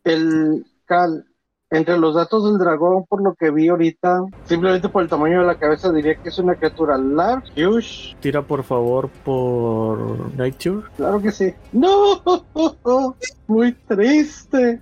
El 0.03 0.65
Cal, 0.85 1.25
entre 1.69 1.97
los 1.97 2.15
datos 2.15 2.45
del 2.45 2.57
dragón, 2.57 3.05
por 3.05 3.21
lo 3.23 3.33
que 3.35 3.51
vi 3.51 3.67
ahorita, 3.67 4.23
simplemente 4.45 4.89
por 4.89 5.03
el 5.03 5.09
tamaño 5.09 5.41
de 5.41 5.47
la 5.47 5.57
cabeza 5.57 5.91
diría 5.91 6.15
que 6.15 6.29
es 6.29 6.37
una 6.39 6.55
criatura 6.55 6.97
large, 6.97 7.65
huge. 7.67 8.15
Tira 8.19 8.41
por 8.41 8.63
favor 8.63 9.09
por 9.23 10.33
Nature. 10.35 10.87
Claro 10.97 11.21
que 11.21 11.31
sí. 11.31 11.53
No, 11.73 12.21
muy 13.47 13.73
triste. 13.73 14.81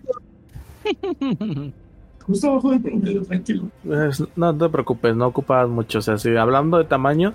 Justo 2.25 2.49
abajo 2.51 2.71
del 2.71 2.81
promedio, 2.81 3.21
tranquilo. 3.23 3.63
Es- 4.09 4.23
no 4.35 4.57
te 4.57 4.69
preocupes, 4.69 5.15
no 5.15 5.27
ocupas 5.27 5.67
mucho. 5.69 5.99
O 5.99 6.01
sea, 6.01 6.17
si 6.17 6.35
hablando 6.37 6.77
de 6.77 6.85
tamaño, 6.85 7.33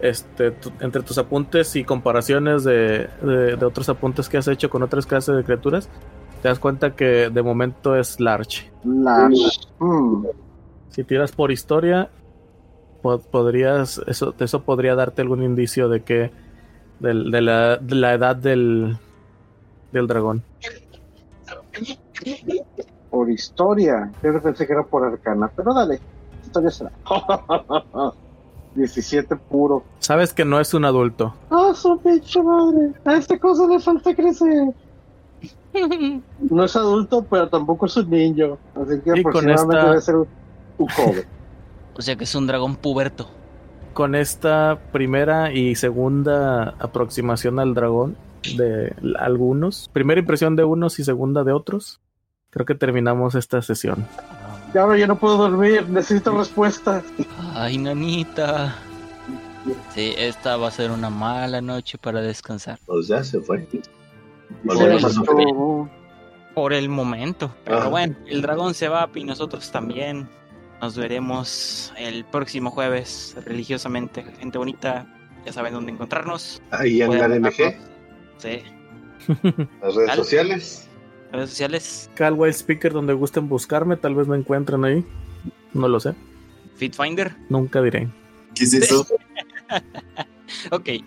este, 0.00 0.50
tu- 0.52 0.72
entre 0.80 1.02
tus 1.02 1.18
apuntes 1.18 1.74
y 1.76 1.84
comparaciones 1.84 2.64
de, 2.64 3.08
de- 3.22 3.56
de 3.56 3.64
otros 3.66 3.88
apuntes 3.88 4.28
que 4.28 4.38
has 4.38 4.48
hecho 4.48 4.70
con 4.70 4.82
otras 4.82 5.06
clases 5.06 5.36
de 5.36 5.44
criaturas, 5.44 5.88
te 6.40 6.48
das 6.48 6.58
cuenta 6.58 6.94
que 6.96 7.30
de 7.30 7.42
momento 7.42 7.94
es 7.96 8.18
large. 8.20 8.70
Large. 8.84 9.60
Hmm. 9.78 10.24
Si 10.90 11.04
tiras 11.04 11.32
por 11.32 11.50
historia, 11.52 12.10
po- 13.00 13.18
podrías, 13.20 14.00
eso, 14.06 14.34
eso 14.38 14.62
podría 14.62 14.94
darte 14.94 15.22
algún 15.22 15.42
indicio 15.42 15.88
de 15.88 16.02
que 16.02 16.30
del- 17.00 17.30
de, 17.30 17.40
la, 17.42 17.76
de 17.76 17.94
la 17.96 18.14
edad 18.14 18.36
del, 18.36 18.96
del 19.92 20.06
dragón. 20.06 20.42
Por 23.12 23.30
historia. 23.30 24.10
Yo 24.22 24.40
pensé 24.42 24.66
que 24.66 24.72
era 24.72 24.82
por 24.82 25.04
arcana, 25.04 25.48
pero 25.54 25.72
dale. 25.72 26.00
Historia 26.42 26.70
será. 26.70 26.90
17 28.74 29.36
puro. 29.36 29.82
Sabes 29.98 30.32
que 30.32 30.44
no 30.46 30.58
es 30.58 30.72
un 30.72 30.86
adulto. 30.86 31.34
¡Ah, 31.50 31.72
su 31.74 31.98
pinche 32.00 32.42
madre! 32.42 32.92
A 33.04 33.14
esta 33.16 33.38
cosa 33.38 33.66
le 33.66 33.78
falta 33.78 34.14
crecer. 34.14 34.72
No 36.40 36.64
es 36.64 36.74
adulto, 36.76 37.24
pero 37.28 37.48
tampoco 37.48 37.84
es 37.86 37.96
un 37.98 38.08
niño. 38.10 38.56
Así 38.74 39.00
que 39.02 39.10
Y 39.14 39.20
aproximadamente 39.20 39.76
esta- 39.76 39.88
debe 39.88 40.00
ser 40.00 40.16
un, 40.16 40.26
un 40.78 40.88
joven. 40.88 41.24
O 41.94 42.00
sea 42.00 42.16
que 42.16 42.24
es 42.24 42.34
un 42.34 42.46
dragón 42.46 42.76
puberto. 42.76 43.28
Con 43.92 44.14
esta 44.14 44.78
primera 44.92 45.52
y 45.52 45.74
segunda 45.74 46.70
aproximación 46.78 47.58
al 47.58 47.74
dragón 47.74 48.16
de 48.56 48.94
algunos, 49.18 49.90
primera 49.92 50.18
impresión 50.18 50.56
de 50.56 50.64
unos 50.64 50.98
y 50.98 51.04
segunda 51.04 51.44
de 51.44 51.52
otros, 51.52 52.00
creo 52.52 52.66
que 52.66 52.74
terminamos 52.74 53.34
esta 53.34 53.62
sesión. 53.62 54.06
Y 54.74 54.78
ahora 54.78 54.96
yo 54.96 55.06
no 55.06 55.18
puedo 55.18 55.36
dormir, 55.36 55.88
necesito 55.88 56.36
respuestas. 56.36 57.02
Ay, 57.54 57.78
nanita. 57.78 58.76
Sí, 59.94 60.14
esta 60.18 60.56
va 60.56 60.68
a 60.68 60.70
ser 60.70 60.90
una 60.90 61.08
mala 61.08 61.60
noche 61.60 61.98
para 61.98 62.20
descansar. 62.20 62.78
Pues 62.86 63.08
ya 63.08 63.24
se 63.24 63.40
fue. 63.40 63.66
Por 66.54 66.72
el 66.72 66.88
momento. 66.88 67.54
Pero 67.64 67.78
Ajá. 67.78 67.88
bueno, 67.88 68.16
el 68.26 68.42
dragón 68.42 68.74
se 68.74 68.88
va 68.88 69.08
y 69.14 69.24
nosotros 69.24 69.70
también. 69.70 70.28
Nos 70.80 70.96
veremos 70.96 71.92
el 71.96 72.24
próximo 72.24 72.70
jueves 72.70 73.36
religiosamente. 73.46 74.24
Gente 74.40 74.58
bonita, 74.58 75.06
ya 75.46 75.52
saben 75.52 75.74
dónde 75.74 75.92
encontrarnos. 75.92 76.60
Ahí 76.72 77.00
en 77.00 77.10
la 77.16 77.26
encontrarnos. 77.26 77.54
Sí. 78.38 78.62
las 79.80 79.94
redes 79.94 80.08
Dale. 80.08 80.16
sociales. 80.16 80.88
Redes 81.32 81.50
sociales. 81.50 82.10
Cal 82.14 82.34
Wild 82.34 82.54
Speaker, 82.54 82.92
donde 82.92 83.12
gusten 83.14 83.48
buscarme, 83.48 83.96
tal 83.96 84.14
vez 84.14 84.28
me 84.28 84.36
encuentren 84.36 84.84
ahí. 84.84 85.04
No 85.72 85.88
lo 85.88 85.98
sé, 86.00 86.14
Fitfinder. 86.76 87.34
nunca 87.48 87.80
diré. 87.82 88.08
¿Qué 88.54 88.64
es 88.64 88.74
eso? 88.74 89.06
Ok. 90.70 90.84
¿Qué 90.84 91.02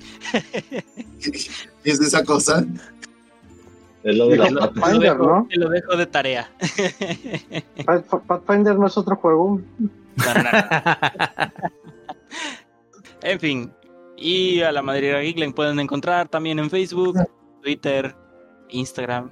es 1.84 2.02
esa 2.02 2.24
cosa? 2.24 2.66
Es 4.04 4.18
lo 4.18 4.28
de 4.28 4.38
la 4.38 4.46
Dijo 4.48 4.60
pata. 4.60 4.74
Te 4.74 4.80
lo 4.80 4.82
Pathfinder, 4.82 5.12
dejo- 5.14 5.26
¿no? 5.28 5.48
Te 5.48 5.58
lo 5.58 5.70
dejo 5.70 5.96
de 5.98 6.06
tarea. 6.08 6.52
Path- 7.86 8.22
Pathfinder 8.26 8.76
no 8.80 8.88
es 8.88 8.98
otro 8.98 9.16
juego. 9.18 9.62
En 13.22 13.40
fin. 13.40 13.72
Y 14.18 14.62
a 14.62 14.72
la 14.72 14.82
Madriguera 14.82 15.20
Geek 15.22 15.38
la 15.38 15.50
pueden 15.52 15.80
encontrar 15.80 16.28
también 16.30 16.58
en 16.60 16.70
Facebook, 16.70 17.18
Twitter, 17.62 18.16
Instagram, 18.70 19.32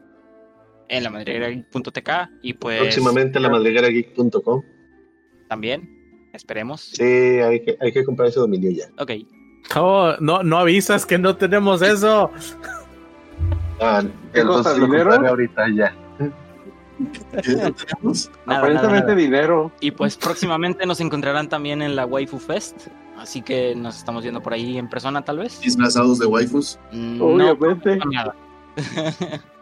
en 0.97 1.03
la 1.03 1.09
madriguerageek.tk 1.09 2.09
y 2.41 2.53
pues 2.53 2.79
Próximamente 2.79 3.39
la 3.39 3.49
madriguerageek.com. 3.49 4.61
también, 5.47 6.29
esperemos. 6.33 6.81
Sí, 6.81 7.03
hay 7.03 7.63
que, 7.63 7.77
hay 7.79 7.91
que 7.91 8.03
comprar 8.03 8.29
ese 8.29 8.39
dominio 8.39 8.71
ya. 8.71 8.85
Ok. 9.01 9.11
Oh, 9.75 10.13
no, 10.19 10.43
no 10.43 10.57
avisas 10.59 11.05
que 11.05 11.17
no 11.17 11.35
tenemos 11.35 11.81
eso. 11.81 12.29
Ah, 13.81 14.03
¿Qué 14.33 14.43
cosa, 14.43 14.71
entonces 14.71 14.77
lo 14.79 14.85
dinero? 14.85 15.27
ahorita 15.27 15.65
ya. 15.75 15.95
¿Qué 17.43 17.51
no 17.55 17.73
tenemos? 17.73 18.29
Nada, 18.45 18.59
Aparentemente 18.59 18.99
nada, 19.07 19.15
nada. 19.15 19.15
dinero. 19.15 19.71
Y 19.79 19.91
pues 19.91 20.15
próximamente 20.17 20.85
nos 20.85 20.99
encontrarán 21.01 21.49
también 21.49 21.81
en 21.81 21.95
la 21.95 22.05
Waifu 22.05 22.37
Fest. 22.39 22.87
Así 23.17 23.41
que 23.41 23.73
nos 23.75 23.97
estamos 23.97 24.23
viendo 24.23 24.41
por 24.43 24.53
ahí 24.53 24.77
en 24.77 24.89
persona 24.89 25.23
tal 25.23 25.39
vez. 25.39 25.59
Disfrazados 25.61 26.19
de 26.19 26.25
waifus. 26.25 26.77
No 26.91 27.25
Obviamente. 27.25 27.97
no 27.97 28.33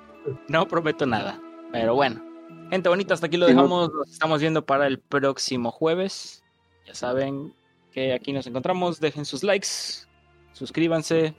prometo 0.70 1.06
nada. 1.06 1.40
Pero 1.72 1.96
bueno. 1.96 2.22
Gente 2.70 2.90
bonita, 2.90 3.14
hasta 3.14 3.28
aquí 3.28 3.38
lo 3.38 3.48
no- 3.48 3.54
dejamos. 3.54 3.92
Nos 3.94 4.10
estamos 4.10 4.42
viendo 4.42 4.66
para 4.66 4.88
el 4.88 5.00
próximo 5.00 5.72
jueves. 5.72 6.44
Ya 6.86 6.94
saben 6.96 7.54
que 7.92 8.14
aquí 8.14 8.32
nos 8.34 8.48
encontramos. 8.48 9.00
Dejen 9.00 9.26
sus 9.26 9.44
likes. 9.44 9.68
Suscríbanse. 10.54 11.36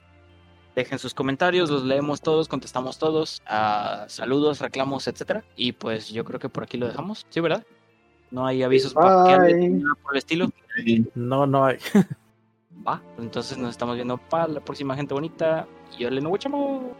Dejen 0.74 0.98
sus 0.98 1.14
comentarios. 1.14 1.70
Los 1.70 1.84
leemos 1.84 2.20
todos. 2.20 2.48
Contestamos 2.48 2.98
todos. 2.98 3.42
Ah, 3.46 4.04
saludos, 4.08 4.60
reclamos, 4.60 5.06
etcétera. 5.06 5.44
Y 5.56 5.72
pues 5.72 6.08
yo 6.08 6.24
creo 6.24 6.38
que 6.40 6.48
por 6.48 6.64
aquí 6.64 6.76
lo 6.78 6.86
dejamos. 6.86 7.26
Sí, 7.30 7.40
¿verdad? 7.40 7.64
No 8.30 8.46
hay 8.46 8.62
avisos 8.62 8.94
nada 8.94 9.24
por 10.02 10.12
el 10.14 10.18
estilo. 10.18 10.48
No, 11.14 11.46
no 11.46 11.66
hay. 11.66 11.76
Va. 12.86 13.02
Entonces 13.18 13.58
nos 13.58 13.70
estamos 13.70 13.94
viendo 13.96 14.16
para 14.16 14.48
la 14.48 14.60
próxima 14.60 14.96
gente 14.96 15.12
bonita. 15.14 15.66
Y 15.96 16.02
yo 16.02 16.10
le 16.10 16.20
no 16.20 16.34
chamo. 16.38 16.94